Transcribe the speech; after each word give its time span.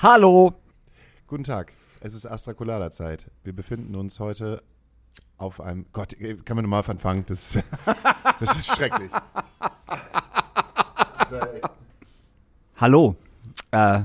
Hallo. 0.00 0.54
Guten 1.26 1.42
Tag. 1.42 1.72
Es 1.98 2.14
ist 2.14 2.24
Astra 2.24 2.54
Colada 2.54 2.88
Zeit. 2.88 3.32
Wir 3.42 3.52
befinden 3.52 3.96
uns 3.96 4.20
heute 4.20 4.62
auf 5.38 5.60
einem. 5.60 5.86
Gott, 5.92 6.14
kann 6.44 6.54
man 6.54 6.64
nochmal 6.64 6.84
anfangen? 6.86 7.24
Das 7.26 7.56
ist, 7.56 7.64
das 8.38 8.58
ist 8.60 8.76
schrecklich. 8.76 9.10
Hallo. 12.76 13.16
Äh, 13.72 14.02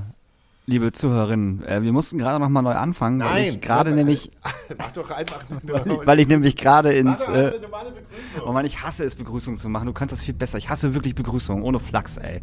liebe 0.66 0.90
Zuhörerinnen, 0.90 1.64
äh, 1.64 1.80
wir 1.80 1.92
mussten 1.92 2.18
gerade 2.18 2.40
noch 2.40 2.48
mal 2.48 2.62
neu 2.62 2.74
anfangen, 2.74 3.20
weil 3.20 3.28
Nein, 3.28 3.44
ich 3.44 3.60
gerade 3.60 3.92
nämlich, 3.92 4.32
Mach 4.76 4.90
doch 4.90 5.12
einfach. 5.12 5.44
weil 5.62 6.18
ich 6.18 6.26
nämlich 6.26 6.56
gerade 6.56 6.92
ins, 6.92 7.20
Mach 7.20 7.26
doch 7.26 7.34
äh, 7.36 7.46
eine 7.50 7.60
normale 7.60 7.92
Begrüßung. 7.92 8.48
oh 8.48 8.52
Mann, 8.52 8.66
ich 8.66 8.82
hasse 8.82 9.04
es, 9.04 9.14
Begrüßungen 9.14 9.60
zu 9.60 9.68
machen. 9.68 9.86
Du 9.86 9.92
kannst 9.92 10.10
das 10.10 10.22
viel 10.22 10.34
besser. 10.34 10.58
Ich 10.58 10.68
hasse 10.68 10.92
wirklich 10.96 11.14
Begrüßungen, 11.14 11.62
ohne 11.62 11.78
Flachs, 11.78 12.16
ey. 12.16 12.40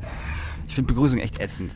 Ich 0.69 0.75
finde 0.75 0.93
Begrüßung 0.93 1.19
echt 1.19 1.41
ätzend. 1.41 1.75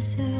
myself. 0.00 0.30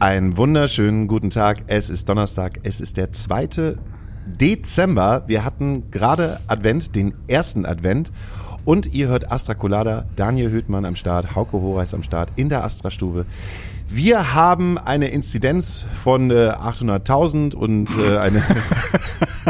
Einen 0.00 0.36
wunderschönen 0.36 1.08
guten 1.08 1.30
Tag. 1.30 1.62
Es 1.66 1.88
ist 1.88 2.08
Donnerstag. 2.08 2.60
Es 2.62 2.80
ist 2.80 2.98
der 2.98 3.12
2. 3.12 3.76
Dezember. 4.26 5.24
Wir 5.26 5.44
hatten 5.44 5.90
gerade 5.90 6.40
Advent, 6.46 6.94
den 6.94 7.14
ersten 7.26 7.64
Advent. 7.64 8.12
Und 8.64 8.92
ihr 8.92 9.08
hört 9.08 9.32
Astra 9.32 9.54
Colada, 9.54 10.04
Daniel 10.16 10.50
Höhtmann 10.50 10.84
am 10.84 10.94
Start, 10.94 11.34
Hauke 11.34 11.60
Horeis 11.60 11.94
am 11.94 12.02
Start 12.02 12.30
in 12.36 12.50
der 12.50 12.64
Astra-Stube. 12.64 13.24
Wir 13.92 14.34
haben 14.34 14.78
eine 14.78 15.08
Inzidenz 15.08 15.84
von 16.04 16.30
äh, 16.30 16.50
800.000 16.50 17.56
und 17.56 17.90
äh, 17.98 18.18
eine... 18.18 18.40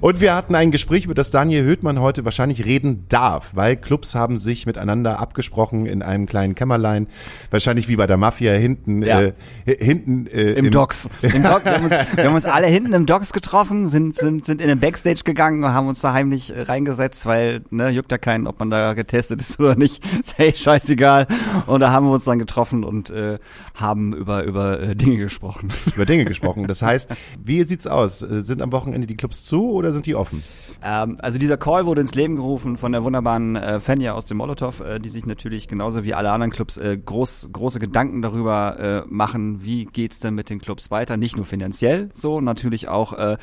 Und 0.00 0.20
wir 0.20 0.34
hatten 0.34 0.54
ein 0.54 0.70
Gespräch, 0.70 1.04
über 1.06 1.14
das 1.14 1.30
Daniel 1.30 1.64
Höhtmann 1.64 2.00
heute 2.00 2.24
wahrscheinlich 2.24 2.64
reden 2.64 3.06
darf, 3.08 3.50
weil 3.54 3.76
Clubs 3.76 4.14
haben 4.14 4.38
sich 4.38 4.64
miteinander 4.66 5.18
abgesprochen 5.18 5.86
in 5.86 6.02
einem 6.02 6.26
kleinen 6.26 6.54
Kämmerlein, 6.54 7.08
wahrscheinlich 7.50 7.88
wie 7.88 7.96
bei 7.96 8.06
der 8.06 8.16
Mafia 8.16 8.52
hinten, 8.52 9.02
Ja. 9.02 9.20
äh, 9.20 9.32
hinten 9.66 10.26
äh, 10.28 10.52
Im, 10.52 10.70
Docks. 10.70 11.08
Im 11.22 11.42
Dock, 11.42 11.64
wir, 11.64 11.74
haben 11.74 11.84
uns, 11.84 11.92
wir 12.14 12.24
haben 12.24 12.34
uns 12.34 12.44
alle 12.44 12.66
hinten 12.68 12.92
im 12.92 13.06
Docks 13.06 13.32
getroffen, 13.32 13.86
sind, 13.86 14.14
sind, 14.16 14.44
sind 14.46 14.60
in 14.62 14.68
den 14.68 14.78
Backstage 14.78 15.22
gegangen 15.24 15.64
und 15.64 15.72
haben 15.72 15.88
uns 15.88 16.00
da 16.00 16.12
heimlich 16.12 16.52
reingesetzt, 16.56 17.26
weil, 17.26 17.62
ne, 17.70 17.88
juckt 17.90 18.12
ja 18.12 18.18
keinen, 18.18 18.46
ob 18.46 18.58
man 18.60 18.70
da 18.70 18.94
getestet 18.94 19.40
ist 19.40 19.58
oder 19.60 19.74
nicht. 19.74 20.04
Ist 20.20 20.38
hey, 20.38 20.54
scheißegal. 20.54 21.26
Und 21.66 21.80
da 21.80 21.90
haben 21.90 22.06
wir 22.06 22.12
uns 22.12 22.24
dann 22.24 22.38
getroffen 22.38 22.84
und 22.84 23.10
äh, 23.10 23.38
haben 23.74 24.12
über, 24.14 24.44
über 24.44 24.80
äh, 24.80 24.94
Dinge 24.96 25.16
gesprochen. 25.16 25.70
über 25.94 26.06
Dinge 26.06 26.24
gesprochen. 26.24 26.66
Das 26.68 26.82
heißt, 26.82 27.10
wie 27.42 27.62
sieht's 27.64 27.86
aus? 27.88 28.22
Äh, 28.22 28.42
Sind 28.42 28.62
am 28.62 28.70
Wochenende 28.72 29.06
die 29.06 29.16
Clubs 29.16 29.42
zu 29.44 29.72
oder 29.72 29.87
sind 29.92 30.06
die 30.06 30.14
offen? 30.14 30.42
Ähm, 30.82 31.16
also 31.20 31.38
dieser 31.38 31.56
Call 31.56 31.86
wurde 31.86 32.00
ins 32.00 32.14
Leben 32.14 32.36
gerufen 32.36 32.76
von 32.76 32.92
der 32.92 33.02
wunderbaren 33.02 33.56
äh, 33.56 33.80
Fenja 33.80 34.12
aus 34.12 34.24
dem 34.24 34.36
Molotow, 34.36 34.80
äh, 34.80 34.98
die 34.98 35.08
sich 35.08 35.26
natürlich 35.26 35.68
genauso 35.68 36.04
wie 36.04 36.14
alle 36.14 36.30
anderen 36.30 36.52
Clubs 36.52 36.76
äh, 36.76 36.96
groß, 36.96 37.48
große 37.52 37.78
Gedanken 37.78 38.22
darüber 38.22 38.78
äh, 38.78 39.08
machen, 39.08 39.64
wie 39.64 39.86
geht's 39.86 40.20
denn 40.20 40.34
mit 40.34 40.50
den 40.50 40.60
Clubs 40.60 40.90
weiter, 40.90 41.16
nicht 41.16 41.36
nur 41.36 41.46
finanziell, 41.46 42.10
so 42.14 42.40
natürlich 42.40 42.88
auch, 42.88 43.12
äh, 43.12 43.36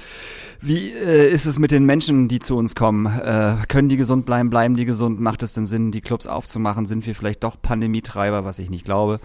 wie 0.62 0.92
äh, 0.92 1.30
ist 1.30 1.46
es 1.46 1.60
mit 1.60 1.72
den 1.72 1.86
Menschen, 1.86 2.28
die 2.28 2.40
zu 2.40 2.56
uns 2.56 2.76
kommen, 2.76 3.06
äh, 3.06 3.56
können 3.68 3.90
die 3.90 3.98
gesund 3.98 4.26
bleiben, 4.26 4.50
bleiben 4.50 4.76
die 4.76 4.86
gesund, 4.86 5.20
macht 5.20 5.44
es 5.44 5.54
denn 5.54 5.66
Sinn, 5.66 5.92
die 5.92 6.02
Clubs 6.02 6.28
aufzumachen, 6.28 6.86
sind 6.86 7.06
wir 7.06 7.16
vielleicht 7.16 7.44
doch 7.44 7.62
Pandemietreiber, 7.62 8.46
was 8.46 8.60
ich 8.60 8.70
nicht 8.70 8.86
glaube. 8.86 9.20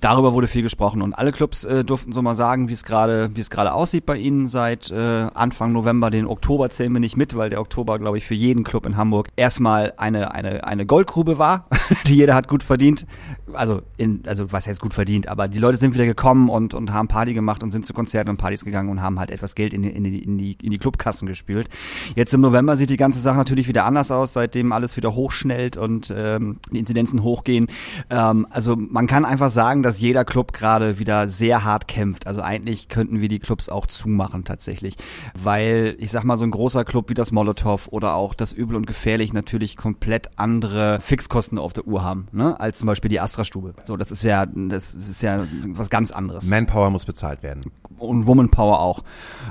Darüber 0.00 0.32
wurde 0.32 0.48
viel 0.48 0.62
gesprochen 0.62 1.02
und 1.02 1.14
alle 1.14 1.32
Clubs 1.32 1.64
äh, 1.64 1.84
durften 1.84 2.12
so 2.12 2.22
mal 2.22 2.34
sagen, 2.34 2.68
wie 2.68 2.74
es 2.74 2.84
gerade, 2.84 3.30
wie 3.34 3.40
es 3.40 3.50
gerade 3.50 3.72
aussieht 3.72 4.06
bei 4.06 4.16
ihnen 4.16 4.46
seit 4.46 4.90
äh, 4.90 5.28
Anfang 5.34 5.72
November, 5.72 6.10
den 6.10 6.26
Oktober 6.26 6.63
zählen 6.70 6.92
wir 6.92 7.00
nicht 7.00 7.16
mit, 7.16 7.36
weil 7.36 7.50
der 7.50 7.60
Oktober, 7.60 7.98
glaube 7.98 8.18
ich, 8.18 8.26
für 8.26 8.34
jeden 8.34 8.64
Club 8.64 8.86
in 8.86 8.96
Hamburg 8.96 9.28
erstmal 9.36 9.92
eine, 9.96 10.32
eine, 10.32 10.64
eine 10.64 10.86
Goldgrube 10.86 11.38
war, 11.38 11.68
die 12.06 12.14
jeder 12.14 12.34
hat 12.34 12.48
gut 12.48 12.62
verdient. 12.62 13.06
Also, 13.52 13.82
in, 13.96 14.22
also 14.26 14.52
was 14.52 14.66
heißt 14.66 14.80
gut 14.80 14.94
verdient, 14.94 15.28
aber 15.28 15.48
die 15.48 15.58
Leute 15.58 15.78
sind 15.78 15.94
wieder 15.94 16.06
gekommen 16.06 16.48
und, 16.48 16.74
und 16.74 16.92
haben 16.92 17.08
Party 17.08 17.34
gemacht 17.34 17.62
und 17.62 17.70
sind 17.70 17.86
zu 17.86 17.92
Konzerten 17.92 18.30
und 18.30 18.36
Partys 18.36 18.64
gegangen 18.64 18.88
und 18.88 19.00
haben 19.00 19.18
halt 19.20 19.30
etwas 19.30 19.54
Geld 19.54 19.72
in 19.72 19.82
die, 19.82 19.90
in 19.90 20.04
in 20.04 20.38
die, 20.38 20.56
in 20.62 20.70
die 20.70 20.78
Clubkassen 20.78 21.26
gespült. 21.28 21.68
Jetzt 22.14 22.34
im 22.34 22.40
November 22.40 22.76
sieht 22.76 22.90
die 22.90 22.96
ganze 22.96 23.20
Sache 23.20 23.36
natürlich 23.36 23.68
wieder 23.68 23.84
anders 23.84 24.10
aus, 24.10 24.32
seitdem 24.32 24.72
alles 24.72 24.96
wieder 24.96 25.14
hochschnellt 25.14 25.76
und 25.76 26.12
ähm, 26.16 26.58
die 26.70 26.78
Inzidenzen 26.78 27.22
hochgehen. 27.22 27.68
Ähm, 28.10 28.46
also 28.50 28.76
man 28.76 29.06
kann 29.06 29.24
einfach 29.24 29.50
sagen, 29.50 29.82
dass 29.82 30.00
jeder 30.00 30.24
Club 30.24 30.52
gerade 30.52 30.98
wieder 30.98 31.28
sehr 31.28 31.64
hart 31.64 31.88
kämpft. 31.88 32.26
Also 32.26 32.42
eigentlich 32.42 32.88
könnten 32.88 33.20
wir 33.20 33.28
die 33.28 33.38
Clubs 33.38 33.68
auch 33.68 33.86
zumachen 33.86 34.44
tatsächlich, 34.44 34.96
weil 35.38 35.96
ich 35.98 36.10
sag 36.10 36.24
mal 36.24 36.38
so 36.38 36.44
ein 36.44 36.50
großer 36.54 36.84
Club 36.84 37.10
wie 37.10 37.14
das 37.14 37.32
Molotow 37.32 37.88
oder 37.90 38.14
auch 38.14 38.32
das 38.32 38.52
Übel 38.52 38.76
und 38.76 38.86
Gefährlich 38.86 39.32
natürlich 39.32 39.76
komplett 39.76 40.30
andere 40.36 41.00
Fixkosten 41.00 41.58
auf 41.58 41.72
der 41.72 41.86
Uhr 41.86 42.04
haben, 42.04 42.28
ne? 42.32 42.58
als 42.60 42.78
zum 42.78 42.86
Beispiel 42.86 43.08
die 43.08 43.20
Astra-Stube. 43.20 43.74
So, 43.84 43.96
das 43.96 44.12
ist 44.12 44.22
ja, 44.22 44.46
das 44.46 44.94
ist 44.94 45.20
ja 45.20 45.46
was 45.68 45.90
ganz 45.90 46.12
anderes 46.12 46.46
Manpower 46.46 46.90
muss 46.90 47.04
bezahlt 47.06 47.42
werden. 47.42 47.62
und 47.98 48.26
Woman 48.26 48.50
Power 48.50 48.78
auch. 48.80 49.02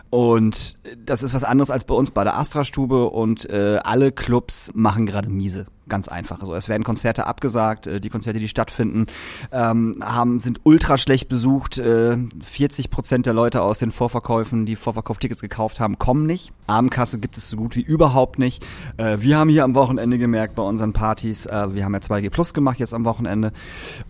Und 0.10 0.76
das 1.06 1.24
ist 1.24 1.34
was 1.34 1.44
anderes 1.44 1.70
als 1.70 1.84
bei 1.84 1.94
uns 1.94 2.10
bei 2.10 2.24
der 2.24 2.38
Astra-Stube 2.38 3.10
und 3.10 3.50
äh, 3.50 3.80
alle 3.84 4.14
Clubs 4.14 4.72
machen 4.74 5.06
gerade 5.06 5.30
miese. 5.30 5.68
Ganz 5.94 6.08
einfach. 6.08 6.40
Also 6.40 6.56
es 6.56 6.70
werden 6.70 6.84
Konzerte 6.84 7.28
abgesagt, 7.28 7.86
äh, 7.86 8.02
die 8.02 8.10
Konzerte, 8.10 8.40
die 8.40 8.50
stattfinden, 8.50 9.06
ähm, 9.52 9.94
haben, 10.02 10.40
sind 10.40 10.62
ultra 10.64 10.98
schlecht 10.98 11.30
besucht. 11.30 11.78
Äh, 11.78 12.18
40 12.42 12.90
Prozent 12.90 13.28
der 13.28 13.34
Leute 13.36 13.62
aus 13.62 13.78
den 13.78 13.92
Vorverkäufen, 13.92 14.66
die 14.66 14.76
Vorverkauftickets 14.76 15.40
gekauft 15.40 15.80
haben, 15.80 16.00
kommen 16.00 16.26
nicht. 16.26 16.52
Abendkasse 16.66 17.20
gibt 17.20 17.38
es 17.38 17.48
so 17.48 17.58
gut 17.58 17.76
wie 17.76 17.82
überhaupt 17.82 18.40
nicht. 18.40 18.66
Äh, 18.98 19.18
wir 19.20 19.38
haben 19.38 19.52
hier 19.52 19.64
am 19.64 19.76
Wochenende 19.76 20.18
gemerkt 20.18 20.56
bei 20.56 20.64
unseren 20.64 20.94
Partys, 20.94 21.46
äh, 21.46 21.76
wir 21.76 21.86
haben 21.86 21.94
ja 21.94 22.00
2G 22.00 22.32
Plus 22.32 22.56
gemacht 22.56 22.80
jetzt 22.80 22.96
am 22.96 23.06
Wochenende. 23.06 23.52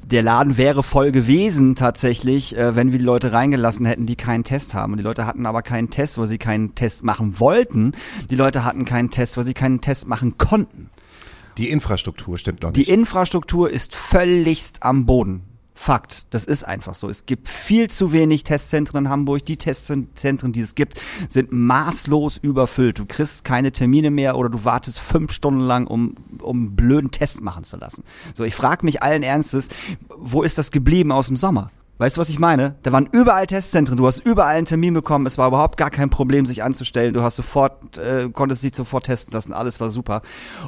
Der 0.05 0.21
Laden 0.21 0.55
wäre 0.55 0.83
voll 0.83 1.11
gewesen 1.11 1.75
tatsächlich, 1.75 2.55
äh, 2.55 2.77
wenn 2.77 2.94
wir 2.94 3.00
die 3.00 3.03
Leute 3.03 3.33
reingelassen 3.33 3.85
hätten, 3.85 4.05
die 4.05 4.15
keinen 4.15 4.45
Test 4.45 4.73
haben. 4.73 4.94
Und 4.94 5.00
die 5.00 5.03
Leute 5.03 5.25
hatten 5.25 5.45
aber 5.45 5.63
keinen 5.63 5.89
Test, 5.89 6.17
weil 6.17 6.27
sie 6.27 6.38
keinen 6.38 6.75
Test 6.75 7.03
machen 7.03 7.41
wollten. 7.41 7.91
Die 8.29 8.38
Leute 8.38 8.63
hatten 8.63 8.85
keinen 8.85 9.09
Test, 9.09 9.35
weil 9.35 9.44
sie 9.44 9.53
keinen 9.53 9.81
Test 9.81 10.07
machen 10.07 10.38
konnten. 10.38 10.89
Die 11.58 11.69
Infrastruktur 11.69 12.38
stimmt 12.38 12.64
noch 12.64 12.72
Die 12.72 12.81
nicht. 12.81 12.90
Infrastruktur 12.90 13.69
ist 13.69 13.96
völligst 13.96 14.84
am 14.84 15.06
Boden. 15.06 15.44
Fakt. 15.75 16.28
Das 16.30 16.46
ist 16.46 16.64
einfach 16.64 16.94
so. 16.94 17.09
Es 17.09 17.25
gibt 17.25 17.50
viel 17.50 17.90
zu 17.90 18.14
wenig 18.14 18.44
Testzentren 18.44 19.06
in 19.06 19.09
Hamburg. 19.09 19.46
Die 19.46 19.58
Testzentren, 19.58 20.53
die 20.53 20.62
es 20.62 20.75
gibt, 20.75 21.02
sind 21.30 21.52
maßlos 21.52 22.38
überfüllt. 22.38 23.00
Du 23.00 23.06
kriegst 23.06 23.44
keine 23.44 23.72
Termine 23.72 24.12
mehr 24.12 24.38
oder 24.38 24.50
du 24.50 24.63
wartest 24.63 25.00
fünf 25.00 25.31
Stunden 25.34 25.62
lang, 25.62 25.88
um, 25.88 26.16
um 26.42 26.58
einen 26.58 26.75
blöden 26.75 27.12
Test 27.12 27.42
machen 27.42 27.63
zu 27.63 27.78
lassen. 27.78 28.03
So, 28.36 28.44
ich 28.44 28.56
frage 28.56 28.86
mich 28.86 29.02
allen 29.02 29.24
Ernstes, 29.24 29.69
wo 30.16 30.44
ist 30.44 30.58
das 30.58 30.72
geblieben 30.72 31.12
aus 31.12 31.28
dem 31.28 31.38
Sommer? 31.38 31.72
Weißt 32.03 32.18
du, 32.18 32.19
was 32.19 32.28
ich 32.28 32.38
meine? 32.38 32.75
Da 32.84 32.91
waren 32.91 33.08
überall 33.14 33.47
Testzentren, 33.47 33.96
du 33.96 34.06
hast 34.06 34.19
überall 34.19 34.57
einen 34.57 34.66
Termin 34.66 34.94
bekommen, 34.94 35.25
es 35.25 35.38
war 35.38 35.48
überhaupt 35.48 35.77
gar 35.77 35.89
kein 35.89 36.10
Problem, 36.10 36.45
sich 36.45 36.62
anzustellen, 36.62 37.13
du 37.13 37.24
hast 37.24 37.38
sofort, 37.38 37.98
äh, 37.98 38.27
konntest 38.27 38.62
dich 38.62 38.75
sofort 38.75 39.06
testen 39.06 39.31
lassen, 39.31 39.54
alles 39.54 39.80
war 39.80 39.89
super. 39.89 40.22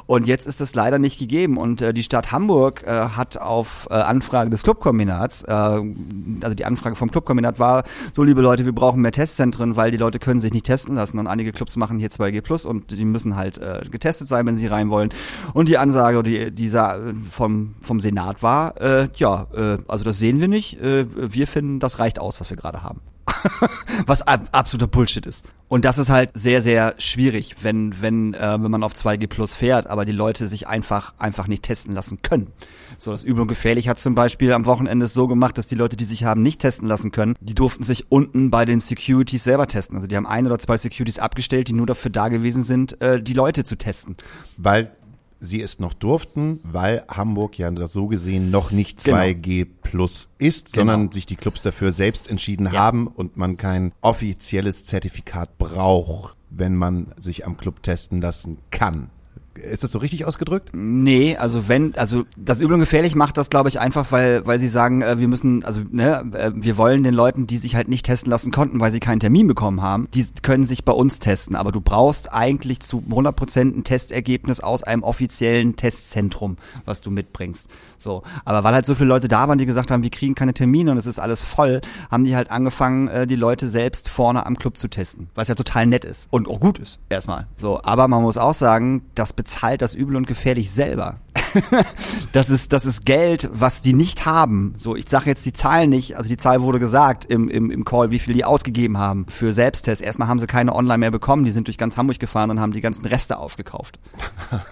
Und 0.06 0.26
jetzt 0.26 0.46
ist 0.46 0.62
das 0.62 0.74
leider 0.74 0.98
nicht 0.98 1.18
gegeben 1.18 1.58
und 1.58 1.82
äh, 1.82 1.92
die 1.92 2.02
Stadt 2.02 2.32
Hamburg 2.32 2.84
äh, 2.86 3.10
hat 3.10 3.36
auf 3.36 3.86
äh, 3.90 3.96
Anfrage 3.96 4.48
des 4.48 4.62
Clubkombinats, 4.62 5.42
äh, 5.42 5.52
also 5.52 6.54
die 6.54 6.64
Anfrage 6.64 6.96
vom 6.96 7.10
Clubkombinat 7.10 7.58
war, 7.58 7.84
so 8.14 8.22
liebe 8.22 8.40
Leute, 8.40 8.64
wir 8.64 8.74
brauchen 8.74 9.02
mehr 9.02 9.12
Testzentren, 9.12 9.76
weil 9.76 9.90
die 9.90 9.98
Leute 9.98 10.18
können 10.18 10.40
sich 10.40 10.54
nicht 10.54 10.64
testen 10.64 10.94
lassen 10.94 11.18
und 11.18 11.26
einige 11.26 11.52
Clubs 11.52 11.76
machen 11.76 11.98
hier 11.98 12.08
2G 12.08 12.40
Plus 12.40 12.64
und 12.64 12.92
die 12.92 13.04
müssen 13.04 13.36
halt 13.36 13.58
äh, 13.58 13.82
getestet 13.90 14.26
sein, 14.26 14.46
wenn 14.46 14.56
sie 14.56 14.68
rein 14.68 14.88
wollen. 14.88 15.10
Und 15.52 15.68
die 15.68 15.76
Ansage, 15.76 16.22
die 16.22 16.50
dieser 16.50 16.98
vom, 17.30 17.74
vom 17.82 18.00
Senat 18.00 18.42
war, 18.42 18.80
äh, 18.80 19.08
ja, 19.16 19.48
äh, 19.54 19.76
also 19.86 20.02
das 20.02 20.18
sehen 20.18 20.40
wir 20.40 20.48
nicht, 20.48 20.80
äh, 20.80 21.04
wir 21.34 21.46
finden, 21.46 21.80
das 21.80 21.98
reicht 21.98 22.18
aus, 22.18 22.40
was 22.40 22.50
wir 22.50 22.56
gerade 22.56 22.82
haben. 22.82 23.00
Was 24.06 24.22
ab, 24.22 24.48
absoluter 24.52 24.86
Bullshit 24.86 25.26
ist. 25.26 25.44
Und 25.68 25.84
das 25.84 25.98
ist 25.98 26.10
halt 26.10 26.30
sehr, 26.34 26.62
sehr 26.62 26.94
schwierig, 26.98 27.56
wenn, 27.62 28.00
wenn, 28.00 28.34
äh, 28.34 28.56
wenn 28.60 28.70
man 28.70 28.84
auf 28.84 28.92
2G 28.92 29.26
Plus 29.26 29.54
fährt, 29.54 29.88
aber 29.88 30.04
die 30.04 30.12
Leute 30.12 30.46
sich 30.46 30.68
einfach, 30.68 31.14
einfach 31.18 31.48
nicht 31.48 31.64
testen 31.64 31.92
lassen 31.92 32.22
können. 32.22 32.52
So, 32.98 33.10
das 33.10 33.24
Übel 33.24 33.42
und 33.42 33.48
Gefährlich 33.48 33.88
hat 33.88 33.98
zum 33.98 34.14
Beispiel 34.14 34.52
am 34.52 34.64
Wochenende 34.66 35.06
so 35.06 35.26
gemacht, 35.26 35.58
dass 35.58 35.66
die 35.66 35.74
Leute, 35.74 35.96
die 35.96 36.04
sich 36.04 36.24
haben 36.24 36.42
nicht 36.42 36.60
testen 36.60 36.86
lassen 36.88 37.10
können, 37.10 37.34
die 37.40 37.54
durften 37.54 37.82
sich 37.82 38.10
unten 38.10 38.50
bei 38.50 38.64
den 38.64 38.80
Securities 38.80 39.44
selber 39.44 39.66
testen. 39.66 39.96
Also 39.96 40.06
die 40.06 40.16
haben 40.16 40.26
ein 40.26 40.46
oder 40.46 40.58
zwei 40.58 40.76
Securities 40.76 41.18
abgestellt, 41.18 41.68
die 41.68 41.72
nur 41.72 41.86
dafür 41.86 42.10
da 42.10 42.28
gewesen 42.28 42.62
sind, 42.62 43.00
äh, 43.00 43.20
die 43.20 43.34
Leute 43.34 43.64
zu 43.64 43.76
testen. 43.76 44.16
Weil 44.56 44.96
sie 45.40 45.60
es 45.62 45.78
noch 45.78 45.94
durften, 45.94 46.60
weil 46.62 47.04
Hamburg 47.08 47.58
ja 47.58 47.70
so 47.86 48.06
gesehen 48.06 48.50
noch 48.50 48.70
nicht 48.70 49.04
Genau. 49.04 49.18
2G 49.18 49.66
plus 49.82 50.28
ist, 50.38 50.72
Genau. 50.72 50.92
sondern 50.92 51.12
sich 51.12 51.26
die 51.26 51.36
Clubs 51.36 51.62
dafür 51.62 51.92
selbst 51.92 52.28
entschieden 52.30 52.66
Ja. 52.66 52.72
haben 52.72 53.06
und 53.06 53.36
man 53.36 53.56
kein 53.56 53.92
offizielles 54.00 54.84
Zertifikat 54.84 55.58
braucht, 55.58 56.36
wenn 56.50 56.74
man 56.76 57.12
sich 57.18 57.46
am 57.46 57.56
Club 57.56 57.82
testen 57.82 58.20
lassen 58.20 58.58
kann. 58.70 59.10
Ist 59.58 59.84
das 59.84 59.92
so 59.92 59.98
richtig 59.98 60.24
ausgedrückt? 60.24 60.70
Nee, 60.72 61.36
also 61.36 61.68
wenn, 61.68 61.94
also 61.96 62.24
das 62.36 62.60
Übel 62.60 62.74
und 62.74 62.80
Gefährlich 62.80 63.14
macht 63.14 63.36
das, 63.36 63.50
glaube 63.50 63.68
ich, 63.68 63.80
einfach, 63.80 64.12
weil, 64.12 64.46
weil 64.46 64.58
sie 64.58 64.68
sagen, 64.68 65.02
äh, 65.02 65.18
wir 65.18 65.28
müssen, 65.28 65.64
also 65.64 65.82
ne, 65.90 66.24
äh, 66.32 66.52
wir 66.54 66.76
wollen 66.76 67.02
den 67.02 67.14
Leuten, 67.14 67.46
die 67.46 67.58
sich 67.58 67.74
halt 67.74 67.88
nicht 67.88 68.06
testen 68.06 68.30
lassen 68.30 68.52
konnten, 68.52 68.80
weil 68.80 68.90
sie 68.90 69.00
keinen 69.00 69.20
Termin 69.20 69.46
bekommen 69.46 69.82
haben, 69.82 70.08
die 70.14 70.26
können 70.42 70.64
sich 70.64 70.84
bei 70.84 70.92
uns 70.92 71.18
testen. 71.18 71.56
Aber 71.56 71.72
du 71.72 71.80
brauchst 71.80 72.32
eigentlich 72.32 72.80
zu 72.80 73.02
100% 73.08 73.78
ein 73.78 73.84
Testergebnis 73.84 74.60
aus 74.60 74.82
einem 74.82 75.02
offiziellen 75.02 75.76
Testzentrum, 75.76 76.56
was 76.84 77.00
du 77.00 77.10
mitbringst. 77.10 77.68
So, 77.98 78.22
aber 78.44 78.64
weil 78.64 78.74
halt 78.74 78.86
so 78.86 78.94
viele 78.94 79.08
Leute 79.08 79.28
da 79.28 79.48
waren, 79.48 79.58
die 79.58 79.66
gesagt 79.66 79.90
haben, 79.90 80.02
wir 80.02 80.10
kriegen 80.10 80.34
keine 80.34 80.54
Termine 80.54 80.90
und 80.90 80.98
es 80.98 81.06
ist 81.06 81.18
alles 81.18 81.42
voll, 81.42 81.80
haben 82.10 82.24
die 82.24 82.36
halt 82.36 82.50
angefangen, 82.50 83.08
äh, 83.08 83.26
die 83.26 83.36
Leute 83.36 83.68
selbst 83.68 84.08
vorne 84.08 84.46
am 84.46 84.58
Club 84.58 84.76
zu 84.76 84.88
testen, 84.88 85.28
was 85.34 85.48
ja 85.48 85.54
total 85.54 85.86
nett 85.86 86.04
ist 86.04 86.28
und 86.30 86.48
auch 86.48 86.60
gut 86.60 86.78
ist 86.78 86.98
erstmal. 87.08 87.46
So, 87.56 87.80
aber 87.82 88.08
man 88.08 88.22
muss 88.22 88.38
auch 88.38 88.54
sagen, 88.54 89.02
das 89.14 89.32
bezahlt 89.46 89.80
das 89.80 89.94
Übel 89.94 90.16
und 90.16 90.26
Gefährlich 90.26 90.72
selber. 90.72 91.20
das 92.32 92.50
ist 92.50 92.72
das 92.72 92.84
ist 92.84 93.06
Geld, 93.06 93.48
was 93.52 93.80
die 93.80 93.92
nicht 93.92 94.26
haben. 94.26 94.74
So, 94.76 94.96
ich 94.96 95.08
sage 95.08 95.26
jetzt 95.26 95.46
die 95.46 95.52
Zahl 95.52 95.86
nicht, 95.86 96.16
also 96.16 96.28
die 96.28 96.36
Zahl 96.36 96.62
wurde 96.62 96.80
gesagt 96.80 97.24
im, 97.26 97.48
im, 97.48 97.70
im 97.70 97.84
Call, 97.84 98.10
wie 98.10 98.18
viel 98.18 98.34
die 98.34 98.44
ausgegeben 98.44 98.98
haben 98.98 99.24
für 99.28 99.52
Selbsttests. 99.52 100.02
Erstmal 100.02 100.26
haben 100.26 100.40
sie 100.40 100.48
keine 100.48 100.74
online 100.74 100.98
mehr 100.98 101.12
bekommen, 101.12 101.44
die 101.44 101.52
sind 101.52 101.68
durch 101.68 101.78
ganz 101.78 101.96
Hamburg 101.96 102.18
gefahren 102.18 102.50
und 102.50 102.60
haben 102.60 102.72
die 102.72 102.80
ganzen 102.80 103.06
Reste 103.06 103.38
aufgekauft. 103.38 104.00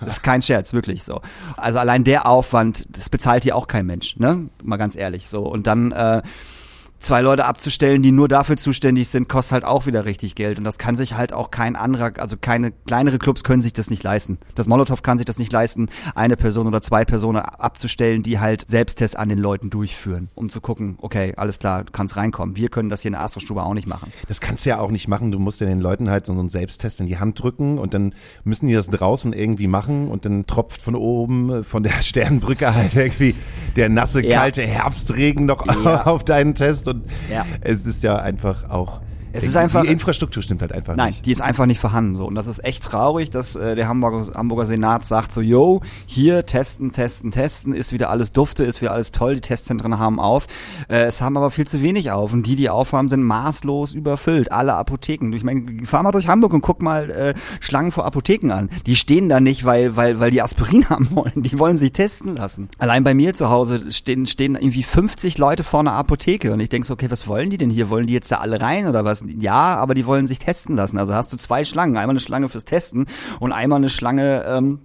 Das 0.00 0.14
ist 0.14 0.22
kein 0.24 0.42
Scherz, 0.42 0.72
wirklich 0.72 1.04
so. 1.04 1.20
Also 1.56 1.78
allein 1.78 2.02
der 2.02 2.26
Aufwand, 2.26 2.86
das 2.90 3.08
bezahlt 3.08 3.44
hier 3.44 3.54
auch 3.54 3.68
kein 3.68 3.86
Mensch, 3.86 4.16
ne? 4.16 4.48
Mal 4.60 4.76
ganz 4.76 4.96
ehrlich. 4.96 5.28
So 5.28 5.42
und 5.42 5.68
dann 5.68 5.92
äh, 5.92 6.22
zwei 7.04 7.20
Leute 7.20 7.44
abzustellen, 7.44 8.02
die 8.02 8.12
nur 8.12 8.28
dafür 8.28 8.56
zuständig 8.56 9.08
sind, 9.08 9.28
kostet 9.28 9.52
halt 9.52 9.64
auch 9.64 9.86
wieder 9.86 10.04
richtig 10.04 10.34
Geld. 10.34 10.58
Und 10.58 10.64
das 10.64 10.78
kann 10.78 10.96
sich 10.96 11.14
halt 11.14 11.32
auch 11.32 11.50
kein 11.50 11.76
anderer, 11.76 12.12
also 12.18 12.36
keine 12.40 12.72
kleinere 12.72 13.18
Clubs 13.18 13.44
können 13.44 13.60
sich 13.62 13.72
das 13.72 13.90
nicht 13.90 14.02
leisten. 14.02 14.38
Das 14.54 14.66
Molotow 14.66 15.02
kann 15.02 15.18
sich 15.18 15.24
das 15.26 15.38
nicht 15.38 15.52
leisten, 15.52 15.88
eine 16.14 16.36
Person 16.36 16.66
oder 16.66 16.80
zwei 16.82 17.04
Personen 17.04 17.38
abzustellen, 17.38 18.22
die 18.22 18.40
halt 18.40 18.68
Selbsttests 18.68 19.16
an 19.16 19.28
den 19.28 19.38
Leuten 19.38 19.70
durchführen, 19.70 20.28
um 20.34 20.48
zu 20.50 20.60
gucken, 20.60 20.96
okay, 21.00 21.34
alles 21.36 21.58
klar, 21.58 21.84
du 21.84 21.92
kannst 21.92 22.16
reinkommen. 22.16 22.56
Wir 22.56 22.68
können 22.68 22.88
das 22.88 23.02
hier 23.02 23.10
in 23.10 23.14
der 23.14 23.22
Astrostube 23.22 23.62
auch 23.62 23.74
nicht 23.74 23.86
machen. 23.86 24.12
Das 24.28 24.40
kannst 24.40 24.64
du 24.64 24.70
ja 24.70 24.78
auch 24.78 24.90
nicht 24.90 25.06
machen. 25.08 25.30
Du 25.30 25.38
musst 25.38 25.60
ja 25.60 25.66
den 25.66 25.78
Leuten 25.80 26.08
halt 26.10 26.26
so 26.26 26.32
einen 26.32 26.48
Selbsttest 26.48 27.00
in 27.00 27.06
die 27.06 27.18
Hand 27.18 27.42
drücken 27.42 27.78
und 27.78 27.94
dann 27.94 28.14
müssen 28.44 28.66
die 28.66 28.74
das 28.74 28.88
draußen 28.88 29.32
irgendwie 29.32 29.66
machen 29.66 30.08
und 30.08 30.24
dann 30.24 30.46
tropft 30.46 30.80
von 30.82 30.94
oben 30.94 31.50
äh, 31.50 31.64
von 31.64 31.82
der 31.82 31.92
Sternbrücke 32.02 32.74
halt 32.74 32.94
irgendwie 32.94 33.34
der 33.76 33.88
nasse, 33.88 34.24
Ja. 34.24 34.40
kalte 34.40 34.62
Herbstregen 34.62 35.46
noch 35.46 35.66
Ja. 35.84 36.06
auf 36.06 36.24
deinen 36.24 36.54
Test 36.54 36.88
und 36.94 37.04
Ja. 37.30 37.44
es 37.60 37.86
ist 37.86 38.02
ja 38.02 38.16
einfach 38.16 38.70
auch. 38.70 39.00
Es 39.34 39.44
ist 39.44 39.56
einfach- 39.56 39.82
Die 39.82 39.88
Infrastruktur 39.88 40.42
stimmt 40.42 40.62
halt 40.62 40.72
einfach 40.72 40.96
Nein, 40.96 41.08
nicht. 41.08 41.26
die 41.26 41.32
ist 41.32 41.40
einfach 41.40 41.66
nicht 41.66 41.80
vorhanden. 41.80 42.14
So. 42.16 42.24
Und 42.26 42.34
das 42.34 42.46
ist 42.46 42.64
echt 42.64 42.84
traurig, 42.84 43.30
dass 43.30 43.56
äh, 43.56 43.74
der 43.74 43.88
Hamburger, 43.88 44.32
Hamburger 44.34 44.66
Senat 44.66 45.04
sagt 45.06 45.32
so, 45.32 45.40
yo, 45.40 45.80
hier 46.06 46.46
testen, 46.46 46.92
testen, 46.92 47.30
testen, 47.30 47.72
ist 47.74 47.92
wieder 47.92 48.10
alles 48.10 48.32
dufte, 48.32 48.64
ist 48.64 48.80
wieder 48.80 48.92
alles 48.92 49.12
toll, 49.12 49.34
die 49.36 49.40
Testzentren 49.40 49.98
haben 49.98 50.20
auf. 50.20 50.46
Äh, 50.88 51.04
es 51.04 51.20
haben 51.20 51.36
aber 51.36 51.50
viel 51.50 51.66
zu 51.66 51.82
wenig 51.82 52.10
auf. 52.12 52.32
Und 52.32 52.46
die, 52.46 52.56
die 52.56 52.70
aufhaben, 52.70 53.08
sind 53.08 53.22
maßlos 53.22 53.92
überfüllt. 53.94 54.52
Alle 54.52 54.74
Apotheken. 54.74 55.32
Ich 55.34 55.44
meine, 55.44 55.84
fahr 55.86 56.02
mal 56.02 56.12
durch 56.12 56.28
Hamburg 56.28 56.52
und 56.52 56.60
guck 56.62 56.82
mal 56.82 57.10
äh, 57.10 57.34
Schlangen 57.60 57.90
vor 57.92 58.04
Apotheken 58.04 58.50
an. 58.52 58.70
Die 58.86 58.96
stehen 58.96 59.28
da 59.28 59.40
nicht, 59.40 59.64
weil, 59.64 59.96
weil, 59.96 60.20
weil 60.20 60.30
die 60.30 60.42
Aspirin 60.42 60.88
haben 60.88 61.08
wollen. 61.12 61.42
Die 61.42 61.58
wollen 61.58 61.76
sich 61.78 61.92
testen 61.92 62.36
lassen. 62.36 62.68
Allein 62.78 63.02
bei 63.04 63.14
mir 63.14 63.34
zu 63.34 63.50
Hause 63.50 63.90
stehen, 63.92 64.26
stehen 64.26 64.54
irgendwie 64.54 64.82
50 64.82 65.38
Leute 65.38 65.64
vor 65.64 65.80
einer 65.80 65.92
Apotheke. 65.92 66.52
Und 66.52 66.60
ich 66.60 66.68
denk 66.68 66.84
so, 66.84 66.94
okay, 66.94 67.10
was 67.10 67.26
wollen 67.26 67.50
die 67.50 67.58
denn 67.58 67.70
hier? 67.70 67.90
Wollen 67.90 68.06
die 68.06 68.12
jetzt 68.12 68.30
da 68.30 68.36
alle 68.36 68.60
rein 68.60 68.86
oder 68.86 69.04
was? 69.04 69.23
Ja, 69.26 69.76
aber 69.76 69.94
die 69.94 70.06
wollen 70.06 70.26
sich 70.26 70.38
testen 70.38 70.76
lassen. 70.76 70.98
Also 70.98 71.14
hast 71.14 71.32
du 71.32 71.36
zwei 71.36 71.64
Schlangen. 71.64 71.96
Einmal 71.96 72.10
eine 72.10 72.20
Schlange 72.20 72.48
fürs 72.48 72.64
Testen 72.64 73.06
und 73.40 73.52
einmal 73.52 73.78
eine 73.78 73.88
Schlange, 73.88 74.44
ähm, 74.46 74.80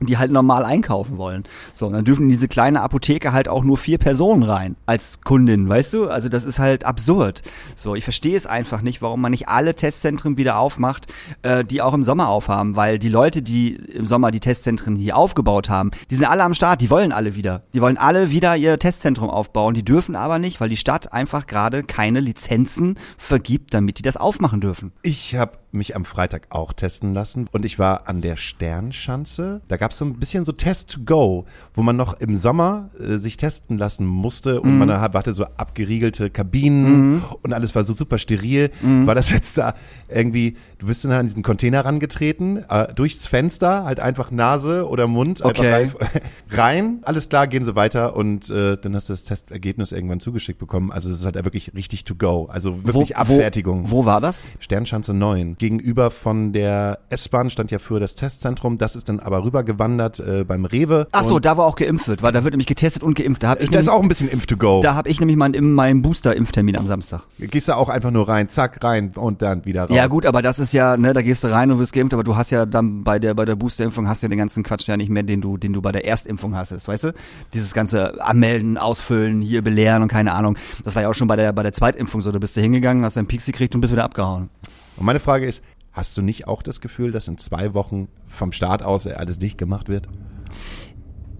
die 0.00 0.18
halt 0.18 0.30
normal 0.30 0.64
einkaufen 0.64 1.16
wollen. 1.16 1.44
So, 1.72 1.86
und 1.86 1.94
dann 1.94 2.04
dürfen 2.04 2.24
in 2.24 2.28
diese 2.28 2.48
kleine 2.48 2.82
Apotheke 2.82 3.32
halt 3.32 3.48
auch 3.48 3.64
nur 3.64 3.78
vier 3.78 3.96
Personen 3.96 4.42
rein 4.42 4.76
als 4.84 5.20
Kundin, 5.22 5.68
weißt 5.68 5.94
du? 5.94 6.08
Also 6.08 6.28
das 6.28 6.44
ist 6.44 6.58
halt 6.58 6.84
absurd. 6.84 7.42
So, 7.76 7.94
ich 7.94 8.04
verstehe 8.04 8.36
es 8.36 8.46
einfach 8.46 8.82
nicht, 8.82 9.00
warum 9.00 9.22
man 9.22 9.30
nicht 9.30 9.48
alle 9.48 9.74
Testzentren 9.74 10.36
wieder 10.36 10.58
aufmacht, 10.58 11.06
äh, 11.42 11.64
die 11.64 11.80
auch 11.80 11.94
im 11.94 12.02
Sommer 12.02 12.28
aufhaben, 12.28 12.76
weil 12.76 12.98
die 12.98 13.08
Leute, 13.08 13.40
die 13.40 13.74
im 13.74 14.04
Sommer 14.04 14.30
die 14.30 14.40
Testzentren 14.40 14.96
hier 14.96 15.16
aufgebaut 15.16 15.70
haben, 15.70 15.90
die 16.10 16.14
sind 16.14 16.26
alle 16.26 16.42
am 16.42 16.52
Start, 16.52 16.82
die 16.82 16.90
wollen 16.90 17.12
alle 17.12 17.34
wieder. 17.34 17.62
Die 17.72 17.80
wollen 17.80 17.96
alle 17.96 18.30
wieder 18.30 18.54
ihr 18.56 18.78
Testzentrum 18.78 19.30
aufbauen, 19.30 19.72
die 19.72 19.84
dürfen 19.84 20.14
aber 20.14 20.38
nicht, 20.38 20.60
weil 20.60 20.68
die 20.68 20.76
Stadt 20.76 21.14
einfach 21.14 21.46
gerade 21.46 21.82
keine 21.82 22.20
Lizenzen 22.20 22.96
vergibt, 23.16 23.72
damit 23.72 23.98
die 23.98 24.02
das 24.02 24.18
aufmachen 24.18 24.60
dürfen. 24.60 24.92
Ich 25.02 25.34
habe 25.36 25.52
mich 25.76 25.94
am 25.94 26.04
Freitag 26.04 26.46
auch 26.50 26.72
testen 26.72 27.14
lassen 27.14 27.46
und 27.52 27.64
ich 27.64 27.78
war 27.78 28.08
an 28.08 28.20
der 28.22 28.36
Sternschanze. 28.36 29.60
Da 29.68 29.76
gab 29.76 29.90
es 29.92 29.98
so 29.98 30.04
ein 30.04 30.14
bisschen 30.14 30.44
so 30.44 30.52
Test 30.52 30.90
to 30.92 31.00
go, 31.04 31.44
wo 31.74 31.82
man 31.82 31.96
noch 31.96 32.14
im 32.20 32.34
Sommer 32.34 32.90
äh, 32.98 33.16
sich 33.18 33.36
testen 33.36 33.78
lassen 33.78 34.06
musste 34.06 34.60
und 34.60 34.78
man 34.78 34.90
hat- 35.00 35.14
hatte 35.14 35.34
so 35.34 35.44
abgeriegelte 35.56 36.30
Kabinen 36.30 37.22
und 37.42 37.52
alles 37.52 37.74
war 37.74 37.84
so 37.84 37.92
super 37.92 38.18
steril. 38.18 38.70
War 38.82 39.14
das 39.14 39.30
jetzt 39.30 39.56
da 39.58 39.74
irgendwie, 40.08 40.56
du 40.78 40.86
bist 40.86 41.04
dann 41.04 41.12
an 41.12 41.26
diesen 41.26 41.42
Container 41.42 41.84
rangetreten, 41.84 42.64
äh, 42.68 42.92
durchs 42.94 43.26
Fenster, 43.26 43.84
halt 43.84 44.00
einfach 44.00 44.30
Nase 44.30 44.86
oder 44.88 45.06
Mund 45.06 45.42
Okay. 45.44 45.90
rein, 46.50 46.98
alles 47.02 47.28
klar, 47.28 47.46
gehen 47.46 47.62
sie 47.64 47.74
weiter 47.76 48.16
und 48.16 48.50
äh, 48.50 48.76
dann 48.76 48.94
hast 48.94 49.08
du 49.08 49.12
das 49.12 49.24
Testergebnis 49.24 49.92
irgendwann 49.92 50.20
zugeschickt 50.20 50.58
bekommen. 50.58 50.90
Also 50.92 51.10
es 51.10 51.20
ist 51.20 51.24
halt 51.24 51.34
wirklich 51.36 51.72
richtig 51.74 52.04
to 52.04 52.14
go, 52.14 52.46
also 52.50 52.84
wirklich 52.84 53.16
Abfertigung. 53.16 53.90
Wo, 53.90 53.96
wo 54.02 54.04
war 54.06 54.20
das? 54.20 54.46
Sternschanze 54.60 55.14
9. 55.14 55.56
Gegenüber 55.66 56.12
von 56.12 56.52
der 56.52 57.00
S-Bahn 57.10 57.50
stand 57.50 57.72
ja 57.72 57.80
früher 57.80 57.98
das 57.98 58.14
Testzentrum. 58.14 58.78
Das 58.78 58.94
ist 58.94 59.08
dann 59.08 59.18
aber 59.18 59.42
rübergewandert 59.42 60.20
äh, 60.20 60.44
beim 60.44 60.64
Rewe. 60.64 61.08
Ach 61.10 61.24
so, 61.24 61.40
da 61.40 61.56
wo 61.56 61.62
auch 61.62 61.74
geimpft 61.74 62.06
wird, 62.06 62.22
weil 62.22 62.30
da 62.30 62.44
wird 62.44 62.52
nämlich 62.52 62.68
getestet 62.68 63.02
und 63.02 63.16
geimpft. 63.18 63.42
Da 63.42 63.48
habe 63.48 63.64
ich, 63.64 63.70
da 63.70 63.80
ist 63.80 63.86
nämlich- 63.86 63.98
auch 63.98 64.02
ein 64.02 64.08
bisschen 64.08 64.28
Impf 64.28 64.46
to 64.46 64.56
go. 64.56 64.80
da 64.80 64.94
hab 64.94 65.08
ich 65.08 65.18
nämlich 65.18 65.36
meinen, 65.36 65.72
meinen 65.72 66.02
Booster-Impftermin 66.02 66.76
am 66.76 66.86
Samstag. 66.86 67.22
Gehst 67.40 67.66
du 67.66 67.76
auch 67.76 67.88
einfach 67.88 68.12
nur 68.12 68.28
rein, 68.28 68.48
zack, 68.48 68.84
rein 68.84 69.10
und 69.16 69.42
dann 69.42 69.64
wieder 69.64 69.86
raus. 69.88 69.96
Ja 69.96 70.06
gut, 70.06 70.24
aber 70.24 70.40
das 70.40 70.60
ist 70.60 70.72
ja, 70.72 70.96
ne, 70.96 71.12
da 71.12 71.22
gehst 71.22 71.42
du 71.42 71.48
rein 71.48 71.72
und 71.72 71.80
wirst 71.80 71.92
geimpft, 71.92 72.14
aber 72.14 72.22
du 72.22 72.36
hast 72.36 72.50
ja 72.50 72.64
dann 72.64 73.02
bei 73.02 73.18
der 73.18 73.34
bei 73.34 73.44
der 73.44 73.56
Boosterimpfung 73.56 74.06
hast 74.06 74.22
du 74.22 74.26
ja 74.26 74.28
den 74.28 74.38
ganzen 74.38 74.62
Quatsch 74.62 74.86
ja 74.86 74.96
nicht 74.96 75.10
mehr, 75.10 75.24
den 75.24 75.40
du 75.40 75.56
den 75.56 75.72
du 75.72 75.82
bei 75.82 75.90
der 75.90 76.06
Erstimpfung 76.06 76.54
hast, 76.54 76.86
weißt 76.86 77.04
du? 77.04 77.12
Dieses 77.54 77.74
ganze 77.74 78.22
anmelden, 78.22 78.78
ausfüllen, 78.78 79.40
hier 79.40 79.62
belehren 79.62 80.02
und 80.02 80.08
keine 80.08 80.32
Ahnung. 80.32 80.56
Das 80.84 80.94
war 80.94 81.02
ja 81.02 81.08
auch 81.08 81.14
schon 81.14 81.26
bei 81.26 81.34
der 81.34 81.52
bei 81.52 81.64
der 81.64 81.72
Zweitimpfung 81.72 82.20
so, 82.20 82.30
du 82.30 82.38
bist 82.38 82.56
da 82.56 82.60
hingegangen, 82.60 83.04
hast 83.04 83.16
deinen 83.16 83.26
Pieks 83.26 83.46
gekriegt 83.46 83.74
und 83.74 83.80
bist 83.80 83.92
wieder 83.92 84.04
abgehauen. 84.04 84.48
Und 84.96 85.06
meine 85.06 85.20
Frage 85.20 85.46
ist, 85.46 85.62
hast 85.92 86.16
du 86.16 86.22
nicht 86.22 86.46
auch 86.46 86.62
das 86.62 86.80
Gefühl, 86.80 87.12
dass 87.12 87.28
in 87.28 87.38
zwei 87.38 87.74
Wochen 87.74 88.08
vom 88.26 88.52
Start 88.52 88.82
aus 88.82 89.06
alles 89.06 89.38
dicht 89.38 89.58
gemacht 89.58 89.88
wird? 89.88 90.08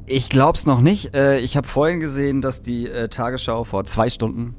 Ich 0.07 0.29
glaub's 0.29 0.67
noch 0.67 0.81
nicht. 0.81 1.15
Äh, 1.15 1.39
ich 1.39 1.57
habe 1.57 1.67
vorhin 1.67 2.01
gesehen, 2.01 2.41
dass 2.41 2.63
die 2.63 2.89
äh, 2.89 3.09
Tagesschau 3.09 3.65
vor 3.65 3.85
zwei 3.85 4.09
Stunden 4.09 4.55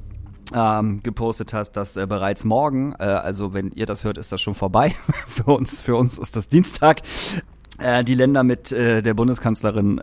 ähm, 0.54 1.02
gepostet 1.02 1.52
hat, 1.52 1.76
dass 1.76 1.96
äh, 1.96 2.06
bereits 2.06 2.44
morgen, 2.44 2.94
äh, 2.98 3.04
also 3.04 3.54
wenn 3.54 3.72
ihr 3.72 3.86
das 3.86 4.04
hört, 4.04 4.18
ist 4.18 4.30
das 4.32 4.40
schon 4.40 4.54
vorbei. 4.54 4.94
für 5.26 5.44
uns, 5.44 5.80
für 5.80 5.96
uns 5.96 6.18
ist 6.18 6.36
das 6.36 6.48
Dienstag. 6.48 7.02
Äh, 7.78 8.04
die 8.04 8.14
Länder 8.14 8.44
mit 8.44 8.72
äh, 8.72 9.02
der 9.02 9.14
Bundeskanzlerin 9.14 10.00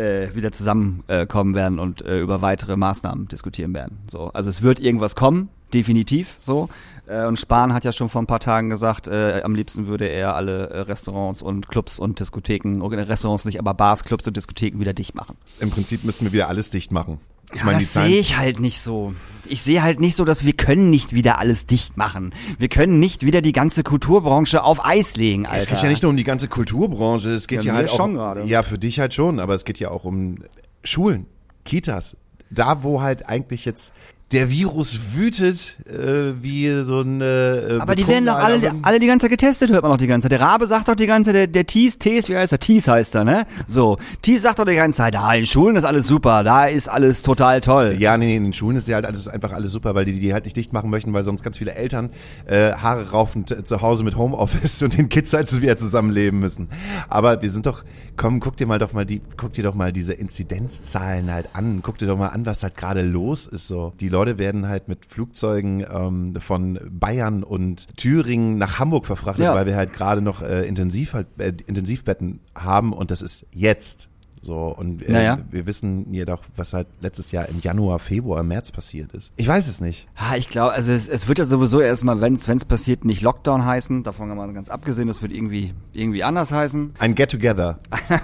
wieder 0.00 0.52
zusammenkommen 0.52 1.26
kommen 1.26 1.54
werden 1.56 1.80
und 1.80 2.02
über 2.02 2.40
weitere 2.40 2.76
Maßnahmen 2.76 3.26
diskutieren 3.26 3.74
werden. 3.74 3.98
So, 4.08 4.28
also 4.28 4.48
es 4.48 4.62
wird 4.62 4.78
irgendwas 4.78 5.16
kommen, 5.16 5.48
definitiv 5.74 6.34
so. 6.40 6.68
Äh, 7.06 7.24
und 7.26 7.38
Spahn 7.38 7.72
hat 7.72 7.84
ja 7.84 7.92
schon 7.92 8.08
vor 8.08 8.22
ein 8.22 8.26
paar 8.26 8.40
Tagen 8.40 8.68
gesagt, 8.70 9.08
äh, 9.08 9.40
am 9.42 9.54
liebsten 9.54 9.86
würde 9.86 10.06
er 10.06 10.34
alle 10.34 10.68
äh, 10.70 10.80
Restaurants 10.80 11.42
und 11.42 11.68
Clubs 11.68 11.98
und 11.98 12.20
Diskotheken, 12.20 12.80
oder 12.82 13.08
Restaurants 13.08 13.44
nicht, 13.44 13.58
aber 13.58 13.74
Bars, 13.74 14.04
Clubs 14.04 14.26
und 14.26 14.36
Diskotheken 14.36 14.78
wieder 14.80 14.92
dicht 14.94 15.14
machen. 15.14 15.36
Im 15.60 15.70
Prinzip 15.70 16.04
müssen 16.04 16.24
wir 16.24 16.32
wieder 16.32 16.48
alles 16.48 16.70
dicht 16.70 16.92
machen. 16.92 17.18
Ich 17.54 17.60
Ja, 17.60 17.64
meine, 17.64 17.78
das 17.78 17.94
sehe 17.94 18.18
ich 18.20 18.36
halt 18.36 18.60
nicht 18.60 18.78
so. 18.82 19.14
Ich 19.46 19.62
sehe 19.62 19.82
halt 19.82 20.00
nicht 20.00 20.16
so, 20.16 20.26
dass 20.26 20.44
wir 20.44 20.52
können 20.52 20.90
nicht 20.90 21.14
wieder 21.14 21.38
alles 21.38 21.64
dicht 21.64 21.96
machen. 21.96 22.34
Wir 22.58 22.68
können 22.68 22.98
nicht 23.00 23.24
wieder 23.24 23.40
die 23.40 23.52
ganze 23.52 23.82
Kulturbranche 23.82 24.62
auf 24.62 24.84
Eis 24.84 25.16
legen, 25.16 25.46
Alter. 25.46 25.58
es 25.62 25.66
geht 25.66 25.82
ja 25.82 25.88
nicht 25.88 26.02
nur 26.02 26.10
um 26.10 26.18
die 26.18 26.24
ganze 26.24 26.48
Kulturbranche, 26.48 27.30
es 27.30 27.48
geht 27.48 27.64
Ja, 27.64 27.72
ja, 27.72 27.76
halt 27.78 27.88
auch 27.90 27.96
schon 27.96 28.14
gerade. 28.14 28.44
ja 28.44 28.60
für 28.62 28.78
dich 28.78 29.00
halt 29.00 29.14
schon, 29.14 29.40
aber 29.40 29.54
es 29.54 29.64
geht 29.64 29.78
ja 29.80 29.90
auch 29.90 30.04
um 30.04 30.44
Schulen, 30.84 31.24
Kitas, 31.64 32.18
da 32.50 32.82
wo 32.82 33.00
halt 33.00 33.26
eigentlich 33.30 33.64
jetzt 33.64 33.94
der 34.32 34.50
Virus 34.50 35.14
wütet 35.14 35.76
äh, 35.86 36.34
wie 36.42 36.84
so 36.84 37.00
ein 37.00 37.22
äh, 37.22 37.78
Aber 37.78 37.94
die 37.94 38.06
werden 38.06 38.26
doch 38.26 38.36
alle, 38.36 38.72
alle 38.82 39.00
die 39.00 39.06
ganze 39.06 39.24
Zeit 39.24 39.30
getestet, 39.30 39.70
hört 39.70 39.82
man 39.82 39.92
doch 39.92 39.98
die 39.98 40.06
ganze 40.06 40.26
Zeit. 40.26 40.32
Der 40.32 40.46
Rabe 40.46 40.66
sagt 40.66 40.88
doch 40.88 40.94
die 40.94 41.06
ganze 41.06 41.30
Zeit, 41.30 41.36
der, 41.36 41.46
der 41.46 41.66
Thies, 41.66 41.98
Thies, 41.98 42.28
wie 42.28 42.36
heißt 42.36 42.52
er? 42.52 42.58
Thies 42.58 42.88
heißt 42.88 43.14
er, 43.14 43.24
ne? 43.24 43.46
So. 43.66 43.96
Thies 44.20 44.42
sagt 44.42 44.58
doch 44.58 44.66
die 44.66 44.74
ganze 44.74 44.98
Zeit, 44.98 45.16
ah, 45.16 45.34
in 45.34 45.46
Schulen 45.46 45.76
ist 45.76 45.84
alles 45.84 46.06
super, 46.06 46.44
da 46.44 46.66
ist 46.66 46.88
alles 46.88 47.22
total 47.22 47.62
toll. 47.62 47.96
Ja, 47.98 48.18
nee, 48.18 48.26
nee, 48.26 48.36
in 48.36 48.44
den 48.44 48.52
Schulen 48.52 48.76
ist 48.76 48.86
ja 48.86 48.96
halt 48.96 49.06
alles 49.06 49.28
einfach 49.28 49.52
alles 49.52 49.72
super, 49.72 49.94
weil 49.94 50.04
die 50.04 50.18
die 50.18 50.34
halt 50.34 50.44
nicht 50.44 50.56
dicht 50.56 50.74
machen 50.74 50.90
möchten, 50.90 51.12
weil 51.14 51.24
sonst 51.24 51.42
ganz 51.42 51.56
viele 51.56 51.74
Eltern 51.74 52.10
äh, 52.46 52.72
Haare 52.72 53.10
raufend 53.10 53.50
äh, 53.50 53.64
zu 53.64 53.80
Hause 53.80 54.04
mit 54.04 54.16
Homeoffice 54.16 54.82
und 54.82 54.98
den 54.98 55.08
Kids 55.08 55.32
halt 55.32 55.48
wieder 55.62 55.78
zusammenleben 55.78 56.38
müssen. 56.38 56.68
Aber 57.08 57.40
wir 57.40 57.50
sind 57.50 57.64
doch, 57.64 57.82
komm, 58.18 58.40
guck 58.40 58.56
dir 58.58 58.66
mal 58.66 58.78
doch 58.78 58.92
mal 58.92 59.06
die, 59.06 59.22
guck 59.38 59.54
dir 59.54 59.62
doch 59.64 59.74
mal 59.74 59.92
diese 59.92 60.12
Inzidenzzahlen 60.12 61.32
halt 61.32 61.48
an, 61.54 61.80
guck 61.82 61.96
dir 61.96 62.06
doch 62.06 62.18
mal 62.18 62.28
an, 62.28 62.44
was 62.44 62.62
halt 62.62 62.76
gerade 62.76 63.00
los 63.02 63.46
ist 63.46 63.68
so. 63.68 63.94
Die 64.00 64.10
Leute 64.10 64.36
werden 64.38 64.68
halt 64.68 64.88
mit 64.88 65.06
Flugzeugen 65.06 65.86
ähm, 65.90 66.34
von 66.38 66.78
Bayern 66.90 67.42
und 67.42 67.86
Thüringen 67.96 68.58
nach 68.58 68.78
Hamburg 68.78 69.06
verfrachtet, 69.06 69.44
Ja. 69.46 69.54
weil 69.54 69.64
wir 69.66 69.76
halt 69.76 69.94
gerade 69.94 70.20
noch 70.20 70.42
äh, 70.42 70.66
intensiv 70.66 71.14
halt, 71.14 71.28
äh, 71.38 71.54
Intensivbetten 71.66 72.40
haben 72.54 72.92
und 72.92 73.10
das 73.10 73.22
ist 73.22 73.46
jetzt. 73.52 74.10
So, 74.48 74.74
und 74.74 75.02
äh, 75.02 75.12
Naja. 75.12 75.38
wir 75.50 75.66
wissen 75.66 76.10
jedoch, 76.14 76.42
was 76.56 76.72
halt 76.72 76.86
letztes 77.02 77.32
Jahr 77.32 77.50
im 77.50 77.60
Januar, 77.60 77.98
Februar, 77.98 78.42
März 78.42 78.72
passiert 78.72 79.12
ist. 79.12 79.30
Ich 79.36 79.46
weiß 79.46 79.68
es 79.68 79.82
nicht. 79.82 80.08
Ah, 80.16 80.36
ich 80.36 80.48
glaube, 80.48 80.72
also 80.72 80.90
es, 80.90 81.06
es 81.06 81.28
wird 81.28 81.38
ja 81.38 81.44
sowieso 81.44 81.82
erstmal, 81.82 82.22
wenn 82.22 82.36
es 82.36 82.64
passiert, 82.64 83.04
nicht 83.04 83.20
Lockdown 83.20 83.66
heißen. 83.66 84.04
Davon 84.04 84.30
haben 84.30 84.38
wir 84.38 84.50
ganz 84.54 84.70
abgesehen, 84.70 85.06
das 85.06 85.20
wird 85.20 85.32
irgendwie, 85.32 85.74
irgendwie 85.92 86.24
anders 86.24 86.50
heißen. 86.50 86.94
Ein 86.98 87.14
Get-Together. 87.14 87.78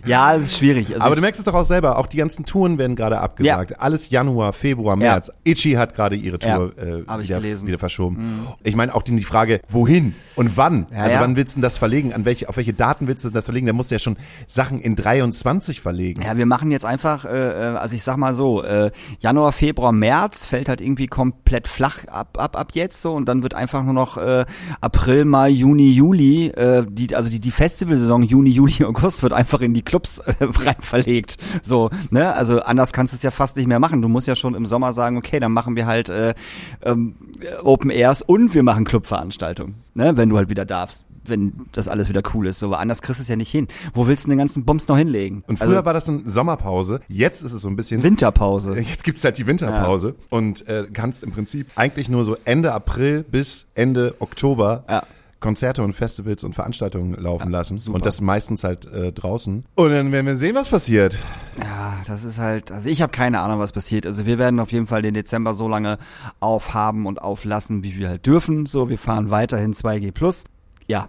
Ja, 0.07 0.35
es 0.35 0.43
ist 0.43 0.57
schwierig. 0.57 0.93
Also 0.93 1.01
Aber 1.01 1.15
du 1.15 1.21
merkst 1.21 1.39
es 1.39 1.45
doch 1.45 1.53
auch 1.53 1.65
selber, 1.65 1.97
auch 1.97 2.07
die 2.07 2.17
ganzen 2.17 2.45
Touren 2.45 2.77
werden 2.77 2.95
gerade 2.95 3.19
abgesagt. 3.19 3.79
Alles 3.79 4.09
Januar, 4.09 4.53
Februar, 4.53 4.95
März. 4.95 5.31
Itchy 5.43 5.73
hat 5.73 5.95
gerade 5.95 6.15
ihre 6.15 6.39
Tour 6.39 6.73
Ja, 6.77 7.17
äh, 7.17 7.23
wieder. 7.23 7.39
Mhm. 7.39 7.67
wieder 7.67 7.77
verschoben. 7.77 8.47
Ich 8.63 8.75
meine 8.75 8.93
auch 8.93 9.03
die, 9.03 9.17
Frage, 9.23 9.61
wohin 9.69 10.15
und 10.35 10.57
wann? 10.57 10.87
Ja, 10.91 11.03
also 11.03 11.15
ja. 11.15 11.21
wann 11.21 11.35
willst 11.35 11.57
du 11.57 11.61
das 11.61 11.77
verlegen? 11.77 12.13
An 12.13 12.25
welche, 12.25 12.49
auf 12.49 12.57
welche 12.57 12.73
Daten 12.73 13.07
willst 13.07 13.25
du 13.25 13.29
das 13.29 13.45
verlegen? 13.45 13.67
Da 13.67 13.73
musst 13.73 13.91
du 13.91 13.95
ja 13.95 13.99
schon 13.99 14.17
Sachen 14.47 14.79
in 14.79 14.95
23 14.95 15.81
verlegen. 15.81 16.21
Ja, 16.21 16.37
wir 16.37 16.45
machen 16.45 16.71
jetzt 16.71 16.85
einfach, 16.85 17.25
äh, 17.25 17.29
äh, 17.29 17.75
also 17.77 17.95
ich 17.95 18.03
sag 18.03 18.17
mal 18.17 18.35
so, 18.35 18.63
äh, 18.63 18.91
Januar, 19.19 19.51
Februar, 19.51 19.91
März 19.91 20.45
fällt 20.45 20.69
halt 20.69 20.81
irgendwie 20.81 21.07
komplett 21.07 21.67
flach 21.67 22.07
ab, 22.07 22.37
ab, 22.39 22.57
ab 22.57 22.71
jetzt 22.73 23.01
so 23.01 23.13
und 23.13 23.27
dann 23.27 23.43
wird 23.43 23.53
einfach 23.53 23.83
nur 23.83 23.93
noch 23.93 24.17
äh, 24.17 24.45
April, 24.81 25.25
Mai, 25.25 25.49
Juni, 25.49 25.91
Juli, 25.91 26.47
äh, 26.47 26.85
die, 26.87 27.15
also 27.15 27.29
die, 27.29 27.39
die 27.39 27.51
Festivalsaison 27.51 28.23
Juni, 28.23 28.49
Juli, 28.49 28.83
August 28.85 29.23
wird 29.23 29.33
einfach 29.33 29.61
in 29.61 29.73
die 29.73 29.81
Clubs 29.97 30.19
äh, 30.19 30.33
rein 30.39 30.75
verlegt. 30.79 31.37
So, 31.63 31.89
ne? 32.11 32.33
Also 32.33 32.61
anders 32.61 32.93
kannst 32.93 33.13
du 33.13 33.15
es 33.15 33.23
ja 33.23 33.31
fast 33.31 33.57
nicht 33.57 33.67
mehr 33.67 33.79
machen. 33.79 34.01
Du 34.01 34.07
musst 34.07 34.27
ja 34.27 34.35
schon 34.35 34.55
im 34.55 34.65
Sommer 34.65 34.93
sagen, 34.93 35.17
okay, 35.17 35.39
dann 35.39 35.51
machen 35.51 35.75
wir 35.75 35.85
halt 35.85 36.09
äh, 36.09 36.35
ähm, 36.83 37.15
Open 37.63 37.89
Airs 37.89 38.21
und 38.21 38.53
wir 38.53 38.63
machen 38.63 38.85
Clubveranstaltungen, 38.85 39.75
ne? 39.93 40.15
Wenn 40.17 40.29
du 40.29 40.37
halt 40.37 40.49
wieder 40.49 40.65
darfst. 40.65 41.05
Wenn 41.29 41.65
das 41.73 41.89
alles 41.89 42.07
wieder 42.07 42.21
cool 42.33 42.47
ist, 42.47 42.59
so, 42.59 42.67
aber 42.67 42.79
anders 42.79 43.01
kriegst 43.01 43.19
du 43.19 43.23
es 43.23 43.27
ja 43.27 43.35
nicht 43.35 43.51
hin. 43.51 43.67
Wo 43.93 44.07
willst 44.07 44.25
du 44.25 44.29
den 44.29 44.37
ganzen 44.37 44.63
Bums 44.63 44.87
noch 44.87 44.97
hinlegen? 44.97 45.43
Und 45.45 45.59
früher 45.59 45.71
also, 45.71 45.85
war 45.85 45.93
das 45.93 46.07
eine 46.07 46.21
Sommerpause. 46.23 47.01
Jetzt 47.09 47.41
ist 47.41 47.51
es 47.51 47.63
so 47.63 47.67
ein 47.67 47.75
bisschen 47.75 48.01
Winterpause. 48.01 48.79
Jetzt 48.79 49.03
gibt's 49.03 49.25
halt 49.25 49.37
die 49.37 49.45
Winterpause 49.45 50.15
und 50.29 50.65
äh, 50.69 50.85
kannst 50.93 51.23
im 51.23 51.33
Prinzip 51.33 51.67
eigentlich 51.75 52.07
nur 52.07 52.23
so 52.23 52.37
Ende 52.45 52.71
April 52.71 53.25
bis 53.29 53.65
Ende 53.75 54.15
Oktober 54.19 54.85
Ja. 54.87 55.03
Konzerte 55.39 55.83
und 55.83 55.93
Festivals 55.93 56.43
und 56.43 56.53
Veranstaltungen 56.53 57.13
laufen 57.13 57.51
lassen. 57.51 57.77
super. 57.77 57.95
Und 57.95 58.05
das 58.05 58.21
meistens 58.21 58.63
halt 58.63 58.85
äh, 58.85 59.11
draußen. 59.11 59.65
Und 59.75 59.91
dann 59.91 60.11
werden 60.11 60.25
wir 60.25 60.37
sehen, 60.37 60.55
was 60.55 60.69
passiert. 60.69 61.17
Ja, 61.59 61.97
das 62.07 62.23
ist 62.23 62.39
halt, 62.39 62.71
also 62.71 62.89
ich 62.89 63.01
habe 63.01 63.11
keine 63.11 63.39
Ahnung, 63.39 63.59
was 63.59 63.71
passiert. 63.71 64.05
Also 64.05 64.25
wir 64.25 64.39
werden 64.39 64.59
auf 64.59 64.71
jeden 64.71 64.87
Fall 64.87 65.01
den 65.01 65.13
Dezember 65.13 65.53
so 65.53 65.67
lange 65.67 65.99
aufhaben 66.39 67.05
und 67.05 67.21
auflassen, 67.21 67.83
wie 67.83 67.97
wir 67.97 68.09
halt 68.09 68.25
dürfen. 68.25 68.65
So, 68.65 68.89
wir 68.89 68.97
fahren 68.97 69.29
weiterhin 69.29 69.73
2G 69.73 70.11
plus. 70.11 70.43
Ja, 70.87 71.07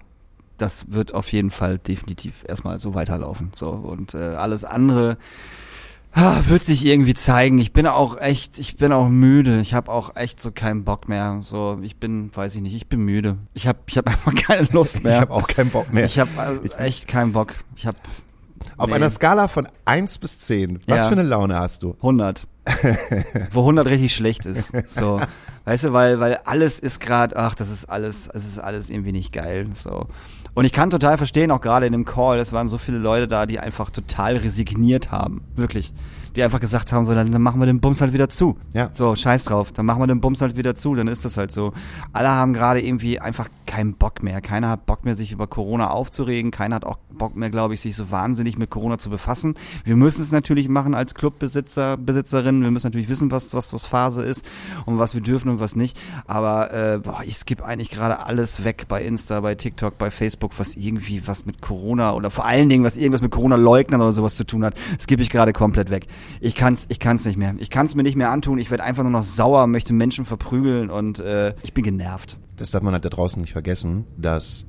das 0.58 0.90
wird 0.90 1.14
auf 1.14 1.32
jeden 1.32 1.50
Fall 1.50 1.78
definitiv 1.78 2.44
erstmal 2.46 2.80
so 2.80 2.94
weiterlaufen. 2.94 3.52
So 3.54 3.70
und 3.70 4.14
äh, 4.14 4.18
alles 4.18 4.64
andere 4.64 5.16
ah, 5.16 5.22
wird 6.14 6.64
sich 6.64 6.84
irgendwie 6.84 7.14
zeigen. 7.14 7.58
Ich 7.58 7.72
bin 7.72 7.86
auch 7.86 8.18
echt, 8.20 8.58
ich 8.58 8.76
bin 8.76 8.92
auch 8.92 9.08
müde. 9.08 9.60
Ich 9.60 9.74
habe 9.74 9.90
auch 9.92 10.16
echt 10.16 10.42
so 10.42 10.50
keinen 10.50 10.84
Bock 10.84 11.08
mehr. 11.08 11.38
So, 11.42 11.78
ich 11.82 11.96
bin, 11.96 12.34
weiß 12.34 12.54
ich 12.56 12.62
nicht, 12.62 12.74
ich 12.74 12.88
bin 12.88 13.00
müde. 13.00 13.38
Ich 13.54 13.66
habe, 13.66 13.78
ich 13.86 13.96
habe 13.96 14.10
einfach 14.10 14.34
keine 14.34 14.66
Lust 14.72 15.04
mehr. 15.04 15.14
Ich 15.14 15.20
habe 15.20 15.32
auch 15.32 15.46
keinen 15.46 15.70
Bock 15.70 15.92
mehr. 15.92 16.04
Ich 16.04 16.18
habe 16.18 16.30
also 16.36 16.62
echt 16.76 17.06
keinen 17.08 17.32
Bock. 17.32 17.54
Ich 17.76 17.86
habe 17.86 17.98
Auf 18.76 18.88
nee. 18.88 18.94
einer 18.94 19.10
Skala 19.10 19.48
von 19.48 19.68
1 19.84 20.18
bis 20.18 20.40
10, 20.40 20.80
was 20.86 20.96
Ja. 20.98 21.04
für 21.06 21.12
eine 21.12 21.22
Laune 21.22 21.56
hast 21.56 21.82
du? 21.82 21.92
100. 21.98 22.46
Wo 23.52 23.60
100 23.60 23.86
richtig 23.88 24.14
schlecht 24.14 24.44
ist. 24.44 24.72
So, 24.86 25.20
weißt 25.64 25.84
du, 25.84 25.92
weil 25.94 26.20
weil 26.20 26.36
alles 26.44 26.78
ist 26.80 27.00
gerade, 27.00 27.34
ach, 27.36 27.54
das 27.54 27.70
ist 27.70 27.86
alles, 27.86 28.28
es 28.32 28.44
ist 28.46 28.58
alles 28.58 28.90
irgendwie 28.90 29.12
nicht 29.12 29.32
geil. 29.32 29.68
So. 29.74 30.06
Und 30.54 30.64
ich 30.64 30.72
kann 30.72 30.90
total 30.90 31.18
verstehen, 31.18 31.50
auch 31.50 31.60
gerade 31.60 31.86
in 31.86 31.92
dem 31.92 32.04
Call, 32.04 32.38
es 32.38 32.52
waren 32.52 32.68
so 32.68 32.78
viele 32.78 32.98
Leute 32.98 33.28
da, 33.28 33.46
die 33.46 33.60
einfach 33.60 33.90
total 33.90 34.36
resigniert 34.36 35.10
haben, 35.10 35.42
wirklich. 35.56 35.92
Die 36.36 36.42
einfach 36.42 36.60
gesagt 36.60 36.92
haben, 36.92 37.04
so, 37.04 37.14
dann, 37.14 37.32
dann 37.32 37.42
machen 37.42 37.60
wir 37.60 37.66
den 37.66 37.80
Bums 37.80 38.00
halt 38.00 38.12
wieder 38.12 38.28
zu. 38.28 38.56
Ja. 38.74 38.90
So, 38.92 39.16
scheiß 39.16 39.44
drauf, 39.44 39.72
dann 39.72 39.86
machen 39.86 40.00
wir 40.00 40.06
den 40.06 40.20
Bums 40.20 40.40
halt 40.40 40.56
wieder 40.56 40.74
zu, 40.74 40.94
dann 40.94 41.08
ist 41.08 41.24
das 41.24 41.36
halt 41.36 41.52
so. 41.52 41.72
Alle 42.12 42.30
haben 42.30 42.52
gerade 42.52 42.80
irgendwie 42.80 43.18
einfach 43.20 43.48
keinen 43.66 43.94
Bock 43.94 44.22
mehr. 44.22 44.40
Keiner 44.40 44.68
hat 44.68 44.86
Bock 44.86 45.04
mehr, 45.04 45.16
sich 45.16 45.32
über 45.32 45.46
Corona 45.46 45.90
aufzuregen. 45.90 46.50
Keiner 46.50 46.76
hat 46.76 46.84
auch 46.84 46.98
Bock 47.18 47.36
mehr, 47.36 47.50
glaube 47.50 47.74
ich, 47.74 47.80
sich 47.80 47.96
so 47.96 48.10
wahnsinnig 48.10 48.56
mit 48.56 48.70
Corona 48.70 48.98
zu 48.98 49.10
befassen. 49.10 49.54
Wir 49.84 49.96
müssen 49.96 50.22
es 50.22 50.32
natürlich 50.32 50.68
machen 50.68 50.94
als 50.94 51.14
Clubbesitzer, 51.14 51.96
Besitzerinnen. 51.96 52.62
Wir 52.62 52.70
müssen 52.70 52.86
natürlich 52.86 53.08
wissen, 53.08 53.30
was, 53.30 53.52
was, 53.52 53.72
was 53.72 53.86
Phase 53.86 54.22
ist 54.22 54.44
und 54.86 54.98
was 54.98 55.14
wir 55.14 55.20
dürfen 55.20 55.48
und 55.50 55.60
was 55.60 55.76
nicht. 55.76 55.98
Aber 56.26 56.72
äh, 56.72 56.98
boah, 56.98 57.20
ich 57.24 57.36
skippe 57.36 57.64
eigentlich 57.64 57.90
gerade 57.90 58.20
alles 58.20 58.64
weg 58.64 58.86
bei 58.88 59.02
Insta, 59.02 59.40
bei 59.40 59.54
TikTok, 59.54 59.98
bei 59.98 60.10
Facebook, 60.10 60.52
was 60.58 60.76
irgendwie 60.76 61.26
was 61.26 61.44
mit 61.44 61.60
Corona 61.60 62.14
oder 62.14 62.30
vor 62.30 62.46
allen 62.46 62.68
Dingen, 62.68 62.84
was 62.84 62.96
irgendwas 62.96 63.22
mit 63.22 63.30
Corona-Leugnern 63.30 64.00
oder 64.00 64.12
sowas 64.12 64.36
zu 64.36 64.44
tun 64.44 64.64
hat, 64.64 64.74
skippe 65.00 65.22
ich 65.22 65.30
gerade 65.30 65.52
komplett 65.52 65.90
weg. 65.90 66.06
Ich 66.40 66.54
kann's, 66.54 66.86
ich 66.88 66.98
kann's 67.00 67.24
nicht 67.24 67.36
mehr. 67.36 67.54
Ich 67.58 67.70
kann's 67.70 67.94
mir 67.94 68.02
nicht 68.02 68.16
mehr 68.16 68.30
antun. 68.30 68.58
Ich 68.58 68.70
werde 68.70 68.84
einfach 68.84 69.02
nur 69.02 69.12
noch 69.12 69.22
sauer, 69.22 69.66
möchte 69.66 69.92
Menschen 69.92 70.24
verprügeln 70.24 70.90
und 70.90 71.18
äh, 71.18 71.54
ich 71.62 71.72
bin 71.74 71.84
genervt. 71.84 72.38
Das 72.56 72.70
darf 72.70 72.82
man 72.82 72.92
halt 72.92 73.04
da 73.04 73.08
draußen 73.08 73.40
nicht 73.40 73.52
vergessen, 73.52 74.04
dass, 74.16 74.66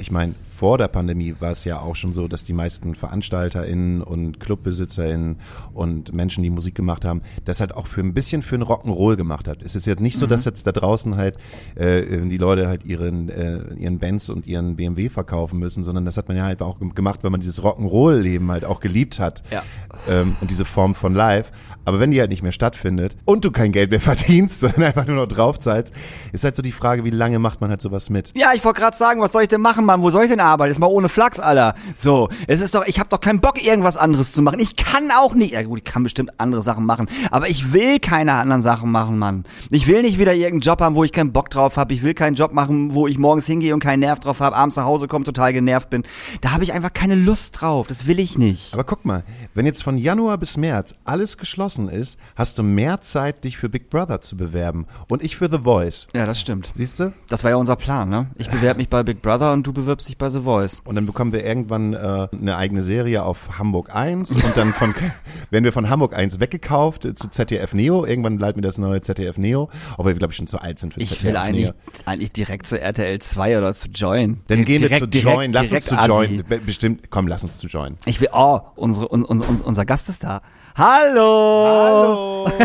ich 0.00 0.10
meine, 0.10 0.34
vor 0.60 0.78
der 0.78 0.88
Pandemie 0.88 1.34
war 1.40 1.52
es 1.52 1.64
ja 1.64 1.78
auch 1.78 1.94
schon 1.94 2.12
so, 2.12 2.26
dass 2.26 2.44
die 2.44 2.52
meisten 2.52 2.94
VeranstalterInnen 2.94 4.02
und 4.02 4.40
ClubbesitzerInnen 4.40 5.36
und 5.74 6.14
Menschen, 6.14 6.42
die 6.42 6.50
Musik 6.50 6.74
gemacht 6.74 7.04
haben, 7.04 7.22
das 7.44 7.60
halt 7.60 7.74
auch 7.74 7.86
für 7.86 8.00
ein 8.00 8.14
bisschen 8.14 8.42
für 8.42 8.56
ein 8.56 8.62
Rock'n'Roll 8.62 9.16
gemacht 9.16 9.46
hat. 9.46 9.62
Es 9.62 9.76
ist 9.76 9.86
jetzt 9.86 10.00
nicht 10.00 10.18
so, 10.18 10.26
dass 10.26 10.44
jetzt 10.44 10.66
da 10.66 10.72
draußen 10.72 11.16
halt 11.16 11.36
äh, 11.74 12.26
die 12.26 12.36
Leute 12.38 12.66
halt 12.66 12.84
ihren, 12.84 13.28
äh, 13.28 13.74
ihren 13.74 13.98
Benz 13.98 14.30
und 14.30 14.46
ihren 14.46 14.76
BMW 14.76 15.08
verkaufen 15.10 15.58
müssen, 15.58 15.82
sondern 15.82 16.04
das 16.04 16.16
hat 16.16 16.28
man 16.28 16.36
ja 16.36 16.44
halt 16.44 16.62
auch 16.62 16.78
gemacht, 16.94 17.22
weil 17.22 17.30
man 17.30 17.40
dieses 17.40 17.62
Rock'n'Roll-Leben 17.62 18.50
halt 18.50 18.64
auch 18.64 18.80
geliebt 18.80 19.20
hat. 19.20 19.42
Ja. 19.50 19.62
Ähm, 20.08 20.36
und 20.40 20.50
diese 20.50 20.64
Form 20.64 20.94
von 20.94 21.14
Live. 21.14 21.52
Aber 21.84 22.00
wenn 22.00 22.10
die 22.10 22.20
halt 22.20 22.30
nicht 22.30 22.42
mehr 22.42 22.52
stattfindet 22.52 23.16
und 23.24 23.44
du 23.44 23.50
kein 23.50 23.72
Geld 23.72 23.90
mehr 23.90 24.00
verdienst, 24.00 24.60
sondern 24.60 24.84
einfach 24.84 25.06
nur 25.06 25.16
noch 25.16 25.28
draufzahlst, 25.28 25.94
ist 26.32 26.44
halt 26.44 26.56
so 26.56 26.62
die 26.62 26.72
Frage, 26.72 27.04
wie 27.04 27.10
lange 27.10 27.38
macht 27.38 27.60
man 27.60 27.70
halt 27.70 27.80
sowas 27.80 28.10
mit? 28.10 28.32
Ja, 28.36 28.52
ich 28.54 28.64
wollte 28.64 28.80
gerade 28.80 28.96
sagen, 28.96 29.20
was 29.20 29.32
soll 29.32 29.42
ich 29.42 29.48
denn 29.48 29.60
machen, 29.60 29.84
Mann? 29.90 30.02
Wo 30.02 30.10
soll 30.10 30.24
ich 30.24 30.30
denn 30.30 30.40
arbeiten? 30.40 30.70
Jetzt 30.70 30.78
mal 30.78 30.86
ohne 30.86 31.08
Flachs, 31.08 31.40
Alter. 31.40 31.74
So, 31.96 32.28
es 32.46 32.60
ist 32.60 32.74
doch, 32.74 32.86
ich 32.86 32.98
habe 33.00 33.08
doch 33.08 33.20
keinen 33.20 33.40
Bock, 33.40 33.62
irgendwas 33.62 33.96
anderes 33.96 34.32
zu 34.32 34.40
machen. 34.42 34.60
Ich 34.60 34.76
kann 34.76 35.10
auch 35.10 35.34
nicht, 35.34 35.52
ja 35.52 35.62
gut, 35.62 35.78
ich 35.78 35.84
kann 35.84 36.04
bestimmt 36.04 36.38
andere 36.38 36.62
Sachen 36.62 36.86
machen, 36.86 37.08
aber 37.30 37.48
ich 37.48 37.72
will 37.72 37.98
keine 37.98 38.34
anderen 38.34 38.62
Sachen 38.62 38.90
machen, 38.90 39.18
Mann. 39.18 39.44
Ich 39.70 39.86
will 39.86 40.02
nicht 40.02 40.18
wieder 40.18 40.32
irgendeinen 40.32 40.60
Job 40.60 40.80
haben, 40.80 40.94
wo 40.94 41.02
ich 41.02 41.12
keinen 41.12 41.32
Bock 41.32 41.50
drauf 41.50 41.76
habe. 41.76 41.92
Ich 41.92 42.02
will 42.02 42.14
keinen 42.14 42.34
Job 42.34 42.52
machen, 42.52 42.94
wo 42.94 43.08
ich 43.08 43.18
morgens 43.18 43.46
hingehe 43.46 43.74
und 43.74 43.80
keinen 43.80 44.00
Nerv 44.00 44.20
drauf 44.20 44.40
habe, 44.40 44.54
abends 44.54 44.76
nach 44.76 44.84
Hause 44.84 45.08
komme, 45.08 45.24
total 45.24 45.52
genervt 45.52 45.90
bin. 45.90 46.04
Da 46.40 46.52
habe 46.52 46.62
ich 46.62 46.72
einfach 46.72 46.92
keine 46.92 47.16
Lust 47.16 47.60
drauf. 47.60 47.88
Das 47.88 48.06
will 48.06 48.20
ich 48.20 48.38
nicht. 48.38 48.72
Aber 48.72 48.84
guck 48.84 49.04
mal, 49.04 49.24
wenn 49.54 49.66
jetzt 49.66 49.82
von 49.82 49.98
Januar 49.98 50.38
bis 50.38 50.56
März 50.56 50.94
alles 51.04 51.36
geschlossen 51.36 51.88
ist, 51.88 52.18
hast 52.36 52.58
du 52.58 52.62
mehr 52.62 53.00
Zeit, 53.00 53.44
dich 53.44 53.56
für 53.56 53.68
Big 53.68 53.90
Brother 53.90 54.20
zu 54.20 54.36
bewerben. 54.36 54.86
Und 55.08 55.24
ich 55.24 55.36
für 55.36 55.50
The 55.50 55.58
Voice. 55.64 56.06
Ja, 56.14 56.26
das 56.26 56.40
stimmt. 56.40 56.70
Siehst 56.74 57.00
du? 57.00 57.12
Das 57.28 57.42
war 57.42 57.50
ja 57.50 57.56
unser 57.56 57.76
Plan, 57.76 58.08
ne? 58.08 58.28
Ich 58.36 58.48
bewerbe 58.48 58.78
mich 58.78 58.88
bei 58.88 59.02
Big 59.02 59.22
Brother 59.22 59.52
und 59.52 59.66
du 59.66 59.69
bewirbst 59.72 60.08
dich 60.08 60.16
bei 60.18 60.28
The 60.28 60.40
Voice. 60.40 60.80
Und 60.84 60.94
dann 60.94 61.06
bekommen 61.06 61.32
wir 61.32 61.44
irgendwann 61.44 61.94
äh, 61.94 62.28
eine 62.32 62.56
eigene 62.56 62.82
Serie 62.82 63.22
auf 63.22 63.58
Hamburg 63.58 63.94
1 63.94 64.30
und 64.30 64.56
dann 64.56 64.72
von 64.72 64.94
werden 65.50 65.64
wir 65.64 65.72
von 65.72 65.88
Hamburg 65.90 66.16
1 66.16 66.40
weggekauft 66.40 67.04
äh, 67.04 67.14
zu 67.14 67.28
ZDF 67.28 67.74
Neo. 67.74 68.04
Irgendwann 68.04 68.38
leiten 68.38 68.62
wir 68.62 68.68
das 68.68 68.78
neue 68.78 69.00
ZDF 69.00 69.38
Neo, 69.38 69.68
obwohl 69.96 70.12
wir 70.12 70.18
glaube 70.18 70.32
ich 70.32 70.36
schon 70.36 70.46
zu 70.46 70.58
alt 70.60 70.78
sind 70.78 70.94
für 70.94 71.00
Ich 71.00 71.08
ZDF 71.10 71.24
will 71.24 71.36
eigentlich, 71.36 71.64
Neo. 71.66 71.74
eigentlich 72.06 72.32
direkt 72.32 72.66
zu 72.66 72.80
RTL 72.80 73.18
2 73.20 73.58
oder 73.58 73.72
zu 73.74 73.88
Join. 73.88 74.40
Dann 74.48 74.64
gehen 74.64 74.80
wir 74.82 74.88
Direkt- 74.88 75.00
zu 75.04 75.08
direkt- 75.08 75.34
Join. 75.36 75.52
Lass 75.52 75.72
uns 75.72 75.84
zu 75.86 75.96
Assi. 75.98 76.08
Join. 76.08 76.44
Be- 76.48 76.58
Bestimmt, 76.58 77.10
komm, 77.10 77.26
lass 77.28 77.44
uns 77.44 77.58
zu 77.58 77.66
Join. 77.66 77.96
Ich 78.06 78.20
will, 78.20 78.28
oh, 78.32 78.60
unsere, 78.76 79.08
un, 79.12 79.24
un, 79.24 79.40
un, 79.42 79.60
unser 79.60 79.84
Gast 79.84 80.08
ist 80.08 80.24
da. 80.24 80.42
Hallo! 80.80 82.46
Hallo! 82.46 82.46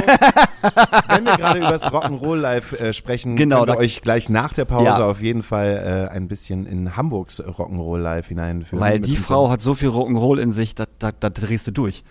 Wenn 1.10 1.26
wir 1.26 1.36
gerade 1.36 1.60
über 1.60 1.72
das 1.72 1.84
Rock'n'Roll 1.92 2.38
Live 2.38 2.72
äh, 2.80 2.94
sprechen, 2.94 3.36
Genau, 3.36 3.66
können 3.66 3.74
wir 3.74 3.80
euch 3.80 4.02
gleich 4.02 4.30
nach 4.30 4.54
der 4.54 4.64
Pause 4.64 4.86
Ja. 4.86 5.06
auf 5.06 5.22
jeden 5.22 5.44
Fall 5.44 6.08
äh, 6.10 6.16
ein 6.16 6.30
bisschen 6.30 6.66
in 6.66 6.96
Hamburgs 6.96 7.44
Rock'n'Roll 7.44 7.98
Live 8.00 8.30
hineinführen. 8.30 8.80
Weil 8.80 9.02
die 9.02 9.18
Frau 9.18 9.50
hat 9.50 9.60
so 9.60 9.74
viel 9.74 9.90
Rock'n'Roll 9.90 10.40
in 10.40 10.54
sich, 10.54 10.76
da, 10.76 10.86
da, 10.98 11.12
da 11.12 11.30
drehst 11.30 11.68
du 11.68 11.72
durch. 11.72 12.06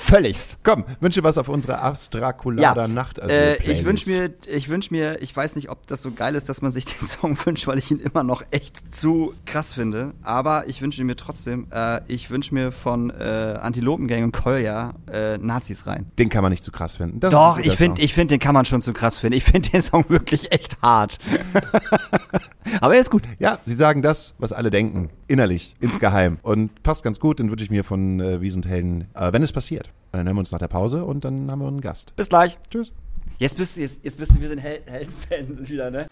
Völligst. 0.00 0.58
Komm, 0.62 0.84
wünsche 1.00 1.24
was 1.24 1.38
auf 1.38 1.48
unsere 1.48 1.82
Astrakulada 1.82 2.82
Ja, 2.82 2.88
Nacht. 2.88 3.18
äh, 3.18 3.56
ich 3.56 3.84
wünsche 3.84 4.08
mir, 4.08 4.30
ich 4.46 4.68
wünsche 4.68 4.94
mir, 4.94 5.20
ich 5.20 5.36
weiß 5.36 5.56
nicht, 5.56 5.70
ob 5.70 5.86
das 5.88 6.02
so 6.02 6.12
geil 6.12 6.36
ist, 6.36 6.48
dass 6.48 6.62
man 6.62 6.70
sich 6.70 6.84
den 6.84 7.06
Song 7.08 7.36
wünscht, 7.44 7.66
weil 7.66 7.78
ich 7.78 7.90
ihn 7.90 7.98
immer 7.98 8.22
noch 8.22 8.42
echt 8.52 8.94
zu 8.94 9.34
krass 9.44 9.72
finde. 9.74 10.12
Aber 10.22 10.68
ich 10.68 10.80
wünsche 10.80 11.00
ihn 11.00 11.06
mir 11.08 11.16
trotzdem. 11.16 11.66
Äh, 11.72 12.00
ich 12.06 12.30
wünsche 12.30 12.54
mir 12.54 12.70
von 12.70 13.10
äh, 13.10 13.58
Antilopengang 13.60 14.22
und 14.22 14.32
Kolja 14.32 14.94
äh, 15.12 15.36
Nazis 15.38 15.86
rein. 15.86 16.06
Den 16.18 16.28
kann 16.28 16.42
man 16.42 16.52
nicht 16.52 16.62
zu 16.62 16.70
krass 16.70 16.96
finden. 16.96 17.18
Das 17.18 17.32
Doch, 17.32 17.58
ich 17.58 17.74
finde, 17.76 18.00
ich 18.00 18.14
finde, 18.14 18.34
den 18.34 18.40
kann 18.40 18.54
man 18.54 18.64
schon 18.64 18.80
zu 18.80 18.92
krass 18.92 19.18
finden. 19.18 19.36
Ich 19.36 19.44
finde 19.44 19.68
den 19.68 19.82
Song 19.82 20.04
wirklich 20.08 20.52
echt 20.52 20.80
hart. 20.80 21.18
Aber 22.80 22.94
er 22.94 23.00
ist 23.00 23.10
gut. 23.10 23.22
Ja, 23.38 23.58
sie 23.64 23.74
sagen 23.74 24.02
das, 24.02 24.34
was 24.38 24.52
alle 24.52 24.70
denken, 24.70 25.10
innerlich, 25.26 25.74
insgeheim. 25.80 26.38
Und 26.42 26.82
passt 26.82 27.02
ganz 27.02 27.18
gut, 27.18 27.38
den 27.40 27.50
wünsche 27.50 27.64
ich 27.64 27.70
mir 27.70 27.82
von 27.84 28.20
äh, 28.20 28.40
Wies 28.40 28.56
und 28.56 28.66
Helden, 28.66 29.08
äh, 29.14 29.32
wenn 29.32 29.42
es 29.42 29.52
passiert. 29.52 29.87
Und 30.12 30.18
dann 30.18 30.26
hören 30.26 30.36
wir 30.36 30.40
uns 30.40 30.52
nach 30.52 30.58
der 30.58 30.68
Pause 30.68 31.04
und 31.04 31.24
dann 31.24 31.50
haben 31.50 31.60
wir 31.60 31.68
einen 31.68 31.80
Gast. 31.80 32.16
Bis 32.16 32.28
gleich. 32.28 32.58
Tschüss. 32.70 32.92
Jetzt 33.38 33.56
bist 33.56 33.76
du, 33.76 33.82
jetzt, 33.82 34.04
jetzt 34.04 34.18
bist 34.18 34.34
du, 34.34 34.40
wir 34.40 34.48
sind 34.48 34.58
Hel 34.58 34.80
Heldenfans 34.86 35.68
wieder, 35.68 35.90
ne? 35.90 36.06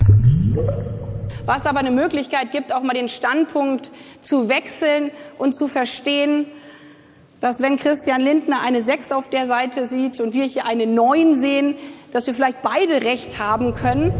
Was 1.44 1.66
aber 1.66 1.80
eine 1.80 1.90
Möglichkeit 1.90 2.52
gibt, 2.52 2.72
auch 2.72 2.82
mal 2.82 2.94
den 2.94 3.08
Standpunkt 3.08 3.90
zu 4.20 4.48
wechseln 4.48 5.10
und 5.38 5.54
zu 5.54 5.68
verstehen, 5.68 6.46
dass 7.40 7.60
wenn 7.60 7.76
Christian 7.76 8.20
Lindner 8.20 8.60
eine 8.62 8.82
6 8.82 9.12
auf 9.12 9.28
der 9.28 9.46
Seite 9.46 9.88
sieht 9.88 10.20
und 10.20 10.34
wir 10.34 10.44
hier 10.44 10.66
eine 10.66 10.86
9 10.86 11.38
sehen, 11.38 11.74
dass 12.12 12.26
wir 12.26 12.34
vielleicht 12.34 12.62
beide 12.62 13.04
recht 13.04 13.38
haben 13.38 13.74
können. 13.74 14.12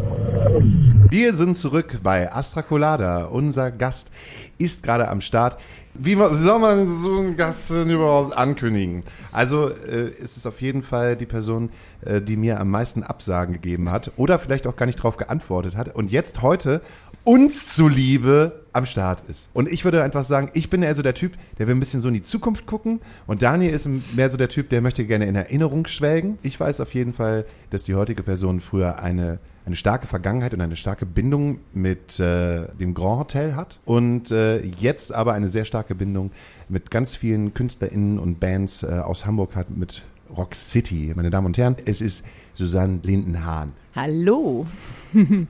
Wir 1.09 1.35
sind 1.35 1.57
zurück 1.57 1.99
bei 2.03 2.31
Astra 2.31 2.61
Colada. 2.61 3.25
Unser 3.25 3.71
Gast 3.71 4.11
ist 4.57 4.83
gerade 4.83 5.07
am 5.07 5.21
Start. 5.21 5.57
Wie 5.99 6.15
soll 6.15 6.59
man 6.59 6.99
so 7.01 7.17
einen 7.17 7.35
Gast 7.35 7.71
denn 7.71 7.89
überhaupt 7.89 8.35
ankündigen? 8.37 9.03
Also 9.31 9.69
äh, 9.69 10.09
ist 10.09 10.37
es 10.37 10.45
auf 10.45 10.61
jeden 10.61 10.83
Fall 10.83 11.15
die 11.15 11.25
Person, 11.25 11.69
äh, 12.01 12.21
die 12.21 12.37
mir 12.37 12.59
am 12.59 12.69
meisten 12.69 13.03
Absagen 13.03 13.53
gegeben 13.53 13.89
hat 13.91 14.11
oder 14.17 14.39
vielleicht 14.39 14.67
auch 14.67 14.75
gar 14.75 14.85
nicht 14.85 14.99
darauf 14.99 15.17
geantwortet 15.17 15.75
hat 15.75 15.93
und 15.95 16.11
jetzt 16.11 16.41
heute 16.41 16.81
uns 17.23 17.67
zuliebe 17.67 18.63
am 18.73 18.85
Start 18.85 19.23
ist. 19.27 19.49
Und 19.53 19.69
ich 19.69 19.83
würde 19.83 20.03
einfach 20.03 20.23
sagen, 20.23 20.49
ich 20.53 20.69
bin 20.69 20.83
eher 20.83 20.95
so 20.95 21.01
der 21.01 21.13
Typ, 21.13 21.33
der 21.57 21.67
will 21.67 21.75
ein 21.75 21.79
bisschen 21.79 22.01
so 22.01 22.07
in 22.07 22.13
die 22.13 22.23
Zukunft 22.23 22.67
gucken 22.67 23.01
und 23.25 23.41
Daniel 23.41 23.73
ist 23.73 23.89
mehr 24.15 24.29
so 24.29 24.37
der 24.37 24.49
Typ, 24.49 24.69
der 24.69 24.81
möchte 24.81 25.05
gerne 25.05 25.25
in 25.25 25.35
Erinnerung 25.35 25.87
schwelgen. 25.87 26.37
Ich 26.43 26.59
weiß 26.59 26.79
auf 26.79 26.93
jeden 26.93 27.13
Fall, 27.13 27.45
dass 27.69 27.83
die 27.83 27.95
heutige 27.95 28.23
Person 28.23 28.61
früher 28.61 28.99
eine 28.99 29.39
eine 29.67 29.75
starke 29.75 30.07
Vergangenheit 30.07 30.53
und 30.53 30.61
eine 30.61 30.77
starke 30.77 31.05
Bindung 31.05 31.59
mit 31.73 32.19
äh, 32.19 32.67
dem 32.79 32.93
Grand 32.93 33.19
Hotel 33.19 33.55
hat 33.55 33.79
und 33.85 34.31
äh, 34.31 34.61
jetzt 34.61 35.13
aber 35.13 35.33
eine 35.33 35.49
sehr 35.49 35.65
starke 35.65 35.93
Bindung 35.93 36.31
mit 36.69 36.89
ganz 36.89 37.15
vielen 37.15 37.53
KünstlerInnen 37.53 38.17
und 38.17 38.39
Bands 38.39 38.83
äh, 38.83 38.87
aus 38.87 39.25
Hamburg 39.25 39.55
hat 39.55 39.69
mit 39.69 40.03
Rock 40.35 40.55
City. 40.55 41.11
Meine 41.15 41.29
Damen 41.29 41.47
und 41.47 41.57
Herren, 41.57 41.75
es 41.85 42.01
ist 42.01 42.25
Susanne 42.53 42.99
Lindenhahn. 43.03 43.73
Hallo. 43.93 44.65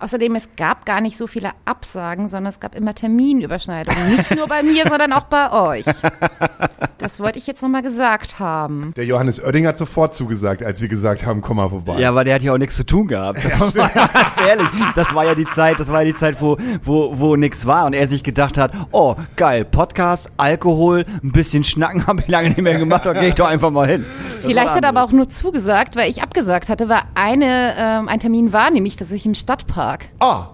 Außerdem, 0.00 0.36
es 0.36 0.48
gab 0.56 0.86
gar 0.86 1.00
nicht 1.00 1.16
so 1.16 1.26
viele 1.26 1.50
Absagen, 1.64 2.28
sondern 2.28 2.50
es 2.50 2.60
gab 2.60 2.76
immer 2.76 2.94
Terminüberschneidungen. 2.94 4.16
Nicht 4.16 4.34
nur 4.36 4.46
bei 4.46 4.62
mir, 4.62 4.86
sondern 4.88 5.12
auch 5.12 5.24
bei 5.24 5.50
euch. 5.50 5.86
Das 6.98 7.20
wollte 7.20 7.38
ich 7.38 7.46
jetzt 7.46 7.62
nochmal 7.62 7.82
gesagt 7.82 8.38
haben. 8.38 8.92
Der 8.96 9.04
Johannes 9.04 9.42
Oerding 9.42 9.66
hat 9.66 9.78
sofort 9.78 10.14
zugesagt, 10.14 10.62
als 10.62 10.80
wir 10.80 10.88
gesagt 10.88 11.24
haben, 11.26 11.40
komm 11.40 11.58
mal 11.58 11.68
vorbei. 11.68 11.98
Ja, 11.98 12.10
aber 12.10 12.24
der 12.24 12.36
hat 12.36 12.42
ja 12.42 12.52
auch 12.52 12.58
nichts 12.58 12.76
zu 12.76 12.84
tun 12.84 13.08
gehabt. 13.08 13.40
ganz 13.48 13.74
ehrlich, 14.46 14.68
das 14.94 15.14
war 15.14 15.24
ja 15.24 15.34
die 15.34 15.46
Zeit, 15.46 15.80
das 15.80 15.90
war 15.90 16.02
ja 16.02 16.06
die 16.06 16.14
Zeit, 16.14 16.40
wo, 16.40 16.56
wo, 16.82 17.18
wo 17.18 17.36
nix 17.36 17.66
war 17.66 17.86
und 17.86 17.92
er 17.92 18.06
sich 18.06 18.22
gedacht 18.22 18.58
hat, 18.58 18.72
oh, 18.92 19.16
geil, 19.36 19.64
Podcast, 19.64 20.30
Alkohol, 20.36 21.04
ein 21.22 21.32
bisschen 21.32 21.64
schnacken 21.64 22.06
habe 22.06 22.22
ich 22.22 22.28
lange 22.28 22.48
nicht 22.48 22.60
mehr 22.60 22.76
gemacht, 22.78 23.04
da 23.04 23.12
gehe 23.12 23.28
ich 23.28 23.34
doch 23.34 23.46
einfach 23.46 23.70
mal 23.70 23.86
hin. 23.86 24.04
Das 24.42 24.50
Vielleicht 24.50 24.74
hat 24.74 24.82
er 24.82 24.88
aber 24.90 25.02
auch 25.02 25.12
nur 25.12 25.28
zugesagt, 25.28 25.96
weil 25.96 26.10
ich 26.10 26.22
abgesagt 26.22 26.68
hatte, 26.68 26.88
weil 26.88 27.02
eine, 27.14 27.74
ähm, 27.78 28.08
ein 28.08 28.20
Termin 28.20 28.52
war, 28.52 28.70
nämlich, 28.70 28.96
dass 28.96 29.10
ich 29.10 29.26
im 29.26 29.34
Stadtpark. 29.34 29.87
Ah, 30.20 30.48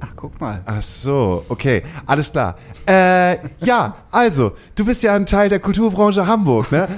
Ach, 0.00 0.08
guck 0.16 0.40
mal. 0.40 0.62
ach 0.66 0.82
so, 0.82 1.44
okay, 1.48 1.82
alles 2.04 2.32
klar. 2.32 2.56
Äh, 2.86 3.36
ja, 3.64 3.94
also, 4.10 4.52
du 4.74 4.84
bist 4.84 5.02
ja 5.02 5.14
ein 5.14 5.24
Teil 5.24 5.48
der 5.48 5.60
Kulturbranche 5.60 6.26
Hamburg, 6.26 6.72
ne? 6.72 6.88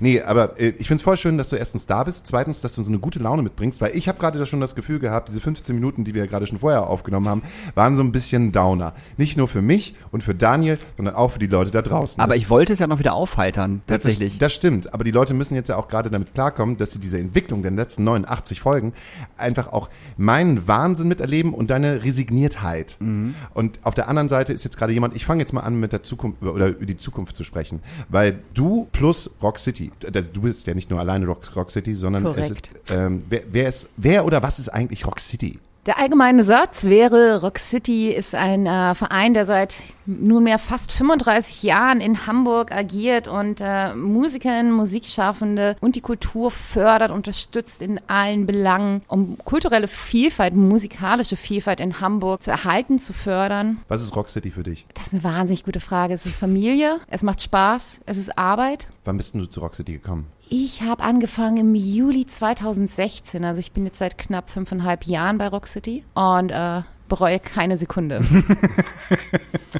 Nee, 0.00 0.20
aber 0.22 0.58
äh, 0.60 0.68
ich 0.78 0.88
find's 0.88 1.02
voll 1.02 1.16
schön, 1.16 1.38
dass 1.38 1.48
du 1.50 1.56
erstens 1.56 1.86
da 1.86 2.04
bist, 2.04 2.26
zweitens, 2.26 2.60
dass 2.60 2.74
du 2.74 2.82
so 2.82 2.90
eine 2.90 2.98
gute 2.98 3.18
Laune 3.18 3.42
mitbringst, 3.42 3.80
weil 3.80 3.94
ich 3.96 4.08
habe 4.08 4.18
gerade 4.18 4.38
da 4.38 4.46
schon 4.46 4.60
das 4.60 4.74
Gefühl 4.74 4.98
gehabt, 4.98 5.28
diese 5.28 5.40
15 5.40 5.74
Minuten, 5.74 6.04
die 6.04 6.14
wir 6.14 6.26
gerade 6.26 6.46
schon 6.46 6.58
vorher 6.58 6.86
aufgenommen 6.86 7.28
haben, 7.28 7.42
waren 7.74 7.96
so 7.96 8.02
ein 8.02 8.12
bisschen 8.12 8.52
Downer. 8.52 8.94
Nicht 9.16 9.36
nur 9.36 9.48
für 9.48 9.62
mich 9.62 9.94
und 10.10 10.22
für 10.22 10.34
Daniel, 10.34 10.78
sondern 10.96 11.14
auch 11.14 11.32
für 11.32 11.38
die 11.38 11.46
Leute 11.46 11.70
da 11.70 11.82
draußen. 11.82 12.20
Aber 12.20 12.32
Das- 12.34 12.42
ich 12.42 12.50
wollte 12.50 12.72
es 12.72 12.78
ja 12.78 12.86
noch 12.86 12.98
wieder 12.98 13.14
aufheitern, 13.14 13.82
tatsächlich. 13.86 14.34
Das, 14.34 14.48
das 14.48 14.54
stimmt, 14.54 14.92
aber 14.94 15.04
die 15.04 15.10
Leute 15.10 15.34
müssen 15.34 15.54
jetzt 15.54 15.68
ja 15.68 15.76
auch 15.76 15.88
gerade 15.88 16.10
damit 16.10 16.34
klarkommen, 16.34 16.76
dass 16.76 16.92
sie 16.92 17.00
diese 17.00 17.18
Entwicklung 17.18 17.62
der 17.62 17.70
letzten 17.72 18.04
89 18.04 18.60
Folgen 18.60 18.92
einfach 19.36 19.72
auch 19.72 19.88
meinen 20.16 20.66
Wahnsinn 20.68 21.08
miterleben 21.08 21.52
und 21.54 21.70
deine 21.70 22.04
Resigniertheit. 22.04 22.96
Mhm. 23.00 23.34
Und 23.54 23.80
auf 23.82 23.94
der 23.94 24.08
anderen 24.08 24.28
Seite 24.28 24.52
ist 24.52 24.64
jetzt 24.64 24.76
gerade 24.76 24.92
jemand, 24.92 25.14
ich 25.14 25.26
fange 25.26 25.40
jetzt 25.40 25.52
mal 25.52 25.60
an 25.62 25.78
mit 25.78 25.92
der 25.92 26.02
Zukunft 26.02 26.42
oder 26.42 26.68
über 26.68 26.86
die 26.86 26.96
Zukunft 26.96 27.36
zu 27.36 27.44
sprechen, 27.44 27.80
weil 28.08 28.38
du 28.54 28.88
plus 28.92 29.30
Rock 29.42 29.58
City, 29.58 29.81
äh, 30.02 30.22
du 30.22 30.42
bist 30.42 30.66
ja 30.66 30.74
nicht 30.74 30.90
nur 30.90 31.00
alleine 31.00 31.26
Rock, 31.26 31.54
Rock 31.56 31.70
City, 31.70 31.94
sondern 31.94 32.26
es 32.26 32.34
Korrekt. 32.34 32.70
ist, 32.84 32.90
ähm, 32.90 33.24
wer, 33.28 33.42
wer 33.50 33.68
ist, 33.68 33.88
wer 33.96 34.24
oder 34.24 34.42
was 34.42 34.58
ist 34.58 34.68
eigentlich 34.68 35.06
Rock 35.06 35.20
City? 35.20 35.58
Der 35.84 35.98
allgemeine 35.98 36.44
Satz 36.44 36.84
wäre, 36.84 37.40
Rock 37.40 37.58
City 37.58 38.10
ist 38.12 38.36
ein 38.36 38.66
äh, 38.66 38.94
Verein, 38.94 39.34
der 39.34 39.46
seit 39.46 39.82
nunmehr 40.06 40.60
fast 40.60 40.92
35 40.92 41.64
Jahren 41.64 42.00
in 42.00 42.24
Hamburg 42.28 42.70
agiert 42.70 43.26
und 43.26 43.60
äh, 43.60 43.92
Musikerinnen, 43.92 44.70
Musikschaffende 44.70 45.74
und 45.80 45.96
die 45.96 46.00
Kultur 46.00 46.52
fördert, 46.52 47.10
unterstützt 47.10 47.82
in 47.82 48.00
allen 48.06 48.46
Belangen, 48.46 49.02
um 49.08 49.38
kulturelle 49.38 49.88
Vielfalt, 49.88 50.54
musikalische 50.54 51.34
Vielfalt 51.34 51.80
in 51.80 52.00
Hamburg 52.00 52.44
zu 52.44 52.52
erhalten, 52.52 53.00
zu 53.00 53.12
fördern. 53.12 53.80
Was 53.88 54.04
ist 54.04 54.14
Rock 54.14 54.30
City 54.30 54.52
für 54.52 54.62
dich? 54.62 54.86
Das 54.94 55.08
ist 55.08 55.14
eine 55.14 55.24
wahnsinnig 55.24 55.64
gute 55.64 55.80
Frage. 55.80 56.14
Es 56.14 56.24
ist 56.26 56.36
Familie, 56.36 57.00
es 57.08 57.24
macht 57.24 57.42
Spaß, 57.42 58.02
es 58.06 58.18
ist 58.18 58.38
Arbeit. 58.38 58.86
Wann 59.04 59.16
bist 59.16 59.34
denn 59.34 59.40
du 59.40 59.48
zu 59.48 59.58
Rock 59.58 59.74
City 59.74 59.94
gekommen? 59.94 60.26
Ich 60.54 60.82
habe 60.82 61.02
angefangen 61.02 61.56
im 61.56 61.74
Juli 61.74 62.26
2016, 62.26 63.42
also 63.42 63.58
ich 63.58 63.72
bin 63.72 63.86
jetzt 63.86 63.96
seit 63.96 64.18
knapp 64.18 64.50
fünfeinhalb 64.50 65.04
Jahren 65.04 65.38
bei 65.38 65.48
Rock 65.48 65.66
City 65.66 66.04
und 66.12 66.50
äh, 66.50 66.82
bereue 67.08 67.40
keine 67.40 67.78
Sekunde. 67.78 68.20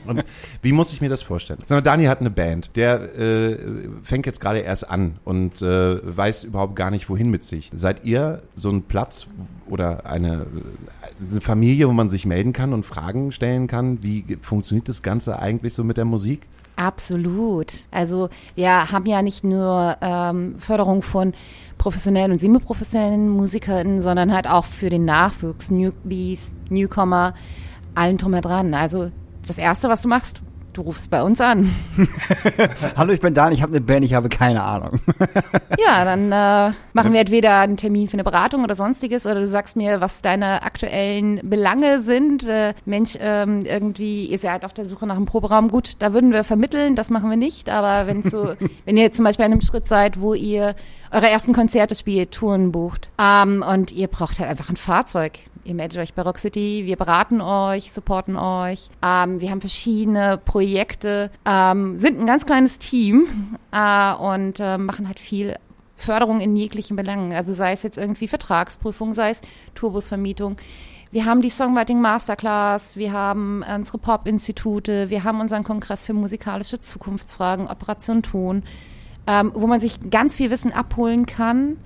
Und 0.06 0.24
wie 0.62 0.72
muss 0.72 0.92
ich 0.94 1.02
mir 1.02 1.10
das 1.10 1.22
vorstellen? 1.22 1.60
Sag 1.66 1.76
mal, 1.76 1.80
Dani 1.82 2.04
hat 2.04 2.20
eine 2.20 2.30
Band, 2.30 2.70
der 2.76 3.18
äh, 3.18 3.58
fängt 4.02 4.24
jetzt 4.24 4.40
gerade 4.40 4.60
erst 4.60 4.88
an 4.90 5.16
und 5.24 5.60
äh, 5.60 6.16
weiß 6.16 6.44
überhaupt 6.44 6.74
gar 6.74 6.90
nicht, 6.90 7.10
wohin 7.10 7.30
mit 7.30 7.44
sich. 7.44 7.70
Seid 7.74 8.04
ihr 8.04 8.42
so 8.56 8.70
ein 8.70 8.82
Platz 8.82 9.26
oder 9.68 10.06
eine, 10.06 10.46
eine 11.30 11.40
Familie, 11.42 11.88
wo 11.88 11.92
man 11.92 12.08
sich 12.08 12.24
melden 12.24 12.54
kann 12.54 12.72
und 12.72 12.86
Fragen 12.86 13.32
stellen 13.32 13.66
kann? 13.66 14.02
Wie 14.02 14.38
funktioniert 14.40 14.88
das 14.88 15.02
Ganze 15.02 15.38
eigentlich 15.38 15.74
so 15.74 15.84
mit 15.84 15.98
der 15.98 16.06
Musik? 16.06 16.46
Absolut. 16.76 17.72
Also 17.90 18.28
wir 18.54 18.90
haben 18.90 19.06
ja 19.06 19.22
nicht 19.22 19.44
nur 19.44 19.96
ähm, 20.00 20.58
Förderung 20.58 21.02
von 21.02 21.34
professionellen 21.78 22.32
und 22.32 22.38
semi-professionellen 22.38 23.28
MusikerInnen, 23.28 24.00
sondern 24.00 24.32
halt 24.32 24.48
auch 24.48 24.64
für 24.64 24.88
den 24.88 25.04
Nachwuchs, 25.04 25.70
Newbies, 25.70 26.54
Newcomer, 26.70 27.34
allen 27.94 28.16
drum 28.16 28.32
dran. 28.40 28.74
Also 28.74 29.10
das 29.46 29.58
Erste, 29.58 29.88
was 29.88 30.02
du 30.02 30.08
machst, 30.08 30.40
du 30.72 30.82
rufst 30.82 31.10
bei 31.10 31.22
uns 31.22 31.40
an. 31.40 31.74
Hallo, 32.96 33.12
ich 33.12 33.20
bin 33.20 33.34
Dan, 33.34 33.52
ich 33.52 33.62
habe 33.62 33.72
eine 33.72 33.80
Band, 33.80 34.04
ich 34.04 34.14
habe 34.14 34.28
keine 34.28 34.62
Ahnung. 34.62 35.00
Ja, 35.78 36.04
dann 36.04 36.30
äh, 36.30 36.74
machen 36.92 37.12
wir 37.12 37.20
entweder 37.20 37.58
einen 37.58 37.76
Termin 37.76 38.06
für 38.06 38.14
eine 38.14 38.24
Beratung 38.24 38.62
oder 38.62 38.74
sonstiges 38.74 39.26
oder 39.26 39.40
du 39.40 39.48
sagst 39.48 39.74
mir, 39.74 40.00
was 40.00 40.22
deine 40.22 40.62
aktuellen 40.62 41.40
Belange 41.42 42.00
sind. 42.00 42.44
Äh, 42.44 42.74
Mensch, 42.84 43.16
ähm, 43.18 43.62
irgendwie, 43.64 44.26
ihr 44.26 44.38
seid 44.38 44.64
auf 44.64 44.72
der 44.72 44.86
Suche 44.86 45.06
nach 45.06 45.16
einem 45.16 45.24
Proberaum. 45.24 45.70
Gut, 45.70 45.94
da 45.98 46.12
würden 46.12 46.32
wir 46.32 46.44
vermitteln, 46.44 46.94
das 46.94 47.10
machen 47.10 47.30
wir 47.30 47.36
nicht. 47.36 47.68
Aber 47.68 48.06
wenn 48.06 48.22
so, 48.22 48.54
wenn 48.84 48.96
ihr 48.96 49.02
jetzt 49.02 49.16
zum 49.16 49.24
Beispiel 49.24 49.44
an 49.44 49.52
einem 49.52 49.60
Schritt 49.60 49.88
seid, 49.88 50.20
wo 50.20 50.34
ihr 50.34 50.76
eure 51.10 51.28
ersten 51.28 51.52
Konzerte 51.52 51.94
spielt, 51.94 52.32
Touren 52.32 52.70
bucht 52.70 53.08
ähm, 53.18 53.64
und 53.66 53.92
ihr 53.92 54.08
braucht 54.08 54.38
halt 54.38 54.50
einfach 54.50 54.68
ein 54.68 54.76
Fahrzeug. 54.76 55.38
Ihr 55.64 55.74
meldet 55.74 55.98
euch 55.98 56.14
bei 56.14 56.22
Rock 56.22 56.38
City, 56.38 56.82
wir 56.86 56.96
beraten 56.96 57.40
euch, 57.40 57.92
supporten 57.92 58.36
euch. 58.36 58.88
Ähm, 59.00 59.40
wir 59.40 59.50
haben 59.50 59.60
verschiedene 59.60 60.36
Projekte, 60.36 61.30
ähm, 61.44 62.00
sind 62.00 62.18
ein 62.18 62.26
ganz 62.26 62.46
kleines 62.46 62.80
Team 62.80 63.56
äh, 63.70 64.12
und 64.14 64.58
äh, 64.58 64.76
machen 64.76 65.06
halt 65.06 65.20
viel 65.20 65.56
Förderung 65.94 66.40
in 66.40 66.56
jeglichen 66.56 66.96
Belangen. 66.96 67.32
Also 67.32 67.52
sei 67.52 67.72
es 67.72 67.84
jetzt 67.84 67.96
irgendwie 67.96 68.26
Vertragsprüfung, 68.26 69.14
sei 69.14 69.30
es 69.30 69.40
Tourbusvermietung. 69.76 70.56
Wir 71.12 71.26
haben 71.26 71.42
die 71.42 71.50
Songwriting 71.50 72.00
Masterclass, 72.00 72.96
wir 72.96 73.12
haben 73.12 73.62
unsere 73.62 73.98
Pop-Institute, 73.98 75.10
wir 75.10 75.22
haben 75.22 75.40
unseren 75.40 75.62
Kongress 75.62 76.06
für 76.06 76.14
musikalische 76.14 76.80
Zukunftsfragen, 76.80 77.68
Operation 77.68 78.22
Ton, 78.22 78.64
ähm, 79.28 79.52
wo 79.54 79.68
man 79.68 79.78
sich 79.78 80.10
ganz 80.10 80.34
viel 80.34 80.50
Wissen 80.50 80.72
abholen 80.72 81.24
kann 81.26 81.76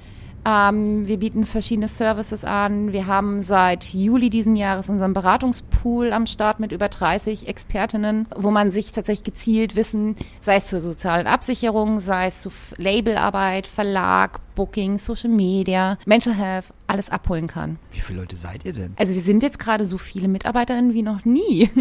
Ähm, 0.47 1.09
wir 1.09 1.19
bieten 1.19 1.45
verschiedene 1.45 1.89
Services 1.89 2.45
an. 2.45 2.93
Wir 2.93 3.09
haben 3.09 3.43
seit 3.43 3.83
Juli 3.93 4.31
diesen 4.31 4.55
Jahres 4.55 4.89
unseren 4.89 5.13
Beratungspool 5.13 6.13
am 6.13 6.27
Start 6.27 6.61
mit 6.61 6.71
über 6.71 6.89
30 6.89 7.49
Expertinnen, 7.49 8.29
wo 8.37 8.53
man 8.53 8.71
sich 8.71 8.93
tatsächlich 8.93 9.25
gezielt 9.25 9.75
Wissen, 9.75 10.15
sei 10.41 10.57
es 10.57 10.69
zur 10.69 10.79
sozialen 10.79 11.27
Absicherung, 11.27 11.99
sei 11.99 12.29
es 12.29 12.43
zu 12.43 12.53
Labelarbeit, 12.77 13.67
Verlag, 13.67 14.39
Booking, 14.55 14.99
Social 14.99 15.31
Media, 15.31 15.99
Mental 16.07 16.35
Health, 16.35 16.67
alles 16.87 17.11
abholen 17.11 17.49
kann. 17.49 17.81
Wie 17.91 17.99
viele 17.99 18.21
Leute 18.21 18.37
seid 18.37 18.65
ihr 18.65 18.73
denn? 18.73 18.95
Also 18.97 19.15
wir 19.15 19.23
sind 19.23 19.43
jetzt 19.43 19.59
gerade 19.59 19.85
so 19.85 19.99
viele 19.99 20.29
Mitarbeiterinnen 20.29 20.95
wie 20.95 21.03
noch 21.03 21.25
nie. 21.25 21.71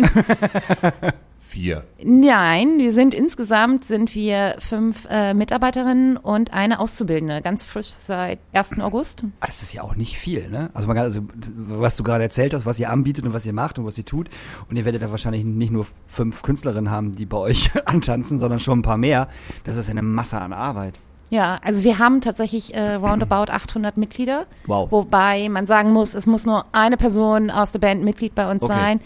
Vier. 1.56 1.86
Nein, 2.04 2.80
wir 2.80 2.92
sind 2.92 3.14
insgesamt 3.14 3.86
sind 3.86 4.14
wir 4.14 4.58
fünf 4.60 5.08
äh, 5.10 5.34
Mitarbeiterinnen 5.34 6.18
und 6.18 6.54
eine 6.54 6.82
Auszubildende, 6.82 7.42
ganz 7.42 7.64
frisch 7.64 7.88
seit 7.98 8.40
1. 8.52 8.82
August. 8.82 9.24
Ah, 9.40 9.46
Das 9.48 9.62
ist 9.62 9.72
ja 9.74 9.82
auch 9.82 9.96
nicht 9.96 10.18
viel, 10.18 10.50
ne? 10.50 10.70
Also, 10.74 10.86
man 10.86 10.98
kann, 10.98 11.06
also 11.06 11.22
was 11.56 11.96
du 11.96 12.04
gerade 12.04 12.26
erzählt 12.26 12.54
hast, 12.54 12.66
was 12.66 12.78
ihr 12.78 12.90
anbietet 12.90 13.26
und 13.26 13.32
was 13.34 13.46
ihr 13.46 13.54
macht 13.54 13.80
und 13.80 13.86
was 13.86 13.98
ihr 13.98 14.04
tut. 14.04 14.28
Und 14.70 14.76
ihr 14.76 14.84
werdet 14.84 15.02
da 15.02 15.12
wahrscheinlich 15.12 15.46
nicht 15.46 15.72
nur 15.72 15.86
fünf 16.08 16.44
Künstlerinnen 16.44 16.92
haben, 16.92 17.14
die 17.14 17.26
bei 17.26 17.38
euch 17.38 17.72
antanzen, 17.86 18.38
sondern 18.38 18.60
schon 18.60 18.80
ein 18.80 18.82
paar 18.82 18.98
mehr. 18.98 19.30
Das 19.64 19.78
ist 19.78 19.88
ja 19.88 19.92
eine 19.92 20.02
Masse 20.02 20.42
an 20.42 20.52
Arbeit. 20.52 21.00
Ja, 21.30 21.62
also 21.64 21.86
wir 21.86 22.00
haben 22.00 22.20
tatsächlich 22.20 22.76
äh, 22.76 22.96
roundabout 22.96 23.50
800 23.50 23.96
Mitglieder. 23.96 24.46
Wow. 24.68 24.92
Wobei 24.92 25.48
man 25.48 25.68
sagen 25.68 25.94
muss, 25.94 26.16
es 26.16 26.28
muss 26.28 26.46
nur 26.46 26.66
eine 26.74 26.98
Person 26.98 27.50
aus 27.50 27.72
der 27.72 27.80
Band 27.80 28.04
Mitglied 28.04 28.36
bei 28.36 28.52
uns 28.52 28.62
Okay. 28.62 28.74
sein. 28.74 29.00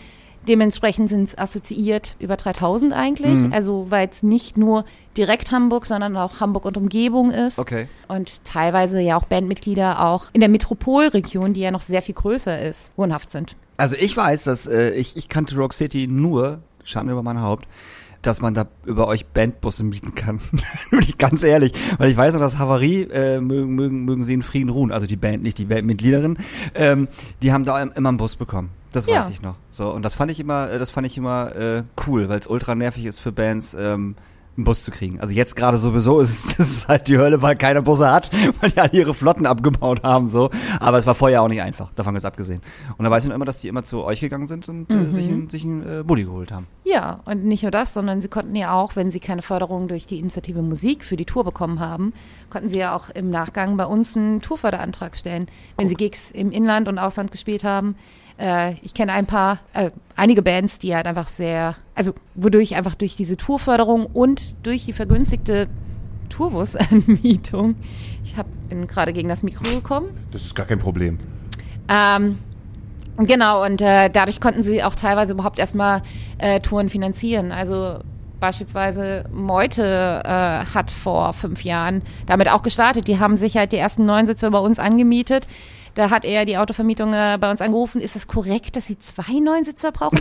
Dementsprechend 0.50 1.10
sind 1.10 1.30
es 1.30 1.38
assoziiert 1.38 2.16
über 2.20 2.36
3000 2.36 2.92
eigentlich. 2.92 3.38
Mhm. 3.40 3.54
Also 3.54 3.86
weil 3.90 4.10
es 4.10 4.24
nicht 4.24 4.58
nur 4.58 4.84
direkt 5.16 5.52
Hamburg, 5.52 5.86
sondern 5.86 6.18
auch 6.18 6.40
Hamburg 6.42 6.66
und 6.66 6.76
Umgebung 6.76 7.32
ist. 7.32 7.60
Okay. 7.60 7.88
Und 8.08 8.44
teilweise 8.44 9.00
ja 9.00 9.16
auch 9.16 9.26
Bandmitglieder 9.26 10.02
auch 10.04 10.26
in 10.34 10.40
der 10.42 10.50
Metropolregion, 10.50 11.54
die 11.54 11.62
ja 11.62 11.72
noch 11.72 11.82
sehr 11.82 12.02
viel 12.02 12.16
größer 12.16 12.60
ist, 12.62 12.92
wohnhaft 12.98 13.30
sind. 13.32 13.56
Also 13.78 13.96
ich 13.98 14.18
weiß, 14.18 14.44
dass 14.46 14.66
äh, 14.68 14.90
ich, 14.92 15.16
ich 15.16 15.30
kannte 15.30 15.56
Rock 15.56 15.74
City 15.74 16.08
nur, 16.08 16.60
Schande 16.84 17.14
über 17.14 17.24
mein 17.24 17.42
Haupt, 17.42 17.68
dass 18.24 18.42
man 18.42 18.54
da 18.54 18.66
über 18.86 19.08
euch 19.08 19.26
Bandbusse 19.28 19.84
mieten 19.84 20.16
kann. 20.16 20.42
Ich 21.00 21.18
ganz 21.18 21.44
ehrlich. 21.44 21.72
Weil 22.00 22.10
ich 22.10 22.18
weiß 22.18 22.34
noch, 22.34 22.42
dass 22.42 22.58
Havarie, 22.58 23.04
äh, 23.04 23.40
mögen, 23.40 23.76
mögen, 23.76 24.04
mögen 24.04 24.24
sie 24.24 24.34
in 24.34 24.42
Frieden 24.42 24.70
ruhen, 24.70 24.92
also 24.92 25.06
die 25.06 25.16
Band, 25.16 25.44
nicht 25.44 25.58
die 25.60 25.66
Bandmitgliederin, 25.66 26.38
ähm, 26.76 27.08
die 27.44 27.54
haben 27.54 27.64
da 27.66 27.82
im- 27.82 27.92
immer 27.96 28.10
einen 28.10 28.18
Bus 28.18 28.36
bekommen. 28.36 28.72
Das 28.92 29.06
Ja. 29.06 29.20
weiß 29.20 29.30
ich 29.30 29.42
noch. 29.42 29.56
So, 29.70 29.92
und 29.92 30.04
das 30.04 30.16
fand 30.16 30.32
ich 30.32 30.40
immer, 30.40 30.70
äh, 30.72 30.80
das 30.80 30.90
fand 30.92 31.06
ich 31.08 31.18
immer 31.18 31.56
äh, 31.56 31.84
cool, 32.08 32.28
weil 32.30 32.40
es 32.40 32.48
ultra 32.48 32.74
nervig 32.76 33.06
ist 33.06 33.20
für 33.20 33.32
Bands, 33.32 33.76
ähm, 33.80 34.16
einen 34.58 34.64
Bus 34.66 34.84
zu 34.84 34.92
kriegen. 34.92 35.22
Also 35.22 35.34
jetzt 35.34 35.56
gerade 35.56 35.78
sowieso 35.78 36.20
ist 36.20 36.60
es, 36.60 36.88
halt 36.88 37.08
die 37.08 37.18
Hölle, 37.18 37.42
weil 37.42 37.56
keiner 37.56 37.82
Busse 37.82 38.12
hat, 38.12 38.30
weil 38.62 38.72
die 38.72 38.80
alle 38.80 38.92
ihre 38.92 39.14
Flotten 39.14 39.46
abgebaut 39.46 40.04
haben, 40.04 40.28
so. 40.28 40.50
Aber 40.80 40.98
es 40.98 41.06
war 41.06 41.16
vorher 41.16 41.42
auch 41.44 41.48
nicht 41.48 41.62
einfach, 41.62 41.92
davon 41.94 42.16
jetzt 42.16 42.26
abgesehen. 42.26 42.62
Und 42.98 43.06
da 43.06 43.12
weiß 43.12 43.24
ich 43.24 43.30
noch 43.30 43.36
immer, 43.36 43.46
dass 43.46 43.60
die 43.60 43.68
immer 43.70 43.84
zu 43.84 44.04
euch 44.04 44.20
gegangen 44.20 44.48
sind 44.48 44.68
und 44.68 44.92
äh, 44.92 45.12
sich, 45.12 45.28
einen- 45.30 45.50
sich 45.50 45.64
einen 45.64 46.00
äh, 46.02 46.04
Bulli 46.04 46.24
geholt 46.26 46.52
haben. 46.52 46.68
Ja, 46.84 47.20
und 47.26 47.46
nicht 47.46 47.62
nur 47.62 47.72
das, 47.72 47.94
sondern 47.94 48.22
sie 48.22 48.28
konnten 48.28 48.56
ja 48.56 48.74
auch, 48.74 48.96
wenn 48.98 49.12
sie 49.12 49.20
keine 49.22 49.44
Förderung 49.44 49.88
durch 49.88 50.08
die 50.08 50.18
Initiative 50.20 50.62
Musik 50.64 51.04
für 51.06 51.16
die 51.16 51.26
Tour 51.26 51.44
bekommen 51.46 51.80
haben, 51.80 52.12
konnten 52.50 52.70
sie 52.70 52.80
ja 52.80 52.96
auch 52.96 53.10
im 53.12 53.30
Nachgang 53.30 53.78
bei 53.78 53.86
uns 53.86 54.18
einen 54.18 54.42
Tourförderantrag 54.42 55.16
stellen, 55.16 55.48
wenn 55.78 55.88
sie 55.88 55.96
Gigs 55.96 56.32
im 56.32 56.52
Inland 56.52 56.88
und 56.90 56.98
Ausland 56.98 57.32
gespielt 57.32 57.64
haben. 57.64 57.96
Äh, 58.40 58.76
ich 58.82 58.94
kenne 58.94 59.12
ein 59.14 59.26
paar, 59.26 59.60
äh, 59.74 59.92
einige 60.16 60.42
Bands, 60.42 60.80
die 60.80 60.96
halt 60.96 61.06
einfach 61.08 61.28
sehr, 61.28 61.76
also 61.96 62.14
wodurch 62.36 62.76
einfach 62.76 62.96
durch 62.96 63.16
diese 63.16 63.38
Tourförderung 63.38 64.06
und 64.06 64.66
durch 64.66 64.86
die 64.86 64.94
vergünstigte 64.94 65.68
Tourbusanmietung, 66.30 67.76
ich 68.24 68.38
hab, 68.38 68.46
bin 68.70 68.88
gerade 68.88 69.14
gegen 69.14 69.30
das 69.30 69.44
Mikro 69.44 69.64
gekommen, 69.64 70.10
Das 70.32 70.44
ist 70.44 70.56
gar 70.56 70.66
kein 70.66 70.80
Problem. 70.80 71.20
ähm, 71.90 72.38
genau, 73.18 73.66
und 73.66 73.82
äh, 73.82 74.10
dadurch 74.10 74.40
konnten 74.40 74.64
sie 74.64 74.84
auch 74.84 74.96
teilweise 74.96 75.34
überhaupt 75.34 75.60
erstmal 75.60 76.02
äh, 76.38 76.60
Touren 76.62 76.90
finanzieren. 76.90 77.52
Also 77.52 78.00
beispielsweise 78.40 79.26
Meute 79.34 80.22
äh, 80.24 80.66
hat 80.74 80.92
vor 80.92 81.34
fünf 81.34 81.64
Jahren 81.64 82.04
damit 82.26 82.50
auch 82.50 82.64
gestartet. 82.64 83.08
Die 83.08 83.20
haben 83.20 83.36
sich 83.36 83.58
halt 83.58 83.74
die 83.74 83.78
ersten 83.78 84.06
neun 84.06 84.28
Sitze 84.28 84.50
bei 84.50 84.60
uns 84.60 84.80
angemietet. 84.80 85.46
Da 86.00 86.10
hat 86.12 86.24
er 86.24 86.46
die 86.46 86.56
Autovermietung 86.58 87.14
äh, 87.14 87.38
bei 87.42 87.52
uns 87.52 87.60
angerufen. 87.60 88.00
Ist 88.00 88.16
es 88.16 88.26
korrekt, 88.26 88.78
dass 88.78 88.86
sie 88.86 88.98
zwei 89.00 89.34
Neunsitzer 89.42 89.92
brauchen? 89.92 90.18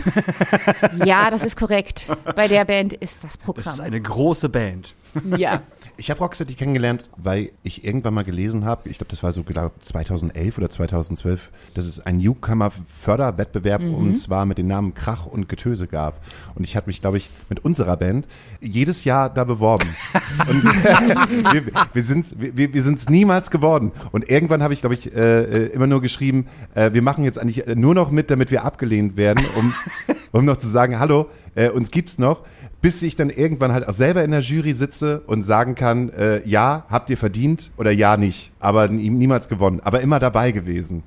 ja, 1.05 1.31
das 1.31 1.41
ist 1.41 1.55
korrekt. 1.57 2.07
Bei 2.35 2.49
der 2.49 2.65
Band 2.65 2.91
ist 2.91 3.23
das 3.23 3.31
Das 3.31 3.37
Programm. 3.37 3.75
ist 3.75 3.79
eine 3.79 4.01
große 4.01 4.49
Band. 4.49 4.93
ja. 5.37 5.61
Ich 5.99 6.09
habe 6.09 6.21
Rocksteady 6.21 6.53
kennengelernt, 6.53 7.09
weil 7.17 7.51
ich 7.61 7.83
irgendwann 7.83 8.13
mal 8.13 8.23
gelesen 8.23 8.63
habe, 8.63 8.87
ich 8.87 8.99
glaube, 8.99 9.09
das 9.09 9.21
war 9.21 9.33
so 9.33 9.43
glaub, 9.43 9.73
2011 9.83 10.57
oder 10.57 10.69
2012, 10.69 11.51
dass 11.73 11.83
es 11.83 11.99
einen 11.99 12.19
Newcomer-Förderwettbewerb 12.19 13.81
und 13.81 14.15
zwar 14.15 14.45
mit 14.45 14.57
den 14.57 14.67
Namen 14.67 14.93
Krach 14.93 15.25
und 15.25 15.49
Getöse 15.49 15.87
gab. 15.87 16.21
Und 16.55 16.63
ich 16.63 16.77
hatte 16.77 16.87
mich, 16.87 17.01
glaube 17.01 17.17
ich, 17.17 17.29
mit 17.49 17.65
unserer 17.65 17.97
Band 17.97 18.29
jedes 18.61 19.03
Jahr 19.03 19.29
da 19.29 19.43
beworben. 19.43 19.89
und 20.49 20.63
wir, 21.53 21.63
wir 21.91 22.03
sind 22.03 22.25
es 22.25 22.39
wir, 22.39 22.73
wir 22.73 22.83
sind's 22.83 23.09
niemals 23.09 23.51
geworden. 23.51 23.91
Und 24.13 24.29
irgendwann 24.29 24.63
habe 24.63 24.73
ich, 24.73 24.79
glaube 24.79 24.95
ich, 24.95 25.13
äh, 25.13 25.41
äh, 25.41 25.65
immer 25.73 25.87
nur 25.87 26.01
geschrieben, 26.01 26.47
äh, 26.75 26.93
wir 26.93 27.01
machen 27.01 27.25
jetzt 27.25 27.37
eigentlich 27.37 27.65
nur 27.75 27.93
noch 27.93 28.09
mit, 28.09 28.31
damit 28.31 28.51
wir 28.51 28.63
abgelehnt 28.63 29.17
werden, 29.17 29.45
um, 29.57 29.73
um 30.31 30.45
noch 30.45 30.57
zu 30.57 30.69
sagen, 30.69 30.97
hallo, 30.97 31.29
äh, 31.55 31.69
uns 31.69 31.91
gibt's 31.91 32.17
noch 32.17 32.45
bis 32.81 33.01
ich 33.01 33.15
dann 33.15 33.29
irgendwann 33.29 33.73
halt 33.73 33.87
auch 33.87 33.93
selber 33.93 34.23
in 34.23 34.31
der 34.31 34.41
Jury 34.41 34.73
sitze 34.73 35.21
und 35.27 35.43
sagen 35.43 35.75
kann, 35.75 36.09
äh, 36.09 36.47
ja, 36.47 36.85
habt 36.89 37.09
ihr 37.09 37.17
verdient 37.17 37.71
oder 37.77 37.91
ja 37.91 38.17
nicht, 38.17 38.51
aber 38.59 38.87
nie, 38.87 39.09
niemals 39.09 39.49
gewonnen, 39.49 39.81
aber 39.83 40.01
immer 40.01 40.19
dabei 40.19 40.51
gewesen. 40.51 41.03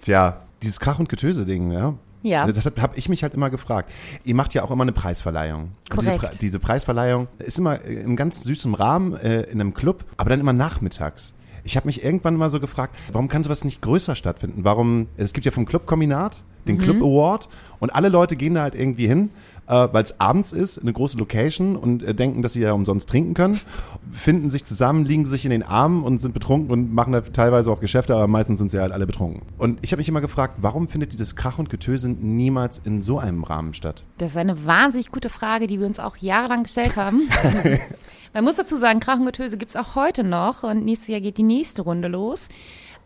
Tja, 0.00 0.40
dieses 0.62 0.80
Krach- 0.80 0.98
und 0.98 1.08
Getöse-Ding, 1.08 1.70
ja. 1.70 1.94
Ja. 2.22 2.46
Deshalb 2.46 2.80
habe 2.80 2.96
ich 2.96 3.10
mich 3.10 3.22
halt 3.22 3.34
immer 3.34 3.50
gefragt. 3.50 3.92
Ihr 4.24 4.34
macht 4.34 4.54
ja 4.54 4.62
auch 4.62 4.70
immer 4.70 4.82
eine 4.82 4.92
Preisverleihung. 4.92 5.72
Und 5.90 6.00
Diese, 6.00 6.12
Korrekt. 6.12 6.20
Pre 6.20 6.38
diese 6.40 6.58
Preisverleihung 6.58 7.28
ist 7.38 7.58
immer 7.58 7.84
äh, 7.84 7.96
im 7.96 8.16
ganz 8.16 8.42
süßen 8.44 8.74
Rahmen 8.74 9.14
äh, 9.14 9.42
in 9.42 9.60
einem 9.60 9.74
Club, 9.74 10.04
aber 10.16 10.30
dann 10.30 10.40
immer 10.40 10.54
nachmittags. 10.54 11.34
Ich 11.64 11.76
habe 11.76 11.86
mich 11.86 12.02
irgendwann 12.02 12.36
mal 12.36 12.48
so 12.48 12.60
gefragt, 12.60 12.96
warum 13.12 13.28
kann 13.28 13.44
sowas 13.44 13.62
nicht 13.62 13.82
größer 13.82 14.16
stattfinden? 14.16 14.64
Warum, 14.64 15.06
es 15.18 15.34
gibt 15.34 15.44
ja 15.44 15.52
vom 15.52 15.66
Clubkombinat 15.66 16.36
den 16.66 16.78
Club 16.78 16.96
Award 17.02 17.48
und 17.78 17.94
alle 17.94 18.08
Leute 18.08 18.36
gehen 18.36 18.54
da 18.54 18.62
halt 18.62 18.74
irgendwie 18.74 19.06
hin, 19.06 19.30
äh, 19.66 19.88
weil 19.92 20.04
es 20.04 20.20
abends 20.20 20.52
ist, 20.52 20.78
eine 20.78 20.92
große 20.92 21.18
Location 21.18 21.76
und 21.76 22.02
äh, 22.02 22.14
denken, 22.14 22.42
dass 22.42 22.54
sie 22.54 22.60
ja 22.60 22.72
umsonst 22.72 23.08
trinken 23.08 23.34
können, 23.34 23.60
finden 24.12 24.50
sich 24.50 24.64
zusammen, 24.64 25.04
liegen 25.04 25.26
sich 25.26 25.44
in 25.44 25.50
den 25.50 25.62
Armen 25.62 26.04
und 26.04 26.20
sind 26.20 26.34
betrunken 26.34 26.70
und 26.70 26.92
machen 26.92 27.12
da 27.12 27.20
teilweise 27.20 27.70
auch 27.70 27.80
Geschäfte, 27.80 28.14
aber 28.14 28.26
meistens 28.26 28.58
sind 28.58 28.70
sie 28.70 28.80
halt 28.80 28.92
alle 28.92 29.06
betrunken. 29.06 29.42
Und 29.58 29.78
ich 29.82 29.92
habe 29.92 30.00
mich 30.00 30.08
immer 30.08 30.20
gefragt, 30.20 30.58
warum 30.60 30.88
findet 30.88 31.12
dieses 31.12 31.36
Krach 31.36 31.58
und 31.58 31.70
Getöse 31.70 32.08
niemals 32.08 32.80
in 32.84 33.02
so 33.02 33.18
einem 33.18 33.44
Rahmen 33.44 33.74
statt? 33.74 34.02
Das 34.18 34.32
ist 34.32 34.36
eine 34.36 34.66
wahnsinnig 34.66 35.10
gute 35.10 35.28
Frage, 35.28 35.66
die 35.66 35.80
wir 35.80 35.86
uns 35.86 36.00
auch 36.00 36.16
jahrelang 36.16 36.64
gestellt 36.64 36.96
haben. 36.96 37.22
Man 38.34 38.44
muss 38.44 38.56
dazu 38.56 38.76
sagen, 38.76 38.98
Krach 38.98 39.18
und 39.18 39.26
Getöse 39.26 39.56
gibt 39.56 39.70
es 39.70 39.76
auch 39.76 39.94
heute 39.94 40.24
noch 40.24 40.64
und 40.64 40.84
nächstes 40.84 41.08
Jahr 41.08 41.20
geht 41.20 41.38
die 41.38 41.44
nächste 41.44 41.82
Runde 41.82 42.08
los. 42.08 42.48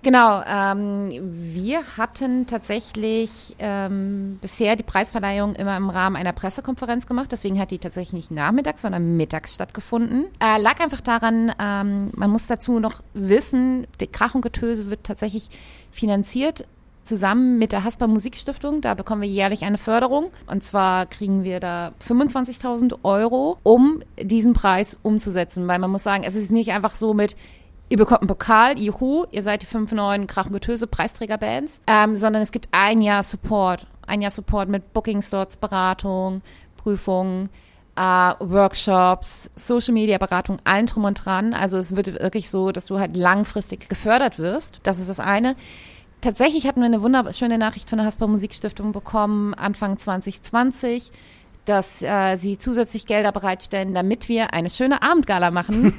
Genau, 0.03 0.43
ähm, 0.47 1.11
wir 1.55 1.83
hatten 1.97 2.47
tatsächlich 2.47 3.57
ähm, 3.59 4.39
bisher 4.41 4.77
die 4.77 4.85
Preisverleihung 4.85 5.57
immer 5.57 5.77
im 5.77 5.91
Rahmen 5.91 6.15
einer 6.15 6.33
Pressekonferenz 6.33 7.09
gemacht. 7.09 7.33
Deswegen 7.33 7.59
hat 7.59 7.73
die 7.73 7.79
tatsächlich 7.79 8.13
nicht 8.13 8.31
nachmittags, 8.31 8.83
sondern 8.83 9.17
mittags 9.17 9.55
stattgefunden. 9.55 10.27
Äh, 10.39 10.61
lag 10.61 10.79
einfach 10.81 11.01
daran, 11.01 11.53
ähm, 11.61 12.11
man 12.15 12.31
muss 12.31 12.47
dazu 12.47 12.79
noch 12.79 13.03
wissen, 13.13 13.89
der 13.99 14.07
Krach 14.07 14.37
und 14.37 14.43
Getöse 14.43 14.89
wird 14.89 15.03
tatsächlich 15.03 15.49
finanziert 15.91 16.65
zusammen 17.09 17.59
mit 17.59 17.73
der 17.73 17.83
Haspa 17.83 18.07
Musikstiftung. 18.07 18.81
Da 18.83 18.95
bekommen 18.95 19.23
wir 19.23 19.29
jährlich 19.29 19.63
eine 19.65 19.79
Förderung. 19.79 20.31
Und 20.47 20.63
zwar 20.63 21.07
kriegen 21.07 21.43
wir 21.43 21.59
da 21.59 21.93
25.000 22.07 22.99
Euro, 23.03 23.59
um 23.63 24.03
diesen 24.21 24.53
Preis 24.53 24.97
umzusetzen. 25.03 25.67
Weil 25.67 25.79
man 25.79 25.91
muss 25.91 26.05
sagen, 26.05 26.23
es 26.25 26.37
ist 26.37 26.53
nicht 26.53 26.71
einfach 26.71 26.95
so 26.95 27.15
mit, 27.15 27.35
ihr 27.89 27.97
bekommt 27.97 28.23
einen 28.23 28.29
Pokal, 28.29 28.79
juhu, 28.79 29.25
ihr 29.31 29.43
seid 29.43 29.63
die 29.63 29.67
fünf 29.67 29.93
neuen 29.93 30.27
Krach 30.27 30.47
und 30.47 30.53
Getöse 30.53 30.87
Preisträgerbands, 30.87 31.83
ähm, 31.87 32.17
sondern 32.17 32.43
es 32.43 32.53
gibt 32.53 32.69
ein 32.73 33.03
Jahr 33.03 33.23
Support. 33.23 33.87
Ein 34.07 34.23
Jahr 34.23 34.31
Support 34.31 34.69
mit 34.69 34.93
Booking-Slots, 34.93 35.59
Beratung, 35.59 36.43
Prüfungen, 36.77 37.51
äh, 37.97 38.01
Workshops, 38.01 39.51
Social 39.57 39.93
Media 39.93 40.19
Beratung, 40.19 40.59
allen 40.65 40.87
drum 40.87 41.05
und 41.05 41.25
dran. 41.25 41.53
Also 41.53 41.79
es 41.79 41.97
wird 41.97 42.21
wirklich 42.21 42.49
so, 42.51 42.73
dass 42.73 42.87
du 42.87 42.99
halt 42.99 43.17
langfristig 43.17 43.89
gefördert 43.89 44.39
wirst. 44.39 44.81
Das 44.85 44.99
ist 44.99 45.09
das 45.09 45.21
eine. 45.21 45.57
Tatsächlich 46.21 46.67
hatten 46.67 46.81
wir 46.81 46.87
eine 46.87 47.03
wunderschöne 47.03 47.59
Nachricht 47.59 47.89
von 47.89 47.99
der 47.99 48.07
Haspa 48.07 48.27
Musikstiftung 48.27 48.93
bekommen, 48.93 49.55
Anfang 49.55 49.99
2020, 49.99 51.13
dass 51.69 52.03
äh, 52.03 52.37
sie 52.37 52.59
zusätzlich 52.59 53.07
Gelder 53.07 53.33
bereitstellen, 53.33 53.95
damit 53.95 54.29
wir 54.29 54.53
eine 54.53 54.71
schöne 54.71 55.03
Abendgala 55.03 55.51
machen, 55.51 55.93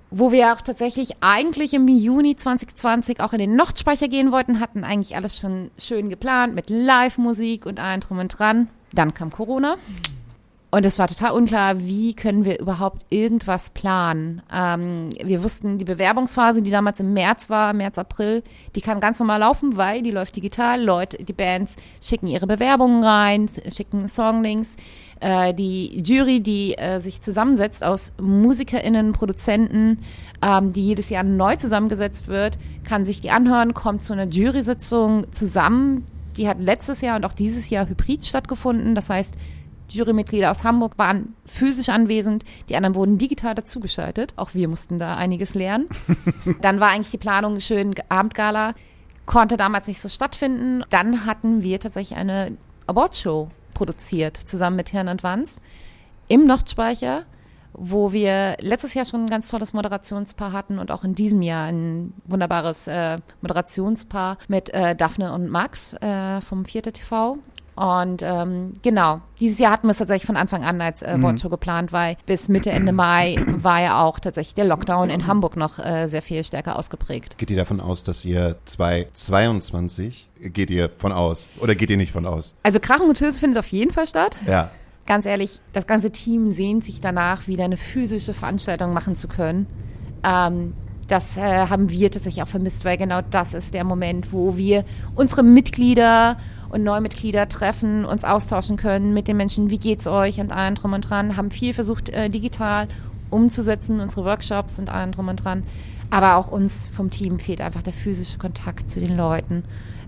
wo 0.10 0.32
wir 0.32 0.52
auch 0.52 0.60
tatsächlich 0.60 1.16
eigentlich 1.20 1.74
im 1.74 1.86
Juni 1.88 2.36
2020 2.36 3.20
auch 3.20 3.32
in 3.32 3.38
den 3.38 3.56
Nordspeicher 3.56 4.08
gehen 4.08 4.32
wollten, 4.32 4.60
hatten 4.60 4.84
eigentlich 4.84 5.16
alles 5.16 5.38
schon 5.38 5.70
schön 5.78 6.10
geplant 6.10 6.54
mit 6.54 6.70
Live-Musik 6.70 7.66
und 7.66 7.78
allem 7.78 8.00
drum 8.00 8.18
und 8.18 8.28
dran. 8.38 8.68
Dann 8.92 9.14
kam 9.14 9.30
Corona. 9.30 9.76
Und 10.74 10.86
es 10.86 10.98
war 10.98 11.06
total 11.06 11.32
unklar, 11.32 11.80
wie 11.80 12.14
können 12.14 12.46
wir 12.46 12.58
überhaupt 12.58 13.04
irgendwas 13.10 13.68
planen. 13.68 14.40
Ähm, 14.50 15.10
wir 15.22 15.42
wussten, 15.42 15.76
die 15.76 15.84
Bewerbungsphase, 15.84 16.62
die 16.62 16.70
damals 16.70 16.98
im 16.98 17.12
März 17.12 17.50
war, 17.50 17.74
März, 17.74 17.98
April, 17.98 18.42
die 18.74 18.80
kann 18.80 18.98
ganz 18.98 19.18
normal 19.18 19.40
laufen, 19.40 19.76
weil 19.76 20.00
die 20.00 20.10
läuft 20.10 20.34
digital. 20.34 20.82
Leute, 20.82 21.22
die 21.22 21.34
Bands 21.34 21.76
schicken 22.00 22.26
ihre 22.26 22.46
Bewerbungen 22.46 23.04
rein, 23.04 23.50
schicken 23.70 24.08
Songlinks. 24.08 24.76
Äh, 25.20 25.52
die 25.52 26.00
Jury, 26.00 26.40
die 26.40 26.78
äh, 26.78 27.00
sich 27.00 27.20
zusammensetzt 27.20 27.84
aus 27.84 28.14
MusikerInnen, 28.18 29.12
Produzenten, 29.12 29.98
ähm, 30.40 30.72
die 30.72 30.86
jedes 30.86 31.10
Jahr 31.10 31.22
neu 31.22 31.54
zusammengesetzt 31.56 32.28
wird, 32.28 32.56
kann 32.82 33.04
sich 33.04 33.20
die 33.20 33.30
anhören, 33.30 33.74
kommt 33.74 34.06
zu 34.06 34.14
einer 34.14 34.26
Jury-Sitzung 34.26 35.30
zusammen. 35.32 36.06
Die 36.38 36.48
hat 36.48 36.58
letztes 36.58 37.02
Jahr 37.02 37.16
und 37.16 37.26
auch 37.26 37.34
dieses 37.34 37.68
Jahr 37.68 37.86
hybrid 37.86 38.24
stattgefunden. 38.24 38.94
Das 38.94 39.10
heißt, 39.10 39.34
Jurymitglieder 39.94 40.50
aus 40.50 40.64
Hamburg 40.64 40.98
waren 40.98 41.34
physisch 41.46 41.88
anwesend, 41.88 42.44
die 42.68 42.76
anderen 42.76 42.94
wurden 42.94 43.18
digital 43.18 43.54
dazugeschaltet. 43.54 44.32
Auch 44.36 44.54
wir 44.54 44.68
mussten 44.68 44.98
da 44.98 45.16
einiges 45.16 45.54
lernen. 45.54 45.88
Dann 46.60 46.80
war 46.80 46.90
eigentlich 46.90 47.10
die 47.10 47.18
Planung 47.18 47.60
schön 47.60 47.94
Abendgala, 48.08 48.74
konnte 49.26 49.56
damals 49.56 49.86
nicht 49.86 50.00
so 50.00 50.08
stattfinden. 50.08 50.84
Dann 50.90 51.26
hatten 51.26 51.62
wir 51.62 51.80
tatsächlich 51.80 52.18
eine 52.18 52.56
Awardshow 52.86 53.50
produziert, 53.74 54.36
zusammen 54.36 54.76
mit 54.76 54.92
Herrn 54.92 55.08
und 55.08 55.22
Wanz 55.22 55.60
im 56.28 56.46
Nordspeicher, 56.46 57.24
wo 57.74 58.12
wir 58.12 58.56
letztes 58.60 58.94
Jahr 58.94 59.04
schon 59.04 59.24
ein 59.24 59.30
ganz 59.30 59.48
tolles 59.48 59.72
Moderationspaar 59.72 60.52
hatten 60.52 60.78
und 60.78 60.90
auch 60.90 61.04
in 61.04 61.14
diesem 61.14 61.42
Jahr 61.42 61.66
ein 61.66 62.12
wunderbares 62.24 62.86
äh, 62.86 63.18
Moderationspaar 63.40 64.38
mit 64.48 64.70
äh, 64.70 64.94
Daphne 64.94 65.32
und 65.32 65.48
Max 65.48 65.94
äh, 65.94 66.40
vom 66.42 66.64
Vierte 66.64 66.92
TV. 66.92 67.38
Und 67.74 68.20
ähm, 68.22 68.74
genau, 68.82 69.22
dieses 69.40 69.58
Jahr 69.58 69.72
hatten 69.72 69.86
wir 69.86 69.92
es 69.92 69.98
tatsächlich 69.98 70.26
von 70.26 70.36
Anfang 70.36 70.62
an 70.62 70.80
als 70.80 71.02
äh, 71.02 71.16
Wortshow 71.20 71.48
geplant, 71.48 71.90
weil 71.92 72.16
bis 72.26 72.48
Mitte, 72.48 72.70
Ende 72.70 72.92
Mai 72.92 73.36
war 73.56 73.80
ja 73.80 74.02
auch 74.02 74.18
tatsächlich 74.18 74.54
der 74.54 74.66
Lockdown 74.66 75.08
in 75.08 75.26
Hamburg 75.26 75.56
noch 75.56 75.78
äh, 75.78 76.06
sehr 76.06 76.20
viel 76.20 76.44
stärker 76.44 76.78
ausgeprägt. 76.78 77.38
Geht 77.38 77.50
ihr 77.50 77.56
davon 77.56 77.80
aus, 77.80 78.02
dass 78.02 78.24
ihr 78.26 78.56
2022, 78.66 80.28
geht 80.40 80.70
ihr 80.70 80.90
von 80.90 81.12
aus 81.12 81.46
oder 81.60 81.74
geht 81.74 81.88
ihr 81.88 81.96
nicht 81.96 82.12
von 82.12 82.26
aus? 82.26 82.56
Also 82.62 82.78
Krachung 82.78 83.08
und 83.08 83.16
Töse 83.16 83.40
findet 83.40 83.58
auf 83.58 83.68
jeden 83.68 83.92
Fall 83.92 84.06
statt. 84.06 84.36
Ja. 84.46 84.70
Ganz 85.06 85.24
ehrlich, 85.26 85.58
das 85.72 85.86
ganze 85.86 86.10
Team 86.12 86.52
sehnt 86.52 86.84
sich 86.84 87.00
danach, 87.00 87.48
wieder 87.48 87.64
eine 87.64 87.78
physische 87.78 88.34
Veranstaltung 88.34 88.92
machen 88.92 89.16
zu 89.16 89.28
können. 89.28 89.66
Ähm, 90.22 90.74
das 91.08 91.36
äh, 91.36 91.66
haben 91.66 91.90
wir 91.90 92.10
tatsächlich 92.10 92.42
auch 92.42 92.48
vermisst, 92.48 92.84
weil 92.84 92.96
genau 92.96 93.20
das 93.30 93.54
ist 93.54 93.74
der 93.74 93.84
Moment, 93.84 94.32
wo 94.32 94.56
wir 94.56 94.84
unsere 95.14 95.42
Mitglieder 95.42 96.36
und 96.72 96.82
Neumitglieder 96.82 97.48
treffen, 97.48 98.04
uns 98.04 98.24
austauschen 98.24 98.76
können 98.76 99.14
mit 99.14 99.28
den 99.28 99.36
Menschen, 99.36 99.70
wie 99.70 99.78
geht's 99.78 100.06
euch 100.06 100.40
und 100.40 100.52
allen 100.52 100.74
drum 100.74 100.94
und 100.94 101.08
dran, 101.08 101.36
haben 101.36 101.50
viel 101.50 101.74
versucht 101.74 102.08
äh, 102.08 102.30
digital 102.30 102.88
umzusetzen, 103.30 104.00
unsere 104.00 104.24
Workshops 104.24 104.78
und 104.78 104.90
allen 104.90 105.12
drum 105.12 105.28
und 105.28 105.36
dran. 105.36 105.62
Aber 106.10 106.36
auch 106.36 106.48
uns 106.48 106.88
vom 106.88 107.10
Team 107.10 107.38
fehlt 107.38 107.60
einfach 107.60 107.82
der 107.82 107.92
physische 107.92 108.38
Kontakt 108.38 108.90
zu 108.90 109.00
den 109.00 109.16
Leuten. 109.16 109.64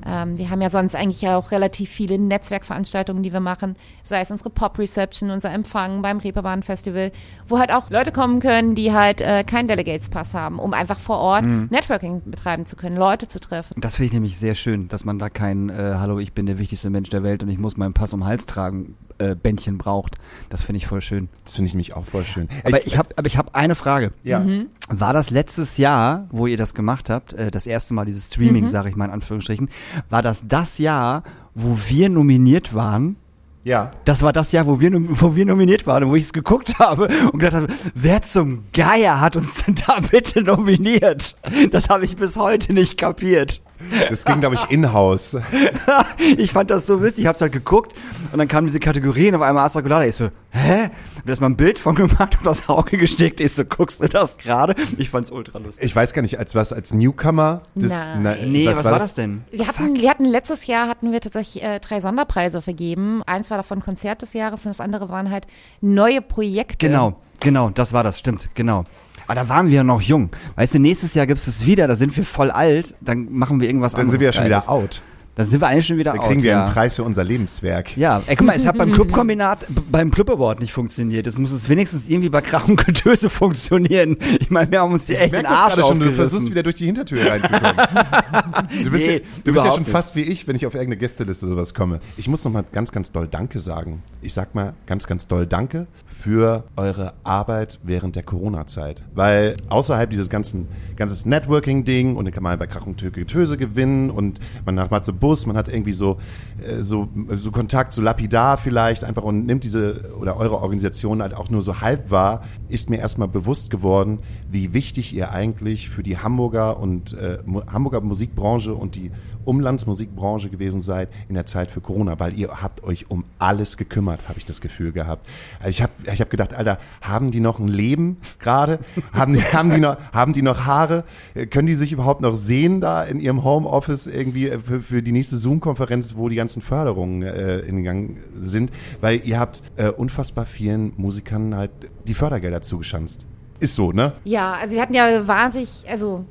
Ähm, 0.06 0.38
wir 0.38 0.50
haben 0.50 0.60
ja 0.60 0.70
sonst 0.70 0.94
eigentlich 0.94 1.22
ja 1.22 1.36
auch 1.36 1.50
relativ 1.50 1.90
viele 1.90 2.18
Netzwerkveranstaltungen, 2.18 3.22
die 3.22 3.32
wir 3.32 3.40
machen, 3.40 3.76
sei 4.04 4.20
es 4.20 4.30
unsere 4.30 4.50
Pop 4.50 4.78
Reception, 4.78 5.30
unser 5.30 5.50
Empfang 5.50 6.02
beim 6.02 6.18
Reeperbahn 6.18 6.62
Festival, 6.62 7.12
wo 7.48 7.58
halt 7.58 7.72
auch 7.72 7.90
Leute 7.90 8.12
kommen 8.12 8.40
können, 8.40 8.74
die 8.74 8.92
halt 8.92 9.20
äh, 9.20 9.44
keinen 9.44 9.68
Delegates 9.68 10.08
Pass 10.10 10.34
haben, 10.34 10.58
um 10.58 10.74
einfach 10.74 10.98
vor 10.98 11.18
Ort 11.18 11.44
Mhm. 11.44 11.68
Networking 11.70 12.22
betreiben 12.24 12.64
zu 12.64 12.76
können, 12.76 12.96
Leute 12.96 13.28
zu 13.28 13.40
treffen. 13.40 13.74
Das 13.80 13.96
finde 13.96 14.06
ich 14.06 14.12
nämlich 14.12 14.38
sehr 14.38 14.54
schön, 14.54 14.88
dass 14.88 15.04
man 15.04 15.18
da 15.18 15.28
kein 15.28 15.68
äh, 15.68 15.94
Hallo, 15.98 16.18
ich 16.18 16.32
bin 16.32 16.46
der 16.46 16.58
wichtigste 16.58 16.90
Mensch 16.90 17.08
der 17.08 17.22
Welt 17.22 17.42
und 17.42 17.48
ich 17.48 17.58
muss 17.58 17.76
meinen 17.76 17.92
Pass 17.92 18.14
um 18.14 18.20
den 18.20 18.26
Hals 18.26 18.46
tragen 18.46 18.96
äh, 19.18 19.34
Bändchen 19.34 19.78
braucht. 19.78 20.16
Das 20.50 20.62
finde 20.62 20.78
ich 20.78 20.86
voll 20.86 21.00
schön. 21.02 21.28
Das 21.44 21.56
finde 21.56 21.68
ich 21.68 21.74
nämlich 21.74 21.94
auch 21.94 22.04
voll 22.04 22.24
schön. 22.24 22.48
Aber 22.64 22.86
ich 22.86 22.96
habe 22.98 23.10
aber 23.16 23.26
ich 23.26 23.36
habe 23.36 23.54
eine 23.54 23.74
Frage. 23.74 24.12
ja. 24.22 24.40
Mhm. 24.40 24.66
War 24.88 25.12
das 25.14 25.30
letztes 25.30 25.78
Jahr, 25.78 26.26
wo 26.30 26.46
ihr 26.46 26.58
das 26.58 26.74
gemacht 26.74 27.08
habt, 27.08 27.32
äh, 27.32 27.50
das 27.50 27.66
erste 27.66 27.94
Mal 27.94 28.04
dieses 28.04 28.26
Streaming, 28.26 28.64
Mhm. 28.64 28.68
sage 28.68 28.90
ich 28.90 28.96
mal 28.96 29.06
in 29.06 29.12
Anführungsstrichen, 29.12 29.70
war 30.10 30.20
das 30.20 30.42
das 30.46 30.76
Jahr, 30.78 31.22
wo 31.54 31.78
wir 31.88 32.08
nominiert 32.10 32.74
waren? 32.74 33.16
Ja. 33.64 33.92
Das 34.04 34.22
war 34.22 34.34
das 34.34 34.52
Jahr, 34.52 34.66
wo 34.66 34.78
wir, 34.78 34.90
wo 34.92 35.34
wir 35.34 35.46
nominiert 35.46 35.86
waren 35.86 36.04
und 36.04 36.10
wo 36.10 36.16
ich 36.16 36.24
es 36.24 36.32
geguckt 36.34 36.78
habe 36.78 37.08
und 37.32 37.38
gedacht 37.38 37.54
habe, 37.54 37.66
wer 37.94 38.20
zum 38.20 38.64
Geier 38.72 39.20
hat 39.20 39.36
uns 39.36 39.64
denn 39.64 39.74
da 39.74 40.00
bitte 40.00 40.42
nominiert? 40.42 41.36
Das 41.72 41.88
habe 41.88 42.04
ich 42.04 42.16
bis 42.16 42.36
heute 42.36 42.74
nicht 42.74 42.98
kapiert. 42.98 43.62
Das 44.10 44.24
ging, 44.24 44.40
glaube 44.40 44.56
ich, 44.56 44.70
in-house. 44.70 45.38
ich 46.36 46.52
fand 46.52 46.70
das 46.70 46.86
so 46.86 47.02
witzig, 47.02 47.20
ich 47.20 47.26
hab's 47.26 47.40
halt 47.40 47.52
geguckt 47.52 47.94
und 48.32 48.38
dann 48.38 48.48
kamen 48.48 48.66
diese 48.66 48.80
Kategorien 48.80 49.34
auf 49.34 49.42
einmal 49.42 49.64
Astra 49.64 49.80
Colada. 49.80 50.04
Ich 50.04 50.16
so, 50.16 50.28
hä? 50.50 50.90
Hab 51.24 51.30
erst 51.30 51.40
mal 51.40 51.46
ein 51.46 51.56
Bild 51.56 51.78
von 51.78 51.94
gemacht 51.94 52.36
und 52.38 52.44
das 52.44 52.68
Auge 52.68 52.98
gesteckt. 52.98 53.40
Ich 53.40 53.54
so, 53.54 53.64
guckst 53.64 54.02
du 54.02 54.08
das 54.08 54.36
gerade? 54.36 54.74
Ich 54.98 55.08
fand's 55.08 55.30
ultra 55.30 55.58
lustig. 55.58 55.82
Ich 55.82 55.96
weiß 55.96 56.12
gar 56.12 56.20
nicht, 56.20 56.38
als 56.38 56.54
was, 56.54 56.70
als 56.70 56.92
Newcomer? 56.92 57.62
Das, 57.74 57.92
Nein. 58.20 58.52
Nee, 58.52 58.66
was, 58.66 58.84
war 58.84 58.98
das 58.98 59.14
denn? 59.14 59.42
Wir 59.50 59.66
hatten, 59.66 59.96
wir 59.96 60.10
hatten 60.10 60.26
letztes 60.26 60.66
Jahr 60.66 60.86
hatten 60.86 61.12
wir 61.12 61.22
tatsächlich 61.22 61.64
äh, 61.64 61.80
drei 61.80 62.00
Sonderpreise 62.00 62.60
vergeben. 62.60 63.22
Eins 63.24 63.48
war 63.48 63.56
davon 63.56 63.80
Konzert 63.80 64.20
des 64.20 64.34
Jahres 64.34 64.66
und 64.66 64.70
das 64.72 64.80
andere 64.80 65.08
waren 65.08 65.30
halt 65.30 65.46
neue 65.80 66.20
Projekte. 66.20 66.86
Genau, 66.86 67.18
genau, 67.40 67.70
das 67.70 67.94
war 67.94 68.04
das, 68.04 68.18
stimmt, 68.18 68.50
genau. 68.54 68.84
Aber 69.26 69.34
da 69.34 69.48
waren 69.48 69.68
wir 69.68 69.76
ja 69.76 69.84
noch 69.84 70.02
jung. 70.02 70.28
Weißt 70.56 70.74
du, 70.74 70.78
nächstes 70.78 71.14
Jahr 71.14 71.26
gibt's 71.26 71.46
es 71.46 71.64
wieder, 71.64 71.88
da 71.88 71.96
sind 71.96 72.14
wir 72.18 72.24
voll 72.24 72.50
alt, 72.50 72.94
dann 73.00 73.32
machen 73.32 73.62
wir 73.62 73.68
irgendwas 73.68 73.92
Dann 73.92 74.02
anderes. 74.02 74.12
sind 74.12 74.20
wir 74.20 74.26
ja 74.26 74.32
schon 74.34 74.50
Geiles. 74.50 74.64
wieder 74.64 74.70
out. 74.70 75.00
Dann 75.36 75.46
sind 75.46 75.60
wir 75.60 75.66
eigentlich 75.66 75.86
schon 75.86 75.98
wieder 75.98 76.12
Dann 76.12 76.20
out, 76.20 76.28
kriegen 76.28 76.42
wir 76.42 76.50
ja. 76.52 76.64
einen 76.64 76.72
Preis 76.72 76.94
für 76.96 77.02
unser 77.02 77.24
Lebenswerk. 77.24 77.96
Ja, 77.96 78.22
ey, 78.26 78.36
guck 78.36 78.46
mal, 78.46 78.54
es 78.54 78.66
hat 78.66 78.78
beim 78.78 78.92
Clubkombinat, 78.92 79.66
beim 79.90 80.10
Club 80.12 80.30
Award 80.30 80.60
nicht 80.60 80.72
funktioniert. 80.72 81.26
Es 81.26 81.38
muss 81.38 81.50
es 81.50 81.68
wenigstens 81.68 82.08
irgendwie 82.08 82.28
bei 82.28 82.40
Krach 82.40 82.68
und 82.68 82.84
Getöse 82.84 83.28
funktionieren. 83.28 84.16
Ich 84.38 84.50
meine, 84.50 84.70
wir 84.70 84.80
haben 84.80 84.92
uns 84.92 85.06
die 85.06 85.16
echt 85.16 85.34
den 85.34 85.42
das 85.42 85.50
Arsch 85.52 85.74
gerade 85.74 85.88
schon, 85.88 85.98
du 86.00 86.06
aufgerissen. 86.06 86.14
versuchst 86.14 86.50
wieder 86.50 86.62
durch 86.62 86.76
die 86.76 86.86
Hintertür 86.86 87.26
reinzukommen. 87.30 87.76
du 88.84 88.90
bist, 88.90 89.06
Nee, 89.06 89.12
ja, 89.14 89.18
du 89.18 89.24
bist 89.24 89.46
ja 89.46 89.50
überhaupt 89.50 89.72
schon 89.74 89.82
nicht. 89.82 89.90
fast 89.90 90.14
wie 90.16 90.22
ich, 90.22 90.46
wenn 90.46 90.56
ich 90.56 90.66
auf 90.66 90.74
irgendeine 90.74 90.98
Gästeliste 90.98 91.46
oder 91.46 91.56
sowas 91.56 91.74
komme. 91.74 92.00
Ich 92.16 92.28
muss 92.28 92.44
nochmal 92.44 92.64
ganz, 92.70 92.92
ganz 92.92 93.10
doll 93.10 93.26
Danke 93.26 93.58
sagen. 93.58 94.02
Ich 94.22 94.34
sag 94.34 94.54
mal 94.54 94.74
ganz, 94.86 95.06
ganz 95.06 95.26
doll 95.26 95.46
Danke 95.46 95.86
für 96.06 96.64
eure 96.76 97.14
Arbeit 97.24 97.80
während 97.82 98.16
der 98.16 98.22
Corona-Zeit. 98.22 99.02
Weil 99.14 99.56
außerhalb 99.68 100.08
dieses 100.10 100.30
ganzen, 100.30 100.68
ganzes 100.96 101.26
Networking-Ding 101.26 102.16
und 102.16 102.24
dann 102.24 102.32
kann 102.32 102.42
man 102.42 102.58
bei 102.58 102.66
Krach 102.66 102.86
und 102.86 103.02
Getöse 103.12 103.56
gewinnen 103.56 104.10
und 104.10 104.40
man 104.64 104.78
hat 104.80 104.90
mal 104.90 105.04
so 105.04 105.12
Bus, 105.24 105.46
man 105.46 105.56
hat 105.56 105.68
irgendwie 105.68 105.94
so, 105.94 106.18
äh, 106.62 106.82
so, 106.82 107.08
so 107.36 107.50
Kontakt, 107.50 107.94
so 107.94 108.02
lapidar 108.02 108.58
vielleicht 108.58 109.04
einfach 109.04 109.22
und 109.22 109.46
nimmt 109.46 109.64
diese 109.64 110.14
oder 110.20 110.36
eure 110.36 110.60
Organisation 110.60 111.22
halt 111.22 111.32
auch 111.32 111.48
nur 111.48 111.62
so 111.62 111.80
halb 111.80 112.10
wahr, 112.10 112.42
ist 112.68 112.90
mir 112.90 112.98
erstmal 112.98 113.28
bewusst 113.28 113.70
geworden, 113.70 114.18
wie 114.50 114.74
wichtig 114.74 115.14
ihr 115.16 115.30
eigentlich 115.30 115.88
für 115.88 116.02
die 116.02 116.18
Hamburger 116.18 116.78
und 116.78 117.14
äh, 117.14 117.38
Hamburger 117.72 118.02
Musikbranche 118.02 118.74
und 118.74 118.96
die 118.96 119.12
Umlandsmusikbranche 119.44 120.48
gewesen 120.48 120.82
seid 120.82 121.08
in 121.28 121.34
der 121.34 121.46
Zeit 121.46 121.70
für 121.70 121.80
Corona, 121.80 122.18
weil 122.18 122.38
ihr 122.38 122.62
habt 122.62 122.82
euch 122.84 123.10
um 123.10 123.24
alles 123.38 123.76
gekümmert, 123.76 124.28
habe 124.28 124.38
ich 124.38 124.44
das 124.44 124.60
Gefühl 124.60 124.92
gehabt. 124.92 125.26
Also 125.58 125.70
ich 125.70 125.82
habe 125.82 125.92
ich 126.12 126.20
hab 126.20 126.30
gedacht, 126.30 126.54
Alter, 126.54 126.78
haben 127.00 127.30
die 127.30 127.40
noch 127.40 127.58
ein 127.58 127.68
Leben 127.68 128.18
gerade? 128.38 128.78
haben, 129.12 129.34
die, 129.34 129.42
haben, 129.42 129.70
die 129.70 129.80
noch, 129.80 129.96
haben 130.12 130.32
die 130.32 130.42
noch 130.42 130.64
Haare? 130.64 131.04
Können 131.50 131.66
die 131.66 131.74
sich 131.74 131.92
überhaupt 131.92 132.20
noch 132.20 132.34
sehen 132.34 132.80
da 132.80 133.02
in 133.04 133.20
ihrem 133.20 133.44
Homeoffice 133.44 134.06
irgendwie 134.06 134.50
für, 134.64 134.80
für 134.80 135.02
die 135.02 135.12
nächste 135.12 135.36
Zoom-Konferenz, 135.36 136.14
wo 136.16 136.28
die 136.28 136.36
ganzen 136.36 136.62
Förderungen 136.62 137.22
äh, 137.22 137.60
in 137.60 137.84
Gang 137.84 138.16
sind? 138.38 138.70
Weil 139.00 139.20
ihr 139.24 139.38
habt 139.38 139.62
äh, 139.76 139.88
unfassbar 139.88 140.46
vielen 140.46 140.92
Musikern 140.96 141.54
halt 141.54 141.70
die 142.06 142.14
Fördergelder 142.14 142.62
zugeschanzt. 142.62 143.26
Ist 143.60 143.76
so, 143.76 143.92
ne? 143.92 144.12
Ja, 144.24 144.54
also 144.54 144.74
wir 144.74 144.82
hatten 144.82 144.94
ja 144.94 145.26
wahnsinnig, 145.26 145.84
also 145.88 146.24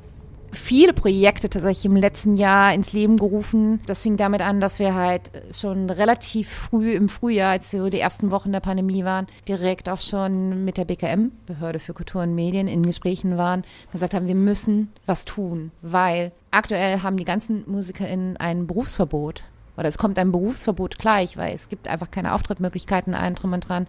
viele 0.54 0.92
Projekte 0.92 1.48
tatsächlich 1.48 1.84
im 1.84 1.96
letzten 1.96 2.36
Jahr 2.36 2.72
ins 2.74 2.92
Leben 2.92 3.16
gerufen. 3.16 3.80
Das 3.86 4.02
fing 4.02 4.16
damit 4.16 4.40
an, 4.40 4.60
dass 4.60 4.78
wir 4.78 4.94
halt 4.94 5.30
schon 5.52 5.90
relativ 5.90 6.48
früh 6.48 6.92
im 6.92 7.08
Frühjahr, 7.08 7.50
als 7.50 7.70
so 7.70 7.88
die 7.88 8.00
ersten 8.00 8.30
Wochen 8.30 8.52
der 8.52 8.60
Pandemie 8.60 9.04
waren, 9.04 9.26
direkt 9.48 9.88
auch 9.88 10.00
schon 10.00 10.64
mit 10.64 10.76
der 10.76 10.84
BKM, 10.84 11.32
Behörde 11.46 11.78
für 11.78 11.94
Kultur 11.94 12.22
und 12.22 12.34
Medien, 12.34 12.68
in 12.68 12.84
Gesprächen 12.84 13.36
waren 13.36 13.60
und 13.60 13.92
gesagt 13.92 14.14
haben, 14.14 14.26
wir 14.26 14.34
müssen 14.34 14.92
was 15.06 15.24
tun, 15.24 15.70
weil 15.82 16.32
aktuell 16.50 17.02
haben 17.02 17.16
die 17.16 17.24
ganzen 17.24 17.64
MusikerInnen 17.66 18.36
ein 18.36 18.66
Berufsverbot. 18.66 19.44
Oder 19.76 19.88
es 19.88 19.98
kommt 19.98 20.18
ein 20.18 20.30
Berufsverbot 20.30 20.98
gleich, 20.98 21.36
weil 21.36 21.52
es 21.52 21.68
gibt 21.68 21.88
einfach 21.88 22.10
keine 22.10 22.32
Auftrittmöglichkeiten, 22.32 23.14
allen 23.14 23.34
drum 23.34 23.52
und 23.52 23.68
dran 23.68 23.86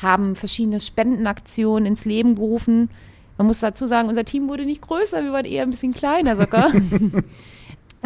haben 0.00 0.36
verschiedene 0.36 0.80
Spendenaktionen 0.80 1.86
ins 1.86 2.04
Leben 2.04 2.34
gerufen. 2.34 2.90
Man 3.38 3.46
muss 3.46 3.60
dazu 3.60 3.86
sagen, 3.86 4.08
unser 4.08 4.24
Team 4.24 4.48
wurde 4.48 4.64
nicht 4.64 4.82
größer, 4.82 5.22
wir 5.22 5.32
waren 5.32 5.44
eher 5.44 5.62
ein 5.62 5.70
bisschen 5.70 5.94
kleiner 5.94 6.36
sogar. 6.36 6.70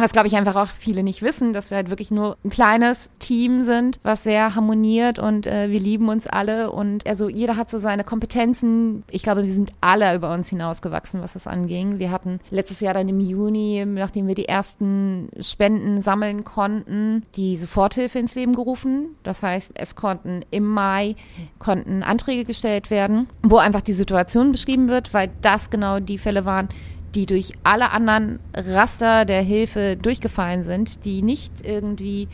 Was, 0.01 0.13
glaube 0.13 0.27
ich, 0.27 0.35
einfach 0.35 0.55
auch 0.55 0.65
viele 0.65 1.03
nicht 1.03 1.21
wissen, 1.21 1.53
dass 1.53 1.69
wir 1.69 1.77
halt 1.77 1.91
wirklich 1.91 2.09
nur 2.09 2.35
ein 2.43 2.49
kleines 2.49 3.11
Team 3.19 3.63
sind, 3.63 3.99
was 4.01 4.23
sehr 4.23 4.55
harmoniert 4.55 5.19
und 5.19 5.45
äh, 5.45 5.69
wir 5.69 5.79
lieben 5.79 6.09
uns 6.09 6.25
alle 6.25 6.71
und 6.71 7.05
also 7.05 7.29
jeder 7.29 7.55
hat 7.55 7.69
so 7.69 7.77
seine 7.77 8.03
Kompetenzen. 8.03 9.03
Ich 9.11 9.21
glaube, 9.21 9.43
wir 9.43 9.51
sind 9.51 9.71
alle 9.79 10.15
über 10.15 10.33
uns 10.33 10.49
hinausgewachsen, 10.49 11.21
was 11.21 11.33
das 11.33 11.45
anging. 11.45 11.99
Wir 11.99 12.09
hatten 12.09 12.39
letztes 12.49 12.79
Jahr 12.79 12.95
dann 12.95 13.09
im 13.09 13.19
Juni, 13.19 13.85
nachdem 13.85 14.27
wir 14.27 14.33
die 14.33 14.47
ersten 14.47 15.29
Spenden 15.39 16.01
sammeln 16.01 16.45
konnten, 16.45 17.23
die 17.35 17.55
Soforthilfe 17.55 18.17
ins 18.17 18.33
Leben 18.33 18.53
gerufen. 18.53 19.15
Das 19.21 19.43
heißt, 19.43 19.73
es 19.75 19.95
konnten 19.95 20.43
im 20.49 20.65
Mai 20.65 21.15
konnten 21.59 22.01
Anträge 22.01 22.43
gestellt 22.43 22.89
werden, 22.89 23.27
wo 23.43 23.57
einfach 23.57 23.81
die 23.81 23.93
Situation 23.93 24.51
beschrieben 24.51 24.87
wird, 24.87 25.13
weil 25.13 25.29
das 25.43 25.69
genau 25.69 25.99
die 25.99 26.17
Fälle 26.17 26.43
waren, 26.43 26.69
die 27.15 27.25
durch 27.25 27.53
alle 27.63 27.91
anderen 27.91 28.39
Raster 28.53 29.25
der 29.25 29.41
Hilfe 29.41 29.97
durchgefallen 29.97 30.63
sind, 30.63 31.05
die 31.05 31.21
nicht 31.21 31.51
irgendwie 31.63 32.27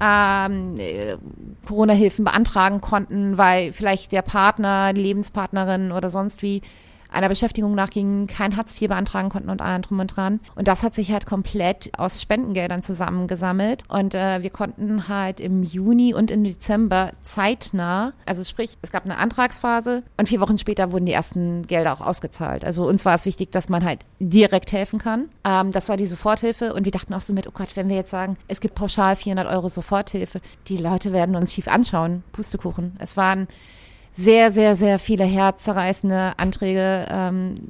ähm, 0.00 0.76
äh, 0.78 1.16
Corona-Hilfen 1.66 2.24
beantragen 2.24 2.80
konnten, 2.80 3.38
weil 3.38 3.72
vielleicht 3.72 4.12
der 4.12 4.22
Partner, 4.22 4.92
die 4.92 5.02
Lebenspartnerin 5.02 5.92
oder 5.92 6.10
sonst 6.10 6.42
wie 6.42 6.62
einer 7.12 7.28
Beschäftigung 7.28 7.74
nachgingen, 7.74 8.26
kein 8.26 8.56
Hartz 8.56 8.80
IV 8.80 8.88
beantragen 8.88 9.28
konnten 9.28 9.50
und 9.50 9.62
allem 9.62 9.82
drum 9.82 10.00
und 10.00 10.16
dran. 10.16 10.40
Und 10.54 10.68
das 10.68 10.82
hat 10.82 10.94
sich 10.94 11.12
halt 11.12 11.26
komplett 11.26 11.90
aus 11.98 12.20
Spendengeldern 12.20 12.82
zusammengesammelt. 12.82 13.84
Und 13.88 14.14
äh, 14.14 14.42
wir 14.42 14.50
konnten 14.50 15.08
halt 15.08 15.40
im 15.40 15.62
Juni 15.62 16.14
und 16.14 16.30
im 16.30 16.44
Dezember 16.44 17.12
zeitnah, 17.22 18.12
also 18.26 18.44
sprich, 18.44 18.76
es 18.82 18.92
gab 18.92 19.04
eine 19.04 19.18
Antragsphase 19.18 20.02
und 20.16 20.28
vier 20.28 20.40
Wochen 20.40 20.58
später 20.58 20.92
wurden 20.92 21.06
die 21.06 21.12
ersten 21.12 21.66
Gelder 21.66 21.92
auch 21.92 22.00
ausgezahlt. 22.00 22.64
Also 22.64 22.86
uns 22.86 23.04
war 23.04 23.14
es 23.14 23.24
wichtig, 23.24 23.52
dass 23.52 23.68
man 23.68 23.84
halt 23.84 24.00
direkt 24.18 24.72
helfen 24.72 24.98
kann. 24.98 25.28
Ähm, 25.44 25.72
das 25.72 25.88
war 25.88 25.96
die 25.96 26.06
Soforthilfe 26.06 26.74
und 26.74 26.84
wir 26.84 26.92
dachten 26.92 27.14
auch 27.14 27.20
so 27.20 27.32
mit, 27.32 27.46
oh 27.46 27.52
Gott, 27.52 27.76
wenn 27.76 27.88
wir 27.88 27.96
jetzt 27.96 28.10
sagen, 28.10 28.36
es 28.48 28.60
gibt 28.60 28.74
pauschal 28.74 29.16
400 29.16 29.48
Euro 29.48 29.68
Soforthilfe, 29.68 30.40
die 30.68 30.76
Leute 30.76 31.12
werden 31.12 31.36
uns 31.36 31.52
schief 31.52 31.68
anschauen. 31.68 32.22
Pustekuchen. 32.32 32.96
Es 32.98 33.16
waren 33.16 33.48
sehr, 34.12 34.50
sehr, 34.50 34.74
sehr 34.76 34.98
viele 34.98 35.24
herzzerreißende 35.24 36.34
Anträge. 36.36 37.06
Ähm, 37.10 37.68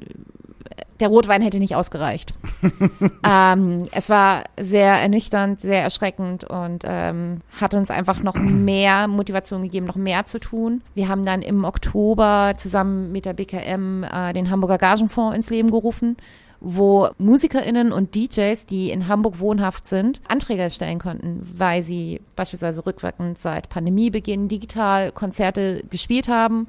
der 0.99 1.07
Rotwein 1.07 1.41
hätte 1.41 1.59
nicht 1.59 1.75
ausgereicht. 1.75 2.33
ähm, 3.27 3.83
es 3.91 4.09
war 4.09 4.43
sehr 4.59 4.93
ernüchternd, 4.93 5.59
sehr 5.59 5.81
erschreckend 5.81 6.43
und 6.43 6.83
ähm, 6.85 7.41
hat 7.59 7.73
uns 7.73 7.89
einfach 7.89 8.21
noch 8.21 8.35
mehr 8.35 9.07
Motivation 9.07 9.63
gegeben, 9.63 9.87
noch 9.87 9.95
mehr 9.95 10.27
zu 10.27 10.39
tun. 10.39 10.81
Wir 10.93 11.09
haben 11.09 11.25
dann 11.25 11.41
im 11.41 11.65
Oktober 11.65 12.53
zusammen 12.55 13.11
mit 13.11 13.25
der 13.25 13.33
BKM 13.33 14.03
äh, 14.03 14.33
den 14.33 14.51
Hamburger 14.51 14.77
Gagenfonds 14.77 15.35
ins 15.35 15.49
Leben 15.49 15.71
gerufen 15.71 16.17
wo 16.61 17.09
MusikerInnen 17.17 17.91
und 17.91 18.15
DJs, 18.15 18.65
die 18.67 18.91
in 18.91 19.07
Hamburg 19.07 19.39
wohnhaft 19.39 19.87
sind, 19.87 20.21
Anträge 20.27 20.69
stellen 20.69 20.99
konnten, 20.99 21.47
weil 21.57 21.81
sie 21.81 22.21
beispielsweise 22.35 22.85
rückwirkend 22.85 23.39
seit 23.39 23.67
Pandemiebeginn 23.69 24.47
digital 24.47 25.11
Konzerte 25.11 25.83
gespielt 25.89 26.29
haben 26.29 26.67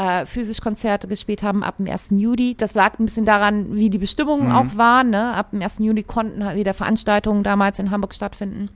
äh, 0.00 0.24
physisch 0.24 0.62
Konzerte 0.62 1.08
gespielt 1.08 1.42
haben 1.42 1.62
ab 1.62 1.76
dem 1.76 1.86
1. 1.86 2.12
Juli. 2.12 2.54
Das 2.54 2.72
lag 2.72 2.98
ein 2.98 3.04
bisschen 3.04 3.26
daran, 3.26 3.74
wie 3.76 3.90
die 3.90 3.98
Bestimmungen 3.98 4.48
mhm. 4.48 4.54
auch 4.54 4.76
waren. 4.76 5.10
Ne? 5.10 5.34
Ab 5.34 5.50
dem 5.50 5.60
1. 5.60 5.78
Juli 5.80 6.02
konnten 6.02 6.42
halt 6.42 6.56
wieder 6.56 6.72
Veranstaltungen 6.72 7.42
damals 7.42 7.78
in 7.78 7.90
Hamburg 7.90 8.14
stattfinden. 8.14 8.70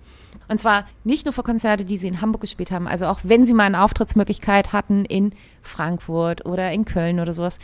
Und 0.49 0.61
zwar 0.61 0.85
nicht 1.03 1.25
nur 1.25 1.33
für 1.33 1.43
Konzerte, 1.43 1.87
die 1.87 1.97
sie 1.97 2.09
in 2.09 2.21
Hamburg 2.21 2.43
gespielt 2.43 2.71
haben, 2.71 2.87
also 2.87 3.07
auch 3.07 3.21
wenn 3.23 3.47
sie 3.47 3.55
mal 3.55 3.65
eine 3.65 3.83
Auftrittsmöglichkeit 3.83 4.75
hatten 4.75 5.07
in 5.07 5.33
Frankfurt 5.63 6.45
oder 6.45 6.71
in 6.73 6.85
Köln 6.85 7.19
oder 7.19 7.33
sowas 7.33 7.59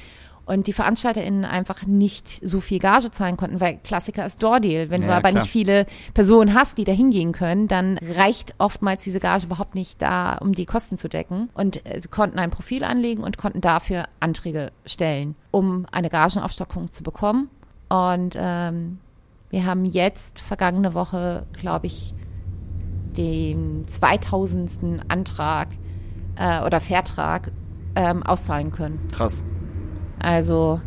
und 0.46 0.66
die 0.66 0.72
VeranstalterInnen 0.72 1.44
einfach 1.44 1.87
nicht 1.87 2.29
so 2.46 2.61
viel 2.61 2.79
Gage 2.79 3.11
zahlen 3.11 3.37
konnten, 3.37 3.61
weil 3.61 3.79
Klassiker 3.85 4.24
ist 4.24 4.42
Door-Deal. 4.42 4.90
Wenn 4.90 5.03
ja, 5.03 5.09
du 5.09 5.14
aber 5.14 5.29
klar. 5.31 5.42
nicht 5.42 5.53
viele 5.53 5.87
Personen 6.14 6.55
hast, 6.55 6.79
die 6.79 6.85
da 6.85 6.92
hingehen 6.92 7.33
können, 7.33 7.68
dann 7.68 7.98
reicht 8.16 8.55
oftmals 8.59 9.05
diese 9.05 9.20
Gage 9.20 9.46
überhaupt 9.46 9.74
nicht 9.74 10.03
da, 10.03 10.37
um 10.38 10.53
die 10.53 10.66
Kosten 10.66 10.98
zu 10.98 11.09
decken. 11.09 11.50
Und 11.55 11.87
äh, 11.87 12.00
sie 12.00 12.09
konnten 12.09 12.38
ein 12.38 12.50
Profil 12.50 12.85
anlegen 12.85 13.22
und 13.22 13.38
konnten 13.38 13.61
dafür 13.61 14.07
Anträge 14.18 14.72
stellen, 14.87 15.37
um 15.50 15.87
eine 15.92 16.11
Gagenaufstockung 16.11 16.90
zu 16.90 17.03
bekommen. 17.03 17.48
Und 17.88 18.37
ähm, 18.38 18.98
wir 19.50 19.66
haben 19.66 19.85
jetzt 19.85 20.40
vergangene 20.40 20.94
Woche, 20.94 21.46
glaube 21.53 21.87
ich, 21.87 22.14
den 23.16 23.87
2000. 23.88 25.03
Antrag 25.09 25.68
äh, 26.37 26.61
oder 26.62 26.81
Vertrag 26.81 27.50
ähm, 27.94 28.22
auszahlen 28.22 28.70
können. 28.72 29.09
Krass. 29.12 29.44
Also 30.20 30.80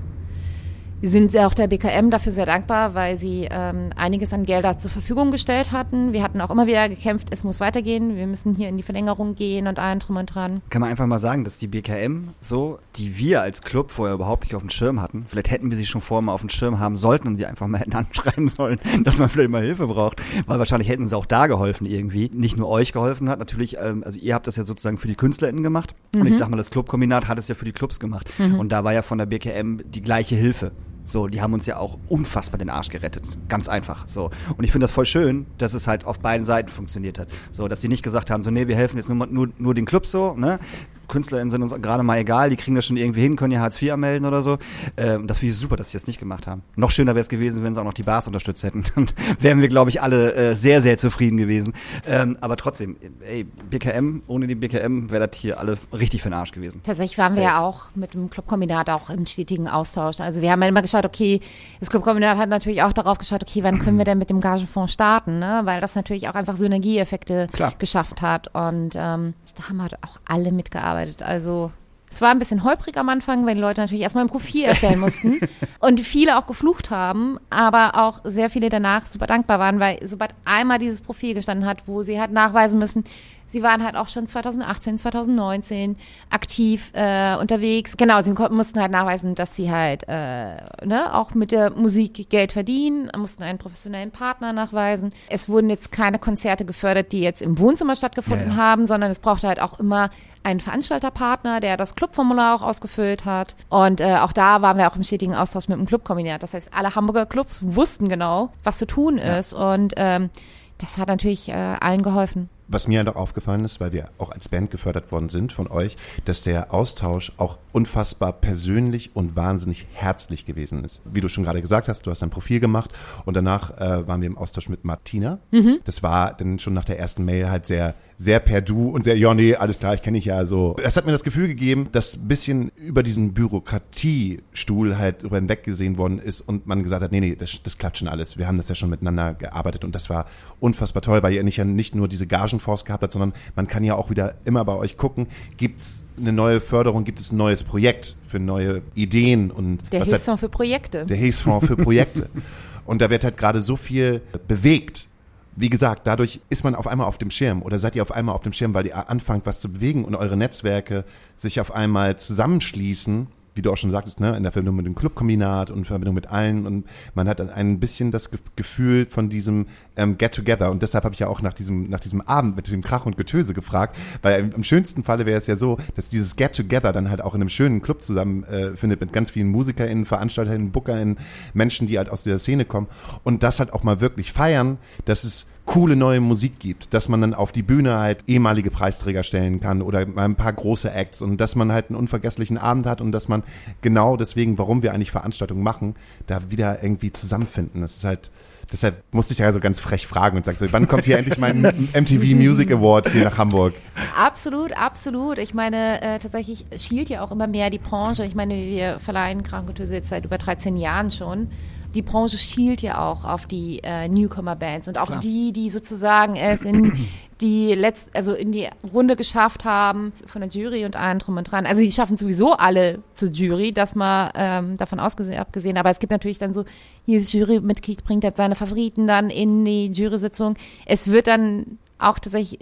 wir 1.03 1.09
sind 1.09 1.37
auch 1.37 1.53
der 1.53 1.67
BKM 1.67 2.11
dafür 2.11 2.31
sehr 2.31 2.45
dankbar, 2.45 2.95
weil 2.95 3.17
sie 3.17 3.45
ähm, 3.51 3.89
einiges 3.97 4.31
an 4.31 4.45
Gelder 4.45 4.77
zur 4.77 4.89
Verfügung 4.89 5.31
gestellt 5.31 5.73
hatten. 5.73 6.13
Wir 6.13 6.23
hatten 6.23 6.39
auch 6.39 6.49
immer 6.49 6.65
wieder 6.65 6.87
gekämpft, 6.87 7.27
es 7.31 7.43
muss 7.43 7.59
weitergehen, 7.59 8.15
wir 8.15 8.25
müssen 8.25 8.55
hier 8.55 8.69
in 8.69 8.77
die 8.77 8.83
Verlängerung 8.83 9.35
gehen 9.35 9.67
und 9.67 9.79
allen 9.79 9.99
drum 9.99 10.15
und 10.15 10.27
dran. 10.27 10.61
Kann 10.69 10.79
man 10.79 10.89
einfach 10.89 11.05
mal 11.05 11.19
sagen, 11.19 11.43
dass 11.43 11.59
die 11.59 11.67
BKM 11.67 12.29
so, 12.39 12.79
die 12.95 13.17
wir 13.17 13.41
als 13.41 13.63
Club 13.63 13.91
vorher 13.91 14.15
überhaupt 14.15 14.45
nicht 14.45 14.55
auf 14.55 14.61
dem 14.61 14.69
Schirm 14.69 15.01
hatten, 15.01 15.25
vielleicht 15.27 15.51
hätten 15.51 15.71
wir 15.71 15.75
sie 15.75 15.85
schon 15.85 15.99
vorher 15.99 16.21
mal 16.21 16.31
auf 16.31 16.39
dem 16.39 16.47
Schirm 16.47 16.79
haben 16.79 16.95
sollten 16.95 17.27
und 17.27 17.35
sie 17.35 17.47
einfach 17.47 17.67
mal 17.67 17.79
hätten 17.79 17.95
anschreiben 17.97 18.47
sollen, 18.47 18.79
dass 19.03 19.17
man 19.17 19.27
vielleicht 19.27 19.49
mal 19.49 19.61
Hilfe 19.61 19.87
braucht, 19.87 20.21
weil 20.47 20.57
wahrscheinlich 20.57 20.87
hätten 20.87 21.09
sie 21.09 21.17
auch 21.17 21.25
da 21.25 21.47
geholfen 21.47 21.85
irgendwie. 21.85 22.31
Nicht 22.33 22.55
nur 22.55 22.69
euch 22.69 22.93
geholfen 22.93 23.27
hat, 23.27 23.39
natürlich, 23.39 23.75
ähm, 23.77 24.03
also 24.05 24.17
ihr 24.19 24.33
habt 24.33 24.47
das 24.47 24.55
ja 24.55 24.63
sozusagen 24.63 24.97
für 24.97 25.09
die 25.09 25.15
KünstlerInnen 25.15 25.63
gemacht 25.63 25.95
mhm. 26.15 26.21
und 26.21 26.27
ich 26.27 26.37
sag 26.37 26.49
mal, 26.49 26.55
das 26.55 26.71
Clubkombinat 26.71 27.27
hat 27.27 27.39
es 27.39 27.49
ja 27.49 27.55
für 27.55 27.65
die 27.65 27.73
Clubs 27.73 27.99
gemacht 27.99 28.29
mhm. 28.37 28.57
und 28.57 28.69
da 28.71 28.85
war 28.85 28.93
ja 28.93 29.01
von 29.01 29.17
der 29.17 29.25
BKM 29.25 29.81
die 29.91 30.01
gleiche 30.01 30.35
Hilfe. 30.35 30.71
So, 31.05 31.27
die 31.27 31.41
haben 31.41 31.53
uns 31.53 31.65
ja 31.65 31.77
auch 31.77 31.97
unfassbar 32.07 32.57
den 32.57 32.69
Arsch 32.69 32.89
gerettet. 32.89 33.23
Ganz 33.49 33.67
einfach. 33.67 34.07
So. 34.07 34.31
Und 34.57 34.63
ich 34.63 34.71
finde 34.71 34.85
das 34.85 34.91
voll 34.91 35.05
schön, 35.05 35.45
dass 35.57 35.73
es 35.73 35.87
halt 35.87 36.05
auf 36.05 36.19
beiden 36.19 36.45
Seiten 36.45 36.69
funktioniert 36.69 37.19
hat. 37.19 37.27
So, 37.51 37.67
dass 37.67 37.81
die 37.81 37.89
nicht 37.89 38.03
gesagt 38.03 38.31
haben, 38.31 38.43
so, 38.43 38.51
nee, 38.51 38.67
wir 38.67 38.75
helfen 38.75 38.97
jetzt 38.97 39.09
nur, 39.09 39.27
nur, 39.27 39.49
nur 39.57 39.73
den 39.73 39.85
Clubs 39.85 40.11
so, 40.11 40.33
ne? 40.33 40.59
KünstlerInnen 41.07 41.51
sind 41.51 41.61
uns 41.61 41.73
gerade 41.81 42.03
mal 42.03 42.17
egal, 42.17 42.49
die 42.49 42.55
kriegen 42.55 42.75
das 42.75 42.85
schon 42.85 42.97
irgendwie 42.97 43.21
hin, 43.21 43.35
können 43.35 43.51
ja 43.51 43.59
Hartz 43.59 43.81
IV 43.81 43.95
melden 43.95 44.25
oder 44.25 44.41
so. 44.41 44.57
Ähm, 44.97 45.27
das 45.27 45.39
finde 45.39 45.53
ich 45.53 45.59
super, 45.59 45.75
dass 45.75 45.91
sie 45.91 45.97
das 45.97 46.07
nicht 46.07 46.19
gemacht 46.19 46.47
haben. 46.47 46.63
Noch 46.75 46.91
schöner 46.91 47.11
wäre 47.11 47.21
es 47.21 47.29
gewesen, 47.29 47.63
wenn 47.63 47.73
sie 47.73 47.81
auch 47.81 47.85
noch 47.85 47.93
die 47.93 48.03
Bars 48.03 48.27
unterstützt 48.27 48.63
hätten. 48.63 48.83
Dann 48.95 49.07
wären 49.39 49.61
wir, 49.61 49.67
glaube 49.67 49.89
ich, 49.89 50.01
alle 50.01 50.33
äh, 50.33 50.55
sehr, 50.55 50.81
sehr 50.81 50.97
zufrieden 50.97 51.37
gewesen. 51.37 51.73
Ähm, 52.05 52.37
aber 52.41 52.57
trotzdem, 52.57 52.95
ey, 53.27 53.43
BKM, 53.43 54.23
ohne 54.27 54.47
die 54.47 54.55
BKM 54.55 55.09
wäre 55.09 55.27
das 55.27 55.37
hier 55.37 55.59
alle 55.59 55.77
richtig 55.91 56.21
für 56.21 56.29
den 56.29 56.35
Arsch 56.35 56.51
gewesen. 56.51 56.81
Tatsächlich 56.83 57.17
waren 57.17 57.29
Safe. 57.29 57.41
wir 57.41 57.45
ja 57.45 57.59
auch 57.59 57.87
mit 57.95 58.13
dem 58.13 58.29
Clubkombinat 58.29 58.89
auch 58.89 59.09
im 59.09 59.25
stetigen 59.25 59.67
Austausch. 59.67 60.19
Also 60.19 60.41
wir 60.41 60.51
haben 60.51 60.61
ja 60.61 60.67
immer 60.67 60.81
geschaut, 60.81 61.05
okay, 61.05 61.41
das 61.79 61.89
Clubkombinat 61.89 62.37
hat 62.37 62.49
natürlich 62.49 62.81
auch 62.83 62.93
darauf 62.93 63.17
geschaut, 63.17 63.43
okay, 63.43 63.63
wann 63.63 63.79
können 63.79 63.97
wir 63.97 64.05
denn 64.05 64.17
mit 64.17 64.29
dem 64.29 64.39
Gagenfonds 64.39 64.93
starten, 64.93 65.39
ne? 65.39 65.61
Weil 65.65 65.81
das 65.81 65.95
natürlich 65.95 66.29
auch 66.29 66.35
einfach 66.35 66.55
Synergieeffekte 66.55 67.47
Klar. 67.51 67.73
geschafft 67.77 68.21
hat. 68.21 68.53
Und 68.53 68.95
ähm, 68.95 69.33
da 69.55 69.69
haben 69.69 69.81
halt 69.81 69.97
auch 70.03 70.19
alle 70.25 70.51
mitgearbeitet. 70.51 70.92
Also 71.23 71.71
es 72.13 72.21
war 72.21 72.29
ein 72.29 72.37
bisschen 72.37 72.63
holprig 72.63 72.95
am 72.97 73.09
Anfang, 73.09 73.45
weil 73.47 73.55
die 73.55 73.61
Leute 73.61 73.81
natürlich 73.81 74.03
erstmal 74.03 74.23
ein 74.23 74.29
Profil 74.29 74.65
erstellen 74.65 74.99
mussten 74.99 75.39
und 75.79 75.99
viele 76.01 76.37
auch 76.37 76.45
geflucht 76.45 76.91
haben, 76.91 77.39
aber 77.49 77.95
auch 77.95 78.21
sehr 78.23 78.51
viele 78.51 78.69
danach 78.69 79.07
super 79.07 79.25
dankbar 79.25 79.57
waren, 79.57 79.79
weil 79.79 79.97
sobald 80.07 80.35
einmal 80.45 80.77
dieses 80.77 81.01
Profil 81.01 81.33
gestanden 81.33 81.67
hat, 81.67 81.87
wo 81.87 82.03
sie 82.03 82.21
halt 82.21 82.31
nachweisen 82.31 82.77
müssen, 82.77 83.03
sie 83.47 83.63
waren 83.63 83.83
halt 83.83 83.95
auch 83.95 84.07
schon 84.07 84.27
2018, 84.27 84.99
2019 84.99 85.95
aktiv 86.29 86.91
äh, 86.93 87.35
unterwegs. 87.35 87.97
Genau, 87.97 88.21
sie 88.21 88.31
mussten 88.31 88.81
halt 88.81 88.91
nachweisen, 88.91 89.35
dass 89.35 89.55
sie 89.55 89.71
halt 89.71 90.03
äh, 90.07 90.57
ne, 90.85 91.13
auch 91.13 91.33
mit 91.33 91.51
der 91.51 91.71
Musik 91.71 92.29
Geld 92.29 92.51
verdienen, 92.51 93.11
mussten 93.17 93.43
einen 93.43 93.59
professionellen 93.59 94.11
Partner 94.11 94.53
nachweisen. 94.53 95.13
Es 95.29 95.47
wurden 95.47 95.69
jetzt 95.69 95.91
keine 95.91 96.19
Konzerte 96.19 96.65
gefördert, 96.65 97.11
die 97.11 97.21
jetzt 97.21 97.41
im 97.41 97.57
Wohnzimmer 97.57 97.95
stattgefunden 97.95 98.49
ja, 98.49 98.55
ja. 98.55 98.61
haben, 98.61 98.85
sondern 98.85 99.11
es 99.11 99.19
brauchte 99.19 99.47
halt 99.47 99.61
auch 99.61 99.79
immer 99.79 100.09
einen 100.43 100.59
Veranstalterpartner, 100.59 101.59
der 101.59 101.77
das 101.77 101.95
Clubformular 101.95 102.55
auch 102.55 102.61
ausgefüllt 102.61 103.25
hat. 103.25 103.55
Und 103.69 104.01
äh, 104.01 104.17
auch 104.17 104.33
da 104.33 104.61
waren 104.61 104.77
wir 104.77 104.91
auch 104.91 104.95
im 104.95 105.03
stetigen 105.03 105.35
Austausch 105.35 105.67
mit 105.67 105.77
dem 105.77 105.85
Clubkombinat. 105.85 106.43
Das 106.43 106.53
heißt, 106.53 106.73
alle 106.73 106.95
Hamburger 106.95 107.25
Clubs 107.25 107.61
wussten 107.63 108.09
genau, 108.09 108.51
was 108.63 108.77
zu 108.77 108.85
tun 108.85 109.17
ist. 109.17 109.53
Ja. 109.53 109.73
Und 109.73 109.93
ähm, 109.95 110.29
das 110.77 110.97
hat 110.97 111.07
natürlich 111.07 111.49
äh, 111.49 111.53
allen 111.53 112.03
geholfen. 112.03 112.49
Was 112.73 112.87
mir 112.87 113.03
doch 113.03 113.15
aufgefallen 113.15 113.63
ist, 113.65 113.79
weil 113.79 113.91
wir 113.91 114.09
auch 114.17 114.31
als 114.31 114.49
Band 114.49 114.71
gefördert 114.71 115.11
worden 115.11 115.29
sind 115.29 115.53
von 115.53 115.67
euch, 115.67 115.95
dass 116.25 116.41
der 116.41 116.73
Austausch 116.73 117.31
auch 117.37 117.59
unfassbar 117.71 118.33
persönlich 118.33 119.15
und 119.15 119.35
wahnsinnig 119.35 119.85
herzlich 119.93 120.47
gewesen 120.47 120.83
ist. 120.83 121.03
Wie 121.05 121.21
du 121.21 121.27
schon 121.27 121.43
gerade 121.43 121.61
gesagt 121.61 121.87
hast, 121.87 122.07
du 122.07 122.09
hast 122.09 122.23
ein 122.23 122.31
Profil 122.31 122.59
gemacht 122.59 122.89
und 123.25 123.35
danach 123.35 123.77
äh, 123.77 124.07
waren 124.07 124.21
wir 124.21 124.27
im 124.27 124.39
Austausch 124.39 124.69
mit 124.69 124.85
Martina. 124.85 125.37
Mhm. 125.51 125.81
Das 125.85 126.01
war 126.01 126.33
dann 126.33 126.57
schon 126.57 126.73
nach 126.73 126.83
der 126.83 126.97
ersten 126.97 127.23
Mail 127.25 127.51
halt 127.51 127.67
sehr 127.67 127.93
sehr 128.17 128.39
per 128.39 128.61
Du 128.61 128.89
und 128.89 129.03
sehr, 129.03 129.17
ja, 129.17 129.33
nee, 129.33 129.55
alles 129.55 129.79
klar, 129.79 129.93
ich 129.93 130.01
kenne 130.01 130.17
ich 130.17 130.25
ja 130.25 130.45
so. 130.45 130.75
Es 130.83 130.95
hat 130.97 131.05
mir 131.05 131.11
das 131.11 131.23
Gefühl 131.23 131.47
gegeben, 131.47 131.89
dass 131.91 132.15
ein 132.15 132.27
bisschen 132.27 132.71
über 132.77 133.03
diesen 133.03 133.33
Bürokratiestuhl 133.33 134.97
halt 134.97 135.23
drüber 135.23 135.37
hinweg 135.37 135.63
gesehen 135.63 135.97
worden 135.97 136.19
ist 136.19 136.41
und 136.41 136.67
man 136.67 136.83
gesagt 136.83 137.01
hat, 137.03 137.11
nee, 137.11 137.19
nee, 137.19 137.35
das, 137.35 137.61
das 137.63 137.77
klappt 137.77 137.97
schon 137.97 138.07
alles. 138.07 138.37
Wir 138.37 138.47
haben 138.47 138.57
das 138.57 138.69
ja 138.69 138.75
schon 138.75 138.89
miteinander 138.89 139.33
gearbeitet 139.33 139.83
und 139.83 139.93
das 139.95 140.09
war 140.09 140.25
unfassbar 140.59 141.01
toll, 141.01 141.23
weil 141.23 141.33
ihr 141.33 141.43
nicht, 141.43 141.57
ja 141.57 141.65
nicht 141.65 141.95
nur 141.95 142.07
diese 142.07 142.27
Gagenfonds 142.27 142.85
gehabt 142.85 143.03
habt, 143.03 143.13
sondern 143.13 143.33
man 143.55 143.67
kann 143.67 143.83
ja 143.83 143.95
auch 143.95 144.09
wieder 144.09 144.35
immer 144.45 144.63
bei 144.65 144.75
euch 144.75 144.97
gucken, 144.97 145.27
gibt's 145.57 146.03
eine 146.17 146.31
neue 146.31 146.61
Förderung, 146.61 147.03
gibt 147.05 147.19
es 147.19 147.31
ein 147.31 147.37
neues 147.37 147.63
Projekt 147.63 148.15
für 148.25 148.39
neue 148.39 148.81
Ideen 148.95 149.51
und 149.51 149.79
Der 149.91 150.01
was 150.01 150.07
hat- 150.07 150.13
Hilfsfonds 150.15 150.39
für 150.41 150.49
Projekte. 150.49 151.05
der 151.05 151.17
Hilfsfonds 151.17 151.67
für 151.67 151.75
Projekte. 151.77 152.29
Und 152.85 153.01
da 153.01 153.09
wird 153.09 153.23
halt 153.23 153.37
gerade 153.37 153.61
so 153.61 153.77
viel 153.77 154.19
bewegt. 154.49 155.07
Wie 155.55 155.69
gesagt, 155.69 156.07
dadurch 156.07 156.39
ist 156.49 156.63
man 156.63 156.73
auf 156.73 156.87
einmal 156.87 157.07
auf 157.07 157.17
dem 157.17 157.29
Schirm 157.29 157.61
oder 157.61 157.77
seid 157.77 157.95
ihr 157.95 158.01
auf 158.01 158.11
einmal 158.11 158.33
auf 158.33 158.41
dem 158.41 158.53
Schirm, 158.53 158.73
weil 158.73 158.87
ihr 158.87 159.09
anfangt, 159.09 159.45
was 159.45 159.59
zu 159.59 159.71
bewegen 159.71 160.03
und 160.03 160.15
eure 160.15 160.35
Netzwerke 160.35 161.03
sich 161.37 161.59
auf 161.59 161.73
einmal 161.73 162.17
zusammenschließen, 162.17 163.27
wie 163.55 163.61
du 163.61 163.71
auch 163.71 163.77
schon 163.77 163.91
sagtest, 163.91 164.19
ne, 164.19 164.35
in 164.35 164.41
der 164.41 164.51
Verbindung 164.51 164.77
mit 164.77 164.87
dem 164.87 164.95
Clubkombinat 164.95 165.69
und 165.69 165.79
in 165.79 165.85
Verbindung 165.85 166.15
mit 166.15 166.27
allen. 166.27 166.65
Und 166.65 166.85
man 167.13 167.29
hat 167.29 167.39
dann 167.39 167.51
ein 167.51 167.79
bisschen 167.79 168.09
das 168.09 168.31
Ge- 168.31 168.39
Gefühl 168.55 169.05
von 169.05 169.29
diesem 169.29 169.67
ähm, 169.95 170.17
Get 170.17 170.33
Together 170.33 170.71
und 170.71 170.81
deshalb 170.81 171.03
habe 171.03 171.13
ich 171.13 171.19
ja 171.19 171.27
auch 171.27 171.41
nach 171.41 171.53
diesem 171.53 171.89
nach 171.89 171.99
diesem 171.99 172.21
Abend 172.21 172.55
mit 172.55 172.71
dem 172.71 172.81
Krach 172.81 173.05
und 173.05 173.17
Getöse 173.17 173.53
gefragt, 173.53 173.95
weil 174.21 174.39
im, 174.39 174.51
im 174.51 174.63
schönsten 174.63 175.03
Falle 175.03 175.25
wäre 175.25 175.37
es 175.37 175.47
ja 175.47 175.57
so, 175.57 175.77
dass 175.95 176.09
dieses 176.09 176.35
Get 176.35 176.55
Together 176.55 176.91
dann 176.91 177.09
halt 177.09 177.21
auch 177.21 177.35
in 177.35 177.41
einem 177.41 177.49
schönen 177.49 177.81
Club 177.81 178.01
zusammen 178.01 178.43
äh, 178.45 178.75
findet 178.75 179.01
mit 179.01 179.13
ganz 179.13 179.31
vielen 179.31 179.49
MusikerInnen, 179.49 180.05
VeranstalterInnen, 180.05 180.71
BookerInnen, 180.71 181.17
Menschen, 181.53 181.87
die 181.87 181.97
halt 181.97 182.09
aus 182.09 182.23
der 182.23 182.39
Szene 182.39 182.65
kommen 182.65 182.87
und 183.23 183.43
das 183.43 183.59
halt 183.59 183.73
auch 183.73 183.83
mal 183.83 184.01
wirklich 184.01 184.31
feiern, 184.31 184.77
dass 185.05 185.23
es 185.23 185.45
coole 185.65 185.95
neue 185.95 186.19
Musik 186.19 186.59
gibt, 186.59 186.93
dass 186.93 187.07
man 187.07 187.21
dann 187.21 187.33
auf 187.33 187.51
die 187.51 187.63
Bühne 187.63 187.97
halt 187.97 188.23
ehemalige 188.27 188.69
Preisträger 188.69 189.23
stellen 189.23 189.59
kann 189.59 189.81
oder 189.81 190.05
mal 190.05 190.25
ein 190.25 190.35
paar 190.35 190.51
große 190.51 190.91
Acts 190.91 191.21
und 191.21 191.37
dass 191.37 191.55
man 191.55 191.71
halt 191.71 191.89
einen 191.89 191.97
unvergesslichen 191.97 192.57
Abend 192.57 192.85
hat 192.85 192.99
und 192.99 193.11
dass 193.11 193.27
man 193.27 193.43
genau 193.81 194.17
deswegen, 194.17 194.57
warum 194.57 194.83
wir 194.83 194.93
eigentlich 194.93 195.11
Veranstaltungen 195.11 195.63
machen, 195.63 195.95
da 196.27 196.51
wieder 196.51 196.83
irgendwie 196.83 197.13
zusammenfinden. 197.13 197.81
Das 197.81 197.97
ist 197.97 198.03
halt, 198.03 198.29
deshalb 198.71 199.03
musste 199.11 199.33
ich 199.33 199.39
ja 199.39 199.51
so 199.51 199.59
ganz 199.59 199.79
frech 199.79 200.07
fragen 200.07 200.37
und 200.37 200.45
sagen 200.45 200.57
so, 200.59 200.71
wann 200.71 200.87
kommt 200.87 201.05
hier 201.05 201.17
endlich 201.17 201.37
mein 201.37 201.61
MTV 201.61 202.35
Music 202.35 202.71
Award 202.71 203.09
hier 203.09 203.23
nach 203.23 203.37
Hamburg? 203.37 203.73
Absolut, 204.15 204.75
absolut. 204.77 205.37
Ich 205.37 205.53
meine, 205.53 206.01
äh, 206.01 206.19
tatsächlich 206.19 206.65
schielt 206.77 207.09
ja 207.09 207.21
auch 207.21 207.31
immer 207.31 207.47
mehr 207.47 207.69
die 207.69 207.79
Branche. 207.79 208.25
Ich 208.25 208.35
meine, 208.35 208.55
wir 208.55 208.99
verleihen 208.99 209.43
Krankentöse 209.43 209.95
jetzt 209.95 210.09
seit 210.09 210.25
über 210.25 210.37
13 210.37 210.77
Jahren 210.77 211.11
schon. 211.11 211.49
Die 211.95 212.01
Branche 212.01 212.37
schielt 212.37 212.81
ja 212.81 213.09
auch 213.09 213.23
auf 213.23 213.45
die 213.45 213.79
äh, 213.83 214.07
Newcomer-Bands 214.07 214.87
und 214.87 214.97
auch 214.97 215.19
die, 215.19 215.51
die 215.51 215.69
sozusagen 215.69 216.35
es 216.35 216.61
in 216.61 217.07
die 217.41 217.73
letzt, 217.73 218.09
also 218.15 218.33
in 218.33 218.51
die 218.51 218.69
Runde 218.93 219.15
geschafft 219.15 219.65
haben 219.65 220.13
von 220.25 220.41
der 220.41 220.49
Jury 220.49 220.85
und 220.85 220.95
allem 220.95 221.19
drum 221.19 221.37
und 221.37 221.51
dran. 221.51 221.65
Also 221.65 221.81
die 221.81 221.91
schaffen 221.91 222.15
sowieso 222.15 222.53
alle 222.53 222.99
zur 223.13 223.29
Jury, 223.29 223.73
das 223.73 223.95
mal 223.95 224.31
ähm, 224.35 224.77
davon 224.77 224.99
ausgesehen, 224.99 225.39
abgesehen. 225.39 225.77
Aber 225.77 225.89
es 225.89 225.99
gibt 225.99 226.11
natürlich 226.11 226.37
dann 226.37 226.53
so, 226.53 226.63
jedes 227.05 227.33
Jurymitglied 227.33 228.03
bringt 228.03 228.23
halt 228.23 228.37
seine 228.37 228.55
Favoriten 228.55 229.07
dann 229.07 229.29
in 229.29 229.65
die 229.65 229.87
Jury-Sitzung. 229.87 230.55
Es 230.85 231.09
wird 231.09 231.27
dann 231.27 231.77
auch 231.99 232.19
tatsächlich 232.19 232.59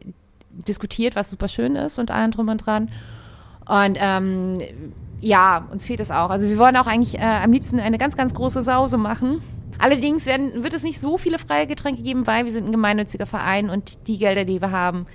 diskutiert, 0.67 1.15
was 1.15 1.31
super 1.31 1.47
schön 1.47 1.75
ist 1.75 1.99
und 1.99 2.11
allem 2.11 2.31
drum 2.31 2.49
und 2.49 2.65
dran. 2.65 2.89
Und 3.67 3.97
ähm, 3.99 4.59
ja, 5.21 5.67
uns 5.71 5.85
fehlt 5.85 5.99
es 5.99 6.11
auch. 6.11 6.29
Also 6.29 6.47
wir 6.47 6.57
wollen 6.57 6.75
auch 6.77 6.87
eigentlich 6.87 7.19
äh, 7.19 7.23
am 7.23 7.51
liebsten 7.51 7.79
eine 7.79 7.97
ganz, 7.97 8.15
ganz 8.15 8.33
große 8.33 8.61
Sause 8.61 8.97
machen. 8.97 9.41
Allerdings 9.77 10.25
werden, 10.25 10.63
wird 10.63 10.73
es 10.73 10.83
nicht 10.83 11.01
so 11.01 11.17
viele 11.17 11.39
freie 11.39 11.65
Getränke 11.65 12.03
geben, 12.03 12.27
weil 12.27 12.45
wir 12.45 12.51
sind 12.51 12.67
ein 12.67 12.71
gemeinnütziger 12.71 13.25
Verein 13.25 13.69
und 13.69 14.07
die 14.07 14.17
Gelder, 14.17 14.45
die 14.45 14.61
wir 14.61 14.71
haben, 14.71 15.07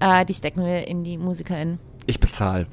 äh, 0.00 0.24
die 0.24 0.34
stecken 0.34 0.64
wir 0.64 0.88
in 0.88 1.04
die 1.04 1.18
MusikerInnen. 1.18 1.78
Ich 2.06 2.18
bezahle. 2.20 2.66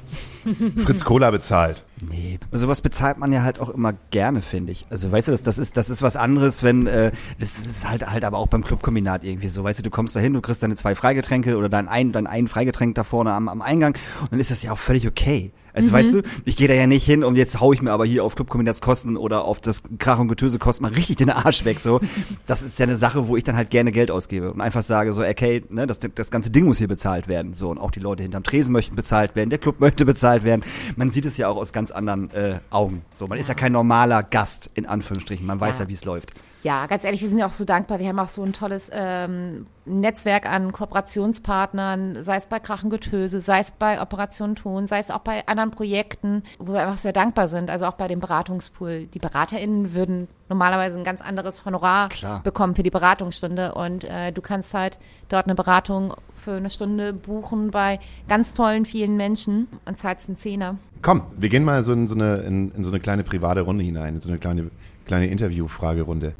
Fritz 0.85 1.03
Cola 1.03 1.29
bezahlt. 1.29 1.83
Nee, 2.01 2.39
sowas 2.51 2.81
bezahlt 2.81 3.17
man 3.17 3.31
ja 3.31 3.43
halt 3.43 3.59
auch 3.59 3.69
immer 3.69 3.93
gerne, 4.11 4.41
finde 4.41 4.73
ich. 4.73 4.85
Also 4.89 5.11
weißt 5.11 5.29
du, 5.29 5.31
das, 5.31 5.43
das 5.43 5.57
ist 5.57 5.77
das 5.77 5.89
ist 5.89 6.01
was 6.01 6.17
anderes, 6.17 6.61
wenn 6.61 6.87
äh, 6.87 7.11
das 7.39 7.57
ist 7.57 7.87
halt 7.89 8.09
halt 8.09 8.25
aber 8.25 8.37
auch 8.37 8.47
beim 8.47 8.65
Clubkombinat 8.65 9.23
irgendwie 9.23 9.47
so, 9.47 9.63
weißt 9.63 9.79
du, 9.79 9.83
du 9.83 9.89
kommst 9.89 10.15
da 10.15 10.19
hin, 10.19 10.33
du 10.33 10.41
kriegst 10.41 10.61
deine 10.61 10.75
zwei 10.75 10.93
Freigetränke 10.93 11.55
oder 11.55 11.69
dein 11.69 11.87
ein 11.87 12.11
dein 12.11 12.27
ein 12.27 12.49
Freigetränk 12.49 12.95
da 12.95 13.05
vorne 13.05 13.31
am, 13.31 13.47
am 13.47 13.61
Eingang 13.61 13.95
und 14.21 14.33
dann 14.33 14.39
ist 14.41 14.51
das 14.51 14.61
ja 14.61 14.73
auch 14.73 14.77
völlig 14.77 15.07
okay. 15.07 15.53
Also 15.75 15.91
weißt 15.91 16.13
du, 16.13 16.21
ich 16.45 16.55
gehe 16.55 16.67
da 16.69 16.73
ja 16.73 16.87
nicht 16.87 17.05
hin 17.05 17.23
und 17.23 17.35
jetzt 17.35 17.59
hau 17.59 17.73
ich 17.73 17.81
mir 17.81 17.91
aber 17.91 18.05
hier 18.05 18.23
auf 18.23 18.35
Clubkombinatskosten 18.35 19.17
oder 19.17 19.43
auf 19.43 19.59
das 19.59 19.83
Krach 19.99 20.19
und 20.19 20.29
Getöse 20.29 20.57
kosten 20.57 20.83
mal 20.83 20.93
richtig 20.93 21.17
den 21.17 21.29
Arsch 21.29 21.65
weg 21.65 21.79
so. 21.79 21.99
Das 22.47 22.61
ist 22.61 22.79
ja 22.79 22.83
eine 22.83 22.95
Sache, 22.95 23.27
wo 23.27 23.35
ich 23.35 23.43
dann 23.43 23.55
halt 23.55 23.69
gerne 23.69 23.91
Geld 23.91 24.11
ausgebe 24.11 24.51
und 24.51 24.61
einfach 24.61 24.83
sage 24.83 25.13
so, 25.13 25.21
okay, 25.21 25.63
ne, 25.69 25.85
das, 25.85 25.99
das 25.99 26.31
ganze 26.31 26.49
Ding 26.49 26.65
muss 26.65 26.77
hier 26.77 26.87
bezahlt 26.87 27.27
werden 27.27 27.53
so 27.53 27.69
und 27.69 27.77
auch 27.77 27.91
die 27.91 27.99
Leute 27.99 28.23
hinterm 28.23 28.43
Tresen 28.43 28.71
möchten 28.71 28.95
bezahlt 28.95 29.35
werden, 29.35 29.49
der 29.49 29.59
Club 29.59 29.79
möchte 29.79 30.05
bezahlt 30.05 30.43
werden. 30.43 30.63
Man 30.95 31.09
sieht 31.09 31.25
es 31.25 31.37
ja 31.37 31.49
auch 31.49 31.57
aus 31.57 31.73
ganz 31.73 31.91
anderen 31.91 32.31
äh, 32.31 32.59
Augen. 32.69 33.01
So, 33.09 33.27
man 33.27 33.37
ist 33.37 33.49
ja 33.49 33.53
kein 33.53 33.71
normaler 33.71 34.23
Gast 34.23 34.69
in 34.75 34.85
Anführungsstrichen. 34.85 35.45
Man 35.45 35.59
weiß 35.59 35.79
Ja. 35.79 35.85
ja, 35.85 35.89
wie 35.89 35.93
es 35.93 36.05
läuft. 36.05 36.31
Ja, 36.65 36.87
ganz 36.87 37.03
ehrlich, 37.03 37.21
wir 37.21 37.29
sind 37.29 37.37
ja 37.37 37.45
auch 37.45 37.51
so 37.51 37.63
dankbar. 37.63 37.99
Wir 37.99 38.07
haben 38.07 38.17
auch 38.17 38.27
so 38.27 38.41
ein 38.41 38.51
tolles 38.51 38.89
ähm, 38.91 39.65
Netzwerk 39.85 40.49
an 40.49 40.71
Kooperationspartnern, 40.71 42.23
sei 42.23 42.37
es 42.37 42.47
bei 42.47 42.59
Krachengetöse, 42.59 43.39
sei 43.39 43.59
es 43.59 43.69
bei 43.69 44.01
Operation 44.01 44.55
Ton, 44.55 44.87
sei 44.87 44.97
es 44.97 45.11
auch 45.11 45.19
bei 45.19 45.47
anderen 45.47 45.69
Projekten, 45.69 46.41
wo 46.57 46.73
wir 46.73 46.81
einfach 46.81 46.97
sehr 46.97 47.13
dankbar 47.13 47.49
sind. 47.49 47.69
Also 47.69 47.85
auch 47.85 47.93
bei 47.93 48.07
dem 48.07 48.19
Beratungspool. 48.19 49.05
Die 49.05 49.19
BeraterInnen 49.19 49.93
würden 49.93 50.27
normalerweise 50.49 50.97
ein 50.97 51.03
ganz 51.03 51.21
anderes 51.21 51.65
Honorar 51.65 52.09
Klar. 52.09 52.41
bekommen 52.41 52.73
für 52.73 52.81
die 52.81 52.89
Beratungsstunde. 52.89 53.75
Und 53.75 54.03
äh, 54.03 54.31
du 54.31 54.41
kannst 54.41 54.73
halt 54.73 54.97
dort 55.29 55.45
eine 55.45 55.53
Beratung 55.53 56.15
für 56.35 56.53
eine 56.53 56.71
Stunde 56.71 57.13
buchen 57.13 57.69
bei 57.69 57.99
ganz 58.27 58.55
tollen, 58.55 58.85
vielen 58.85 59.17
Menschen 59.17 59.67
und 59.85 59.99
zahlst 59.99 60.29
einen 60.29 60.37
Zehner. 60.39 60.77
Komm, 61.03 61.21
wir 61.37 61.49
gehen 61.49 61.63
mal 61.63 61.83
so 61.83 61.93
in 61.93 62.07
so 62.07 62.15
eine, 62.15 62.37
in, 62.37 62.71
in 62.71 62.83
so 62.83 62.89
eine 62.89 62.99
kleine 62.99 63.23
private 63.23 63.61
Runde 63.61 63.83
hinein, 63.83 64.15
in 64.15 64.21
so 64.21 64.29
eine 64.29 64.39
kleine, 64.39 64.71
kleine 65.05 65.27
Interview-Fragerunde. 65.27 66.35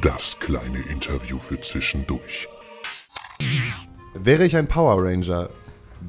Das 0.00 0.38
kleine 0.38 0.78
Interview 0.90 1.38
für 1.38 1.60
zwischendurch. 1.60 2.46
Wäre 4.14 4.44
ich 4.44 4.56
ein 4.56 4.68
Power 4.68 5.02
Ranger, 5.02 5.50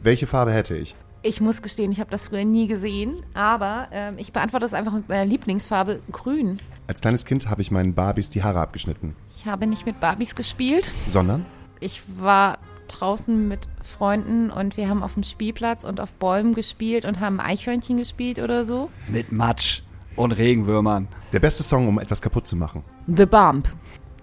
welche 0.03 0.28
Farbe 0.28 0.51
hätte 0.51 0.76
ich? 0.78 0.95
Ich 1.23 1.41
muss 1.41 1.63
gestehen, 1.63 1.91
ich 1.91 1.99
habe 1.99 2.11
das 2.11 2.28
früher 2.28 2.45
nie 2.45 2.67
gesehen, 2.67 3.23
aber 3.34 3.88
ähm, 3.91 4.15
ich 4.17 4.32
beantworte 4.32 4.65
das 4.65 4.76
einfach 4.76 4.93
mit 4.93 5.09
meiner 5.09 5.26
Lieblingsfarbe 5.26 5.99
grün. 6.11 6.59
Als 6.86 7.01
kleines 7.01 7.26
Kind 7.26 7.49
habe 7.49 7.63
ich 7.63 7.71
meinen 7.71 7.95
Barbies 7.95 8.30
die 8.30 8.43
Haare 8.43 8.59
abgeschnitten. 8.59 9.15
Ich 9.36 9.47
habe 9.47 9.65
nicht 9.65 9.88
mit 9.88 9.99
Barbies 9.99 10.36
gespielt. 10.36 10.91
Sondern? 11.07 11.45
Ich 11.80 12.03
war 12.19 12.59
draußen 12.88 13.47
mit 13.47 13.67
Freunden 13.82 14.51
und 14.51 14.78
wir 14.78 14.88
haben 14.88 15.01
auf 15.01 15.15
dem 15.15 15.23
Spielplatz 15.23 15.84
und 15.84 15.99
auf 15.99 16.11
Bäumen 16.11 16.53
gespielt 16.53 17.05
und 17.05 17.19
haben 17.19 17.39
Eichhörnchen 17.39 17.97
gespielt 17.97 18.38
oder 18.38 18.65
so. 18.65 18.91
Mit 19.07 19.32
Matsch 19.32 19.82
und 20.16 20.32
Regenwürmern. 20.32 21.07
Der 21.34 21.39
beste 21.39 21.63
Song, 21.63 21.88
um 21.88 21.99
etwas 21.99 22.22
kaputt 22.22 22.47
zu 22.47 22.55
machen. 22.55 22.84
The 23.07 23.26
Bump 23.26 23.68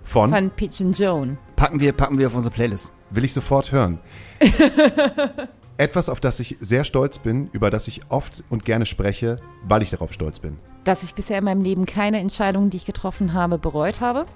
Von? 0.05 0.31
von 0.31 0.51
Peach 0.51 0.81
and 0.81 0.99
Joan. 0.99 1.39
Packen 1.57 1.81
wir, 1.81 1.93
packen 1.93 2.19
wir 2.19 2.27
auf 2.27 2.35
unsere 2.35 2.55
Playlist. 2.55 2.91
Will 3.11 3.25
ich 3.25 3.33
sofort 3.33 3.73
hören. 3.73 3.99
etwas, 5.77 6.09
auf 6.09 6.21
das 6.21 6.41
ich 6.41 6.57
sehr 6.61 6.85
stolz 6.85 7.19
bin, 7.19 7.49
über 7.53 7.71
das 7.71 7.89
ich 7.89 8.03
oft 8.09 8.45
und 8.51 8.65
gerne 8.65 8.87
spreche, 8.87 9.37
weil 9.65 9.83
ich 9.83 9.91
darauf 9.91 10.13
stolz 10.13 10.39
bin. 10.39 10.59
Dass 10.85 11.03
ich 11.03 11.15
bisher 11.15 11.39
in 11.39 11.45
meinem 11.45 11.63
Leben 11.63 11.87
keine 11.87 12.19
Entscheidung, 12.19 12.71
die 12.71 12.77
ich 12.77 12.85
getroffen 12.85 13.33
habe, 13.33 13.59
bereut 13.59 14.01
habe. 14.01 14.27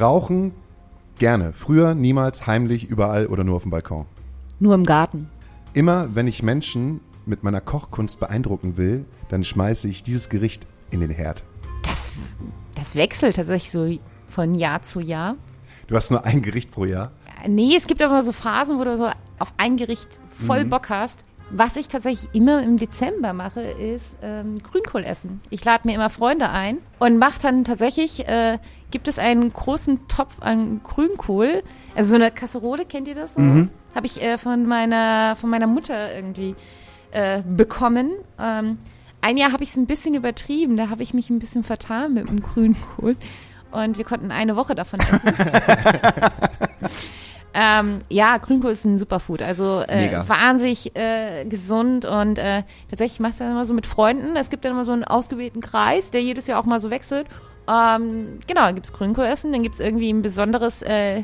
Rauchen 0.00 0.52
gerne. 1.18 1.52
Früher 1.52 1.94
niemals 1.94 2.46
heimlich, 2.46 2.84
überall 2.84 3.26
oder 3.26 3.44
nur 3.44 3.56
auf 3.56 3.62
dem 3.62 3.70
Balkon. 3.70 4.06
Nur 4.58 4.74
im 4.74 4.84
Garten. 4.84 5.28
Immer 5.74 6.14
wenn 6.14 6.26
ich 6.26 6.42
Menschen 6.42 7.00
mit 7.26 7.42
meiner 7.42 7.60
Kochkunst 7.60 8.20
beeindrucken 8.20 8.76
will, 8.76 9.04
dann 9.28 9.44
schmeiße 9.44 9.88
ich 9.88 10.02
dieses 10.02 10.28
Gericht 10.28 10.66
in 10.90 11.00
den 11.00 11.10
Herd. 11.10 11.42
Das, 11.82 12.12
das 12.74 12.94
wechselt 12.94 13.36
tatsächlich 13.36 13.70
so 13.70 13.98
von 14.28 14.54
Jahr 14.54 14.82
zu 14.82 15.00
Jahr. 15.00 15.36
Du 15.86 15.96
hast 15.96 16.10
nur 16.10 16.24
ein 16.24 16.42
Gericht 16.42 16.70
pro 16.70 16.84
Jahr. 16.84 17.12
Nee, 17.46 17.76
es 17.76 17.86
gibt 17.86 18.02
aber 18.02 18.22
so 18.22 18.32
Phasen, 18.32 18.78
wo 18.78 18.84
du 18.84 18.96
so 18.96 19.06
auf 19.38 19.52
ein 19.56 19.76
Gericht 19.76 20.18
voll 20.46 20.64
Bock 20.64 20.90
hast. 20.90 21.24
Was 21.50 21.76
ich 21.76 21.86
tatsächlich 21.86 22.28
immer 22.34 22.60
im 22.62 22.76
Dezember 22.76 23.32
mache, 23.32 23.60
ist 23.60 24.16
ähm, 24.20 24.56
Grünkohl 24.58 25.04
essen. 25.04 25.40
Ich 25.50 25.64
lade 25.64 25.86
mir 25.86 25.94
immer 25.94 26.10
Freunde 26.10 26.50
ein 26.50 26.78
und 26.98 27.18
mache 27.18 27.40
dann 27.40 27.62
tatsächlich, 27.62 28.26
äh, 28.26 28.58
gibt 28.90 29.06
es 29.06 29.20
einen 29.20 29.52
großen 29.52 30.08
Topf 30.08 30.34
an 30.40 30.80
Grünkohl. 30.82 31.62
Also 31.94 32.10
so 32.10 32.14
eine 32.16 32.32
Kasserole, 32.32 32.84
kennt 32.84 33.06
ihr 33.06 33.14
das? 33.14 33.34
So? 33.34 33.40
Habe 33.94 34.06
ich 34.06 34.20
äh, 34.20 34.38
von, 34.38 34.66
meiner, 34.66 35.36
von 35.36 35.48
meiner 35.48 35.68
Mutter 35.68 36.12
irgendwie 36.12 36.56
äh, 37.12 37.42
bekommen. 37.42 38.10
Ähm, 38.40 38.78
ein 39.26 39.36
Jahr 39.36 39.50
habe 39.50 39.64
ich 39.64 39.70
es 39.70 39.76
ein 39.76 39.86
bisschen 39.86 40.14
übertrieben, 40.14 40.76
da 40.76 40.88
habe 40.88 41.02
ich 41.02 41.12
mich 41.12 41.30
ein 41.30 41.40
bisschen 41.40 41.64
vertan 41.64 42.14
mit 42.14 42.28
dem 42.28 42.40
Grünkohl. 42.40 43.16
Und 43.72 43.98
wir 43.98 44.04
konnten 44.04 44.30
eine 44.30 44.54
Woche 44.54 44.74
davon 44.74 45.00
essen. 45.00 45.20
Ähm, 47.58 48.02
ja, 48.10 48.36
Grünkohl 48.36 48.72
ist 48.72 48.84
ein 48.84 48.98
Superfood. 48.98 49.40
Also 49.40 49.80
äh, 49.80 50.28
wahnsinnig 50.28 50.94
äh, 50.94 51.46
gesund 51.46 52.04
und 52.04 52.38
äh, 52.38 52.64
tatsächlich 52.90 53.18
mache 53.18 53.32
ich 53.32 53.38
das 53.38 53.50
immer 53.50 53.64
so 53.64 53.72
mit 53.72 53.86
Freunden. 53.86 54.36
Es 54.36 54.50
gibt 54.50 54.66
dann 54.66 54.72
immer 54.72 54.84
so 54.84 54.92
einen 54.92 55.04
ausgewählten 55.04 55.62
Kreis, 55.62 56.10
der 56.10 56.22
jedes 56.22 56.46
Jahr 56.48 56.60
auch 56.60 56.66
mal 56.66 56.80
so 56.80 56.90
wechselt. 56.90 57.26
Ähm, 57.66 58.40
genau, 58.46 58.66
dann 58.66 58.74
gibt 58.74 58.84
es 58.84 58.92
Grünkohl 58.92 59.24
essen, 59.24 59.52
dann 59.52 59.62
gibt 59.62 59.76
es 59.76 59.80
irgendwie 59.80 60.10
ein 60.10 60.20
besonderes 60.20 60.82
äh, 60.82 61.22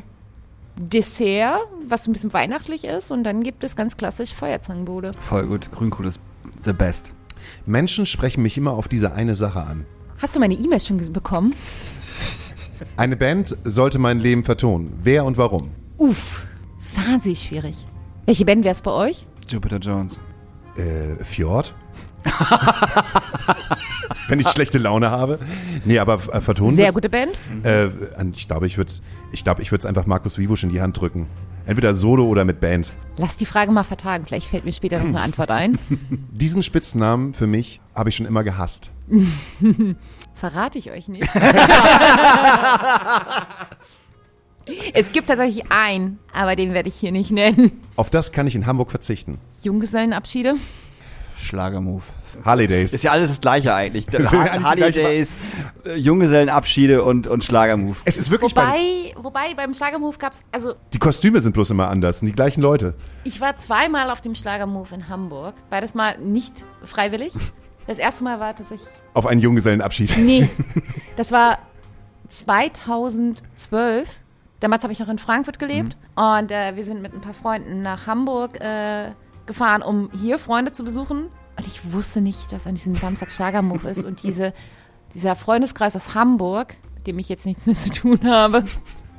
Dessert, 0.75 1.59
was 1.87 2.07
ein 2.07 2.13
bisschen 2.13 2.33
weihnachtlich 2.33 2.85
ist. 2.85 3.11
Und 3.11 3.25
dann 3.25 3.43
gibt 3.43 3.63
es 3.63 3.75
ganz 3.75 3.95
klassisch 3.95 4.33
Feuerzangenbowle. 4.33 5.11
Voll 5.19 5.45
gut. 5.45 5.71
Grünkohl 5.71 6.07
ist 6.07 6.19
the 6.61 6.73
best. 6.73 7.13
Menschen 7.65 8.05
sprechen 8.05 8.41
mich 8.43 8.57
immer 8.57 8.71
auf 8.71 8.87
diese 8.87 9.13
eine 9.13 9.35
Sache 9.35 9.61
an. 9.61 9.85
Hast 10.17 10.35
du 10.35 10.39
meine 10.39 10.53
E-Mails 10.53 10.85
schon 10.87 10.97
bekommen? 11.11 11.53
Eine 12.97 13.15
Band 13.15 13.55
sollte 13.63 13.99
mein 13.99 14.19
Leben 14.19 14.43
vertonen. 14.43 14.93
Wer 15.03 15.25
und 15.25 15.37
warum? 15.37 15.69
Uff, 15.97 16.45
wahnsinnig 16.95 17.41
schwierig. 17.43 17.75
Welche 18.25 18.45
Band 18.45 18.63
wäre 18.63 18.75
es 18.75 18.81
bei 18.81 18.91
euch? 18.91 19.25
Jupiter 19.47 19.77
Jones. 19.79 20.19
Äh, 20.75 21.23
Fjord? 21.23 21.73
Wenn 24.27 24.39
ich 24.39 24.47
schlechte 24.49 24.77
Laune 24.77 25.11
habe. 25.11 25.39
Nee, 25.85 25.99
aber 25.99 26.15
äh, 26.31 26.41
vertonen. 26.41 26.75
Sehr 26.77 26.85
wird's- 26.87 26.95
gute 26.95 27.09
Band. 27.09 27.37
Äh, 27.63 27.89
ich 28.33 28.47
glaube, 28.47 28.67
ich 28.67 28.77
würde 28.77 28.91
ich 29.31 29.43
glaube, 29.43 29.61
ich 29.61 29.71
würde 29.71 29.81
es 29.81 29.85
einfach 29.85 30.05
Markus 30.05 30.37
Wiebusch 30.37 30.63
in 30.63 30.69
die 30.69 30.81
Hand 30.81 30.99
drücken. 30.99 31.27
Entweder 31.65 31.95
solo 31.95 32.27
oder 32.27 32.43
mit 32.43 32.59
Band. 32.59 32.91
Lass 33.17 33.37
die 33.37 33.45
Frage 33.45 33.71
mal 33.71 33.83
vertagen. 33.83 34.25
Vielleicht 34.25 34.47
fällt 34.47 34.65
mir 34.65 34.73
später 34.73 34.99
noch 34.99 35.05
eine 35.05 35.21
Antwort 35.21 35.49
ein. 35.49 35.77
Diesen 36.31 36.61
Spitznamen 36.63 37.33
für 37.33 37.47
mich 37.47 37.79
habe 37.95 38.09
ich 38.09 38.15
schon 38.15 38.25
immer 38.25 38.43
gehasst. 38.43 38.91
Verrate 40.35 40.77
ich 40.77 40.91
euch 40.91 41.07
nicht. 41.07 41.23
es 44.93 45.11
gibt 45.11 45.27
tatsächlich 45.27 45.71
einen, 45.71 46.19
aber 46.33 46.55
den 46.55 46.73
werde 46.73 46.89
ich 46.89 46.95
hier 46.95 47.11
nicht 47.11 47.31
nennen. 47.31 47.71
Auf 47.95 48.09
das 48.09 48.31
kann 48.31 48.47
ich 48.47 48.55
in 48.55 48.65
Hamburg 48.65 48.91
verzichten. 48.91 49.37
Junggesellenabschiede. 49.61 50.55
Schlagermove. 51.37 52.11
Harley 52.43 52.67
Days. 52.67 52.93
Ist 52.93 53.03
ja 53.03 53.11
alles 53.11 53.29
das 53.29 53.41
Gleiche 53.41 53.73
eigentlich. 53.73 54.07
ist 54.11 54.31
ja 54.31 54.41
eigentlich 54.41 54.57
die 54.57 54.63
Harley 54.63 54.81
gleiche 54.81 55.01
Days, 55.01 55.39
äh, 55.85 55.95
Junggesellenabschiede 55.95 57.03
und, 57.03 57.27
und 57.27 57.43
Schlagermove. 57.43 57.97
Es 58.05 58.17
ist 58.17 58.31
wirklich 58.31 58.53
bei, 58.53 58.63
Wobei, 58.63 59.15
wobei 59.23 59.53
beim 59.55 59.73
Schlagermove 59.73 60.17
gab 60.17 60.33
es, 60.33 60.41
also 60.51 60.75
die 60.93 60.99
Kostüme 60.99 61.41
sind 61.41 61.53
bloß 61.53 61.69
immer 61.71 61.89
anders, 61.89 62.19
sind 62.19 62.27
die 62.27 62.33
gleichen 62.33 62.61
Leute. 62.61 62.95
ich 63.23 63.41
war 63.41 63.57
zweimal 63.57 64.09
auf 64.09 64.21
dem 64.21 64.35
Schlagermove 64.35 64.93
in 64.93 65.09
Hamburg. 65.09 65.55
Beides 65.69 65.93
mal 65.93 66.17
nicht 66.17 66.65
freiwillig. 66.83 67.33
Das 67.87 67.97
erste 67.99 68.23
Mal 68.23 68.39
war 68.39 68.55
tatsächlich 68.55 68.87
Auf 69.13 69.25
einen 69.25 69.41
Junggesellenabschied. 69.41 70.17
Nee, 70.17 70.49
das 71.17 71.31
war 71.31 71.59
2012. 72.29 74.09
Damals 74.59 74.83
habe 74.83 74.93
ich 74.93 74.99
noch 74.99 75.09
in 75.09 75.19
Frankfurt 75.19 75.59
gelebt 75.59 75.97
und 76.15 76.49
äh, 76.49 76.75
wir 76.75 76.83
sind 76.85 77.01
mit 77.01 77.13
ein 77.13 77.19
paar 77.19 77.33
Freunden 77.33 77.81
nach 77.81 78.07
Hamburg 78.07 78.61
äh, 78.61 79.11
gefahren, 79.45 79.81
um 79.81 80.09
hier 80.13 80.39
Freunde 80.39 80.71
zu 80.71 80.85
besuchen. 80.85 81.27
Und 81.55 81.67
ich 81.67 81.93
wusste 81.93 82.21
nicht, 82.21 82.51
dass 82.51 82.67
an 82.67 82.75
diesem 82.75 82.95
Samstag 82.95 83.31
Schlagermove 83.31 83.85
ist 83.85 84.03
und 84.03 84.23
diese, 84.23 84.53
dieser 85.13 85.35
Freundeskreis 85.35 85.95
aus 85.95 86.15
Hamburg, 86.15 86.75
mit 86.95 87.07
dem 87.07 87.19
ich 87.19 87.29
jetzt 87.29 87.45
nichts 87.45 87.65
mehr 87.67 87.77
zu 87.77 87.89
tun 87.89 88.19
habe, 88.23 88.63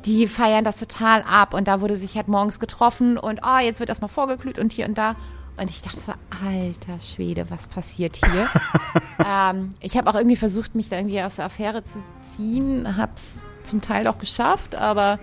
die 0.05 0.26
feiern 0.26 0.64
das 0.64 0.76
total 0.76 1.22
ab 1.22 1.55
und 1.55 1.68
da 1.68 1.80
wurde 1.80 1.97
sich 1.97 2.16
halt 2.16 2.28
morgens 2.28 2.61
getroffen 2.61 3.16
und 3.16 3.43
ah, 3.43 3.61
jetzt 3.61 3.80
wird 3.80 3.89
erstmal 3.89 4.11
vorgeglüht 4.11 4.59
und 4.59 4.72
hier 4.72 4.87
und 4.87 4.99
da. 4.99 5.16
Und 5.57 5.70
ich 5.70 5.82
dachte 5.82 6.01
so, 6.01 6.12
alter 6.45 7.01
Schwede, 7.01 7.49
was 7.49 7.68
passiert 7.68 8.16
hier? 8.16 8.49
ähm, 9.26 9.70
ich 9.80 9.97
habe 9.97 10.11
auch 10.11 10.16
irgendwie 10.16 10.37
versucht, 10.37 10.74
mich 10.74 10.89
da 10.89 10.97
irgendwie 10.97 11.22
aus 11.22 11.37
der 11.37 11.45
Affäre 11.45 11.85
zu 11.85 12.01
ziehen, 12.22 12.97
habe 12.97 13.12
es 13.14 13.68
zum 13.68 13.80
Teil 13.80 14.09
auch 14.09 14.18
geschafft, 14.18 14.74
aber 14.74 15.20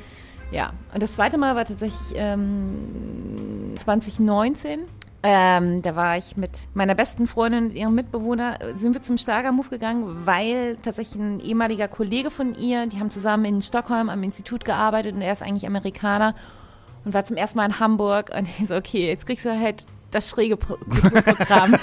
ja. 0.52 0.72
Und 0.94 1.04
das 1.04 1.14
zweite 1.14 1.38
Mal 1.38 1.56
war 1.56 1.66
tatsächlich 1.66 2.16
ähm, 2.16 3.74
2019. 3.84 4.82
Ähm, 5.24 5.84
da 5.84 5.96
war 5.96 6.18
ich 6.18 6.36
mit 6.36 6.68
meiner 6.74 6.96
besten 6.96 7.28
Freundin 7.28 7.66
und 7.66 7.76
ihrem 7.76 7.94
Mitbewohner, 7.94 8.60
äh, 8.60 8.74
sind 8.76 8.96
wir 8.96 9.04
zum 9.04 9.20
Schlagermove 9.20 9.70
gegangen, 9.70 10.26
weil 10.26 10.78
tatsächlich 10.78 11.22
ein 11.22 11.40
ehemaliger 11.40 11.88
Kollege 11.88 12.32
von 12.32 12.56
ihr, 12.56 12.88
die 12.88 13.00
haben 13.00 13.12
zusammen 13.12 13.46
in 13.46 13.62
Stockholm 13.62 14.10
am 14.10 14.24
Institut 14.24 14.66
gearbeitet 14.66 15.14
und 15.14 15.22
er 15.22 15.34
ist 15.34 15.44
eigentlich 15.44 15.68
Amerikaner 15.68 16.34
und 17.06 17.14
war 17.14 17.24
zum 17.24 17.38
ersten 17.38 17.58
Mal 17.58 17.68
in 17.68 17.80
Hamburg 17.80 18.32
und 18.36 18.48
ich 18.60 18.68
so, 18.68 18.76
okay, 18.76 19.08
jetzt 19.08 19.28
kriegst 19.28 19.46
du 19.46 19.60
halt 19.60 19.86
das 20.10 20.28
schräge 20.28 20.58
Pro 20.58 20.76
Kulturprogramm. 20.90 21.76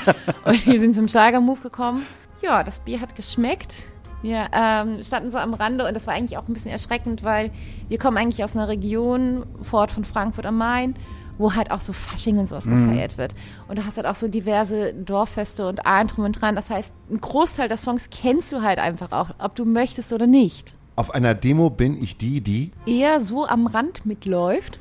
und 0.44 0.66
wir 0.66 0.80
sind 0.80 0.96
zum 0.96 1.06
Schlagermove 1.06 1.60
gekommen. 1.60 2.04
Ja, 2.42 2.64
das 2.64 2.80
Bier 2.80 3.00
hat 3.00 3.14
geschmeckt. 3.14 3.86
Wir 4.20 4.48
ähm, 4.52 5.02
standen 5.04 5.30
so 5.30 5.38
am 5.38 5.54
Rande 5.54 5.86
und 5.86 5.94
das 5.94 6.08
war 6.08 6.14
eigentlich 6.14 6.38
auch 6.38 6.48
ein 6.48 6.54
bisschen 6.54 6.72
erschreckend, 6.72 7.22
weil 7.22 7.52
wir 7.88 7.98
kommen 7.98 8.16
eigentlich 8.16 8.42
aus 8.42 8.56
einer 8.56 8.68
Region, 8.68 9.46
vor 9.62 9.80
Ort 9.80 9.92
von 9.92 10.04
Frankfurt 10.04 10.44
am 10.44 10.58
Main, 10.58 10.96
wo 11.38 11.54
halt 11.54 11.70
auch 11.70 11.80
so 11.80 11.92
Fasching 11.92 12.38
und 12.38 12.48
sowas 12.48 12.64
gefeiert 12.66 13.16
wird. 13.16 13.34
Und 13.68 13.78
du 13.78 13.84
hast 13.86 13.96
halt 13.96 14.06
auch 14.06 14.14
so 14.16 14.28
diverse 14.28 14.92
Dorffeste 14.92 15.66
und 15.66 15.86
allem 15.86 16.08
drum 16.08 16.24
und 16.24 16.32
dran. 16.40 16.54
Das 16.56 16.68
heißt, 16.70 16.92
ein 17.10 17.20
Großteil 17.20 17.68
der 17.68 17.76
Songs 17.78 18.10
kennst 18.10 18.52
du 18.52 18.62
halt 18.62 18.78
einfach 18.78 19.12
auch, 19.12 19.30
ob 19.38 19.54
du 19.54 19.64
möchtest 19.64 20.12
oder 20.12 20.26
nicht. 20.26 20.74
Auf 20.96 21.14
einer 21.14 21.34
Demo 21.34 21.70
bin 21.70 22.02
ich 22.02 22.16
die, 22.18 22.40
die 22.40 22.72
Eher 22.84 23.20
so 23.20 23.46
am 23.46 23.66
Rand 23.68 24.04
mitläuft. 24.04 24.78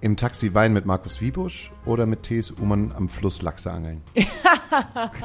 im 0.00 0.16
Taxi 0.16 0.52
Wein 0.52 0.72
mit 0.72 0.84
Markus 0.84 1.20
Wiebusch 1.20 1.70
oder 1.86 2.06
mit 2.06 2.24
T.S. 2.24 2.50
Ullmann 2.50 2.92
am 2.96 3.08
Fluss 3.08 3.40
Lachse 3.42 3.70
angeln. 3.72 4.02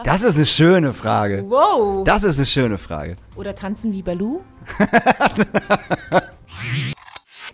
Das 0.04 0.22
ist 0.22 0.36
eine 0.36 0.46
schöne 0.46 0.94
Frage. 0.94 1.44
Wow. 1.50 2.04
Das 2.04 2.22
ist 2.22 2.38
eine 2.38 2.46
schöne 2.46 2.78
Frage. 2.78 3.14
Oder 3.36 3.56
tanzen 3.56 3.92
wie 3.92 4.04
Baloo. 4.04 4.42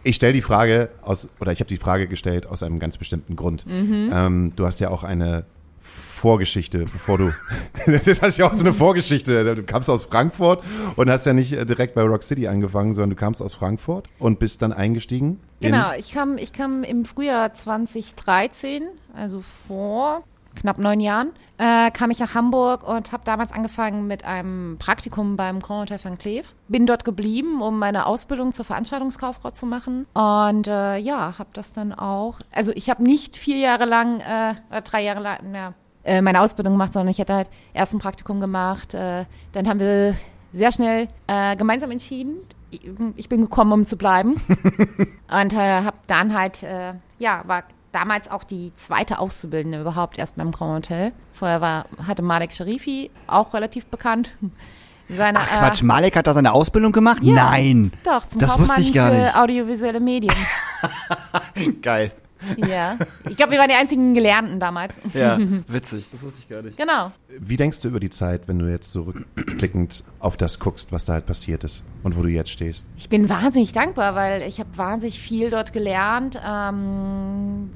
Ich 0.05 0.15
stelle 0.17 0.33
die 0.33 0.41
Frage 0.43 0.89
aus, 1.01 1.27
oder 1.39 1.51
ich 1.51 1.59
habe 1.59 1.67
die 1.67 1.77
Frage 1.77 2.07
gestellt 2.07 2.45
aus 2.45 2.61
einem 2.63 2.77
ganz 2.79 2.97
bestimmten 2.97 3.35
Grund. 3.35 3.65
Ähm, 3.67 4.53
du 4.55 4.65
hast 4.65 4.79
ja 4.79 4.89
auch 4.89 5.03
eine 5.03 5.45
Vorgeschichte, 5.79 6.85
bevor 6.91 7.17
du. 7.17 7.31
das 7.85 8.21
hast 8.21 8.37
ja 8.37 8.47
auch 8.49 8.53
so 8.55 8.63
eine 8.63 8.73
Vorgeschichte. 8.73 9.55
Du 9.55 9.63
kamst 9.63 9.89
aus 9.89 10.05
Frankfurt 10.05 10.63
und 10.95 11.09
hast 11.09 11.25
ja 11.25 11.33
nicht 11.33 11.53
äh, 11.53 11.65
direkt 11.65 11.95
bei 11.95 12.03
Rock 12.03 12.23
City 12.23 12.47
angefangen, 12.47 12.93
sondern 12.95 13.11
du 13.11 13.15
kamst 13.15 13.41
aus 13.41 13.55
Frankfurt 13.55 14.07
und 14.19 14.39
bist 14.39 14.61
dann 14.61 14.73
eingestiegen. 14.73 15.39
in- 15.59 15.71
Genau, 15.71 15.91
ich 15.97 16.11
kam, 16.13 16.37
ich 16.37 16.53
kam 16.53 16.83
im 16.83 17.05
Frühjahr 17.05 17.53
2013, 17.53 18.83
also 19.15 19.41
vor 19.41 20.23
knapp 20.55 20.77
neun 20.77 20.99
Jahren, 20.99 21.31
äh, 21.57 21.91
kam 21.91 22.11
ich 22.11 22.19
nach 22.19 22.35
Hamburg 22.35 22.87
und 22.87 23.11
habe 23.11 23.23
damals 23.25 23.51
angefangen 23.51 24.07
mit 24.07 24.25
einem 24.25 24.77
Praktikum 24.77 25.37
beim 25.37 25.59
Grand 25.59 25.89
Hotel 25.89 26.03
Van 26.03 26.17
Cleef. 26.17 26.53
Bin 26.67 26.85
dort 26.85 27.05
geblieben, 27.05 27.61
um 27.61 27.79
meine 27.79 28.05
Ausbildung 28.05 28.51
zur 28.51 28.65
Veranstaltungskauffrau 28.65 29.51
zu 29.51 29.65
machen. 29.65 30.05
Und 30.13 30.67
äh, 30.67 30.97
ja, 30.97 31.37
habe 31.37 31.49
das 31.53 31.73
dann 31.73 31.93
auch. 31.93 32.39
Also 32.51 32.71
ich 32.73 32.89
habe 32.89 33.03
nicht 33.03 33.37
vier 33.37 33.57
Jahre 33.57 33.85
lang, 33.85 34.19
äh, 34.19 34.55
oder 34.69 34.81
drei 34.81 35.03
Jahre 35.03 35.21
lang, 35.21 35.53
ja, 35.53 35.73
äh, 36.03 36.21
meine 36.21 36.41
Ausbildung 36.41 36.73
gemacht, 36.73 36.93
sondern 36.93 37.09
ich 37.09 37.19
hatte 37.19 37.33
halt 37.33 37.49
erst 37.73 37.93
ein 37.93 37.99
Praktikum 37.99 38.39
gemacht. 38.39 38.93
Äh, 38.93 39.25
dann 39.53 39.67
haben 39.67 39.79
wir 39.79 40.15
sehr 40.53 40.71
schnell 40.71 41.07
äh, 41.27 41.55
gemeinsam 41.55 41.91
entschieden. 41.91 42.37
Ich, 42.71 42.81
ich 43.15 43.29
bin 43.29 43.41
gekommen, 43.41 43.71
um 43.71 43.85
zu 43.85 43.97
bleiben. 43.97 44.35
Und 45.31 45.53
äh, 45.53 45.81
habe 45.81 45.97
dann 46.07 46.37
halt, 46.37 46.63
äh, 46.63 46.93
ja, 47.19 47.41
war 47.45 47.63
damals 47.95 48.29
auch 48.29 48.43
die 48.43 48.73
zweite 48.75 49.19
Auszubildende 49.19 49.79
überhaupt 49.81 50.17
erst 50.17 50.35
beim 50.35 50.51
Grand 50.51 50.85
Hotel. 50.89 51.13
Vorher 51.33 51.61
war, 51.61 51.85
hatte 52.05 52.21
Malek 52.21 52.51
Sharifi, 52.51 53.09
auch 53.27 53.53
relativ 53.53 53.85
bekannt. 53.87 54.31
Seine, 55.07 55.39
Ach 55.39 55.47
Quatsch, 55.47 55.81
Malek 55.83 56.15
hat 56.15 56.27
da 56.27 56.33
seine 56.33 56.51
Ausbildung 56.51 56.91
gemacht? 56.91 57.19
Nein. 57.21 57.91
Äh, 57.93 57.97
doch, 58.03 58.25
zum 58.25 58.39
Das 58.41 58.51
Kaufmann 58.51 58.67
wusste 58.69 58.81
ich 58.81 58.93
gar 58.93 59.11
für 59.11 59.17
nicht. 59.17 59.35
audiovisuelle 59.35 59.99
Medien. 59.99 60.35
Geil. 61.81 62.11
Ja. 62.57 62.97
Ich 63.29 63.37
glaube, 63.37 63.53
wir 63.53 63.59
waren 63.59 63.69
die 63.69 63.75
einzigen 63.75 64.13
Gelernten 64.13 64.59
damals. 64.59 65.01
Ja, 65.13 65.37
witzig. 65.67 66.07
Das 66.11 66.21
wusste 66.21 66.41
ich 66.41 66.49
gar 66.49 66.61
nicht. 66.61 66.77
Genau. 66.77 67.11
Wie 67.39 67.57
denkst 67.57 67.81
du 67.81 67.89
über 67.89 67.99
die 67.99 68.09
Zeit, 68.09 68.47
wenn 68.47 68.59
du 68.59 68.69
jetzt 68.69 68.91
so 68.91 69.03
rückblickend 69.03 70.03
auf 70.19 70.37
das 70.37 70.59
guckst, 70.59 70.91
was 70.91 71.05
da 71.05 71.13
halt 71.13 71.25
passiert 71.25 71.63
ist 71.63 71.83
und 72.03 72.17
wo 72.17 72.21
du 72.21 72.29
jetzt 72.29 72.49
stehst? 72.49 72.85
Ich 72.97 73.09
bin 73.09 73.29
wahnsinnig 73.29 73.73
dankbar, 73.73 74.15
weil 74.15 74.41
ich 74.43 74.59
habe 74.59 74.69
wahnsinnig 74.75 75.19
viel 75.19 75.49
dort 75.49 75.73
gelernt. 75.73 76.39
Ähm, 76.45 77.69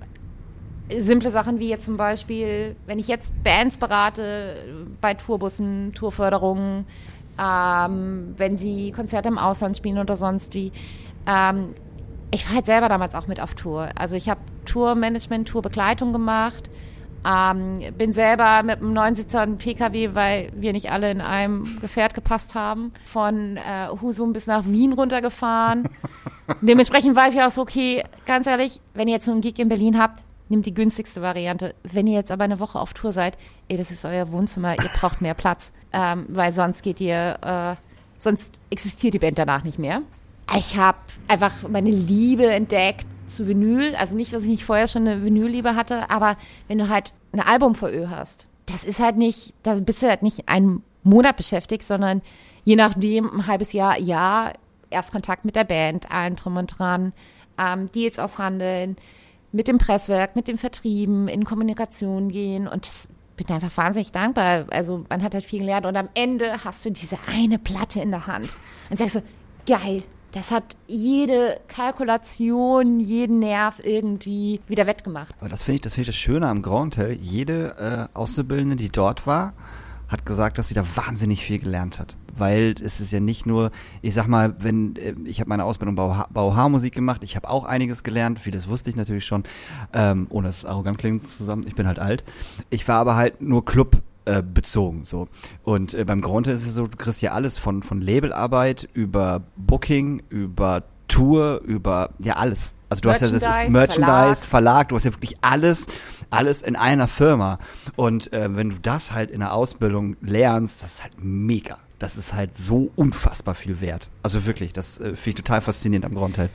simple 0.97 1.31
Sachen 1.31 1.59
wie 1.59 1.69
jetzt 1.69 1.85
zum 1.85 1.97
Beispiel, 1.97 2.75
wenn 2.85 2.99
ich 2.99 3.07
jetzt 3.07 3.31
Bands 3.43 3.77
berate 3.77 4.57
bei 5.01 5.13
Tourbussen, 5.13 5.93
Tourförderungen, 5.93 6.85
ähm, 7.39 8.33
wenn 8.37 8.57
sie 8.57 8.91
Konzerte 8.91 9.29
im 9.29 9.37
Ausland 9.37 9.77
spielen 9.77 9.97
oder 9.97 10.15
sonst 10.15 10.53
wie. 10.53 10.71
Ähm, 11.25 11.73
ich 12.31 12.47
war 12.47 12.55
halt 12.55 12.65
selber 12.65 12.89
damals 12.89 13.15
auch 13.15 13.27
mit 13.27 13.39
auf 13.39 13.55
Tour. 13.55 13.89
Also 13.95 14.15
ich 14.15 14.29
habe 14.29 14.39
Tourmanagement, 14.65 15.47
Tourbegleitung 15.47 16.13
gemacht. 16.13 16.69
Ähm, 17.25 17.79
bin 17.97 18.13
selber 18.13 18.63
mit 18.63 18.77
einem 18.77 18.93
Neunsitzer 18.93 19.43
und 19.43 19.57
PKW, 19.57 20.11
weil 20.13 20.51
wir 20.55 20.71
nicht 20.71 20.89
alle 20.89 21.11
in 21.11 21.19
einem 21.19 21.79
Gefährt 21.81 22.13
gepasst 22.13 22.55
haben, 22.55 22.93
von 23.05 23.57
äh, 23.57 23.89
Husum 24.01 24.31
bis 24.31 24.47
nach 24.47 24.65
Wien 24.65 24.93
runtergefahren. 24.93 25.89
Dementsprechend 26.61 27.15
weiß 27.15 27.35
ich 27.35 27.41
auch 27.41 27.51
so, 27.51 27.61
okay, 27.61 28.03
ganz 28.25 28.47
ehrlich, 28.47 28.79
wenn 28.93 29.09
ihr 29.09 29.15
jetzt 29.15 29.25
so 29.25 29.33
einen 29.33 29.41
Gig 29.41 29.59
in 29.59 29.67
Berlin 29.67 29.99
habt, 29.99 30.23
nehmt 30.47 30.65
die 30.65 30.73
günstigste 30.73 31.21
Variante. 31.21 31.75
Wenn 31.83 32.07
ihr 32.07 32.15
jetzt 32.15 32.31
aber 32.31 32.45
eine 32.45 32.59
Woche 32.59 32.79
auf 32.79 32.93
Tour 32.93 33.11
seid, 33.11 33.37
ey, 33.67 33.75
das 33.75 33.91
ist 33.91 34.05
euer 34.05 34.31
Wohnzimmer, 34.31 34.81
ihr 34.81 34.89
braucht 34.99 35.21
mehr 35.21 35.33
Platz, 35.33 35.73
ähm, 35.91 36.25
weil 36.29 36.53
sonst 36.53 36.83
geht 36.83 37.01
ihr, 37.01 37.37
äh, 37.41 37.75
sonst 38.17 38.59
existiert 38.69 39.13
die 39.13 39.19
Band 39.19 39.37
danach 39.37 39.63
nicht 39.63 39.77
mehr. 39.77 40.01
Ich 40.57 40.77
habe 40.77 40.97
einfach 41.27 41.67
meine 41.67 41.91
Liebe 41.91 42.47
entdeckt 42.47 43.05
zu 43.27 43.47
Vinyl. 43.47 43.95
Also 43.95 44.15
nicht, 44.15 44.33
dass 44.33 44.43
ich 44.43 44.49
nicht 44.49 44.65
vorher 44.65 44.87
schon 44.87 45.07
eine 45.07 45.23
Vinylliebe 45.23 45.75
hatte, 45.75 46.09
aber 46.09 46.37
wenn 46.67 46.77
du 46.79 46.89
halt 46.89 47.13
ein 47.31 47.39
Album 47.39 47.75
vor 47.75 47.89
Ö 47.89 48.07
hast, 48.09 48.47
das 48.65 48.83
ist 48.83 48.99
halt 48.99 49.17
nicht, 49.17 49.53
da 49.63 49.75
bist 49.75 50.01
du 50.01 50.07
halt 50.07 50.23
nicht 50.23 50.49
einen 50.49 50.83
Monat 51.03 51.37
beschäftigt, 51.37 51.83
sondern 51.83 52.21
je 52.63 52.75
nachdem 52.75 53.29
ein 53.31 53.47
halbes 53.47 53.73
Jahr, 53.73 53.99
ja, 53.99 54.53
erst 54.89 55.11
Kontakt 55.11 55.45
mit 55.45 55.55
der 55.55 55.63
Band, 55.63 56.11
allen 56.11 56.35
drum 56.35 56.57
und 56.57 56.79
dran. 56.79 57.13
ähm, 57.57 57.91
Deals 57.91 58.19
aushandeln, 58.19 58.95
mit 59.51 59.67
dem 59.67 59.77
Presswerk, 59.77 60.35
mit 60.35 60.47
dem 60.47 60.57
Vertrieben, 60.57 61.27
in 61.27 61.43
Kommunikation 61.43 62.29
gehen 62.29 62.67
und 62.67 62.85
das 62.85 63.07
bin 63.35 63.47
einfach 63.49 63.75
wahnsinnig 63.77 64.11
dankbar. 64.11 64.65
Also 64.69 65.05
man 65.09 65.23
hat 65.23 65.33
halt 65.33 65.45
viel 65.45 65.59
gelernt 65.59 65.85
und 65.85 65.95
am 65.95 66.09
Ende 66.13 66.63
hast 66.63 66.85
du 66.85 66.91
diese 66.91 67.17
eine 67.27 67.57
Platte 67.57 68.01
in 68.01 68.11
der 68.11 68.27
Hand 68.27 68.49
und 68.89 68.97
sagst 68.97 69.15
du, 69.15 69.23
geil, 69.65 70.03
das 70.31 70.51
hat 70.51 70.75
jede 70.87 71.59
Kalkulation, 71.67 72.99
jeden 72.99 73.39
Nerv 73.39 73.79
irgendwie 73.83 74.61
wieder 74.67 74.85
wettgemacht. 74.87 75.33
Aber 75.39 75.49
das 75.49 75.63
finde 75.63 75.75
ich, 75.77 75.81
das 75.81 75.93
finde 75.93 76.09
ich 76.09 76.15
das 76.15 76.21
Schöne 76.21 76.47
am 76.47 76.61
Grand 76.61 76.97
Hotel. 76.97 77.13
Jede 77.13 78.09
äh, 78.13 78.17
Auszubildende, 78.17 78.75
die 78.75 78.89
dort 78.89 79.25
war, 79.25 79.53
hat 80.07 80.25
gesagt, 80.25 80.57
dass 80.57 80.67
sie 80.67 80.73
da 80.73 80.83
wahnsinnig 80.95 81.43
viel 81.43 81.59
gelernt 81.59 81.99
hat. 81.99 82.15
Weil 82.37 82.75
es 82.83 82.99
ist 82.99 83.11
ja 83.11 83.19
nicht 83.19 83.45
nur, 83.45 83.71
ich 84.01 84.13
sag 84.13 84.27
mal, 84.27 84.55
wenn, 84.59 84.95
äh, 84.95 85.13
ich 85.25 85.39
habe 85.39 85.49
meine 85.49 85.65
Ausbildung 85.65 85.95
Bau, 85.95 86.25
Bauhaarmusik 86.29 86.93
gemacht, 86.93 87.23
ich 87.23 87.35
habe 87.35 87.49
auch 87.49 87.65
einiges 87.65 88.03
gelernt, 88.03 88.39
vieles 88.39 88.67
wusste 88.67 88.89
ich 88.89 88.95
natürlich 88.95 89.25
schon, 89.25 89.43
ähm, 89.93 90.27
ohne 90.29 90.49
es 90.49 90.65
arrogant 90.65 90.97
klingen 90.99 91.23
zusammen, 91.23 91.65
ich 91.67 91.75
bin 91.75 91.87
halt 91.87 91.99
alt. 91.99 92.23
Ich 92.69 92.87
war 92.87 92.97
aber 92.97 93.15
halt 93.15 93.41
nur 93.41 93.65
Club 93.65 94.01
äh, 94.29 94.43
bezogen 94.43 95.05
so 95.05 95.27
und 95.63 95.93
äh, 95.93 96.05
beim 96.05 96.21
Grand 96.21 96.47
ist 96.47 96.67
es 96.67 96.75
so 96.75 96.85
du 96.87 96.97
kriegst 96.97 97.21
ja 97.21 97.31
alles 97.31 97.57
von 97.57 97.83
von 97.83 98.01
Labelarbeit 98.01 98.87
über 98.93 99.43
Booking 99.55 100.21
über 100.29 100.83
Tour 101.07 101.61
über 101.65 102.11
ja 102.19 102.35
alles 102.35 102.73
also 102.89 103.01
du 103.01 103.09
hast 103.11 103.21
ja 103.21 103.27
das 103.29 103.43
ist 103.43 103.69
Merchandise, 103.69 104.01
Verlag. 104.01 104.37
Verlag. 104.47 104.89
du 104.89 104.95
hast 104.95 105.03
ja 105.03 105.13
wirklich 105.13 105.37
alles, 105.41 105.85
alles 106.31 106.63
in 106.63 106.75
einer 106.75 107.07
Firma. 107.07 107.59
Und 107.95 108.33
äh, 108.33 108.55
wenn 108.55 108.71
du 108.71 108.77
das 108.81 109.11
halt 109.11 109.29
in 109.29 109.41
der 109.41 109.53
Ausbildung 109.53 110.17
lernst, 110.21 110.81
das 110.81 110.93
ist 110.93 111.03
halt 111.03 111.13
mega. 111.23 111.77
Das 111.99 112.17
ist 112.17 112.33
halt 112.33 112.57
so 112.57 112.91
unfassbar 112.95 113.53
viel 113.53 113.79
wert. 113.79 114.09
Also 114.23 114.45
wirklich, 114.45 114.73
das 114.73 114.97
äh, 114.97 115.15
finde 115.15 115.29
ich 115.29 115.35
total 115.35 115.61
faszinierend 115.61 116.05
am 116.05 116.15
Grondteil. 116.15 116.49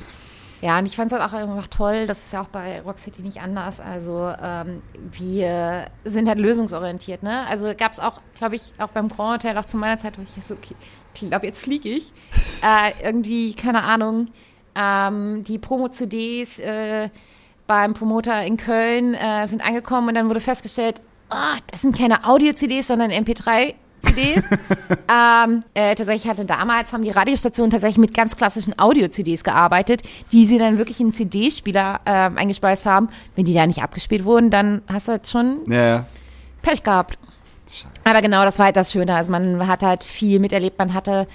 Ja, 0.65 0.79
und 0.79 0.87
ich 0.87 0.97
fand 0.97 1.13
es 1.13 1.19
halt 1.21 1.31
auch 1.31 1.37
einfach 1.37 1.67
toll, 1.67 2.07
das 2.07 2.25
ist 2.25 2.33
ja 2.33 2.41
auch 2.41 2.49
bei 2.49 2.81
Rock 2.81 2.99
City 2.99 3.21
nicht 3.21 3.39
anders. 3.43 3.81
Also 3.81 4.33
ähm, 4.43 4.81
wir 4.95 5.89
sind 6.07 6.27
halt 6.27 6.39
lösungsorientiert, 6.39 7.23
ne? 7.23 7.47
Also 7.47 7.75
gab 7.77 7.93
es 7.93 8.01
auch, 8.01 8.23
glaube 8.39 8.55
ich, 8.57 8.73
auch 8.79 8.89
beim 8.89 9.09
Grand 9.09 9.45
Hotel, 9.45 9.59
auch 9.59 9.67
zu 9.67 9.77
meiner 9.77 9.99
Zeit, 9.99 10.17
wo 10.17 10.23
ich 10.23 10.43
so, 10.43 10.55
okay, 10.55 10.75
ich 11.13 11.21
glaube, 11.21 11.45
jetzt 11.45 11.61
fliege 11.61 11.91
ich. 11.91 12.15
äh, 12.63 12.93
irgendwie, 13.05 13.53
keine 13.53 13.83
Ahnung, 13.83 14.29
ähm, 14.75 15.45
die 15.45 15.59
Promo-CDs 15.59 16.61
äh, 16.61 17.11
beim 17.67 17.93
Promoter 17.93 18.43
in 18.43 18.57
Köln 18.57 19.13
äh, 19.13 19.47
sind 19.47 19.63
angekommen 19.63 20.09
und 20.09 20.15
dann 20.15 20.31
wurde 20.31 20.41
festgestellt, 20.41 21.03
oh, 21.31 21.59
das 21.71 21.83
sind 21.83 21.95
keine 21.95 22.25
Audio-CDs, 22.25 22.87
sondern 22.87 23.11
MP3 23.11 23.75
CDs. 24.05 24.45
ähm, 25.09 25.65
äh, 25.75 25.95
tatsächlich 25.95 26.29
hatte 26.29 26.45
damals, 26.45 26.93
haben 26.93 27.03
die 27.03 27.11
Radiostationen 27.11 27.71
tatsächlich 27.71 27.99
mit 27.99 28.15
ganz 28.15 28.37
klassischen 28.37 28.79
Audio-CDs 28.79 29.45
gearbeitet, 29.45 30.03
die 30.33 30.45
sie 30.45 30.59
dann 30.59 30.79
wirklich 30.79 31.01
in 31.01 31.13
CD-Spieler 31.13 32.01
äh, 32.05 32.11
eingespeist 32.11 32.87
haben. 32.87 33.09
Wenn 33.37 33.45
die 33.45 33.55
da 33.55 33.67
nicht 33.67 33.83
abgespielt 33.83 34.25
wurden, 34.25 34.51
dann 34.51 34.83
hast 34.87 35.09
du 35.09 35.13
halt 35.13 35.27
schon 35.29 35.59
ja. 35.69 36.07
Pech 36.63 36.83
gehabt. 36.83 37.19
Aber 38.05 38.21
genau, 38.21 38.45
das 38.45 38.59
war 38.59 38.67
halt 38.67 38.77
das 38.77 38.93
Schöne. 38.93 39.15
Also 39.15 39.31
man 39.31 39.67
hat 39.67 39.83
halt 39.83 40.05
viel 40.05 40.39
miterlebt. 40.39 40.79
Man 40.79 40.95
hatte 40.95 41.27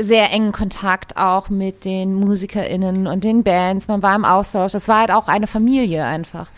sehr 0.00 0.30
engen 0.32 0.52
Kontakt 0.52 1.16
auch 1.16 1.48
mit 1.48 1.84
den 1.84 2.14
MusikerInnen 2.14 3.06
und 3.06 3.24
den 3.24 3.42
Bands. 3.42 3.88
Man 3.88 4.02
war 4.02 4.14
im 4.14 4.24
Austausch. 4.24 4.72
Das 4.72 4.88
war 4.88 5.00
halt 5.00 5.10
auch 5.10 5.28
eine 5.28 5.46
Familie 5.46 6.04
einfach. 6.04 6.48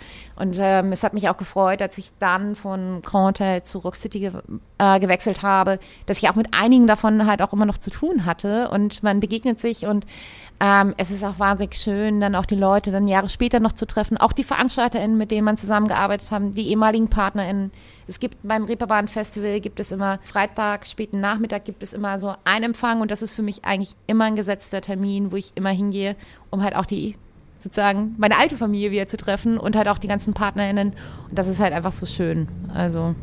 Und 0.40 0.56
ähm, 0.58 0.90
es 0.92 1.02
hat 1.02 1.12
mich 1.12 1.28
auch 1.28 1.36
gefreut, 1.36 1.82
als 1.82 1.98
ich 1.98 2.12
dann 2.18 2.56
von 2.56 3.02
Grand 3.02 3.40
Hotel 3.40 3.62
zu 3.62 3.78
Rock 3.78 3.96
City 3.96 4.20
ge 4.20 4.32
äh, 4.78 4.98
gewechselt 4.98 5.42
habe, 5.42 5.78
dass 6.06 6.16
ich 6.16 6.30
auch 6.30 6.34
mit 6.34 6.54
einigen 6.54 6.86
davon 6.86 7.26
halt 7.26 7.42
auch 7.42 7.52
immer 7.52 7.66
noch 7.66 7.76
zu 7.76 7.90
tun 7.90 8.24
hatte. 8.24 8.70
Und 8.70 9.02
man 9.02 9.20
begegnet 9.20 9.60
sich 9.60 9.84
und 9.84 10.06
ähm, 10.58 10.94
es 10.96 11.10
ist 11.10 11.24
auch 11.24 11.38
wahnsinnig 11.38 11.76
schön, 11.76 12.20
dann 12.20 12.34
auch 12.34 12.46
die 12.46 12.54
Leute 12.54 12.90
dann 12.90 13.06
Jahre 13.06 13.28
später 13.28 13.60
noch 13.60 13.72
zu 13.72 13.86
treffen. 13.86 14.16
Auch 14.16 14.32
die 14.32 14.44
VeranstalterInnen, 14.44 15.18
mit 15.18 15.30
denen 15.30 15.44
man 15.44 15.58
zusammengearbeitet 15.58 16.30
hat, 16.30 16.42
die 16.56 16.68
ehemaligen 16.68 17.08
PartnerInnen. 17.08 17.70
Es 18.10 18.18
gibt 18.18 18.38
beim 18.42 18.64
Reeperbahn 18.64 19.06
Festival 19.06 19.60
gibt 19.60 19.78
es 19.78 19.92
immer 19.92 20.18
Freitag, 20.24 20.84
späten 20.84 21.20
Nachmittag 21.20 21.64
gibt 21.64 21.80
es 21.84 21.92
immer 21.92 22.18
so 22.18 22.34
einen 22.42 22.64
Empfang 22.64 23.00
und 23.00 23.12
das 23.12 23.22
ist 23.22 23.34
für 23.34 23.42
mich 23.42 23.64
eigentlich 23.64 23.94
immer 24.08 24.24
ein 24.24 24.34
gesetzter 24.34 24.80
Termin, 24.80 25.30
wo 25.30 25.36
ich 25.36 25.52
immer 25.54 25.70
hingehe, 25.70 26.16
um 26.50 26.60
halt 26.60 26.74
auch 26.74 26.86
die 26.86 27.14
sozusagen 27.60 28.16
meine 28.18 28.36
alte 28.36 28.56
Familie 28.56 28.90
wieder 28.90 29.06
zu 29.06 29.16
treffen 29.16 29.58
und 29.58 29.76
halt 29.76 29.86
auch 29.86 29.98
die 29.98 30.08
ganzen 30.08 30.34
PartnerInnen. 30.34 30.88
Und 31.28 31.38
das 31.38 31.46
ist 31.46 31.60
halt 31.60 31.72
einfach 31.72 31.92
so 31.92 32.04
schön. 32.04 32.48
Also. 32.74 33.14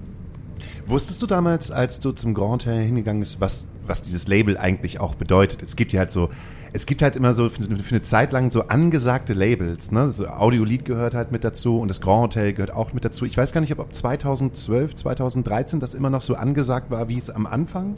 Wusstest 0.86 1.22
du 1.22 1.28
damals, 1.28 1.72
als 1.72 2.00
du 2.00 2.12
zum 2.12 2.34
Grand 2.34 2.66
Hotel 2.66 2.86
hingegangen 2.86 3.20
bist, 3.20 3.40
was, 3.40 3.68
was 3.86 4.02
dieses 4.02 4.28
Label 4.28 4.58
eigentlich 4.58 5.00
auch 5.00 5.16
bedeutet? 5.16 5.64
Es 5.64 5.76
gibt 5.76 5.94
ja 5.94 6.00
halt 6.00 6.12
so, 6.12 6.30
es 6.74 6.86
gibt 6.86 7.02
halt 7.02 7.16
immer 7.16 7.34
so 7.34 7.50
für, 7.50 7.64
für 7.64 7.96
eine 7.96 8.02
Zeit 8.02 8.32
lang 8.32 8.52
so 8.52 8.64
angesagte 8.64 9.34
Labels, 9.34 9.92
ne? 9.92 10.10
So 10.12 10.28
Audiolied 10.28 10.86
gehört 10.86 11.14
halt 11.14 11.32
mit 11.32 11.44
dazu 11.44 11.80
und 11.80 11.88
das 11.88 12.02
Grand 12.02 12.24
Hotel 12.24 12.54
gehört 12.54 12.72
auch 12.72 12.94
mit 12.94 13.06
dazu. 13.06 13.26
Ich 13.26 13.38
weiß 13.38 13.52
gar 13.52 13.62
nicht, 13.62 13.72
ob, 13.72 13.80
ob 13.80 13.94
2012, 13.94 14.96
2013 14.96 15.80
das 15.80 15.96
immer 15.96 16.10
noch 16.10 16.22
so 16.22 16.36
angesagt 16.36 16.92
war, 16.92 17.08
wie 17.08 17.18
es 17.18 17.30
am 17.30 17.46
Anfang 17.46 17.96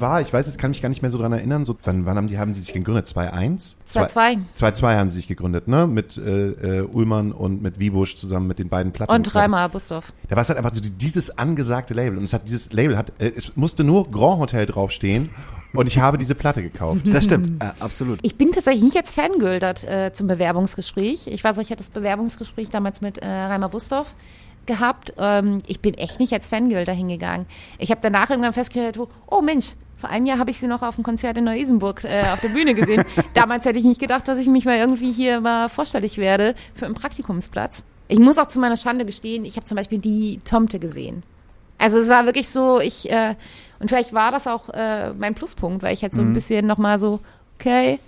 war. 0.00 0.20
Ich 0.20 0.32
weiß, 0.32 0.46
es 0.46 0.58
kann 0.58 0.70
mich 0.70 0.82
gar 0.82 0.88
nicht 0.88 1.02
mehr 1.02 1.10
so 1.10 1.18
dran 1.18 1.32
erinnern. 1.32 1.64
So, 1.64 1.76
wann, 1.84 2.06
wann 2.06 2.16
haben 2.16 2.28
die 2.28 2.38
haben 2.38 2.54
sie 2.54 2.60
sich 2.60 2.72
gegründet? 2.72 3.06
2-1? 3.06 3.74
2-2. 3.90 4.38
2-2 4.56 4.96
haben 4.96 5.10
sie 5.10 5.16
sich 5.16 5.28
gegründet, 5.28 5.68
ne? 5.68 5.86
Mit 5.86 6.18
äh, 6.18 6.80
äh, 6.80 6.82
Ullmann 6.82 7.32
und 7.32 7.62
mit 7.62 7.78
Wiebusch 7.78 8.16
zusammen 8.16 8.46
mit 8.46 8.58
den 8.58 8.68
beiden 8.68 8.92
Platten. 8.92 9.12
Und 9.12 9.34
Reimer 9.34 9.68
Bustorf. 9.68 10.12
Da 10.28 10.36
war 10.36 10.42
es 10.42 10.48
halt 10.48 10.58
einfach 10.58 10.74
so 10.74 10.80
dieses 10.80 11.36
angesagte 11.38 11.94
Label. 11.94 12.18
Und 12.18 12.24
es 12.24 12.32
hat 12.32 12.46
dieses 12.46 12.72
Label 12.72 12.96
hat, 12.96 13.12
äh, 13.18 13.32
es 13.36 13.56
musste 13.56 13.84
nur 13.84 14.10
Grand 14.10 14.40
Hotel 14.40 14.66
draufstehen. 14.66 15.30
Und 15.74 15.86
ich 15.86 15.98
habe 15.98 16.16
diese 16.16 16.34
Platte 16.34 16.62
gekauft. 16.62 17.02
Das 17.04 17.24
stimmt, 17.24 17.62
äh, 17.62 17.70
absolut. 17.80 18.18
Ich 18.22 18.36
bin 18.36 18.52
tatsächlich 18.52 18.82
nicht 18.82 18.94
jetzt 18.94 19.14
fangirlt 19.14 19.84
äh, 19.84 20.12
zum 20.14 20.26
Bewerbungsgespräch. 20.26 21.26
Ich 21.26 21.44
weiß, 21.44 21.58
ich 21.58 21.70
hatte 21.70 21.82
das 21.82 21.90
Bewerbungsgespräch 21.90 22.70
damals 22.70 23.00
mit 23.00 23.18
äh, 23.18 23.26
Reimer 23.26 23.68
Bustorf 23.68 24.14
gehabt. 24.66 25.14
Ähm, 25.18 25.58
ich 25.66 25.80
bin 25.80 25.94
echt 25.94 26.20
nicht 26.20 26.32
als 26.32 26.48
Fangirl 26.48 26.84
dahin 26.84 27.08
gegangen. 27.08 27.46
Ich 27.78 27.90
habe 27.90 28.00
danach 28.02 28.30
irgendwann 28.30 28.52
festgestellt, 28.52 28.98
oh 29.26 29.40
Mensch, 29.40 29.74
vor 29.98 30.10
einem 30.10 30.26
Jahr 30.26 30.38
habe 30.38 30.50
ich 30.50 30.58
sie 30.58 30.68
noch 30.68 30.82
auf 30.82 30.94
dem 30.94 31.04
Konzert 31.04 31.36
in 31.36 31.44
Neu-Isenburg 31.44 32.04
äh, 32.04 32.22
auf 32.32 32.40
der 32.40 32.48
Bühne 32.48 32.74
gesehen. 32.74 33.04
Damals 33.34 33.64
hätte 33.64 33.78
ich 33.78 33.84
nicht 33.84 34.00
gedacht, 34.00 34.28
dass 34.28 34.38
ich 34.38 34.46
mich 34.46 34.64
mal 34.64 34.76
irgendwie 34.76 35.10
hier 35.10 35.40
mal 35.40 35.68
vorstellig 35.68 36.18
werde 36.18 36.54
für 36.74 36.86
einen 36.86 36.94
Praktikumsplatz. 36.94 37.82
Ich 38.06 38.18
muss 38.18 38.38
auch 38.38 38.46
zu 38.46 38.60
meiner 38.60 38.76
Schande 38.76 39.04
gestehen, 39.04 39.44
ich 39.44 39.56
habe 39.56 39.66
zum 39.66 39.76
Beispiel 39.76 39.98
die 39.98 40.38
Tomte 40.44 40.78
gesehen. 40.78 41.24
Also 41.78 41.98
es 41.98 42.08
war 42.08 42.26
wirklich 42.26 42.48
so, 42.48 42.80
ich, 42.80 43.10
äh, 43.10 43.34
und 43.80 43.88
vielleicht 43.88 44.12
war 44.12 44.30
das 44.30 44.46
auch 44.46 44.68
äh, 44.70 45.12
mein 45.12 45.34
Pluspunkt, 45.34 45.82
weil 45.82 45.94
ich 45.94 46.02
halt 46.02 46.14
so 46.14 46.22
mhm. 46.22 46.30
ein 46.30 46.32
bisschen 46.32 46.66
nochmal 46.66 46.98
so, 46.98 47.20
okay, 47.58 47.98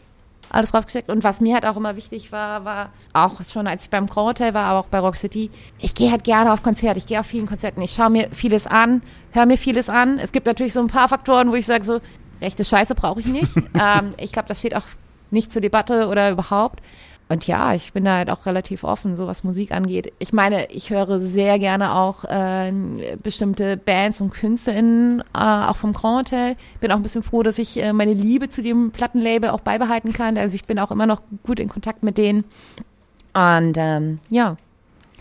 alles 0.51 0.75
rausgesteckt. 0.75 1.09
Und 1.09 1.25
was 1.25 1.41
mir 1.41 1.55
halt 1.55 1.65
auch 1.65 1.77
immer 1.77 1.97
wichtig 1.97 2.33
war, 2.33 2.65
war 2.65 2.91
auch 3.13 3.43
schon, 3.45 3.67
als 3.67 3.85
ich 3.85 3.91
beim 3.91 4.07
Grand 4.07 4.29
Hotel 4.29 4.55
war, 4.55 4.65
aber 4.65 4.81
auch 4.81 4.87
bei 4.87 4.99
Rock 4.99 5.17
City, 5.17 5.51
ich 5.81 5.95
gehe 5.95 6.11
halt 6.11 6.25
gerne 6.25 6.53
auf 6.53 6.63
Konzerte. 6.63 6.99
Ich 6.99 7.07
gehe 7.07 7.21
auf 7.21 7.27
vielen 7.27 7.47
Konzerten. 7.47 7.81
Ich 7.83 7.93
schaue 7.93 8.11
mir 8.11 8.29
vieles 8.33 8.67
an, 8.67 9.03
höre 9.33 9.47
mir 9.47 9.57
vieles 9.57 9.89
an. 9.89 10.19
Es 10.19 10.33
gibt 10.33 10.47
natürlich 10.47 10.73
so 10.73 10.81
ein 10.81 10.89
paar 10.89 11.09
Faktoren, 11.09 11.51
wo 11.51 11.55
ich 11.55 11.67
sage 11.67 11.85
so, 11.85 12.01
rechte 12.41 12.65
Scheiße 12.65 12.95
brauche 12.95 13.21
ich 13.21 13.27
nicht. 13.27 13.57
ähm, 13.75 14.11
ich 14.19 14.33
glaube, 14.33 14.49
das 14.49 14.59
steht 14.59 14.75
auch 14.77 14.85
nicht 15.31 15.53
zur 15.53 15.63
Debatte 15.63 16.09
oder 16.09 16.31
überhaupt. 16.31 16.81
Und 17.31 17.47
ja, 17.47 17.75
ich 17.75 17.93
bin 17.93 18.05
da 18.05 18.17
halt 18.17 18.29
auch 18.29 18.45
relativ 18.45 18.83
offen, 18.83 19.15
so 19.15 19.29
was 19.29 19.45
Musik 19.45 19.71
angeht. 19.71 20.13
Ich 20.19 20.33
meine, 20.33 20.69
ich 20.73 20.91
höre 20.91 21.21
sehr 21.21 21.61
gerne 21.61 21.95
auch 21.95 22.25
äh, 22.25 22.73
bestimmte 23.23 23.77
Bands 23.77 24.21
und 24.21 24.35
KünstlerInnen, 24.35 25.21
äh, 25.33 25.39
auch 25.39 25.77
vom 25.77 25.93
Grand 25.93 26.29
Hotel. 26.29 26.57
Bin 26.81 26.91
auch 26.91 26.97
ein 26.97 27.05
bisschen 27.05 27.23
froh, 27.23 27.45
dass 27.45 27.59
ich 27.59 27.81
äh, 27.81 27.93
meine 27.93 28.15
Liebe 28.15 28.49
zu 28.49 28.63
dem 28.63 28.91
Plattenlabel 28.91 29.51
auch 29.51 29.61
beibehalten 29.61 30.13
kann. 30.13 30.37
Also 30.37 30.57
ich 30.57 30.65
bin 30.65 30.81
auch 30.81 30.91
immer 30.91 31.07
noch 31.07 31.23
gut 31.45 31.61
in 31.61 31.69
Kontakt 31.69 32.03
mit 32.03 32.19
denen. 32.19 32.43
Und 33.33 33.77
ähm, 33.77 34.19
ja, 34.29 34.57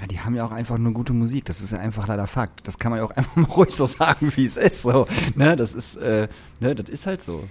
ja, 0.02 0.08
die 0.08 0.20
haben 0.20 0.34
ja 0.34 0.46
auch 0.46 0.52
einfach 0.52 0.80
nur 0.80 0.94
gute 0.94 1.14
Musik. 1.14 1.46
Das 1.46 1.62
ist 1.62 1.74
ja 1.74 1.80
einfach 1.80 2.08
leider 2.08 2.26
Fakt. 2.26 2.68
Das 2.68 2.80
kann 2.80 2.90
man 2.90 3.02
ja 3.02 3.06
auch 3.06 3.12
einfach 3.16 3.36
mal 3.36 3.52
ruhig 3.52 3.70
so 3.70 3.86
sagen, 3.86 4.32
wie 4.36 4.46
es 4.46 4.58
ist. 4.58 4.82
So, 4.82 5.06
ne, 5.36 5.56
das 5.56 5.74
ist, 5.74 5.96
äh, 5.98 6.28
ne, 6.60 6.74
das 6.74 6.90
ist 6.90 7.06
halt 7.06 7.22
so. 7.22 7.44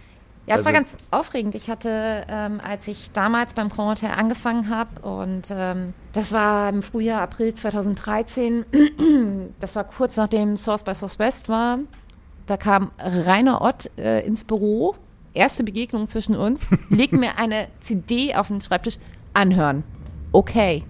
Ja, 0.48 0.54
es 0.54 0.60
also, 0.60 0.66
war 0.66 0.72
ganz 0.72 0.96
aufregend. 1.10 1.54
Ich 1.54 1.68
hatte, 1.68 2.24
ähm, 2.26 2.58
als 2.66 2.88
ich 2.88 3.10
damals 3.12 3.52
beim 3.52 3.68
Grand 3.68 4.00
Hotel 4.00 4.16
angefangen 4.16 4.70
habe, 4.70 5.00
und 5.06 5.48
ähm, 5.50 5.92
das 6.14 6.32
war 6.32 6.70
im 6.70 6.80
Frühjahr, 6.80 7.20
April 7.20 7.52
2013, 7.52 8.64
das 9.60 9.76
war 9.76 9.84
kurz 9.84 10.16
nachdem 10.16 10.56
Source 10.56 10.84
by 10.84 10.94
Source 10.94 11.18
West 11.18 11.50
war, 11.50 11.80
da 12.46 12.56
kam 12.56 12.92
Rainer 12.98 13.60
Ott 13.60 13.90
äh, 13.98 14.26
ins 14.26 14.42
Büro, 14.42 14.94
erste 15.34 15.64
Begegnung 15.64 16.08
zwischen 16.08 16.34
uns, 16.34 16.60
legt 16.88 17.12
mir 17.12 17.36
eine 17.36 17.68
CD 17.80 18.34
auf 18.34 18.48
den 18.48 18.62
Schreibtisch, 18.62 18.96
anhören. 19.34 19.84
Okay. 20.32 20.82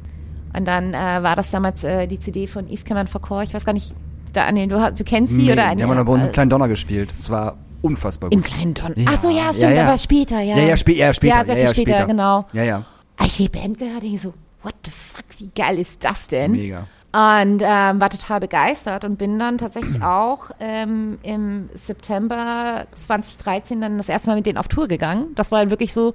Und 0.57 0.67
dann 0.67 0.95
äh, 0.95 1.23
war 1.23 1.35
das 1.35 1.51
damals 1.51 1.83
äh, 1.83 2.07
die 2.07 2.21
CD 2.21 2.47
von 2.47 2.69
Iskeman 2.69 3.09
Verkor, 3.09 3.43
ich 3.43 3.53
weiß 3.53 3.65
gar 3.65 3.73
nicht, 3.73 3.93
da, 4.33 4.53
nee, 4.53 4.69
du, 4.69 4.93
du 4.93 5.05
kennst 5.05 5.33
sie 5.33 5.43
nee, 5.43 5.53
oder? 5.53 5.75
Die 5.75 5.83
haben 5.83 5.91
wir 5.91 6.05
bei 6.05 6.13
uns 6.13 6.23
einen 6.23 6.33
kleinen 6.33 6.51
Donner 6.51 6.69
gespielt. 6.69 7.11
Das 7.11 7.29
war 7.29 7.57
unfassbar 7.83 8.31
gut. 8.31 8.37
Im 8.37 8.43
kleinen 8.43 8.75
Don. 8.75 8.93
Ja. 8.97 9.11
Ach 9.13 9.21
so, 9.21 9.31
ja, 9.31 9.53
stimmt, 9.53 9.71
ja, 9.73 9.83
ja. 9.83 9.89
aber 9.89 9.99
später, 9.99 10.41
ja. 10.41 10.57
Ja, 10.57 10.65
ja, 10.65 10.77
spä 10.77 10.93
ja 10.93 11.15
später. 11.15 11.37
Ja, 11.37 11.45
sehr 11.45 11.57
viel 11.57 11.65
ja, 11.65 11.75
später, 11.75 11.91
später, 11.93 12.07
genau. 12.07 12.47
Ja, 12.53 12.63
ja. 12.63 12.85
Als 13.17 13.39
ich 13.39 13.51
die 13.51 13.59
Band 13.59 13.79
gehört 13.79 13.97
habe, 13.97 14.07
ich 14.07 14.21
so, 14.21 14.35
what 14.63 14.75
the 14.85 14.91
fuck, 14.91 15.25
wie 15.39 15.51
geil 15.55 15.79
ist 15.79 16.05
das 16.05 16.29
denn? 16.29 16.53
Mega. 16.53 16.87
Und 17.11 17.63
ähm, 17.65 18.01
war 18.01 18.11
total 18.11 18.41
begeistert 18.41 19.05
und 19.05 19.17
bin 19.17 19.39
dann 19.39 19.59
tatsächlich 19.59 20.03
auch 20.03 20.51
ähm, 20.61 21.19
im 21.23 21.71
September 21.75 22.87
2013 23.07 23.81
dann 23.81 23.99
das 23.99 24.09
erste 24.09 24.31
Mal 24.31 24.37
mit 24.37 24.47
denen 24.47 24.59
auf 24.59 24.69
Tour 24.69 24.89
gegangen. 24.89 25.29
Das 25.35 25.51
war 25.51 25.61
halt 25.61 25.71
wirklich 25.71 25.93
so, 25.93 26.15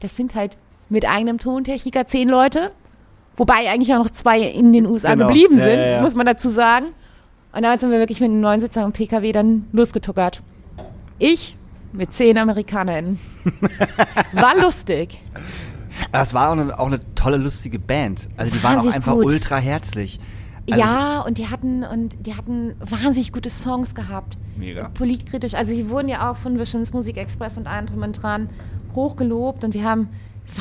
das 0.00 0.16
sind 0.16 0.34
halt 0.34 0.56
mit 0.88 1.08
eigenem 1.08 1.38
Tontechniker, 1.38 2.06
zehn 2.06 2.28
Leute. 2.28 2.72
Wobei 3.36 3.70
eigentlich 3.70 3.94
auch 3.94 3.98
noch 3.98 4.10
zwei 4.10 4.40
in 4.40 4.72
den 4.72 4.84
USA 4.86 5.14
Genau. 5.14 5.28
geblieben 5.28 5.56
sind, 5.56 6.02
muss 6.02 6.14
man 6.14 6.26
dazu 6.26 6.50
sagen. 6.50 6.86
Und 7.52 7.62
damit 7.62 7.80
sind 7.80 7.90
wir 7.90 7.98
wirklich 7.98 8.20
mit 8.20 8.30
einem 8.30 8.40
neuen 8.40 8.60
Sitzer 8.60 8.84
und 8.84 8.92
PKW 8.92 9.32
dann 9.32 9.66
losgetuckert. 9.72 10.42
Ich 11.22 11.56
mit 11.92 12.12
zehn 12.12 12.36
AmerikanerInnen. 12.36 13.20
War 14.32 14.60
lustig. 14.60 15.20
Aber 16.10 16.22
es 16.22 16.34
war 16.34 16.48
auch 16.48 16.52
eine, 16.52 16.78
auch 16.78 16.86
eine 16.86 16.98
tolle, 17.14 17.36
lustige 17.36 17.78
Band. 17.78 18.28
Also 18.36 18.52
die 18.52 18.62
waren 18.62 18.78
auch 18.78 18.92
einfach 18.92 19.12
gut. 19.12 19.26
ultra 19.26 19.58
herzlich. 19.58 20.18
Also 20.68 20.80
ja, 20.80 21.20
und 21.20 21.38
die 21.38 21.48
hatten 21.48 21.84
und 21.84 22.26
die 22.26 22.34
hatten 22.34 22.74
wahnsinnig 22.80 23.32
gute 23.32 23.50
Songs 23.50 23.94
gehabt. 23.94 24.36
Mega. 24.56 24.88
Politkritisch. 24.88 25.54
Also 25.54 25.76
die 25.76 25.88
wurden 25.88 26.08
ja 26.08 26.28
auch 26.28 26.36
von 26.36 26.58
Visions 26.58 26.92
Musik 26.92 27.16
Express 27.16 27.56
und 27.56 27.68
allem 27.68 27.86
drum 27.86 28.02
und 28.02 28.20
dran 28.20 28.48
hochgelobt 28.96 29.62
und 29.62 29.74
wir 29.74 29.84
haben 29.84 30.08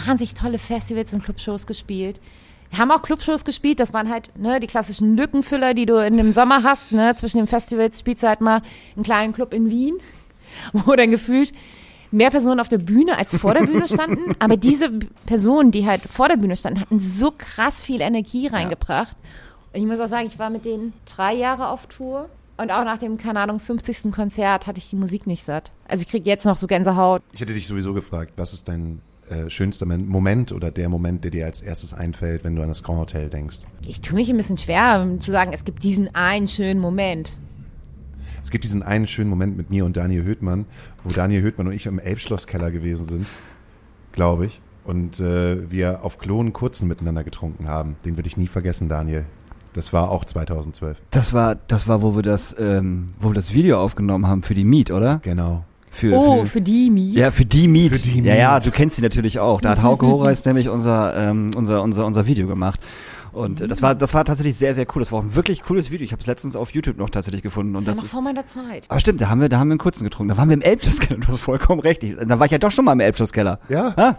wahnsinnig 0.06 0.36
tolle 0.36 0.60
Festivals 0.60 1.12
und 1.12 1.24
Clubshows 1.24 1.66
gespielt. 1.66 2.22
Wir 2.70 2.78
haben 2.78 2.92
auch 2.92 3.02
Clubshows 3.02 3.46
gespielt, 3.46 3.80
das 3.80 3.94
waren 3.94 4.10
halt 4.10 4.30
ne, 4.38 4.60
die 4.60 4.68
klassischen 4.68 5.18
Lückenfüller, 5.18 5.74
die 5.74 5.86
du 5.86 5.98
in 5.98 6.18
dem 6.18 6.34
Sommer 6.34 6.64
hast. 6.64 6.92
Ne? 6.92 7.16
Zwischen 7.16 7.38
den 7.38 7.48
Festivals 7.48 8.00
spielst 8.00 8.24
du 8.24 8.28
halt 8.28 8.42
mal 8.42 8.62
einen 8.96 9.04
kleinen 9.04 9.34
Club 9.34 9.54
in 9.54 9.70
Wien, 9.70 9.96
wo 10.74 10.96
dann 10.96 11.12
gefühlt 11.12 11.52
mehr 12.12 12.30
Personen 12.30 12.60
auf 12.60 12.68
der 12.70 12.78
Bühne 12.80 13.18
als 13.18 13.36
vor 13.36 13.54
der 13.54 13.66
Bühne 13.66 13.88
standen. 13.88 14.36
Aber 14.40 14.58
diese 14.58 14.90
Personen, 15.26 15.72
die 15.72 15.86
halt 15.86 16.02
vor 16.04 16.28
der 16.28 16.38
Bühne 16.38 16.56
standen, 16.58 16.82
hatten 16.82 17.00
so 17.00 17.32
krass 17.38 17.84
viel 17.84 18.02
Energie 18.02 18.48
reingebracht. 18.48 19.16
Und 19.74 19.80
ich 19.80 19.86
muss 19.88 20.00
auch 20.00 20.08
sagen, 20.10 20.26
ich 20.28 20.38
war 20.38 20.50
mit 20.50 20.66
denen 20.66 20.94
drei 21.06 21.34
Jahre 21.34 21.70
auf 21.70 21.88
Tour. 21.88 22.30
Und 22.58 22.70
auch 22.70 22.84
nach 22.84 22.98
dem, 22.98 23.18
keine 23.18 23.40
Ahnung, 23.40 23.60
50. 23.60 24.12
Konzert 24.12 24.68
hatte 24.68 24.78
ich 24.78 24.90
die 24.90 24.96
Musik 24.98 25.26
nicht 25.26 25.44
satt. 25.44 25.72
Also 25.88 26.04
ich 26.04 26.10
kriege 26.10 26.30
jetzt 26.30 26.46
noch 26.46 26.58
so 26.58 26.68
Gänsehaut. 26.68 27.22
Ich 27.32 27.42
hätte 27.42 27.54
dich 27.54 27.66
sowieso 27.66 27.94
gefragt, 27.94 28.34
was 28.36 28.54
ist 28.54 28.68
dein 28.68 29.00
äh, 29.30 29.50
schönster 29.50 29.86
Men- 29.86 30.08
Moment 30.08 30.52
oder 30.52 30.70
der 30.70 30.90
Moment, 30.90 31.24
der 31.24 31.32
dir 31.32 31.46
als 31.46 31.62
erstes 31.62 31.94
einfällt, 31.94 32.44
wenn 32.44 32.56
du 32.56 32.62
an 32.62 32.68
das 32.68 32.84
Grand 32.84 33.00
Hotel 33.00 33.30
denkst? 33.30 33.60
Ich 33.88 34.02
tue 34.02 34.16
mich 34.16 34.30
ein 34.30 34.38
bisschen 34.38 34.58
schwer 34.58 35.02
um 35.02 35.22
zu 35.22 35.32
sagen, 35.32 35.52
es 35.54 35.64
gibt 35.64 35.82
diesen 35.84 36.14
einen 36.14 36.48
schönen 36.48 36.80
Moment. 36.82 37.38
Es 38.52 38.54
gibt 38.54 38.66
diesen 38.66 38.84
einen 38.84 39.08
schönen 39.08 39.30
Moment 39.30 39.56
mit 39.56 39.70
mir 39.70 39.86
und 39.86 39.96
Daniel 39.96 40.26
Höhtmann, 40.26 40.66
wo 41.06 41.14
Daniel 41.14 41.42
Höhtmann 41.42 41.68
und 41.68 41.74
ich 41.74 41.86
im 41.86 42.00
Elbschlosskeller 42.00 42.70
gewesen 42.70 43.08
sind, 43.08 43.26
glaube 44.12 44.46
ich. 44.48 44.60
Und 44.84 45.22
äh, 45.22 45.72
wir 45.72 46.04
auf 46.04 46.18
Klonen 46.18 46.52
kurzen 46.52 46.90
miteinander 46.90 47.24
getrunken 47.24 47.70
haben. 47.70 47.96
Den 48.04 48.18
würde 48.18 48.28
ich 48.28 48.36
nie 48.36 48.48
vergessen, 48.48 48.90
Daniel. 48.90 49.24
Das 49.72 49.94
war 49.94 50.12
auch 50.12 50.26
2012. 50.26 50.98
Das 51.12 51.32
war, 51.32 51.56
das 51.70 51.88
war, 51.88 52.02
wo 52.02 52.14
wir 52.14 52.24
das, 52.24 52.54
ähm, 52.60 53.08
wo 53.22 53.30
wir 53.30 53.36
das 53.36 53.54
Video 53.54 53.80
aufgenommen 53.82 54.28
haben 54.28 54.44
für 54.44 54.54
die 54.54 54.66
Meet, 54.66 54.92
oder? 54.92 55.22
Genau. 55.24 55.64
Für, 55.90 56.14
Oh, 56.18 56.44
für 56.44 56.60
die 56.60 56.90
Mie. 56.90 57.14
ja, 57.14 57.32
für 57.32 57.46
die 57.46 57.70
Meet. 57.70 57.96
Für 57.96 58.02
die 58.02 58.20
Ja, 58.20 58.36
ja, 58.36 58.54
Meet. 58.56 58.66
du 58.68 58.72
kennst 58.72 58.98
sie 58.98 59.02
natürlich 59.02 59.40
auch. 59.40 59.62
Da 59.62 59.70
hat 59.70 59.82
Hauke 59.82 60.08
Horeis 60.08 60.44
nämlich 60.46 60.68
unser, 60.68 61.16
ähm, 61.16 61.52
unser, 61.56 61.82
unser, 61.84 62.06
unser 62.06 62.28
Video 62.28 62.48
gemacht. 62.48 62.82
Und 63.34 63.62
äh, 63.62 63.68
das 63.68 63.82
war, 63.82 63.96
das 63.96 64.14
war 64.14 64.26
tatsächlich 64.26 64.58
sehr, 64.58 64.76
sehr 64.76 64.86
cool. 64.96 65.02
Das 65.02 65.12
war 65.12 65.20
auch 65.20 65.24
ein 65.24 65.36
wirklich 65.36 65.64
cooles 65.64 65.90
Video. 65.92 66.04
Ich 66.06 66.12
habe 66.12 66.20
es 66.22 66.28
letztens 66.28 66.56
auf 66.56 66.72
YouTube 66.72 66.98
noch 66.98 67.10
tatsächlich 67.10 67.42
gefunden. 67.42 67.76
Und 67.76 67.88
das 67.88 67.88
war 67.88 67.92
das 67.94 67.98
noch 68.00 68.06
ist, 68.06 68.12
vor 68.14 68.22
meiner 68.22 68.46
Zeit. 68.46 68.86
aber 68.90 69.00
stimmt, 69.00 69.22
da 69.22 69.30
haben 69.30 69.42
wir, 69.42 69.50
da 69.50 69.60
haben 69.60 69.68
wir 69.70 69.74
einen 69.74 69.80
kurzen 69.80 70.04
getrunken. 70.04 70.30
Da 70.30 70.38
waren 70.38 70.50
wir 70.50 70.54
im 70.56 70.62
Elbschlosskeller. 70.62 71.20
Du 71.20 71.28
hast 71.28 71.38
vollkommen 71.38 71.80
recht. 71.82 72.04
Ich, 72.04 72.16
da 72.18 72.40
war 72.40 72.46
ich 72.46 72.52
ja 72.52 72.58
doch 72.58 72.72
schon 72.72 72.86
mal 72.86 72.94
im 72.94 73.00
Elbschlosskeller. 73.00 73.60
Ja. 73.70 73.96
Ha? 73.96 74.18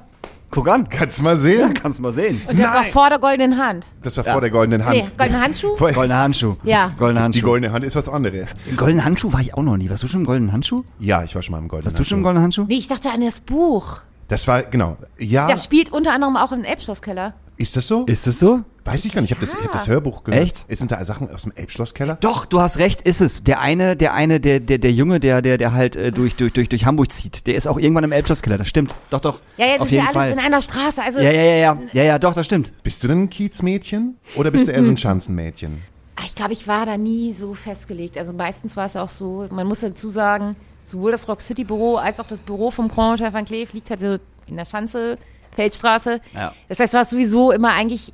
Guck 0.50 0.68
an. 0.68 0.88
Kannst 0.90 1.18
du 1.18 1.22
mal 1.22 1.34
Ja, 1.36 1.40
sehen? 1.40 1.74
kannst 1.74 1.98
du 1.98 2.02
mal 2.02 2.12
sehen. 2.12 2.40
Und 2.46 2.58
das 2.60 2.66
war 2.72 2.84
vor 2.84 3.08
der 3.08 3.18
goldenen 3.18 3.56
Hand. 3.58 3.86
Das 4.02 4.16
war 4.18 4.26
Ja. 4.26 4.32
vor 4.32 4.40
der 4.42 4.50
goldenen 4.50 4.84
Hand. 4.84 4.96
Nee, 4.96 5.06
goldene 5.16 5.40
Handschuh? 5.40 5.76
Vor- 5.76 5.92
Goldener 5.92 6.18
Handschuh. 6.18 6.56
Ja. 6.62 6.88
Goldener 6.98 7.22
Handschuh. 7.22 7.38
Die 7.40 7.44
goldene 7.46 7.72
Hand 7.72 7.84
ist 7.86 7.96
was 7.96 8.06
anderes. 8.08 8.50
Im 8.68 8.76
goldenen 8.76 9.04
Handschuh 9.04 9.32
war 9.32 9.40
ich 9.40 9.54
auch 9.54 9.62
noch 9.62 9.78
nie. 9.78 9.88
Warst 9.88 10.02
du 10.02 10.08
schon 10.08 10.20
im 10.22 10.26
goldenen 10.26 10.52
Handschuh? 10.52 10.84
Ja, 10.98 11.22
ich 11.22 11.34
war 11.34 11.40
schon 11.40 11.52
mal 11.52 11.58
im 11.58 11.68
goldenen 11.68 11.86
Warst 11.90 11.98
du 11.98 12.04
schon 12.04 12.18
im 12.18 12.24
Handschuh. 12.26 12.26
goldenen 12.26 12.42
Handschuh? 12.42 12.64
Nee, 12.68 12.74
ich 12.78 12.88
dachte 12.88 13.10
an 13.10 13.22
das 13.22 13.40
Buch. 13.40 14.00
Das 14.28 14.46
war, 14.46 14.62
genau. 14.62 14.98
Ja, 15.18 15.48
Das 15.48 15.64
spielt 15.64 15.90
unter 15.90 16.12
anderem 16.12 16.36
auch 16.36 16.52
im 16.52 16.64
Elbschlosskeller. 16.64 17.32
Ist 17.56 17.76
das 17.76 17.86
so? 17.86 18.04
Ist 18.06 18.26
es 18.26 18.38
so? 18.38 18.60
Weiß 18.84 19.04
ich 19.04 19.12
gar 19.12 19.20
nicht. 19.20 19.30
Ich 19.30 19.36
habe 19.36 19.46
das, 19.46 19.54
ich 19.56 19.64
hab 19.64 19.72
das 19.72 19.86
Hörbuch 19.86 20.24
gehört. 20.24 20.42
Echt? 20.42 20.66
Sind 20.76 20.90
da 20.90 21.04
Sachen 21.04 21.30
aus 21.32 21.42
dem 21.42 21.52
Elbschlosskeller? 21.54 22.16
Doch, 22.20 22.46
du 22.46 22.60
hast 22.60 22.78
recht, 22.78 23.02
ist 23.02 23.20
es. 23.20 23.44
Der 23.44 23.60
eine, 23.60 23.96
der 23.96 24.14
eine, 24.14 24.40
der, 24.40 24.58
der, 24.58 24.78
der 24.78 24.90
Junge, 24.90 25.20
der, 25.20 25.40
der, 25.42 25.56
der 25.58 25.72
halt 25.72 25.94
äh, 25.94 26.10
durch, 26.10 26.34
durch, 26.34 26.52
durch, 26.52 26.68
durch 26.68 26.84
Hamburg 26.84 27.12
zieht, 27.12 27.46
der 27.46 27.54
ist 27.54 27.68
auch 27.68 27.78
irgendwann 27.78 28.02
im 28.04 28.10
Elbschlosskeller. 28.12 28.58
Das 28.58 28.68
stimmt. 28.68 28.96
Doch, 29.10 29.20
doch. 29.20 29.40
Ja, 29.56 29.66
jetzt 29.66 29.80
Auf 29.82 29.86
ist 29.86 29.92
ja 29.92 30.02
jeden 30.02 30.16
alles 30.16 30.16
Fall. 30.16 30.32
in 30.32 30.38
einer 30.40 30.62
Straße. 30.62 31.02
Also 31.02 31.20
Ja, 31.20 31.30
ja, 31.30 31.42
ja, 31.42 31.54
ja. 31.56 31.78
Ja, 31.92 32.02
ja, 32.02 32.18
doch, 32.18 32.34
das 32.34 32.46
stimmt. 32.46 32.72
Bist 32.82 33.04
du 33.04 33.08
denn 33.08 33.22
ein 33.24 33.30
Kiezmädchen 33.30 34.16
oder 34.34 34.50
bist 34.50 34.66
du 34.66 34.72
eher 34.72 34.82
so 34.82 34.90
ein 34.90 34.96
Schanzenmädchen? 34.98 35.82
Ah, 36.16 36.22
Ich 36.26 36.34
glaube, 36.34 36.52
ich 36.52 36.66
war 36.66 36.84
da 36.84 36.96
nie 36.96 37.32
so 37.34 37.54
festgelegt. 37.54 38.18
Also 38.18 38.32
meistens 38.32 38.76
war 38.76 38.86
es 38.86 38.96
auch 38.96 39.08
so, 39.08 39.46
man 39.50 39.66
muss 39.68 39.80
dazu 39.80 40.10
sagen, 40.10 40.56
sowohl 40.86 41.12
das 41.12 41.28
Rock 41.28 41.40
City 41.42 41.62
Büro 41.62 41.96
als 41.96 42.18
auch 42.18 42.26
das 42.26 42.40
Büro 42.40 42.72
vom 42.72 42.88
Grand 42.88 43.20
Hotel 43.20 43.32
Van 43.32 43.44
Cleef 43.44 43.72
liegt 43.72 43.90
halt 43.90 44.00
so 44.00 44.16
in 44.48 44.56
der 44.56 44.64
Schanze, 44.64 45.18
Feldstraße. 45.54 46.20
Ja. 46.34 46.52
Das 46.68 46.78
heißt, 46.80 46.94
du 46.94 46.98
warst 46.98 47.10
sowieso 47.10 47.52
immer 47.52 47.72
eigentlich 47.72 48.12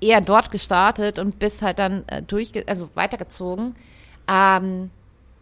eher 0.00 0.20
dort 0.20 0.50
gestartet 0.50 1.18
und 1.18 1.38
bist 1.38 1.62
halt 1.62 1.78
dann 1.78 2.04
äh, 2.08 2.22
durchge 2.22 2.64
also 2.66 2.88
weitergezogen. 2.94 3.74
Ähm, 4.28 4.90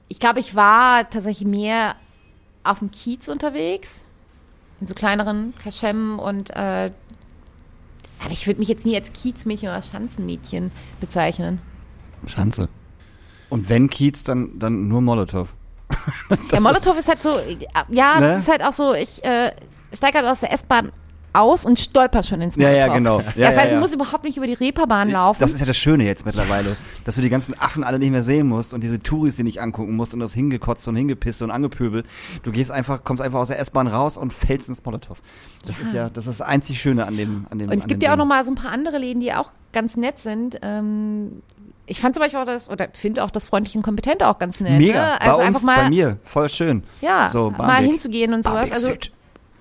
ich 0.09 0.21
glaube, 0.21 0.41
ich 0.41 0.55
war 0.55 1.09
tatsächlich 1.11 1.47
mehr 1.47 1.97
auf 2.65 2.81
dem 2.81 2.91
Kiez 2.91 3.29
unterwegs, 3.29 4.07
in 4.81 4.87
so 4.87 4.95
kleineren 4.95 5.55
Kaschem 5.63 6.19
und 6.19 6.51
äh, 6.51 6.91
aber 8.21 8.33
ich 8.33 8.47
würde 8.47 8.59
mich 8.59 8.69
jetzt 8.69 8.85
nie 8.85 8.97
als 8.97 9.13
Kiezmädchen 9.13 9.69
oder 9.69 9.83
Schanzenmädchen 9.83 10.73
bezeichnen. 11.01 11.61
Schanze. 12.27 12.69
Und 13.49 13.69
wenn 13.69 13.89
Kiez, 13.89 14.25
dann, 14.25 14.59
dann 14.59 14.89
nur 14.89 15.01
Molotow. 15.01 15.49
Der 16.51 16.61
Molotow 16.61 16.99
ist 16.99 17.09
halt 17.09 17.23
so, 17.23 17.39
ja, 17.89 18.21
Ne? 18.21 18.27
das 18.27 18.43
ist 18.43 18.49
halt 18.49 18.63
auch 18.63 18.73
so, 18.73 18.93
ich 18.93 19.25
äh, 19.25 19.53
steige 19.93 20.19
halt 20.19 20.27
aus 20.27 20.41
der 20.41 20.53
S-Bahn 20.53 20.91
aus 21.33 21.65
und 21.65 21.79
stolper 21.79 22.23
schon 22.23 22.41
ins 22.41 22.57
Ja, 22.57 22.69
Molotow. 22.69 22.87
ja, 22.87 22.95
genau. 22.95 23.21
Ja, 23.21 23.25
das 23.27 23.35
ja, 23.37 23.47
heißt, 23.49 23.67
ich 23.67 23.73
ja. 23.73 23.81
muss 23.81 23.93
überhaupt 23.93 24.25
nicht 24.25 24.37
über 24.37 24.47
die 24.47 24.55
Reeperbahn 24.55 25.11
laufen. 25.11 25.41
Das 25.41 25.53
ist 25.53 25.61
ja 25.61 25.67
das 25.67 25.77
Schöne 25.77 26.05
jetzt 26.05 26.25
mittlerweile, 26.27 26.77
dass 27.05 27.17
du 27.17 27.23
die 27.23 27.29
ganzen 27.29 27.59
Affen 27.59 27.85
alle 27.85 27.99
nicht 27.99 28.11
mehr 28.11 28.23
sehen 28.23 28.49
musst 28.49 28.75
und 28.75 28.83
diese 28.83 29.03
Touris 29.03 29.37
die 29.37 29.43
nicht 29.43 29.61
angucken 29.61 29.95
musst 29.95 30.15
und 30.15 30.21
das 30.21 30.35
hingekotzt 30.35 30.87
und 30.89 30.97
hingepisst 30.97 31.43
und 31.43 31.51
angepöbelt. 31.51 32.07
Du 32.43 32.53
gehst 32.53 32.71
einfach, 32.71 33.05
kommst 33.05 33.23
einfach 33.23 33.41
aus 33.41 33.49
der 33.49 33.59
S-Bahn 33.59 33.87
raus 33.87 34.17
und 34.17 34.33
fällst 34.33 34.69
ins 34.69 34.85
Molotow. 34.85 35.19
Das 35.67 35.79
ist 35.81 35.93
ja, 35.93 36.09
das 36.09 36.27
ist 36.27 36.41
das 36.41 36.47
einzig 36.47 36.81
Schöne 36.81 37.07
an 37.07 37.17
dem, 37.17 37.47
an 37.51 37.59
dem. 37.59 37.71
und 37.71 37.77
es 37.77 37.87
gibt 37.87 38.03
ja 38.03 38.13
auch 38.13 38.17
noch 38.17 38.27
mal 38.27 38.45
so 38.45 38.53
ein 38.53 38.57
paar 38.57 38.73
andere 38.73 38.99
Läden, 38.99 39.21
die 39.21 39.33
auch 39.33 39.53
ganz 39.73 39.97
nett 39.97 40.19
sind. 40.19 40.59
Ähm, 40.63 41.43
ich 41.89 42.01
fand 42.01 42.15
zum 42.15 42.23
Beispiel 42.23 42.41
auch 42.41 42.45
das, 42.45 42.69
oder 42.69 42.89
finde 42.93 43.25
auch 43.25 43.31
das 43.31 43.47
freundliche 43.47 43.79
und 43.79 43.83
kompetente 43.83 44.29
auch 44.29 44.39
ganz 44.39 44.61
nett. 44.61 44.79
Mega. 44.79 45.15
Ne? 45.15 45.21
Also 45.21 45.39
bei 45.39 45.47
uns, 45.47 45.57
einfach 45.57 45.63
mal, 45.63 45.83
bei 45.85 45.89
mir, 45.91 46.19
voll 46.23 46.49
schön. 46.49 46.83
ja, 47.01 47.29
so, 47.31 47.51
mal 47.51 47.83
hinzugehen 47.83 48.35
und 48.35 48.45
sowas. 48.45 48.71
Also. 48.71 48.91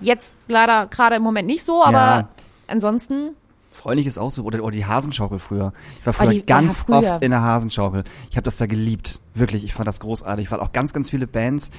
Jetzt 0.00 0.34
leider 0.48 0.86
gerade 0.86 1.16
im 1.16 1.22
Moment 1.22 1.46
nicht 1.46 1.64
so, 1.64 1.82
aber 1.84 1.92
Ja. 1.98 2.28
ansonsten 2.66 3.30
Freundlich 3.70 4.08
ist 4.08 4.18
auch 4.18 4.32
so. 4.32 4.42
Oder, 4.42 4.60
oder 4.64 4.72
die 4.72 4.86
Hasenschaukel 4.86 5.38
früher. 5.38 5.72
Ich 6.00 6.06
war 6.06 6.12
Oh, 6.12 6.22
früher 6.24 6.30
die- 6.30 6.42
ganz 6.44 6.78
ja, 6.78 6.84
früher. 7.00 7.12
oft 7.12 7.22
in 7.22 7.30
der 7.30 7.42
Hasenschaukel. 7.42 8.02
Ich 8.28 8.36
habe 8.36 8.42
das 8.44 8.56
da 8.56 8.66
geliebt. 8.66 9.20
Wirklich, 9.38 9.64
ich 9.64 9.74
fand 9.74 9.88
das 9.88 10.00
großartig. 10.00 10.50
Weil 10.50 10.60
auch 10.60 10.72
ganz, 10.72 10.92
ganz 10.92 11.08
viele 11.10 11.26
Bands, 11.26 11.70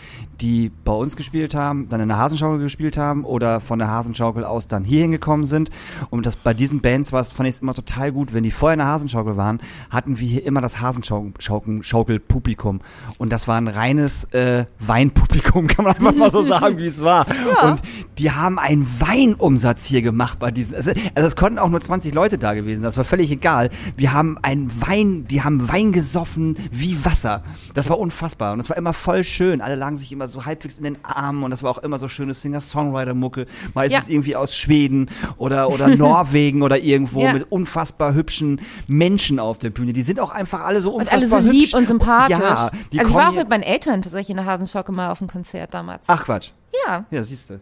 die 0.41 0.71
bei 0.83 0.93
uns 0.93 1.15
gespielt 1.15 1.55
haben, 1.55 1.89
dann 1.89 2.01
in 2.01 2.07
der 2.07 2.17
Hasenschaukel 2.17 2.59
gespielt 2.59 2.97
haben 2.97 3.23
oder 3.23 3.61
von 3.61 3.79
der 3.79 3.89
Hasenschaukel 3.89 4.43
aus 4.43 4.67
dann 4.67 4.83
hier 4.83 5.01
hingekommen 5.01 5.45
sind. 5.45 5.69
Und 6.09 6.25
das 6.25 6.35
bei 6.35 6.53
diesen 6.53 6.81
Bands 6.81 7.13
war 7.13 7.21
es, 7.21 7.31
fand 7.31 7.49
ich 7.49 7.55
es 7.55 7.61
immer 7.61 7.73
total 7.73 8.11
gut. 8.11 8.33
Wenn 8.33 8.43
die 8.43 8.51
vorher 8.51 8.73
in 8.73 8.79
der 8.79 8.87
Hasenschaukel 8.87 9.37
waren, 9.37 9.59
hatten 9.89 10.19
wir 10.19 10.27
hier 10.27 10.45
immer 10.45 10.61
das 10.61 10.81
Hasenschaukel-Publikum. 10.81 12.81
Und 13.17 13.31
das 13.31 13.47
war 13.47 13.57
ein 13.57 13.67
reines 13.67 14.25
äh, 14.33 14.65
Weinpublikum, 14.79 15.67
kann 15.67 15.85
man 15.85 15.95
einfach 15.95 16.15
mal 16.15 16.31
so 16.31 16.43
sagen, 16.43 16.77
wie 16.77 16.87
es 16.87 17.01
war. 17.01 17.25
Und 17.63 17.81
die 18.17 18.31
haben 18.31 18.59
einen 18.59 18.87
Weinumsatz 18.99 19.85
hier 19.85 20.01
gemacht 20.01 20.39
bei 20.39 20.51
diesen. 20.51 20.75
Also, 20.75 20.91
also 21.15 21.27
es 21.27 21.35
konnten 21.35 21.59
auch 21.59 21.69
nur 21.69 21.81
20 21.81 22.13
Leute 22.13 22.37
da 22.37 22.53
gewesen 22.53 22.81
sein. 22.81 22.89
Das 22.89 22.97
war 22.97 23.03
völlig 23.03 23.31
egal. 23.31 23.69
Wir 23.97 24.13
haben 24.13 24.37
einen 24.41 24.69
Wein, 24.81 25.25
die 25.27 25.41
haben 25.41 25.69
Wein 25.69 25.91
gesoffen 25.91 26.57
wie 26.71 27.03
Wasser. 27.05 27.43
Das 27.73 27.89
war 27.89 27.99
unfassbar. 27.99 28.53
Und 28.53 28.59
es 28.59 28.69
war 28.69 28.77
immer 28.77 28.93
voll 28.93 29.23
schön. 29.23 29.61
Alle 29.61 29.75
lagen 29.75 29.95
sich 29.95 30.11
immer 30.11 30.27
so 30.27 30.45
halbwegs 30.45 30.77
in 30.77 30.83
den 30.83 30.97
Armen 31.03 31.43
und 31.43 31.51
das 31.51 31.63
war 31.63 31.71
auch 31.71 31.77
immer 31.79 31.99
so 31.99 32.07
schöne 32.07 32.33
Singer-Songwriter-Mucke. 32.33 33.45
Meistens 33.73 34.07
Ja. 34.07 34.13
irgendwie 34.13 34.35
aus 34.35 34.55
Schweden 34.55 35.09
oder, 35.37 35.69
oder 35.69 35.87
Norwegen 35.95 36.61
oder 36.61 36.77
irgendwo 36.79 37.21
Ja. 37.21 37.33
mit 37.33 37.51
unfassbar 37.51 38.13
hübschen 38.13 38.61
Menschen 38.87 39.39
auf 39.39 39.57
der 39.57 39.69
Bühne. 39.69 39.93
Die 39.93 40.01
sind 40.03 40.19
auch 40.19 40.31
einfach 40.31 40.61
alle 40.63 40.81
so 40.81 40.91
und 40.91 41.01
unfassbar 41.01 41.37
alle 41.39 41.45
so 41.45 41.49
hübsch. 41.51 41.65
lieb 41.65 41.73
und 41.75 41.87
sympathisch. 41.87 42.37
Ja, 42.39 42.71
die 42.91 42.99
also 42.99 43.11
ich 43.11 43.15
war 43.15 43.29
auch 43.29 43.35
mit 43.35 43.49
meinen 43.49 43.63
Eltern 43.63 44.01
tatsächlich 44.01 44.29
in 44.31 44.37
der 44.37 44.45
Hasenschaukel 44.45 44.93
mal 44.93 45.11
auf 45.11 45.19
dem 45.19 45.27
Konzert 45.27 45.73
damals. 45.73 46.05
Ach 46.07 46.23
Quatsch. 46.25 46.51
ja. 46.85 47.05
Ja, 47.11 47.23
siehst 47.23 47.49
du. 47.49 47.59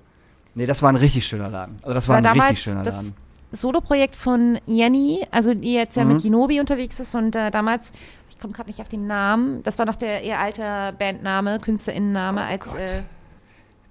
Nee, 0.55 0.65
das 0.65 0.81
war 0.81 0.89
ein 0.89 0.95
richtig 0.95 1.25
schöner 1.27 1.49
Laden. 1.49 1.75
Also 1.81 1.93
das 1.93 2.07
war, 2.07 2.13
war 2.13 2.17
ein 2.17 2.23
damals 2.23 2.49
richtig 2.51 2.63
schöner 2.63 2.83
das 2.83 2.95
Laden. 2.95 3.13
Soloprojekt 3.51 4.15
von 4.15 4.59
Jenny, 4.65 5.25
also 5.31 5.53
die 5.53 5.73
jetzt 5.73 5.95
ja 5.95 6.03
Mhm. 6.03 6.13
mit 6.13 6.21
Ginobi 6.23 6.59
unterwegs 6.59 6.99
ist 6.99 7.15
und 7.15 7.35
äh, 7.35 7.49
damals, 7.51 7.91
ich 8.37 8.41
komme 8.41 8.53
gerade 8.53 8.69
nicht 8.69 8.79
auf 8.79 8.87
den 8.87 9.07
Namen, 9.07 9.63
das 9.63 9.79
war 9.79 9.87
noch 9.87 9.95
der 9.95 10.21
eher 10.21 10.39
alte 10.39 10.93
Bandname, 10.99 11.57
Künstlerinnenname, 11.59 12.43
als 12.43 12.65
Gott. 12.65 12.79
äh, 12.79 13.01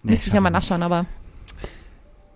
Nee, 0.04 0.12
müsste 0.12 0.28
ich 0.28 0.34
ja 0.34 0.40
mal 0.40 0.50
nachschauen, 0.50 0.84
aber 0.84 1.04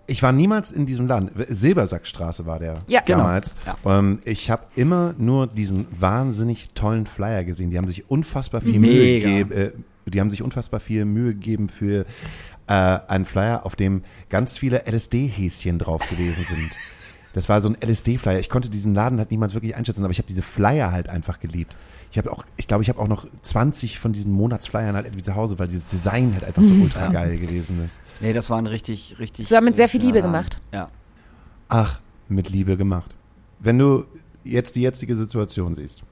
Ich 0.07 0.21
war 0.21 0.33
niemals 0.33 0.73
in 0.73 0.85
diesem 0.85 1.07
Laden. 1.07 1.31
Silbersackstraße 1.47 2.45
war 2.45 2.59
der 2.59 2.79
Ja. 2.87 2.99
Genau. 3.05 3.19
damals. 3.19 3.55
Ähm, 3.85 4.19
ich 4.25 4.51
habe 4.51 4.63
immer 4.75 5.15
nur 5.17 5.47
diesen 5.47 5.87
wahnsinnig 6.01 6.71
tollen 6.71 7.05
Flyer 7.05 7.45
gesehen. 7.45 7.71
Die 7.71 7.77
haben 7.77 7.87
sich 7.87 8.09
unfassbar 8.11 8.59
viel 8.59 8.77
Mühe 8.79 8.91
Mega. 8.91 9.27
gegeben. 9.29 9.51
Äh, 9.53 9.71
die 10.09 10.19
haben 10.19 10.29
sich 10.29 10.41
unfassbar 10.41 10.81
viel 10.81 11.05
Mühe 11.05 11.33
gegeben 11.33 11.69
für 11.69 12.05
äh, 12.67 12.73
einen 13.07 13.23
Flyer, 13.23 13.65
auf 13.65 13.77
dem 13.77 14.03
ganz 14.29 14.57
viele 14.57 14.83
LSD-Häschen 14.85 15.79
drauf 15.79 16.01
gewesen 16.09 16.43
sind. 16.49 16.71
Das 17.33 17.47
war 17.47 17.61
so 17.61 17.69
ein 17.69 17.77
LSD-Flyer. 17.81 18.39
Ich 18.39 18.49
konnte 18.49 18.69
diesen 18.69 18.93
Laden 18.93 19.17
halt 19.17 19.31
niemals 19.31 19.53
wirklich 19.53 19.77
einschätzen, 19.77 20.03
aber 20.03 20.11
ich 20.11 20.17
habe 20.17 20.27
diese 20.27 20.41
Flyer 20.41 20.91
halt 20.91 21.07
einfach 21.07 21.39
geliebt. 21.39 21.77
Ich 22.11 22.17
habe 22.17 22.31
auch, 22.31 22.45
ich 22.57 22.67
glaube, 22.67 22.83
ich 22.83 22.89
habe 22.89 22.99
auch 22.99 23.07
noch 23.07 23.25
20 23.41 23.99
von 23.99 24.11
diesen 24.11 24.33
Monatsflyern 24.33 24.95
halt 24.95 25.05
irgendwie 25.05 25.23
zu 25.23 25.35
Hause, 25.35 25.57
weil 25.59 25.67
dieses 25.67 25.87
Design 25.87 26.33
halt 26.33 26.43
einfach 26.43 26.63
so 26.63 26.73
ultra 26.73 27.07
geil 27.07 27.37
gewesen 27.37 27.83
ist. 27.85 28.01
Nee, 28.19 28.33
das 28.33 28.49
waren 28.49 28.67
richtig, 28.67 29.15
richtig. 29.17 29.47
Das 29.47 29.55
war 29.55 29.61
mit 29.61 29.77
sehr 29.77 29.87
viel 29.87 30.01
Liebe 30.01 30.21
gemacht. 30.21 30.57
Ja. 30.73 30.89
Ach, 31.69 31.99
mit 32.27 32.49
Liebe 32.49 32.75
gemacht. 32.75 33.15
Wenn 33.59 33.79
du 33.79 34.05
jetzt 34.43 34.75
die 34.75 34.81
jetzige 34.81 35.15
Situation 35.15 35.73
siehst, 35.73 36.03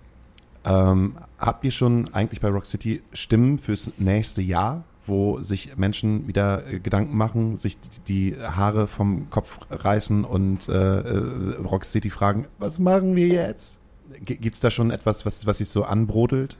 ähm, 0.63 1.15
habt 1.37 1.65
ihr 1.65 1.71
schon 1.71 2.13
eigentlich 2.13 2.41
bei 2.41 2.49
Rock 2.49 2.65
City 2.65 3.01
Stimmen 3.11 3.57
fürs 3.57 3.91
nächste 3.97 4.41
Jahr, 4.41 4.83
wo 5.05 5.41
sich 5.41 5.75
Menschen 5.77 6.27
wieder 6.27 6.65
äh, 6.67 6.79
Gedanken 6.79 7.17
machen, 7.17 7.57
sich 7.57 7.77
die 8.07 8.35
Haare 8.37 8.87
vom 8.87 9.29
Kopf 9.29 9.59
reißen 9.69 10.23
und 10.23 10.69
äh, 10.69 10.73
äh, 10.73 11.55
Rock 11.57 11.85
City 11.85 12.09
fragen, 12.09 12.45
was 12.57 12.79
machen 12.79 13.15
wir 13.15 13.27
jetzt? 13.27 13.78
Gibt 14.21 14.55
es 14.55 14.61
da 14.61 14.71
schon 14.71 14.91
etwas, 14.91 15.25
was, 15.25 15.45
was 15.45 15.59
sich 15.59 15.69
so 15.69 15.83
anbrodelt? 15.83 16.57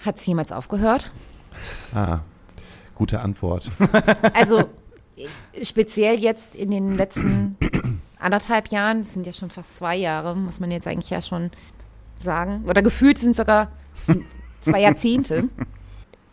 Hat 0.00 0.18
es 0.18 0.26
jemals 0.26 0.52
aufgehört? 0.52 1.10
Ah, 1.94 2.20
gute 2.94 3.20
Antwort. 3.20 3.70
Also 4.34 4.64
speziell 5.62 6.18
jetzt 6.18 6.54
in 6.54 6.70
den 6.70 6.96
letzten 6.96 7.56
anderthalb 8.18 8.68
Jahren, 8.68 9.02
das 9.02 9.14
sind 9.14 9.26
ja 9.26 9.32
schon 9.32 9.50
fast 9.50 9.76
zwei 9.76 9.96
Jahre, 9.96 10.34
muss 10.34 10.58
man 10.60 10.70
jetzt 10.70 10.86
eigentlich 10.86 11.10
ja 11.10 11.20
schon 11.20 11.50
sagen. 12.18 12.64
Oder 12.66 12.82
gefühlt 12.82 13.18
sind 13.18 13.36
sogar 13.36 13.70
zwei 14.60 14.80
Jahrzehnte. 14.80 15.48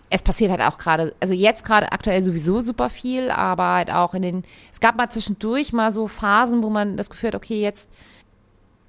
Es 0.10 0.24
passiert 0.24 0.50
halt 0.50 0.62
auch 0.62 0.78
gerade, 0.78 1.14
also 1.20 1.34
jetzt 1.34 1.64
gerade 1.64 1.92
aktuell 1.92 2.24
sowieso 2.24 2.62
super 2.62 2.90
viel, 2.90 3.30
aber 3.30 3.74
halt 3.76 3.92
auch 3.92 4.14
in 4.14 4.22
den, 4.24 4.44
es 4.72 4.80
gab 4.80 4.96
mal 4.96 5.10
zwischendurch 5.10 5.72
mal 5.74 5.92
so 5.92 6.08
Phasen, 6.08 6.64
wo 6.64 6.70
man 6.70 6.98
das 6.98 7.10
Gefühl 7.10 7.28
hat, 7.28 7.36
okay, 7.36 7.62
jetzt 7.62 7.88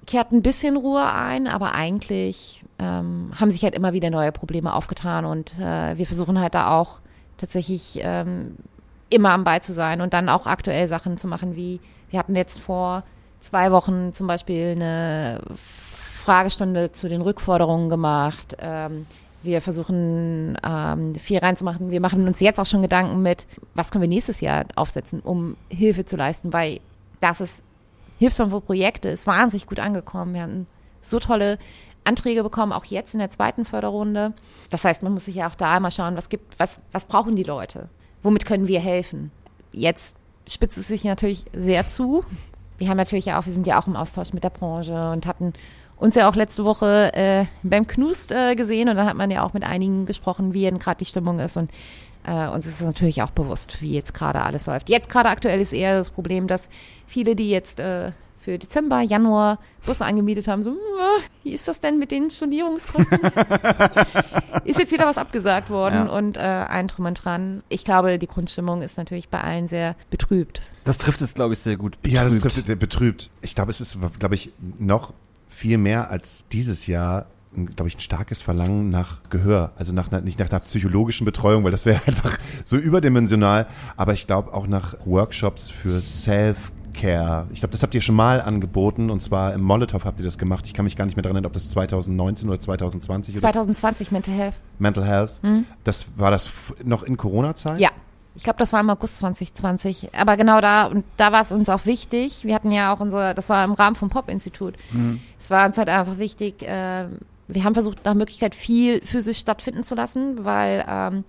kehrt 0.05 0.31
ein 0.31 0.41
bisschen 0.41 0.77
Ruhe 0.77 1.11
ein, 1.11 1.47
aber 1.47 1.73
eigentlich 1.73 2.63
ähm, 2.79 3.31
haben 3.39 3.51
sich 3.51 3.63
halt 3.63 3.75
immer 3.75 3.93
wieder 3.93 4.09
neue 4.09 4.31
Probleme 4.31 4.73
aufgetan 4.73 5.25
und 5.25 5.57
äh, 5.59 5.97
wir 5.97 6.05
versuchen 6.05 6.39
halt 6.39 6.55
da 6.55 6.77
auch 6.77 6.99
tatsächlich 7.37 7.99
ähm, 8.01 8.57
immer 9.09 9.31
am 9.31 9.43
Ball 9.43 9.61
zu 9.61 9.73
sein 9.73 10.01
und 10.01 10.13
dann 10.13 10.29
auch 10.29 10.47
aktuell 10.47 10.87
Sachen 10.87 11.17
zu 11.17 11.27
machen, 11.27 11.55
wie 11.55 11.79
wir 12.09 12.19
hatten 12.19 12.35
jetzt 12.35 12.59
vor 12.59 13.03
zwei 13.39 13.71
Wochen 13.71 14.13
zum 14.13 14.27
Beispiel 14.27 14.71
eine 14.75 15.41
Fragestunde 16.23 16.91
zu 16.91 17.09
den 17.09 17.21
Rückforderungen 17.21 17.89
gemacht. 17.89 18.55
Ähm, 18.59 19.05
wir 19.43 19.61
versuchen 19.61 20.57
ähm, 20.63 21.15
viel 21.15 21.39
reinzumachen. 21.39 21.89
Wir 21.89 21.99
machen 21.99 22.27
uns 22.27 22.39
jetzt 22.39 22.59
auch 22.59 22.65
schon 22.65 22.83
Gedanken 22.83 23.21
mit, 23.21 23.47
was 23.73 23.89
können 23.89 24.03
wir 24.03 24.09
nächstes 24.09 24.39
Jahr 24.39 24.65
aufsetzen, 24.75 25.19
um 25.19 25.55
Hilfe 25.69 26.05
zu 26.05 26.15
leisten, 26.15 26.53
weil 26.53 26.79
das 27.21 27.41
ist 27.41 27.63
Hilfsfonds 28.21 28.53
für 28.53 28.61
Projekte 28.61 29.09
ist 29.09 29.25
wahnsinnig 29.25 29.65
gut 29.65 29.79
angekommen. 29.79 30.35
Wir 30.35 30.43
hatten 30.43 30.67
so 31.01 31.19
tolle 31.19 31.57
Anträge 32.03 32.43
bekommen, 32.43 32.71
auch 32.71 32.85
jetzt 32.85 33.15
in 33.15 33.19
der 33.19 33.31
zweiten 33.31 33.65
Förderrunde. 33.65 34.33
Das 34.69 34.85
heißt, 34.85 35.01
man 35.01 35.11
muss 35.11 35.25
sich 35.25 35.33
ja 35.33 35.49
auch 35.49 35.55
da 35.55 35.79
mal 35.79 35.89
schauen, 35.89 36.15
was 36.15 36.29
gibt, 36.29 36.59
was, 36.59 36.79
was 36.91 37.07
brauchen 37.07 37.35
die 37.35 37.41
Leute? 37.41 37.89
Womit 38.21 38.45
können 38.45 38.67
wir 38.67 38.79
helfen? 38.79 39.31
Jetzt 39.71 40.15
spitzt 40.47 40.77
es 40.77 40.87
sich 40.87 41.03
natürlich 41.03 41.45
sehr 41.51 41.87
zu. 41.87 42.23
Wir 42.77 42.89
haben 42.89 42.97
natürlich 42.97 43.33
auch, 43.33 43.47
wir 43.47 43.53
sind 43.53 43.65
ja 43.65 43.81
auch 43.81 43.87
im 43.87 43.95
Austausch 43.95 44.33
mit 44.33 44.43
der 44.43 44.51
Branche 44.51 45.09
und 45.09 45.25
hatten 45.25 45.53
uns 45.97 46.13
ja 46.13 46.29
auch 46.29 46.35
letzte 46.35 46.63
Woche 46.63 47.15
äh, 47.15 47.45
beim 47.63 47.87
Knust 47.87 48.31
äh, 48.31 48.53
gesehen 48.53 48.87
und 48.87 48.97
dann 48.97 49.07
hat 49.07 49.17
man 49.17 49.31
ja 49.31 49.43
auch 49.43 49.53
mit 49.53 49.63
einigen 49.63 50.05
gesprochen, 50.05 50.53
wie 50.53 50.61
denn 50.61 50.77
gerade 50.77 50.99
die 50.99 51.05
Stimmung 51.05 51.39
ist 51.39 51.57
und 51.57 51.71
äh, 52.25 52.47
uns 52.47 52.65
ist 52.65 52.81
natürlich 52.81 53.21
auch 53.21 53.31
bewusst, 53.31 53.81
wie 53.81 53.93
jetzt 53.93 54.13
gerade 54.13 54.41
alles 54.41 54.65
läuft. 54.67 54.89
Jetzt 54.89 55.09
gerade 55.09 55.29
aktuell 55.29 55.59
ist 55.61 55.73
eher 55.73 55.97
das 55.97 56.09
Problem, 56.11 56.47
dass 56.47 56.69
viele, 57.07 57.35
die 57.35 57.49
jetzt 57.49 57.79
äh, 57.79 58.11
für 58.39 58.57
Dezember, 58.57 59.01
Januar 59.01 59.59
Busse 59.85 60.03
angemietet 60.05 60.47
haben, 60.47 60.63
so, 60.63 60.71
"Ah, 60.71 61.19
wie 61.43 61.51
ist 61.51 61.67
das 61.67 61.79
denn 61.79 61.99
mit 61.99 62.09
den 62.11 62.31
Stornierungskosten? 62.31 63.19
ist 64.65 64.79
jetzt 64.79 64.91
wieder 64.91 65.05
was 65.05 65.17
abgesagt 65.17 65.69
worden 65.69 66.07
Ja. 66.07 66.11
und 66.11 66.37
äh, 66.37 66.39
ein 66.41 66.87
Drum 66.87 67.05
und 67.05 67.15
dran. 67.23 67.63
Ich 67.69 67.83
glaube, 67.85 68.17
die 68.17 68.27
Grundstimmung 68.27 68.81
ist 68.81 68.97
natürlich 68.97 69.29
bei 69.29 69.41
allen 69.41 69.67
sehr 69.67 69.95
betrübt. 70.09 70.61
Das 70.83 70.97
trifft 70.97 71.21
es, 71.21 71.33
glaube 71.33 71.53
ich, 71.53 71.59
sehr 71.59 71.77
gut. 71.77 71.97
Ja, 72.05 72.23
das 72.23 72.33
Betrübt. 72.35 72.57
ist 72.57 72.65
betrübt. 72.65 72.79
betrübt. 72.79 73.29
Ich 73.41 73.55
glaube, 73.55 73.71
es 73.71 73.81
ist, 73.81 73.97
glaube 74.19 74.35
ich, 74.35 74.51
noch 74.79 75.13
viel 75.47 75.77
mehr 75.77 76.09
als 76.09 76.45
dieses 76.51 76.87
Jahr, 76.87 77.27
glaube 77.53 77.89
ich, 77.89 77.97
ein 77.97 78.01
starkes 78.01 78.41
Verlangen 78.41 78.89
nach 78.89 79.17
Gehör. 79.29 79.71
Also 79.75 79.93
nach, 79.93 80.11
nicht 80.11 80.39
nach 80.39 80.49
einer 80.49 80.59
psychologischen 80.61 81.25
Betreuung, 81.25 81.63
weil 81.63 81.71
das 81.71 81.85
wäre 81.85 82.01
einfach 82.07 82.37
so 82.65 82.77
überdimensional, 82.77 83.67
aber 83.97 84.13
ich 84.13 84.27
glaube 84.27 84.53
auch 84.53 84.67
nach 84.67 84.95
Workshops 85.05 85.69
für 85.69 86.01
Self-Care. 86.01 87.47
Ich 87.51 87.59
glaube, 87.59 87.71
das 87.71 87.83
habt 87.83 87.93
ihr 87.93 88.01
schon 88.01 88.15
mal 88.15 88.41
angeboten 88.41 89.09
und 89.09 89.21
zwar 89.21 89.53
im 89.53 89.61
Molotow 89.61 90.03
habt 90.05 90.19
ihr 90.19 90.23
das 90.23 90.37
gemacht. 90.37 90.65
Ich 90.65 90.73
kann 90.73 90.85
mich 90.85 90.95
gar 90.95 91.05
nicht 91.05 91.15
mehr 91.15 91.23
daran 91.23 91.35
erinnern, 91.35 91.49
ob 91.49 91.53
das 91.53 91.69
2019 91.69 92.49
oder 92.49 92.59
2020 92.59 93.35
oder 93.35 93.41
2020 93.41 94.11
Mental 94.11 94.33
Health. 94.33 94.55
Mental 94.79 95.05
Health. 95.05 95.39
Das 95.83 96.05
war 96.15 96.31
das 96.31 96.49
noch 96.83 97.03
in 97.03 97.17
Corona-Zeit? 97.17 97.79
Ja. 97.79 97.89
Ich 98.33 98.43
glaube, 98.43 98.59
das 98.59 98.71
war 98.71 98.79
im 98.79 98.89
August 98.89 99.17
2020. 99.17 100.15
Aber 100.15 100.37
genau 100.37 100.61
da, 100.61 100.85
und 100.85 101.03
da 101.17 101.33
war 101.33 101.41
es 101.41 101.51
uns 101.51 101.67
auch 101.67 101.85
wichtig. 101.85 102.45
Wir 102.45 102.55
hatten 102.55 102.71
ja 102.71 102.93
auch 102.93 103.01
unsere, 103.01 103.35
das 103.35 103.49
war 103.49 103.65
im 103.65 103.73
Rahmen 103.73 103.97
vom 103.97 104.07
Pop-Institut. 104.07 104.75
Es 105.37 105.49
war 105.49 105.65
uns 105.65 105.77
halt 105.77 105.89
einfach 105.89 106.17
wichtig, 106.17 106.63
äh, 106.63 107.07
wir 107.53 107.63
haben 107.63 107.73
versucht, 107.73 108.05
nach 108.05 108.13
Möglichkeit 108.13 108.55
viel 108.55 109.05
physisch 109.05 109.39
stattfinden 109.39 109.83
zu 109.83 109.95
lassen, 109.95 110.45
weil 110.45 110.85
ähm, 110.87 111.23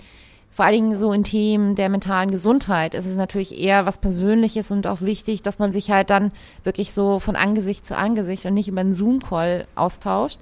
vor 0.50 0.66
allen 0.66 0.74
Dingen 0.74 0.96
so 0.96 1.12
in 1.12 1.24
Themen 1.24 1.74
der 1.74 1.88
mentalen 1.88 2.30
Gesundheit 2.30 2.94
ist 2.94 3.06
es 3.06 3.16
natürlich 3.16 3.58
eher 3.58 3.86
was 3.86 3.98
Persönliches 3.98 4.70
und 4.70 4.86
auch 4.86 5.00
wichtig, 5.00 5.42
dass 5.42 5.58
man 5.58 5.72
sich 5.72 5.90
halt 5.90 6.10
dann 6.10 6.30
wirklich 6.62 6.92
so 6.92 7.18
von 7.20 7.36
Angesicht 7.36 7.86
zu 7.86 7.96
Angesicht 7.96 8.44
und 8.44 8.54
nicht 8.54 8.68
über 8.68 8.80
einen 8.80 8.92
Zoom-Call 8.92 9.66
austauscht. 9.74 10.40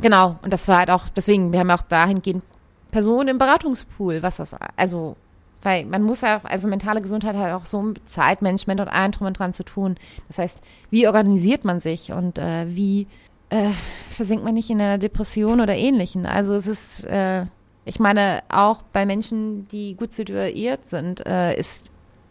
Genau, 0.00 0.36
und 0.42 0.52
das 0.52 0.68
war 0.68 0.78
halt 0.78 0.90
auch, 0.90 1.04
deswegen, 1.14 1.52
wir 1.52 1.60
haben 1.60 1.70
auch 1.70 1.82
dahingehend 1.82 2.42
Personen 2.90 3.28
im 3.28 3.38
Beratungspool, 3.38 4.22
was 4.22 4.36
das, 4.36 4.56
also, 4.76 5.16
weil 5.62 5.84
man 5.84 6.02
muss 6.02 6.22
ja, 6.22 6.40
also 6.44 6.68
mentale 6.68 7.02
Gesundheit 7.02 7.36
hat 7.36 7.52
auch 7.52 7.66
so 7.66 7.82
mit 7.82 8.08
Zeitmanagement 8.08 8.80
und 8.80 8.88
allem 8.88 9.12
drum 9.12 9.26
und 9.26 9.38
dran 9.38 9.52
zu 9.52 9.64
tun. 9.64 9.96
Das 10.28 10.38
heißt, 10.38 10.62
wie 10.90 11.06
organisiert 11.06 11.64
man 11.64 11.80
sich 11.80 12.12
und 12.12 12.38
äh, 12.38 12.66
wie 12.68 13.06
äh, 13.50 13.70
versinkt 14.10 14.44
man 14.44 14.54
nicht 14.54 14.70
in 14.70 14.80
einer 14.80 14.98
Depression 14.98 15.60
oder 15.60 15.76
ähnlichen? 15.76 16.26
Also 16.26 16.54
es 16.54 16.66
ist, 16.66 17.04
äh, 17.04 17.44
ich 17.84 17.98
meine, 17.98 18.42
auch 18.48 18.82
bei 18.92 19.06
Menschen, 19.06 19.68
die 19.68 19.94
gut 19.94 20.12
situiert 20.12 20.88
sind, 20.88 21.24
äh, 21.26 21.56
ist, 21.56 21.84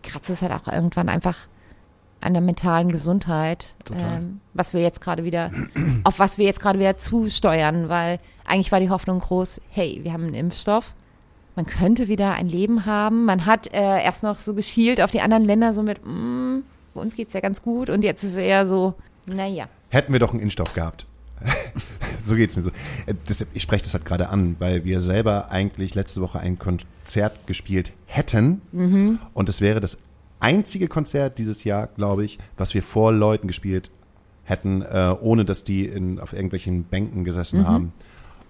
kratzt 0.04 0.30
es 0.30 0.42
halt 0.42 0.52
auch 0.52 0.72
irgendwann 0.72 1.10
einfach 1.10 1.48
an 2.22 2.34
der 2.34 2.42
mentalen 2.42 2.92
Gesundheit, 2.92 3.76
ähm, 3.92 4.42
was 4.54 4.74
wir 4.74 4.82
jetzt 4.82 5.00
gerade 5.00 5.24
wieder, 5.24 5.52
auf 6.04 6.18
was 6.18 6.38
wir 6.38 6.46
jetzt 6.46 6.60
gerade 6.60 6.80
wieder 6.80 6.98
zusteuern, 6.98 7.88
weil 7.88 8.20
eigentlich 8.46 8.72
war 8.72 8.80
die 8.80 8.90
Hoffnung 8.90 9.20
groß, 9.20 9.62
hey, 9.70 10.00
wir 10.04 10.12
haben 10.12 10.24
einen 10.24 10.34
Impfstoff, 10.34 10.94
man 11.56 11.66
könnte 11.66 12.08
wieder 12.08 12.34
ein 12.34 12.48
Leben 12.48 12.86
haben. 12.86 13.26
Man 13.26 13.46
hat 13.46 13.68
äh, 13.74 14.04
erst 14.04 14.24
noch 14.24 14.40
so 14.40 14.54
geschielt 14.54 15.02
auf 15.02 15.12
die 15.12 15.22
anderen 15.22 15.46
Länder, 15.46 15.74
so 15.74 15.84
mit, 15.84 16.06
mm, 16.06 16.60
bei 16.94 17.02
uns 17.02 17.16
geht's 17.16 17.34
ja 17.34 17.40
ganz 17.40 17.62
gut 17.62 17.90
und 17.90 18.04
jetzt 18.04 18.24
ist 18.24 18.32
es 18.32 18.38
eher 18.38 18.66
so, 18.66 18.96
naja. 19.28 19.68
Hätten 19.90 20.12
wir 20.14 20.20
doch 20.20 20.32
einen 20.32 20.42
Impfstoff 20.42 20.74
gehabt. 20.74 21.06
so 22.22 22.36
geht's 22.36 22.56
mir 22.56 22.62
so. 22.62 22.70
Äh, 23.06 23.14
Das, 23.28 23.46
ich 23.54 23.64
spreche 23.64 23.84
das 23.84 23.94
halt 23.94 24.06
gerade 24.06 24.30
an, 24.30 24.56
weil 24.60 24.84
wir 24.86 25.02
selber 25.02 25.52
eigentlich 25.52 25.96
letzte 25.96 26.22
Woche 26.22 26.40
ein 26.40 26.58
Konzert 26.60 27.46
gespielt 27.48 27.92
hätten. 28.06 28.62
Und 29.34 29.50
es 29.50 29.62
wäre 29.62 29.80
das 29.80 30.00
einzige 30.40 30.88
Konzert 30.88 31.38
dieses 31.38 31.64
Jahr, 31.64 31.88
glaube 31.88 32.26
ich, 32.26 32.40
was 32.58 32.74
wir 32.74 32.84
vor 32.84 33.12
Leuten 33.12 33.48
gespielt 33.48 33.92
hätten, 34.44 34.82
äh, 34.84 35.16
ohne 35.22 35.44
dass 35.46 35.64
die 35.64 35.86
in, 35.86 36.20
auf 36.20 36.34
irgendwelchen 36.34 36.84
Bänken 36.84 37.24
gesessen 37.24 37.60
haben. 37.68 37.94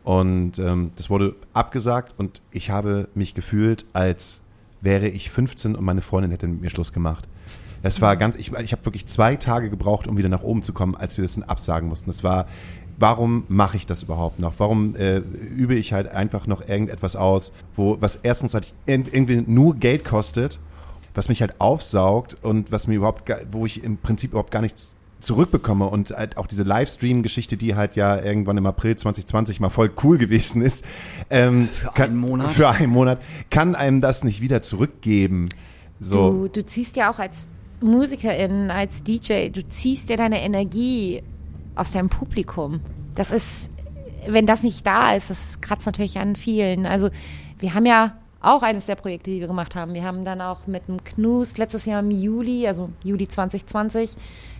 Und 0.03 0.59
ähm, 0.59 0.91
das 0.97 1.09
wurde 1.09 1.35
abgesagt 1.53 2.13
und 2.17 2.41
ich 2.51 2.69
habe 2.69 3.07
mich 3.15 3.33
gefühlt, 3.33 3.85
als 3.93 4.41
wäre 4.81 5.07
ich 5.07 5.31
15 5.31 5.75
und 5.75 5.83
meine 5.83 6.01
Freundin 6.01 6.31
hätte 6.31 6.47
mit 6.47 6.61
mir 6.61 6.69
Schluss 6.69 6.93
gemacht. 6.93 7.27
Das 7.85 8.01
war 8.01 8.17
ganz, 8.17 8.35
ich, 8.35 8.51
ich 8.51 8.71
habe 8.71 8.83
wirklich 8.85 9.05
zwei 9.05 9.35
Tage 9.35 9.69
gebraucht, 9.69 10.07
um 10.07 10.17
wieder 10.17 10.27
nach 10.29 10.41
oben 10.41 10.63
zu 10.63 10.73
kommen, 10.73 10.95
als 10.95 11.17
wir 11.17 11.23
das 11.23 11.35
dann 11.35 11.43
absagen 11.43 11.87
mussten. 11.87 12.09
Das 12.09 12.23
war, 12.23 12.47
warum 12.97 13.43
mache 13.47 13.77
ich 13.77 13.85
das 13.85 14.01
überhaupt 14.03 14.39
noch? 14.39 14.55
Warum 14.57 14.95
äh, 14.95 15.17
übe 15.19 15.75
ich 15.75 15.93
halt 15.93 16.07
einfach 16.11 16.47
noch 16.47 16.67
irgendetwas 16.67 17.15
aus, 17.15 17.51
wo, 17.75 17.97
was 18.01 18.19
erstens 18.23 18.55
halt 18.55 18.73
ir- 18.87 19.05
irgendwie 19.13 19.43
nur 19.45 19.75
Geld 19.75 20.03
kostet, 20.03 20.59
was 21.13 21.29
mich 21.29 21.41
halt 21.41 21.61
aufsaugt 21.61 22.35
und 22.41 22.71
was 22.71 22.87
mir 22.87 22.95
überhaupt, 22.95 23.31
wo 23.51 23.67
ich 23.67 23.83
im 23.83 23.97
Prinzip 23.97 24.31
überhaupt 24.31 24.49
gar 24.51 24.61
nichts 24.61 24.95
zurückbekomme 25.19 25.85
und 25.85 26.09
halt 26.09 26.37
auch 26.37 26.47
diese 26.47 26.63
Livestream-Geschichte, 26.63 27.55
die 27.55 27.75
halt 27.75 27.95
ja 27.95 28.19
irgendwann 28.19 28.57
im 28.57 28.65
April 28.65 28.95
2020 28.95 29.59
mal 29.59 29.69
voll 29.69 29.91
cool 30.03 30.17
gewesen 30.17 30.61
ist. 30.63 30.83
Ähm, 31.29 31.69
für 31.93 32.03
einen 32.03 32.17
Monat? 32.17 32.51
Für 32.51 32.69
einen 32.69 32.91
Monat. 32.91 33.21
Kann 33.51 33.75
einem 33.75 34.01
das 34.01 34.23
nicht 34.23 34.41
wieder 34.41 34.61
zurückgeben. 34.63 35.49
So. 35.99 36.31
Du, 36.31 36.47
du 36.49 36.65
ziehst 36.65 36.95
ja 36.97 37.09
auch 37.11 37.19
als 37.19 37.51
Musikerin, 37.81 38.71
als 38.71 39.03
DJ, 39.03 39.49
du 39.49 39.67
ziehst 39.67 40.09
ja 40.09 40.15
deine 40.15 40.41
Energie 40.41 41.21
aus 41.75 41.91
deinem 41.91 42.09
Publikum. 42.09 42.79
Das 43.15 43.31
ist, 43.31 43.69
wenn 44.27 44.45
das 44.45 44.63
nicht 44.63 44.87
da 44.87 45.15
ist, 45.15 45.29
das 45.29 45.61
kratzt 45.61 45.85
natürlich 45.85 46.17
an 46.17 46.35
vielen. 46.35 46.85
Also 46.85 47.09
wir 47.59 47.73
haben 47.73 47.85
ja 47.85 48.17
auch 48.41 48.61
eines 48.61 48.85
der 48.85 48.95
Projekte, 48.95 49.31
die 49.31 49.39
wir 49.39 49.47
gemacht 49.47 49.75
haben. 49.75 49.93
Wir 49.93 50.03
haben 50.03 50.23
dann 50.23 50.41
auch 50.41 50.67
mit 50.67 50.87
dem 50.87 51.03
Knus 51.03 51.57
letztes 51.57 51.85
Jahr 51.85 52.01
im 52.01 52.11
Juli, 52.11 52.67
also 52.67 52.89
Juli 53.03 53.27
2020, 53.27 54.15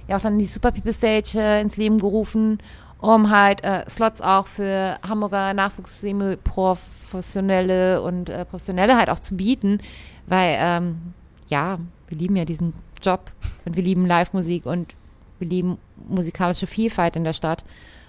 ja 0.08 0.18
auch 0.18 0.22
dann 0.22 0.40
die 0.40 0.46
Super 0.46 0.72
People 0.72 0.94
Stage 0.94 1.40
äh, 1.40 1.62
ins 1.62 1.78
Leben 1.78 2.00
gerufen, 2.00 2.58
um 3.00 3.30
halt 3.30 3.64
äh, 3.64 3.88
Slots 3.88 4.22
auch 4.22 4.48
für 4.48 4.98
Hamburger 5.08 5.54
Nachwuchs-Professionelle 5.54 8.02
und 8.02 8.30
äh, 8.30 8.46
Professionelle 8.46 8.98
halt 8.98 9.12
auch 9.12 9.20
zu 9.20 9.36
bieten, 9.36 9.78
weil 10.26 10.58
ähm, 10.60 11.14
ja, 11.48 11.78
wir 12.08 12.18
lieben 12.18 12.36
ja 12.36 12.46
diesen 12.46 12.74
Job 13.06 13.32
und 13.66 13.76
wir 13.76 13.84
lieben 13.84 14.06
Live-Musik 14.06 14.66
und 14.66 14.94
wir 15.40 15.48
lieben 15.48 15.78
musikalische 16.08 16.68
Vielfalt 16.68 17.16
in 17.16 17.24
der 17.24 17.34
Stadt, 17.34 17.64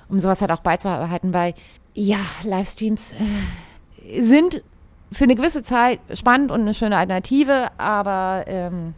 um 0.08 0.18
sowas 0.20 0.40
halt 0.40 0.50
auch 0.52 0.60
beizubehalten, 0.60 1.32
weil 1.32 1.54
ja, 1.94 2.18
Livestreams 2.42 3.12
äh, 4.04 4.22
sind 4.22 4.62
für 5.12 5.24
eine 5.24 5.34
gewisse 5.34 5.62
Zeit 5.62 6.00
spannend 6.14 6.50
und 6.50 6.60
eine 6.62 6.74
schöne 6.74 6.96
Alternative, 6.96 7.70
aber 7.78 8.44
ähm, 8.46 8.94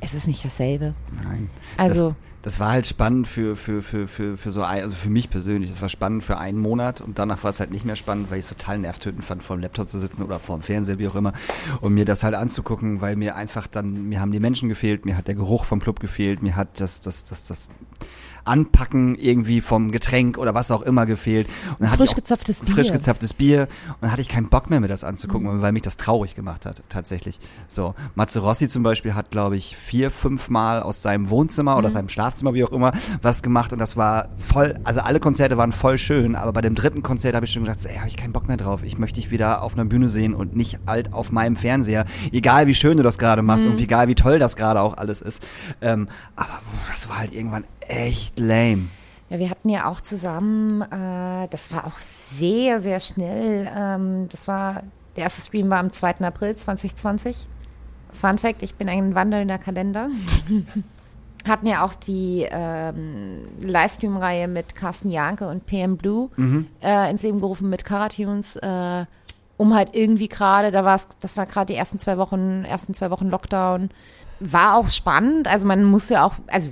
es 0.00 0.14
ist 0.14 0.26
nicht 0.26 0.44
dasselbe. 0.44 0.94
Nein. 1.24 1.50
Also- 1.76 2.14
Das, 2.46 2.54
das 2.56 2.60
war 2.60 2.70
halt 2.70 2.86
spannend 2.86 3.26
für, 3.26 3.56
für, 3.56 3.82
für, 3.82 4.06
für, 4.06 4.36
für 4.36 4.52
so 4.52 4.62
ein, 4.62 4.80
also 4.80 4.94
für 4.94 5.10
mich 5.10 5.30
persönlich. 5.30 5.68
Das 5.68 5.82
war 5.82 5.88
spannend 5.88 6.22
für 6.22 6.38
einen 6.38 6.60
Monat 6.60 7.00
und 7.00 7.18
danach 7.18 7.42
war 7.42 7.50
es 7.50 7.58
halt 7.58 7.72
nicht 7.72 7.84
mehr 7.84 7.96
spannend, 7.96 8.30
weil 8.30 8.38
ich 8.38 8.44
es 8.44 8.50
total 8.50 8.78
nervtötend 8.78 9.24
fand, 9.24 9.42
vor 9.42 9.56
dem 9.56 9.62
Laptop 9.62 9.88
zu 9.88 9.98
sitzen 9.98 10.22
oder 10.22 10.38
vor 10.38 10.56
dem 10.56 10.62
Fernseher, 10.62 11.00
wie 11.00 11.08
auch 11.08 11.16
immer, 11.16 11.32
und 11.80 11.92
mir 11.92 12.04
das 12.04 12.22
halt 12.22 12.36
anzugucken, 12.36 13.00
weil 13.00 13.16
mir 13.16 13.34
einfach 13.34 13.66
dann, 13.66 14.08
mir 14.08 14.20
haben 14.20 14.30
die 14.30 14.38
Menschen 14.38 14.68
gefehlt, 14.68 15.04
mir 15.04 15.16
hat 15.16 15.26
der 15.26 15.34
Geruch 15.34 15.64
vom 15.64 15.80
Club 15.80 15.98
gefehlt, 15.98 16.40
mir 16.40 16.54
hat 16.54 16.80
das, 16.80 17.00
das, 17.00 17.24
das, 17.24 17.42
das 17.42 17.68
Anpacken 18.46 19.14
irgendwie 19.16 19.60
vom 19.60 19.90
Getränk 19.90 20.38
oder 20.38 20.54
was 20.54 20.70
auch 20.70 20.82
immer 20.82 21.04
gefehlt. 21.06 21.48
Und 21.70 21.80
dann 21.80 21.90
hatte 21.90 22.04
ich 22.04 22.10
Frisch 22.10 22.12
auch 22.12 22.16
gezapftes 22.16 22.60
Bier. 22.60 22.74
Frisch 22.74 22.92
gezapftes 22.92 23.32
Bier. 23.34 23.68
Und 23.88 23.96
dann 24.02 24.12
hatte 24.12 24.22
ich 24.22 24.28
keinen 24.28 24.48
Bock 24.48 24.70
mehr, 24.70 24.80
mir 24.80 24.88
das 24.88 25.04
anzugucken, 25.04 25.56
Mhm. 25.56 25.62
weil 25.62 25.72
mich 25.72 25.82
das 25.82 25.96
traurig 25.96 26.34
gemacht 26.34 26.66
hat, 26.66 26.82
tatsächlich. 26.88 27.38
So. 27.68 27.94
Matze 28.14 28.40
Rossi 28.40 28.68
zum 28.68 28.82
Beispiel 28.82 29.14
hat, 29.14 29.30
glaube 29.30 29.56
ich, 29.56 29.76
vier, 29.76 30.10
fünf 30.10 30.48
Mal 30.48 30.82
aus 30.82 31.02
seinem 31.02 31.30
Wohnzimmer 31.30 31.72
Mhm. 31.72 31.78
oder 31.78 31.90
seinem 31.90 32.08
Schlafzimmer, 32.08 32.54
wie 32.54 32.64
auch 32.64 32.72
immer, 32.72 32.92
was 33.22 33.42
gemacht. 33.42 33.72
Und 33.72 33.78
das 33.78 33.96
war 33.96 34.28
voll, 34.38 34.78
also 34.84 35.00
alle 35.00 35.20
Konzerte 35.20 35.56
waren 35.56 35.72
voll 35.72 35.98
schön, 35.98 36.36
aber 36.36 36.52
bei 36.52 36.60
dem 36.60 36.74
dritten 36.74 37.02
Konzert 37.02 37.34
habe 37.34 37.46
ich 37.46 37.52
schon 37.52 37.64
gedacht, 37.64 37.80
so, 37.80 37.88
ey, 37.88 37.96
habe 37.96 38.08
ich 38.08 38.16
keinen 38.16 38.32
Bock 38.32 38.48
mehr 38.48 38.56
drauf. 38.56 38.80
Ich 38.84 38.98
möchte 38.98 39.20
dich 39.20 39.30
wieder 39.30 39.62
auf 39.62 39.74
einer 39.74 39.84
Bühne 39.84 40.08
sehen 40.08 40.34
und 40.34 40.54
nicht 40.56 40.78
halt 40.86 41.12
auf 41.12 41.32
meinem 41.32 41.56
Fernseher. 41.56 42.04
Egal 42.32 42.66
wie 42.66 42.74
schön 42.74 42.96
du 42.96 43.02
das 43.02 43.18
gerade 43.18 43.42
machst 43.42 43.66
Mhm. 43.66 43.72
und 43.72 43.80
egal 43.80 44.08
wie 44.08 44.14
toll 44.14 44.38
das 44.38 44.56
gerade 44.56 44.80
auch 44.80 44.96
alles 44.96 45.20
ist. 45.20 45.42
Ähm, 45.80 46.08
aber 46.36 46.60
das 46.90 47.08
war 47.08 47.18
halt 47.18 47.32
irgendwann 47.32 47.64
echt 47.88 48.38
lame. 48.38 48.88
Ja, 49.28 49.38
wir 49.38 49.50
hatten 49.50 49.68
ja 49.68 49.86
auch 49.88 50.00
zusammen, 50.00 50.82
äh, 50.82 51.48
das 51.48 51.72
war 51.72 51.86
auch 51.86 51.98
sehr, 51.98 52.78
sehr 52.78 53.00
schnell. 53.00 53.70
Ähm, 53.74 54.28
das 54.30 54.46
war, 54.46 54.84
der 55.16 55.24
erste 55.24 55.42
Stream 55.42 55.68
war 55.68 55.78
am 55.78 55.92
2. 55.92 56.20
April 56.20 56.54
2020. 56.54 57.46
Fun 58.12 58.38
Fact, 58.38 58.62
ich 58.62 58.76
bin 58.76 58.88
ein 58.88 59.14
wandelnder 59.14 59.58
Kalender. 59.58 60.10
hatten 61.48 61.66
ja 61.66 61.84
auch 61.84 61.94
die 61.94 62.46
ähm, 62.50 63.46
Livestream-Reihe 63.62 64.48
mit 64.48 64.74
Carsten 64.74 65.10
Janke 65.10 65.48
und 65.48 65.66
PM 65.66 65.96
Blue 65.96 66.30
äh, 66.82 67.10
ins 67.10 67.22
Leben 67.22 67.40
gerufen 67.40 67.70
mit 67.70 67.84
Karatunes, 67.84 68.56
äh, 68.56 69.04
um 69.56 69.74
halt 69.74 69.90
irgendwie 69.92 70.28
gerade, 70.28 70.70
da 70.70 70.84
war 70.84 70.96
es, 70.96 71.08
das 71.20 71.36
war 71.36 71.46
gerade 71.46 71.72
die 71.72 71.78
ersten 71.78 71.98
zwei 71.98 72.18
Wochen, 72.18 72.64
ersten 72.64 72.94
zwei 72.94 73.10
Wochen 73.10 73.28
Lockdown. 73.28 73.90
War 74.40 74.76
auch 74.76 74.88
spannend, 74.90 75.48
also 75.48 75.66
man 75.66 75.84
muss 75.84 76.08
ja 76.08 76.24
auch, 76.24 76.34
also 76.48 76.70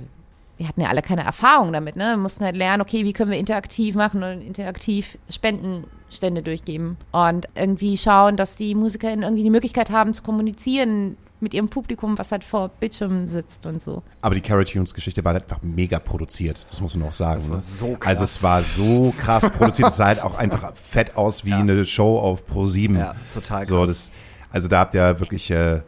wir 0.57 0.67
hatten 0.67 0.81
ja 0.81 0.89
alle 0.89 1.01
keine 1.01 1.23
Erfahrung 1.23 1.73
damit, 1.73 1.95
ne? 1.95 2.11
Wir 2.11 2.17
mussten 2.17 2.45
halt 2.45 2.55
lernen, 2.55 2.81
okay, 2.81 3.03
wie 3.03 3.13
können 3.13 3.31
wir 3.31 3.37
interaktiv 3.37 3.95
machen 3.95 4.23
und 4.23 4.41
interaktiv 4.41 5.17
Spendenstände 5.29 6.41
durchgeben 6.41 6.97
und 7.11 7.47
irgendwie 7.55 7.97
schauen, 7.97 8.37
dass 8.37 8.55
die 8.55 8.73
MusikerInnen 8.75 9.23
irgendwie 9.23 9.43
die 9.43 9.49
Möglichkeit 9.49 9.89
haben 9.89 10.13
zu 10.13 10.23
kommunizieren 10.23 11.17
mit 11.41 11.53
ihrem 11.53 11.67
Publikum, 11.67 12.17
was 12.17 12.31
halt 12.31 12.43
vor 12.43 12.69
Bildschirmen 12.69 13.27
sitzt 13.27 13.65
und 13.65 13.83
so. 13.83 14.01
Aber 14.21 14.35
die 14.35 14.41
Carrot 14.41 14.71
Tunes 14.71 14.93
Geschichte 14.93 15.23
war 15.25 15.33
halt 15.33 15.43
einfach 15.43 15.61
mega 15.61 15.99
produziert. 15.99 16.65
Das 16.69 16.79
muss 16.81 16.95
man 16.95 17.09
auch 17.09 17.13
sagen. 17.13 17.41
Das 17.41 17.49
war 17.49 17.57
ne? 17.57 17.61
so 17.61 17.97
krass. 17.97 18.09
Also 18.09 18.23
es 18.23 18.43
war 18.43 18.61
so 18.63 19.13
krass 19.19 19.49
produziert. 19.49 19.89
Es 19.89 19.97
sah 19.97 20.05
halt 20.07 20.23
auch 20.23 20.37
einfach 20.37 20.73
fett 20.75 21.17
aus 21.17 21.45
wie 21.45 21.53
eine 21.53 21.85
Show 21.85 22.17
auf 22.17 22.45
Pro 22.45 22.65
7. 22.65 22.95
Ja, 22.97 23.15
total 23.33 23.65
So, 23.65 23.79
krass. 23.79 23.87
das, 23.89 24.11
also 24.51 24.67
da 24.67 24.79
habt 24.79 24.95
ihr 24.95 25.19
wirklich, 25.19 25.51
äh, 25.51 25.81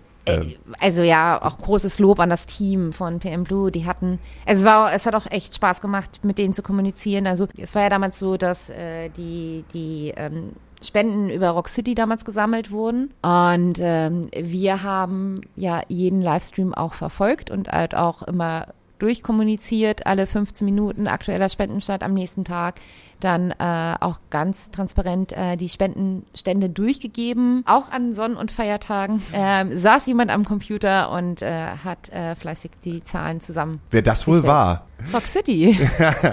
Also 0.80 1.01
ja, 1.01 1.41
auch 1.41 1.57
großes 1.57 1.99
Lob 1.99 2.19
an 2.19 2.30
das 2.30 2.45
Team 2.45 2.93
von 2.93 3.19
PM 3.19 3.43
Blue. 3.43 3.71
Die 3.71 3.86
hatten, 3.86 4.19
es 4.45 4.63
war, 4.63 4.93
es 4.93 5.05
hat 5.05 5.15
auch 5.15 5.25
echt 5.30 5.55
Spaß 5.55 5.82
gemacht, 5.82 6.21
mit 6.23 6.38
denen 6.38 6.53
zu 6.53 6.61
kommunizieren. 6.61 7.28
Also 7.28 7.47
es 7.57 7.75
war 7.75 7.84
ja 7.84 7.89
damals 7.89 8.19
so, 8.19 8.38
dass 8.38 8.69
äh, 8.69 9.09
die 9.09 9.63
die 9.73 10.13
ähm, 10.15 10.53
Spenden 10.82 11.30
über 11.30 11.49
Rock 11.49 11.69
City 11.69 11.95
damals 11.95 12.23
gesammelt 12.23 12.71
wurden 12.71 13.11
und 13.23 13.80
ähm, 13.80 14.30
wir 14.36 14.84
haben 14.84 15.41
ja 15.55 15.82
jeden 15.88 16.21
Livestream 16.21 16.73
auch 16.73 16.93
verfolgt 16.93 17.49
und 17.49 17.69
halt 17.69 17.95
auch 17.95 18.21
immer 18.21 18.67
durchkommuniziert, 18.99 20.05
alle 20.05 20.25
15 20.27 20.65
Minuten 20.65 21.07
aktueller 21.07 21.49
Spendenstand 21.49 22.03
am 22.03 22.13
nächsten 22.13 22.43
Tag, 22.43 22.75
dann 23.19 23.51
äh, 23.51 23.95
auch 23.99 24.19
ganz 24.29 24.69
transparent 24.69 25.31
äh, 25.33 25.57
die 25.57 25.69
Spendenstände 25.69 26.69
durchgegeben, 26.69 27.63
auch 27.65 27.89
an 27.89 28.13
Sonn- 28.13 28.37
und 28.37 28.51
Feiertagen. 28.51 29.21
Ähm, 29.39 29.77
saß 29.77 30.07
jemand 30.07 30.31
am 30.31 30.45
Computer 30.45 31.11
und 31.11 31.41
äh, 31.41 31.67
hat 31.83 32.09
äh, 32.09 32.33
fleißig 32.33 32.71
die 32.83 33.03
Zahlen 33.03 33.39
zusammen. 33.39 33.81
wer 33.91 34.01
das 34.01 34.25
wohl 34.27 34.43
war. 34.43 34.87
Rock 35.13 35.27
City. 35.27 35.77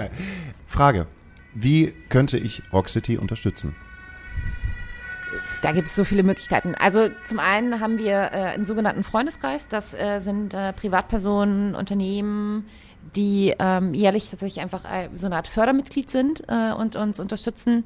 Frage. 0.67 1.05
Wie 1.53 1.93
könnte 2.09 2.37
ich 2.37 2.63
Rock 2.73 2.89
City 2.89 3.17
unterstützen? 3.17 3.75
Da 5.65 5.71
gibt 5.71 5.87
es 5.87 5.95
so 5.95 6.03
viele 6.03 6.21
Möglichkeiten. 6.21 6.75
Also 6.75 7.09
zum 7.25 7.39
einen 7.39 7.79
haben 7.79 7.97
wir 7.97 8.13
äh, 8.13 8.53
einen 8.53 8.67
sogenannten 8.67 9.03
Freundeskreis. 9.03 9.67
Das 9.67 9.95
äh, 9.95 10.19
sind 10.19 10.53
äh, 10.53 10.73
Privatpersonen, 10.73 11.73
Unternehmen, 11.73 12.67
die 13.15 13.55
ähm, 13.57 13.95
jährlich 13.95 14.29
tatsächlich 14.29 14.61
einfach 14.61 14.85
äh, 14.85 15.09
so 15.15 15.25
eine 15.25 15.37
Art 15.37 15.47
Fördermitglied 15.47 16.11
sind 16.11 16.43
äh, 16.49 16.71
und 16.71 16.95
uns 16.95 17.19
unterstützen. 17.19 17.83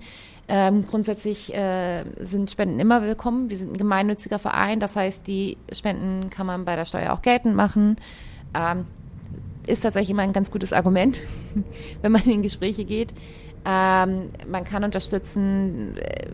Ähm, 0.49 0.85
grundsätzlich 0.85 1.53
äh, 1.53 2.03
sind 2.19 2.51
Spenden 2.51 2.81
immer 2.81 3.01
willkommen. 3.01 3.49
Wir 3.49 3.55
sind 3.55 3.71
ein 3.71 3.77
gemeinnütziger 3.77 4.39
Verein. 4.39 4.81
Das 4.81 4.97
heißt, 4.97 5.25
die 5.25 5.55
Spenden 5.71 6.29
kann 6.29 6.47
man 6.47 6.65
bei 6.65 6.75
der 6.75 6.83
Steuer 6.83 7.13
auch 7.13 7.21
geltend 7.21 7.55
machen. 7.55 7.95
Ähm, 8.53 8.87
ist 9.67 9.83
tatsächlich 9.83 10.09
immer 10.09 10.23
ein 10.23 10.33
ganz 10.33 10.51
gutes 10.51 10.73
Argument, 10.73 11.21
wenn 12.01 12.11
man 12.11 12.23
in 12.23 12.41
Gespräche 12.41 12.83
geht. 12.83 13.13
Ähm, 13.63 14.27
man 14.49 14.65
kann 14.65 14.83
unterstützen, 14.83 15.95
äh, 15.95 16.27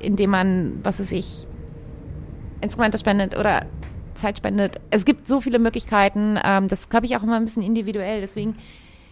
indem 0.00 0.30
man, 0.30 0.80
was 0.82 1.00
weiß 1.00 1.12
ich, 1.12 1.46
Instrumente 2.60 2.98
spendet 2.98 3.36
oder 3.36 3.66
Zeit 4.14 4.36
spendet. 4.36 4.80
Es 4.90 5.04
gibt 5.04 5.26
so 5.26 5.40
viele 5.40 5.58
Möglichkeiten. 5.58 6.38
Ähm, 6.42 6.68
das 6.68 6.88
glaube 6.88 7.06
ich 7.06 7.16
auch 7.16 7.22
immer 7.22 7.36
ein 7.36 7.44
bisschen 7.44 7.62
individuell. 7.62 8.20
Deswegen, 8.20 8.56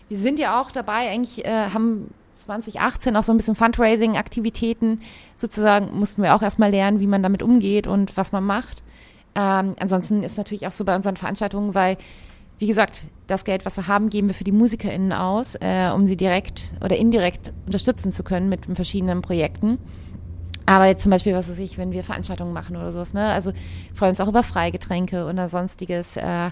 wir 0.09 0.19
sind 0.19 0.39
ja 0.39 0.61
auch 0.61 0.71
dabei, 0.71 1.11
eigentlich 1.11 1.45
äh, 1.45 1.71
haben 1.71 2.11
2018 2.45 3.17
auch 3.17 3.23
so 3.23 3.33
ein 3.33 3.37
bisschen 3.37 3.55
Fundraising-Aktivitäten. 3.55 5.01
Sozusagen 5.37 5.99
mussten 5.99 6.23
wir 6.23 6.35
auch 6.35 6.43
erstmal 6.43 6.71
lernen, 6.71 7.01
wie 7.01 7.07
man 7.07 7.23
damit 7.23 7.43
umgeht 7.43 7.87
und 7.87 8.17
was 8.17 8.33
man 8.33 8.45
macht. 8.45 8.83
Ähm, 9.35 9.75
ansonsten 9.79 10.23
ist 10.23 10.39
natürlich 10.39 10.67
auch 10.67 10.73
so 10.73 10.85
bei 10.85 10.97
unseren 10.97 11.17
Veranstaltungen, 11.17 11.75
weil, 11.75 11.97
wie 12.59 12.67
gesagt, 12.67 13.05
das 13.27 13.45
Geld, 13.45 13.67
was 13.67 13.77
wir 13.77 13.87
haben, 13.87 14.11
geben 14.11 14.29
wir 14.29 14.35
für 14.35 14.45
die 14.45 14.53
MusikerInnen 14.53 15.13
aus, 15.13 15.57
äh, 15.61 15.91
um 15.95 16.07
sie 16.07 16.17
direkt 16.17 16.73
oder 16.83 16.97
indirekt 16.97 17.53
unterstützen 17.67 18.13
zu 18.13 18.25
können 18.25 18.49
mit 18.49 18.65
verschiedenen 18.65 19.23
Projekten. 19.23 19.79
Aber 20.69 20.85
jetzt 20.85 21.03
zum 21.03 21.09
Beispiel, 21.09 21.35
was 21.35 21.49
weiß 21.49 21.59
ich, 21.61 21.79
wenn 21.79 21.93
wir 21.93 22.05
Veranstaltungen 22.05 22.53
machen 22.53 22.77
oder 22.77 22.93
sowas, 22.93 23.15
ne? 23.15 23.33
Also 23.33 23.53
freuen 23.95 24.11
uns 24.11 24.21
auch 24.21 24.29
über 24.29 24.43
Freigetränke 24.43 25.25
oder 25.25 25.49
sonstiges, 25.49 26.19
äh, 26.19 26.51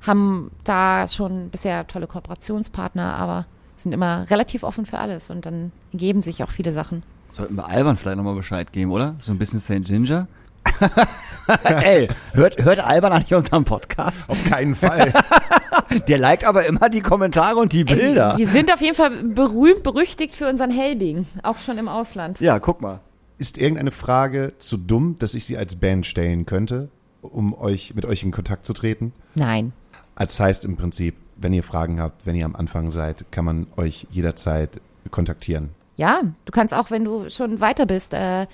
haben 0.00 0.50
da 0.64 1.06
schon 1.06 1.50
bisher 1.50 1.86
tolle 1.86 2.06
Kooperationspartner, 2.06 3.12
aber 3.12 3.44
sind 3.76 3.92
immer 3.92 4.30
relativ 4.30 4.62
offen 4.62 4.86
für 4.86 4.98
alles 4.98 5.28
und 5.28 5.44
dann 5.44 5.70
ergeben 5.92 6.22
sich 6.22 6.42
auch 6.42 6.50
viele 6.50 6.72
Sachen. 6.72 7.02
Sollten 7.32 7.54
wir 7.54 7.68
Alban 7.68 7.98
vielleicht 7.98 8.16
nochmal 8.16 8.36
Bescheid 8.36 8.72
geben, 8.72 8.90
oder? 8.90 9.16
So 9.18 9.32
ein 9.32 9.38
bisschen 9.38 9.60
St. 9.60 9.84
Ginger? 9.84 10.28
Ey, 11.64 12.08
hört, 12.32 12.64
hört 12.64 12.78
Alban 12.78 13.12
eigentlich 13.12 13.34
unseren 13.34 13.64
Podcast? 13.64 14.30
Auf 14.30 14.42
keinen 14.44 14.74
Fall. 14.74 15.12
Der 16.08 16.16
liked 16.16 16.44
aber 16.44 16.64
immer 16.64 16.88
die 16.88 17.02
Kommentare 17.02 17.56
und 17.56 17.74
die 17.74 17.84
Bilder. 17.84 18.38
Wir 18.38 18.48
sind 18.48 18.72
auf 18.72 18.80
jeden 18.80 18.94
Fall 18.94 19.10
berühmt, 19.10 19.82
berüchtigt 19.82 20.36
für 20.36 20.48
unseren 20.48 20.70
Helbing, 20.70 21.26
auch 21.42 21.58
schon 21.58 21.76
im 21.76 21.88
Ausland. 21.88 22.40
Ja, 22.40 22.58
guck 22.58 22.80
mal. 22.80 23.00
Ist 23.42 23.58
irgendeine 23.58 23.90
Frage 23.90 24.52
zu 24.60 24.76
dumm, 24.76 25.16
dass 25.18 25.34
ich 25.34 25.46
sie 25.46 25.56
als 25.56 25.74
Band 25.74 26.06
stellen 26.06 26.46
könnte, 26.46 26.90
um 27.22 27.54
euch 27.54 27.92
mit 27.92 28.04
euch 28.04 28.22
in 28.22 28.30
Kontakt 28.30 28.64
zu 28.64 28.72
treten? 28.72 29.12
Nein. 29.34 29.72
Als 30.14 30.38
heißt 30.38 30.64
im 30.64 30.76
Prinzip, 30.76 31.16
wenn 31.38 31.52
ihr 31.52 31.64
Fragen 31.64 32.00
habt, 32.00 32.24
wenn 32.24 32.36
ihr 32.36 32.44
am 32.44 32.54
Anfang 32.54 32.92
seid, 32.92 33.24
kann 33.32 33.44
man 33.44 33.66
euch 33.76 34.06
jederzeit 34.12 34.80
kontaktieren. 35.10 35.70
Ja, 35.96 36.20
du 36.44 36.52
kannst 36.52 36.72
auch, 36.72 36.92
wenn 36.92 37.02
du 37.02 37.30
schon 37.30 37.60
weiter 37.60 37.84
bist 37.84 38.14
äh, 38.14 38.46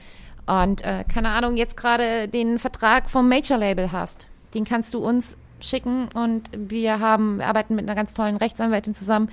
und 0.46 0.82
äh, 0.82 1.04
keine 1.06 1.28
Ahnung, 1.28 1.58
jetzt 1.58 1.76
gerade 1.76 2.26
den 2.26 2.58
Vertrag 2.58 3.10
vom 3.10 3.28
Major-Label 3.28 3.92
hast, 3.92 4.28
den 4.54 4.64
kannst 4.64 4.94
du 4.94 5.06
uns 5.06 5.36
schicken 5.60 6.08
und 6.14 6.48
wir 6.56 6.98
haben, 6.98 7.40
wir 7.40 7.46
arbeiten 7.46 7.74
mit 7.74 7.84
einer 7.84 7.94
ganz 7.94 8.14
tollen 8.14 8.38
Rechtsanwältin 8.38 8.94
zusammen. 8.94 9.28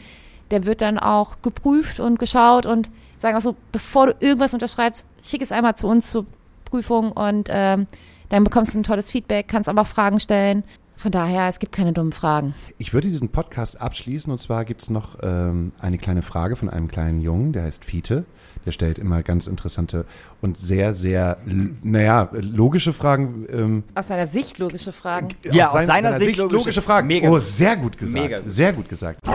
Der 0.51 0.65
wird 0.65 0.81
dann 0.81 0.99
auch 0.99 1.37
geprüft 1.41 2.01
und 2.01 2.19
geschaut 2.19 2.65
und 2.65 2.89
sagen 3.17 3.37
auch 3.37 3.41
so, 3.41 3.55
bevor 3.71 4.07
du 4.07 4.15
irgendwas 4.19 4.53
unterschreibst, 4.53 5.05
schick 5.23 5.41
es 5.41 5.51
einmal 5.51 5.75
zu 5.75 5.87
uns 5.87 6.07
zur 6.07 6.25
Prüfung 6.65 7.11
und 7.11 7.49
ähm, 7.51 7.87
dann 8.29 8.43
bekommst 8.43 8.73
du 8.73 8.79
ein 8.79 8.83
tolles 8.83 9.11
Feedback, 9.11 9.47
kannst 9.47 9.69
aber 9.69 9.85
Fragen 9.85 10.19
stellen. 10.19 10.63
Von 10.97 11.11
daher, 11.11 11.47
es 11.47 11.59
gibt 11.59 11.73
keine 11.73 11.93
dummen 11.93 12.13
Fragen. 12.13 12.55
Ich 12.77 12.93
würde 12.93 13.07
diesen 13.07 13.29
Podcast 13.29 13.79
abschließen 13.79 14.31
und 14.31 14.37
zwar 14.37 14.65
gibt 14.65 14.81
es 14.81 14.89
noch 14.89 15.17
ähm, 15.21 15.73
eine 15.79 15.97
kleine 15.97 16.21
Frage 16.21 16.55
von 16.55 16.69
einem 16.69 16.87
kleinen 16.87 17.21
Jungen, 17.21 17.53
der 17.53 17.63
heißt 17.63 17.83
Fiete. 17.83 18.25
Der 18.65 18.71
stellt 18.71 18.97
immer 18.97 19.21
ganz 19.21 19.45
interessante 19.47 20.05
und 20.41 20.57
sehr, 20.57 20.93
sehr, 20.95 21.37
naja, 21.83 22.29
logische 22.31 22.93
Fragen. 22.93 23.45
Ähm, 23.51 23.83
Aus 23.93 24.07
deiner 24.07 24.25
Sicht 24.27 24.57
logische 24.57 24.91
Fragen. 24.91 25.27
Ja, 25.51 25.69
aus 25.69 25.85
seiner 25.85 26.17
Sicht 26.19 26.37
logische- 26.37 26.81
Fragen. 26.81 27.07
Mega 27.07 27.29
oh, 27.29 27.39
sehr 27.39 27.77
gut 27.77 27.97
gesagt. 27.97 28.23
Mega 28.23 28.39
gut. 28.39 28.49
Sehr 28.49 28.73
gut 28.73 28.89
gesagt. 28.89 29.19
Du 29.23 29.31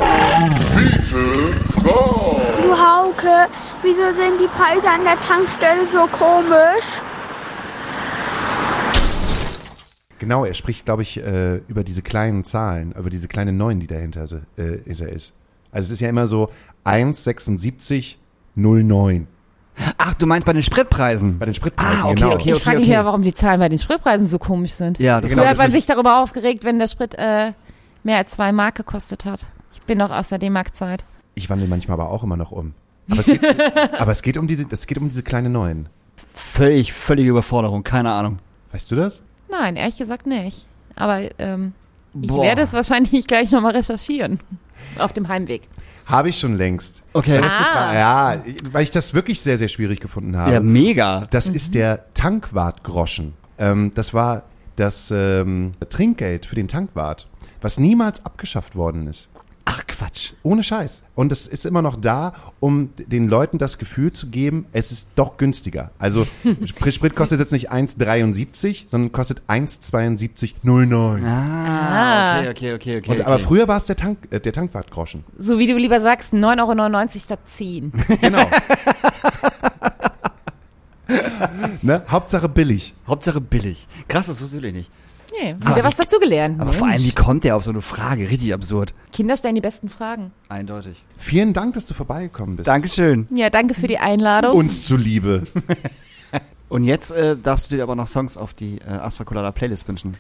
Hauke, 2.77 3.49
wieso 3.83 4.15
sind 4.17 4.41
die 4.41 4.49
Preise 4.49 4.89
an 4.91 5.05
der 5.05 5.19
Tankstelle 5.21 5.87
so 5.87 6.07
komisch? 6.09 7.01
Genau, 10.19 10.45
er 10.45 10.55
spricht, 10.55 10.85
glaube 10.85 11.03
ich, 11.03 11.17
äh, 11.19 11.57
über 11.69 11.83
diese 11.83 12.03
kleinen 12.03 12.45
Zahlen, 12.45 12.93
über 12.93 13.11
diese 13.11 13.27
kleine 13.27 13.53
9, 13.53 13.81
die 13.81 13.87
dahinter 13.87 14.25
äh, 14.59 14.77
ist. 14.87 15.33
Also 15.73 15.87
es 15.87 15.91
ist 15.93 16.01
ja 16.01 16.09
immer 16.09 16.27
so 16.27 16.51
1,7609 18.57 19.27
Ach, 19.97 20.15
du 20.15 20.27
meinst 20.27 20.47
bei 20.47 20.53
den 20.53 20.63
Spritpreisen? 20.63 21.39
bei 21.39 21.47
den 21.47 21.55
Spritpreisen. 21.55 22.01
Ah, 22.03 22.05
okay, 22.05 22.15
genau. 22.15 22.35
okay, 22.35 22.53
ich 22.55 22.63
frage 22.63 22.79
mich 22.81 22.89
ja, 22.89 23.05
warum 23.05 23.23
die 23.23 23.33
Zahlen 23.33 23.61
bei 23.61 23.69
den 23.69 23.79
Spritpreisen 23.79 24.27
so 24.27 24.39
komisch 24.39 24.73
sind. 24.73 24.99
Ja, 24.99 25.21
das 25.21 25.31
Genau, 25.31 25.43
Früher 25.43 25.51
hat 25.51 25.59
man 25.59 25.71
sich 25.71 25.87
darüber 25.87 26.23
aufgeregt, 26.23 26.65
wenn 26.65 26.79
der 26.79 26.87
Sprit 26.87 27.15
äh, 27.17 27.53
mehr 28.03 28.19
als 28.19 28.33
zwei 28.33 28.53
Mark 28.53 28.75
gekostet 28.75 29.25
hat. 29.25 29.47
Ich 29.73 29.81
bin 29.83 29.99
noch 29.99 30.11
aus 30.11 30.29
der 30.29 30.39
D-Mark-Zeit. 30.39 31.05
Ich 31.35 31.49
wandle 31.49 31.67
manchmal 31.67 31.95
aber 31.95 32.11
auch 32.11 32.23
immer 32.23 32.37
noch 32.37 32.53
um. 32.53 32.75
Aber 33.11 33.21
es 33.21 33.27
geht, 33.27 33.43
aber 33.99 34.13
es 34.13 34.23
geht 34.23 34.37
um 34.37 34.47
diese, 34.47 34.67
es 34.71 34.87
geht 34.87 34.99
um 34.99 35.09
diese 35.09 35.23
kleine 35.23 35.49
9. 35.49 35.89
Völlig, 36.35 36.93
völlige 36.93 37.31
Überforderung, 37.31 37.83
keine 37.83 38.13
Ahnung. 38.13 38.39
Weißt 38.73 38.91
du 38.91 38.97
das? 38.97 39.23
Nein, 39.49 39.77
ehrlich 39.77 39.97
gesagt 39.97 40.27
nicht. 40.27 40.67
Aber 40.95 41.23
ähm, 41.39 41.73
ich 42.21 42.29
Boah. 42.29 42.43
werde 42.43 42.63
es 42.63 42.73
wahrscheinlich 42.73 43.27
gleich 43.27 43.51
nochmal 43.51 43.77
recherchieren. 43.77 44.41
Auf 44.99 45.13
dem 45.13 45.29
Heimweg. 45.29 45.63
Habe 46.11 46.29
ich 46.29 46.39
schon 46.39 46.57
längst. 46.57 47.03
Okay. 47.13 47.39
Ah. 47.39 47.95
Ja, 47.95 48.43
weil 48.73 48.83
ich 48.83 48.91
das 48.91 49.15
wirklich 49.15 49.41
sehr, 49.41 49.59
sehr 49.59 49.69
schwierig 49.69 50.01
gefunden 50.01 50.37
habe. 50.37 50.53
Ja, 50.53 50.61
mega. 50.61 51.27
Das 51.31 51.49
ist 51.49 51.75
der 51.75 52.13
Tankwartgroschen. 52.15 53.35
Ähm, 53.59 53.93
das 53.95 54.13
war 54.13 54.43
das 54.77 55.11
ähm, 55.11 55.73
Trinkgeld 55.89 56.47
für 56.47 56.55
den 56.57 56.69
Tankwart, 56.69 57.29
was 57.61 57.79
niemals 57.79 58.25
abgeschafft 58.25 58.77
worden 58.77 59.07
ist. 59.07 59.30
Ach, 59.73 59.87
Quatsch. 59.87 60.33
Ohne 60.43 60.65
Scheiß. 60.65 61.05
Und 61.15 61.31
es 61.31 61.47
ist 61.47 61.65
immer 61.65 61.81
noch 61.81 61.95
da, 61.95 62.35
um 62.59 62.91
den 62.97 63.29
Leuten 63.29 63.57
das 63.57 63.79
Gefühl 63.79 64.11
zu 64.11 64.27
geben, 64.27 64.67
es 64.73 64.91
ist 64.91 65.11
doch 65.15 65.37
günstiger. 65.37 65.93
Also 65.97 66.27
Sprit, 66.65 67.15
kostet 67.15 67.39
jetzt 67.39 67.53
nicht 67.53 67.71
1,73, 67.71 68.87
sondern 68.89 69.13
kostet 69.13 69.43
1,7209. 69.49 71.25
Ah, 71.25 72.41
okay, 72.41 72.51
okay, 72.51 72.75
okay, 72.75 72.99
okay. 72.99 73.11
Und, 73.13 73.21
okay. 73.21 73.23
Aber 73.23 73.39
früher 73.39 73.69
war 73.69 73.77
es 73.77 73.87
der, 73.87 73.95
Tank, 73.95 74.19
äh, 74.31 74.41
der 74.41 74.53
Tankwartgroschen. 74.53 75.23
So 75.39 75.61
wie 75.61 75.69
du 75.69 75.77
lieber 75.77 76.01
sagst, 76.01 76.35
9,99 76.35 76.59
Euro 76.59 77.09
statt 77.21 77.41
10. 77.55 77.93
Genau. 78.21 78.45
ne? 81.83 82.03
Hauptsache 82.09 82.49
billig. 82.49 82.95
Hauptsache 83.07 83.41
billig. 83.41 83.87
Krass, 84.09 84.27
das 84.27 84.41
wusste 84.41 84.67
ich 84.67 84.73
nicht. 84.73 84.91
Nee, 85.41 85.55
wieder 85.57 85.85
was 85.85 85.97
dazugelernt. 85.97 86.61
Aber 86.61 86.73
vor 86.73 86.89
allem, 86.89 87.03
wie 87.03 87.13
kommt 87.13 87.45
der 87.45 87.57
auf 87.57 87.65
so 87.65 87.71
eine 87.71 87.81
Frage? 87.81 88.29
Richtig 88.29 88.53
absurd. 88.53 88.95
Kinder 89.13 89.37
stellen 89.37 89.55
die 89.55 89.61
besten 89.61 89.89
Fragen. 89.89 90.33
Eindeutig. 90.49 91.03
Vielen 91.17 91.53
Dank, 91.53 91.75
dass 91.75 91.87
du 91.87 91.95
vorbeigekommen 91.95 92.57
bist. 92.57 92.69
Dankeschön. 92.69 93.27
Ja, 93.31 93.49
danke 93.49 93.75
für 93.75 93.87
die 93.87 93.99
Einladung. 93.99 94.55
Uns 94.55 94.85
zuliebe. 94.87 95.45
Und 96.69 96.85
jetzt 96.85 97.11
äh, 97.11 97.37
darfst 97.37 97.71
du 97.71 97.77
dir 97.77 97.83
aber 97.83 97.97
noch 97.97 98.07
Songs 98.07 98.37
auf 98.37 98.55
die 98.55 98.79
äh, 98.79 98.91
Astra 98.91 99.25
Colada 99.25 99.51
Playlist 99.51 99.89
wünschen. 99.89 100.17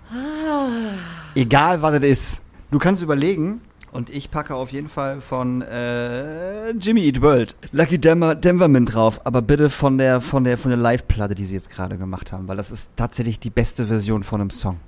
Egal, 1.35 1.81
was 1.81 1.95
es 1.95 2.03
ist. 2.03 2.43
Du 2.71 2.79
kannst 2.79 3.03
überlegen. 3.03 3.61
Und 3.93 4.09
ich 4.09 4.31
packe 4.31 4.55
auf 4.55 4.71
jeden 4.71 4.89
Fall 4.89 5.21
von 5.21 5.63
äh, 5.63 6.71
Jimmy 6.71 7.03
Eat 7.03 7.21
World 7.23 7.57
Lucky 7.73 7.99
Denver, 7.99 8.37
Denverman 8.37 8.87
drauf, 8.87 9.21
aber 9.27 9.43
bitte 9.43 9.69
von 9.69 9.99
der 9.99 10.21
von 10.21 10.45
der 10.45 10.59
von 10.59 10.71
der 10.71 10.79
Live-Platte, 10.79 11.35
die 11.35 11.45
sie 11.45 11.55
jetzt 11.55 11.71
gerade 11.71 11.99
gemacht 11.99 12.31
haben, 12.31 12.47
weil 12.47 12.57
das 12.57 12.71
ist 12.71 12.91
tatsächlich 12.95 13.41
die 13.41 13.51
beste 13.51 13.87
Version 13.87 14.23
von 14.23 14.41
einem 14.41 14.51
Song. 14.51 14.79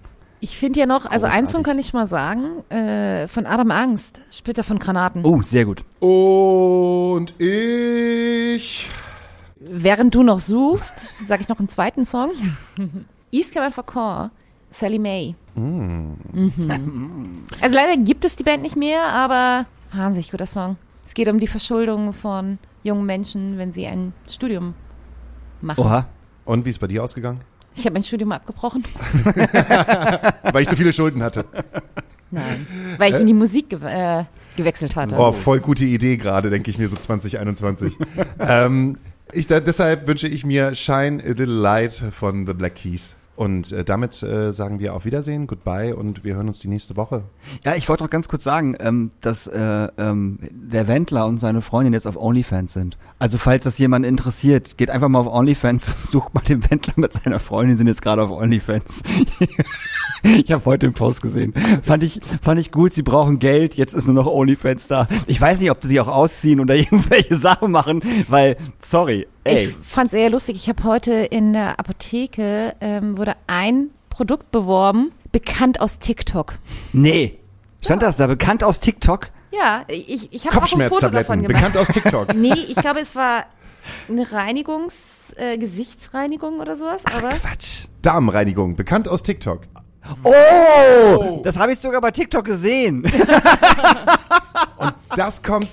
Ich 0.42 0.56
finde 0.56 0.80
ja 0.80 0.86
noch, 0.86 1.06
also 1.06 1.26
einen 1.26 1.46
Song 1.46 1.62
Großartig. 1.62 1.66
kann 1.66 1.78
ich 1.78 1.92
mal 1.92 2.08
sagen, 2.08 2.68
äh, 2.68 3.28
von 3.28 3.46
Adam 3.46 3.70
Angst, 3.70 4.20
Splitter 4.32 4.64
von 4.64 4.80
Granaten. 4.80 5.24
Oh, 5.24 5.40
sehr 5.40 5.64
gut. 5.64 5.84
Und 6.00 7.40
ich. 7.40 8.88
Während 9.60 10.16
du 10.16 10.24
noch 10.24 10.40
suchst, 10.40 11.14
sage 11.28 11.42
ich 11.42 11.48
noch 11.48 11.60
einen 11.60 11.68
zweiten 11.68 12.04
Song. 12.04 12.30
East 13.30 13.54
Cabin 13.54 13.70
for 13.70 13.86
Core, 13.86 14.32
Sally 14.70 14.98
May. 14.98 15.36
Mhm. 15.54 16.16
Also 17.60 17.76
leider 17.76 17.96
gibt 18.02 18.24
es 18.24 18.34
die 18.34 18.42
Band 18.42 18.64
nicht 18.64 18.74
mehr, 18.74 19.04
aber 19.04 19.66
wahnsinnig 19.92 20.32
guter 20.32 20.46
Song. 20.46 20.76
Es 21.06 21.14
geht 21.14 21.28
um 21.28 21.38
die 21.38 21.46
Verschuldung 21.46 22.12
von 22.12 22.58
jungen 22.82 23.06
Menschen, 23.06 23.58
wenn 23.58 23.70
sie 23.70 23.86
ein 23.86 24.12
Studium 24.28 24.74
machen. 25.60 25.80
Oha. 25.84 26.08
Und 26.44 26.64
wie 26.64 26.70
ist 26.70 26.80
bei 26.80 26.88
dir 26.88 27.04
ausgegangen? 27.04 27.42
Ich 27.74 27.84
habe 27.84 27.94
mein 27.94 28.02
Studium 28.02 28.32
abgebrochen. 28.32 28.84
Weil 30.52 30.62
ich 30.62 30.68
zu 30.68 30.76
viele 30.76 30.92
Schulden 30.92 31.22
hatte. 31.22 31.44
Nein, 32.30 32.66
weil 32.96 33.12
ich 33.12 33.20
in 33.20 33.26
die 33.26 33.34
Musik 33.34 33.68
ge 33.68 33.80
äh, 33.82 34.24
gewechselt 34.56 34.96
hatte. 34.96 35.14
Oh, 35.18 35.32
voll 35.32 35.60
gute 35.60 35.84
Idee 35.84 36.16
gerade, 36.16 36.48
denke 36.48 36.70
ich 36.70 36.78
mir 36.78 36.88
so 36.88 36.96
2021. 36.96 37.94
ähm, 38.38 38.96
ich, 39.32 39.46
da, 39.46 39.60
deshalb 39.60 40.06
wünsche 40.06 40.28
ich 40.28 40.44
mir 40.44 40.74
Shine 40.74 41.22
a 41.22 41.28
Little 41.28 41.44
Light 41.44 41.92
von 41.92 42.46
The 42.46 42.54
Black 42.54 42.76
Keys. 42.76 43.16
Und 43.42 43.72
äh, 43.72 43.82
damit 43.82 44.22
äh, 44.22 44.52
sagen 44.52 44.78
wir 44.78 44.94
auf 44.94 45.04
Wiedersehen, 45.04 45.48
goodbye 45.48 45.96
und 45.96 46.22
wir 46.22 46.36
hören 46.36 46.46
uns 46.46 46.60
die 46.60 46.68
nächste 46.68 46.96
Woche. 46.96 47.24
Ja, 47.64 47.74
ich 47.74 47.88
wollte 47.88 48.04
noch 48.04 48.10
ganz 48.10 48.28
kurz 48.28 48.44
sagen, 48.44 48.76
ähm, 48.78 49.10
dass 49.20 49.48
äh, 49.48 49.88
ähm, 49.98 50.38
der 50.52 50.86
Wendler 50.86 51.26
und 51.26 51.38
seine 51.38 51.60
Freundin 51.60 51.92
jetzt 51.92 52.06
auf 52.06 52.16
OnlyFans 52.16 52.72
sind. 52.72 52.96
Also 53.18 53.38
falls 53.38 53.64
das 53.64 53.78
jemand 53.78 54.06
interessiert, 54.06 54.78
geht 54.78 54.90
einfach 54.90 55.08
mal 55.08 55.18
auf 55.18 55.26
OnlyFans, 55.26 56.04
sucht 56.08 56.32
mal 56.34 56.42
den 56.42 56.70
Wendler 56.70 56.94
mit 56.94 57.14
seiner 57.14 57.40
Freundin, 57.40 57.78
sind 57.78 57.88
jetzt 57.88 58.00
gerade 58.00 58.22
auf 58.22 58.30
OnlyFans. 58.30 59.02
ich 60.46 60.50
habe 60.52 60.64
heute 60.64 60.86
den 60.86 60.94
Post 60.94 61.22
gesehen. 61.22 61.54
Fand 61.82 62.02
ich, 62.02 62.20
fand 62.42 62.60
ich 62.60 62.70
gut, 62.70 62.94
sie 62.94 63.02
brauchen 63.02 63.38
Geld, 63.38 63.74
jetzt 63.74 63.94
ist 63.94 64.06
nur 64.06 64.14
noch 64.14 64.26
OnlyFans 64.26 64.86
da. 64.86 65.06
Ich 65.26 65.40
weiß 65.40 65.60
nicht, 65.60 65.70
ob 65.70 65.82
sie 65.82 66.00
auch 66.00 66.08
ausziehen 66.08 66.60
oder 66.60 66.74
irgendwelche 66.76 67.36
Sachen 67.36 67.70
machen, 67.72 68.02
weil, 68.28 68.56
sorry, 68.80 69.26
ey. 69.44 69.68
Ich 69.68 69.76
fand's 69.82 70.14
eher 70.14 70.30
lustig. 70.30 70.56
Ich 70.56 70.68
habe 70.68 70.84
heute 70.84 71.12
in 71.12 71.52
der 71.52 71.78
Apotheke 71.80 72.74
ähm, 72.80 73.16
wurde 73.18 73.34
ein 73.46 73.88
Produkt 74.10 74.50
beworben, 74.50 75.12
bekannt 75.32 75.80
aus 75.80 75.98
TikTok. 75.98 76.54
Nee. 76.92 77.38
Stand 77.84 78.02
das 78.02 78.16
da, 78.16 78.26
bekannt 78.28 78.62
aus 78.62 78.78
TikTok? 78.78 79.30
Ja, 79.50 79.84
ich, 79.88 80.32
ich 80.32 80.46
habe 80.46 80.56
auch 80.58 80.62
ein 80.62 80.88
Foto 80.88 81.10
davon 81.10 81.40
Kopfschmerztabletten, 81.40 81.42
gemacht. 81.42 81.48
bekannt 81.54 81.76
aus 81.76 81.88
TikTok. 81.88 82.34
Nee, 82.34 82.52
ich 82.68 82.76
glaube, 82.76 83.00
es 83.00 83.16
war 83.16 83.46
eine 84.08 84.30
Reinigungs, 84.30 85.34
äh, 85.36 85.58
Gesichtsreinigung 85.58 86.60
oder 86.60 86.76
sowas. 86.76 87.04
aber 87.06 87.30
Quatsch. 87.30 87.86
Darmreinigung, 88.02 88.76
bekannt 88.76 89.08
aus 89.08 89.22
TikTok. 89.22 89.62
Oh, 90.24 91.40
das 91.44 91.56
habe 91.58 91.72
ich 91.72 91.78
sogar 91.78 92.00
bei 92.00 92.10
TikTok 92.10 92.44
gesehen. 92.44 93.04
Das 95.14 95.42
kommt, 95.42 95.68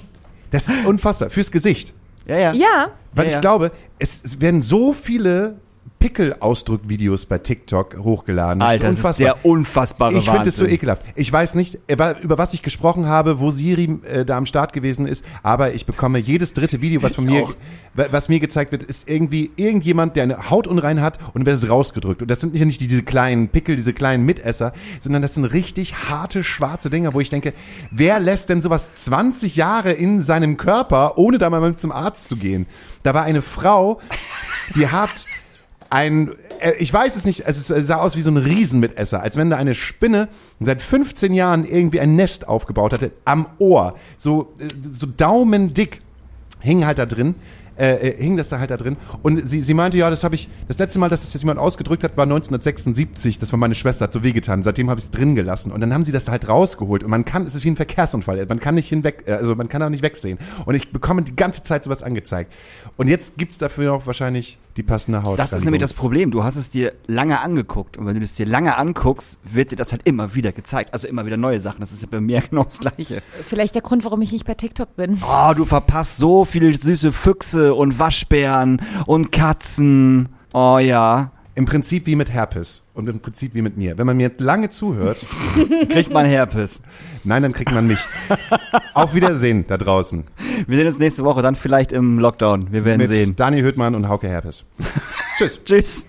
das 0.52 0.68
ist 0.68 0.86
unfassbar, 0.86 1.30
fürs 1.30 1.50
Gesicht. 1.50 1.94
ja, 2.28 2.38
ja. 2.38 2.54
ja, 2.54 2.88
Weil 3.14 3.24
Ja, 3.26 3.28
ich 3.30 3.34
ja. 3.36 3.40
glaube, 3.42 3.72
es, 3.98 4.22
es 4.24 4.40
werden 4.42 4.62
so 4.62 4.92
viele 4.94 5.56
Pickelausdruckvideos 6.00 7.26
bei 7.26 7.38
TikTok 7.39 7.97
hochgeladen. 7.97 8.62
Alter, 8.62 8.88
das 8.89 8.97
ist 9.12 9.20
der 9.20 9.45
unfassbare 9.45 10.14
Ich 10.18 10.30
finde 10.30 10.50
es 10.50 10.58
so 10.58 10.66
ekelhaft. 10.66 11.02
Ich 11.16 11.32
weiß 11.32 11.56
nicht, 11.56 11.78
über 11.88 12.16
was 12.38 12.54
ich 12.54 12.62
gesprochen 12.62 13.08
habe, 13.08 13.39
wo 13.39 13.52
Siri 13.52 14.00
äh, 14.04 14.26
da 14.26 14.38
am 14.38 14.45
Start 14.45 14.74
gewesen 14.74 15.08
ist, 15.08 15.26
aber 15.43 15.74
ich 15.74 15.86
bekomme 15.86 16.20
jedes 16.20 16.54
dritte 16.54 16.82
Video, 16.82 17.04
was 17.04 17.16
von 17.16 17.26
mir, 17.26 17.43
auch. 17.43 17.54
wa- 17.93 18.08
was 18.12 18.30
mir 18.30 18.39
gezeigt 18.39 18.72
wird, 18.72 18.84
ist 18.84 19.10
irgendwie 19.10 19.52
irgendjemand, 19.56 20.16
der 20.16 20.24
eine 20.24 20.50
Hautunrein 20.50 21.02
hat 21.02 21.20
und 21.34 21.45
wird 21.45 21.58
es 21.58 21.70
rausgedrückt. 21.70 22.22
Und 22.22 22.30
das 22.32 22.39
sind 22.41 22.54
nicht 22.54 22.82
diese 22.82 23.04
kleinen 23.04 23.50
Pickel, 23.50 23.76
diese 23.76 23.93
kleinen 23.93 24.26
Mitesser, 24.26 24.74
sondern 25.02 25.22
das 25.22 25.34
sind 25.34 25.45
richtig 25.45 25.95
harte, 26.10 26.43
schwarze 26.43 26.89
Dinger, 26.89 27.14
wo 27.14 27.20
ich 27.20 27.30
denke, 27.30 27.54
wer 27.91 28.20
lässt 28.20 28.50
denn 28.50 28.62
sowas 28.62 28.89
20 28.95 29.56
Jahre 29.56 29.91
in 29.91 30.22
seinem 30.22 30.58
Körper, 30.58 31.18
ohne 31.18 31.38
da 31.38 31.50
mal 31.50 31.76
zum 31.78 31.91
Arzt 31.91 32.30
zu 32.30 32.38
gehen? 32.38 32.66
Da 33.04 33.14
war 33.14 33.24
eine 33.24 33.41
Frau, 33.41 34.00
die 34.76 34.88
hat 34.88 35.26
ein, 35.90 36.32
äh, 36.60 36.74
ich 36.80 36.94
weiß 36.94 37.16
es 37.16 37.26
nicht, 37.26 37.44
es 37.46 37.68
sah 37.68 37.98
aus 37.98 38.16
wie 38.16 38.22
so 38.22 38.32
ein 38.32 38.38
Riesenmitesser, 38.38 39.22
als 39.22 39.38
wenn 39.38 39.50
da 39.50 39.58
eine 39.58 39.76
Spinne 39.76 40.28
seit 40.60 40.82
15 40.82 41.34
Jahren 41.34 41.66
irgendwie 41.66 42.00
ein 42.00 42.16
Nest 42.16 42.48
aufgebaut 42.48 42.94
hatte, 42.94 43.12
am 43.26 43.48
Ohr, 43.58 43.96
so, 44.18 44.54
äh, 44.60 44.68
so 44.92 45.08
daumendick, 45.08 46.02
hing 46.60 46.86
halt 46.86 47.00
da 47.00 47.06
drin, 47.06 47.36
äh, 47.80 48.10
äh, 48.10 48.22
hing 48.22 48.36
das 48.36 48.50
da 48.50 48.60
halt 48.60 48.72
da 48.72 48.78
drin. 48.78 48.98
Und 49.24 49.50
sie, 49.50 49.62
sie 49.62 49.74
meinte, 49.74 49.98
ja, 49.98 50.10
das 50.10 50.26
habe 50.26 50.36
ich, 50.36 50.50
das 50.68 50.80
letzte 50.80 51.00
Mal, 51.00 51.08
dass 51.08 51.22
das 51.22 51.34
jetzt 51.34 51.42
jemand 51.42 51.60
ausgedrückt 51.60 52.04
hat, 52.04 52.18
war 52.18 52.24
1976, 52.24 53.40
das 53.40 53.54
war 53.54 53.58
meine 53.58 53.74
Schwester, 53.74 54.04
hat 54.04 54.14
so 54.14 54.22
wehgetan, 54.22 54.64
seitdem 54.64 54.90
habe 54.90 55.00
ich 55.00 55.06
es 55.06 55.12
drin 55.12 55.34
gelassen. 55.34 55.72
Und 55.72 55.80
dann 55.80 55.94
haben 55.94 56.04
sie 56.04 56.12
das 56.12 56.28
halt 56.28 56.50
rausgeholt. 56.50 57.04
Und 57.04 57.10
man 57.10 57.24
kann, 57.24 57.48
es 57.48 57.56
ist 57.56 57.64
wie 57.64 57.70
ein 57.70 57.78
Verkehrsunfall, 57.78 58.46
man 58.48 58.59
kann 58.59 58.76
nicht 58.76 58.89
hinweg, 58.89 59.24
also 59.28 59.55
man 59.55 59.70
kann 59.70 59.82
auch 59.82 59.89
nicht 59.89 60.04
wegsehen. 60.04 60.39
Und 60.66 60.76
ich 60.76 60.92
bekomme 60.92 61.22
die 61.22 61.36
ganze 61.36 61.63
Zeit 61.63 61.86
sowas 61.86 62.04
angezeigt. 62.04 62.54
Und 62.97 63.08
jetzt 63.08 63.38
gibt's 63.38 63.58
dafür 63.58 63.93
noch 63.93 64.05
wahrscheinlich 64.05 64.58
die 64.78 64.83
passende 64.83 65.24
Haut. 65.24 65.39
Das 65.39 65.51
ist 65.51 65.63
nämlich 65.63 65.82
das 65.82 65.93
Problem. 65.93 66.32
Du 66.32 66.43
hast 66.43 66.55
es 66.55 66.70
dir 66.70 66.93
lange 67.08 67.41
angeguckt. 67.41 67.97
Und 67.97 68.05
wenn 68.05 68.16
du 68.16 68.24
es 68.24 68.33
dir 68.33 68.46
lange 68.46 68.78
anguckst, 68.78 69.37
wird 69.43 69.71
dir 69.71 69.75
das 69.75 69.91
halt 69.91 70.08
immer 70.08 70.36
wieder 70.36 70.51
gezeigt. 70.51 70.93
Also 70.93 71.08
immer 71.08 71.25
wieder 71.25 71.37
neue 71.37 71.59
Sachen. 71.59 71.82
Das 71.82 71.91
ist 71.91 72.01
ja 72.01 72.08
bei 72.09 72.21
mir 72.21 72.41
genau 72.50 72.63
das 72.63 72.79
Gleiche. 72.79 73.21
Vielleicht 73.47 73.75
der 73.75 73.82
Grund, 73.82 74.05
warum 74.05 74.21
ich 74.21 74.32
nicht 74.32 74.46
bei 74.46 74.54
TikTok 74.54 74.96
bin. 74.96 75.21
Oh, 75.24 75.54
du 75.54 75.66
verpasst 75.66 76.17
so 76.17 76.46
viele 76.46 76.74
süße 76.74 77.12
Füchse 77.12 77.74
und 77.74 78.00
Waschbären 78.00 78.82
und 79.05 79.32
Katzen. 79.32 80.29
Oh 80.54 80.78
ja. 80.78 81.32
Im 81.60 81.66
Prinzip 81.66 82.06
wie 82.06 82.16
mit 82.16 82.32
Herpes 82.32 82.84
und 82.94 83.10
im 83.10 83.20
Prinzip 83.20 83.54
wie 83.54 83.62
mit 83.62 83.76
mir. 83.76 83.98
Wenn 83.98 84.08
man 84.08 84.16
mir 84.16 84.32
lange 84.38 84.70
zuhört, 84.70 85.18
Kriegt 85.90 86.10
man 86.10 86.26
Herpes. 86.26 86.82
nein, 87.26 87.44
dann 87.44 87.52
kriegt 87.52 87.74
man 87.74 87.86
mich. 87.86 88.00
Auf 88.94 89.14
Wiedersehen 89.14 89.66
da 89.68 89.78
draußen. 89.78 90.24
Wir 90.68 90.78
sehen 90.78 90.88
uns 90.88 91.00
nächste 91.00 91.26
Woche, 91.26 91.42
dann 91.42 91.56
vielleicht 91.56 91.92
im 91.92 92.18
Lockdown. 92.18 92.72
Wir 92.72 92.86
werden 92.86 93.00
Mit 93.02 93.14
sehen. 93.14 93.36
Dani 93.36 93.60
Hüttmann 93.60 93.94
und 93.94 94.08
Hauke 94.08 94.30
Herpes. 94.30 94.64
Tschüss. 95.38 95.60
Tschüss. 95.66 96.08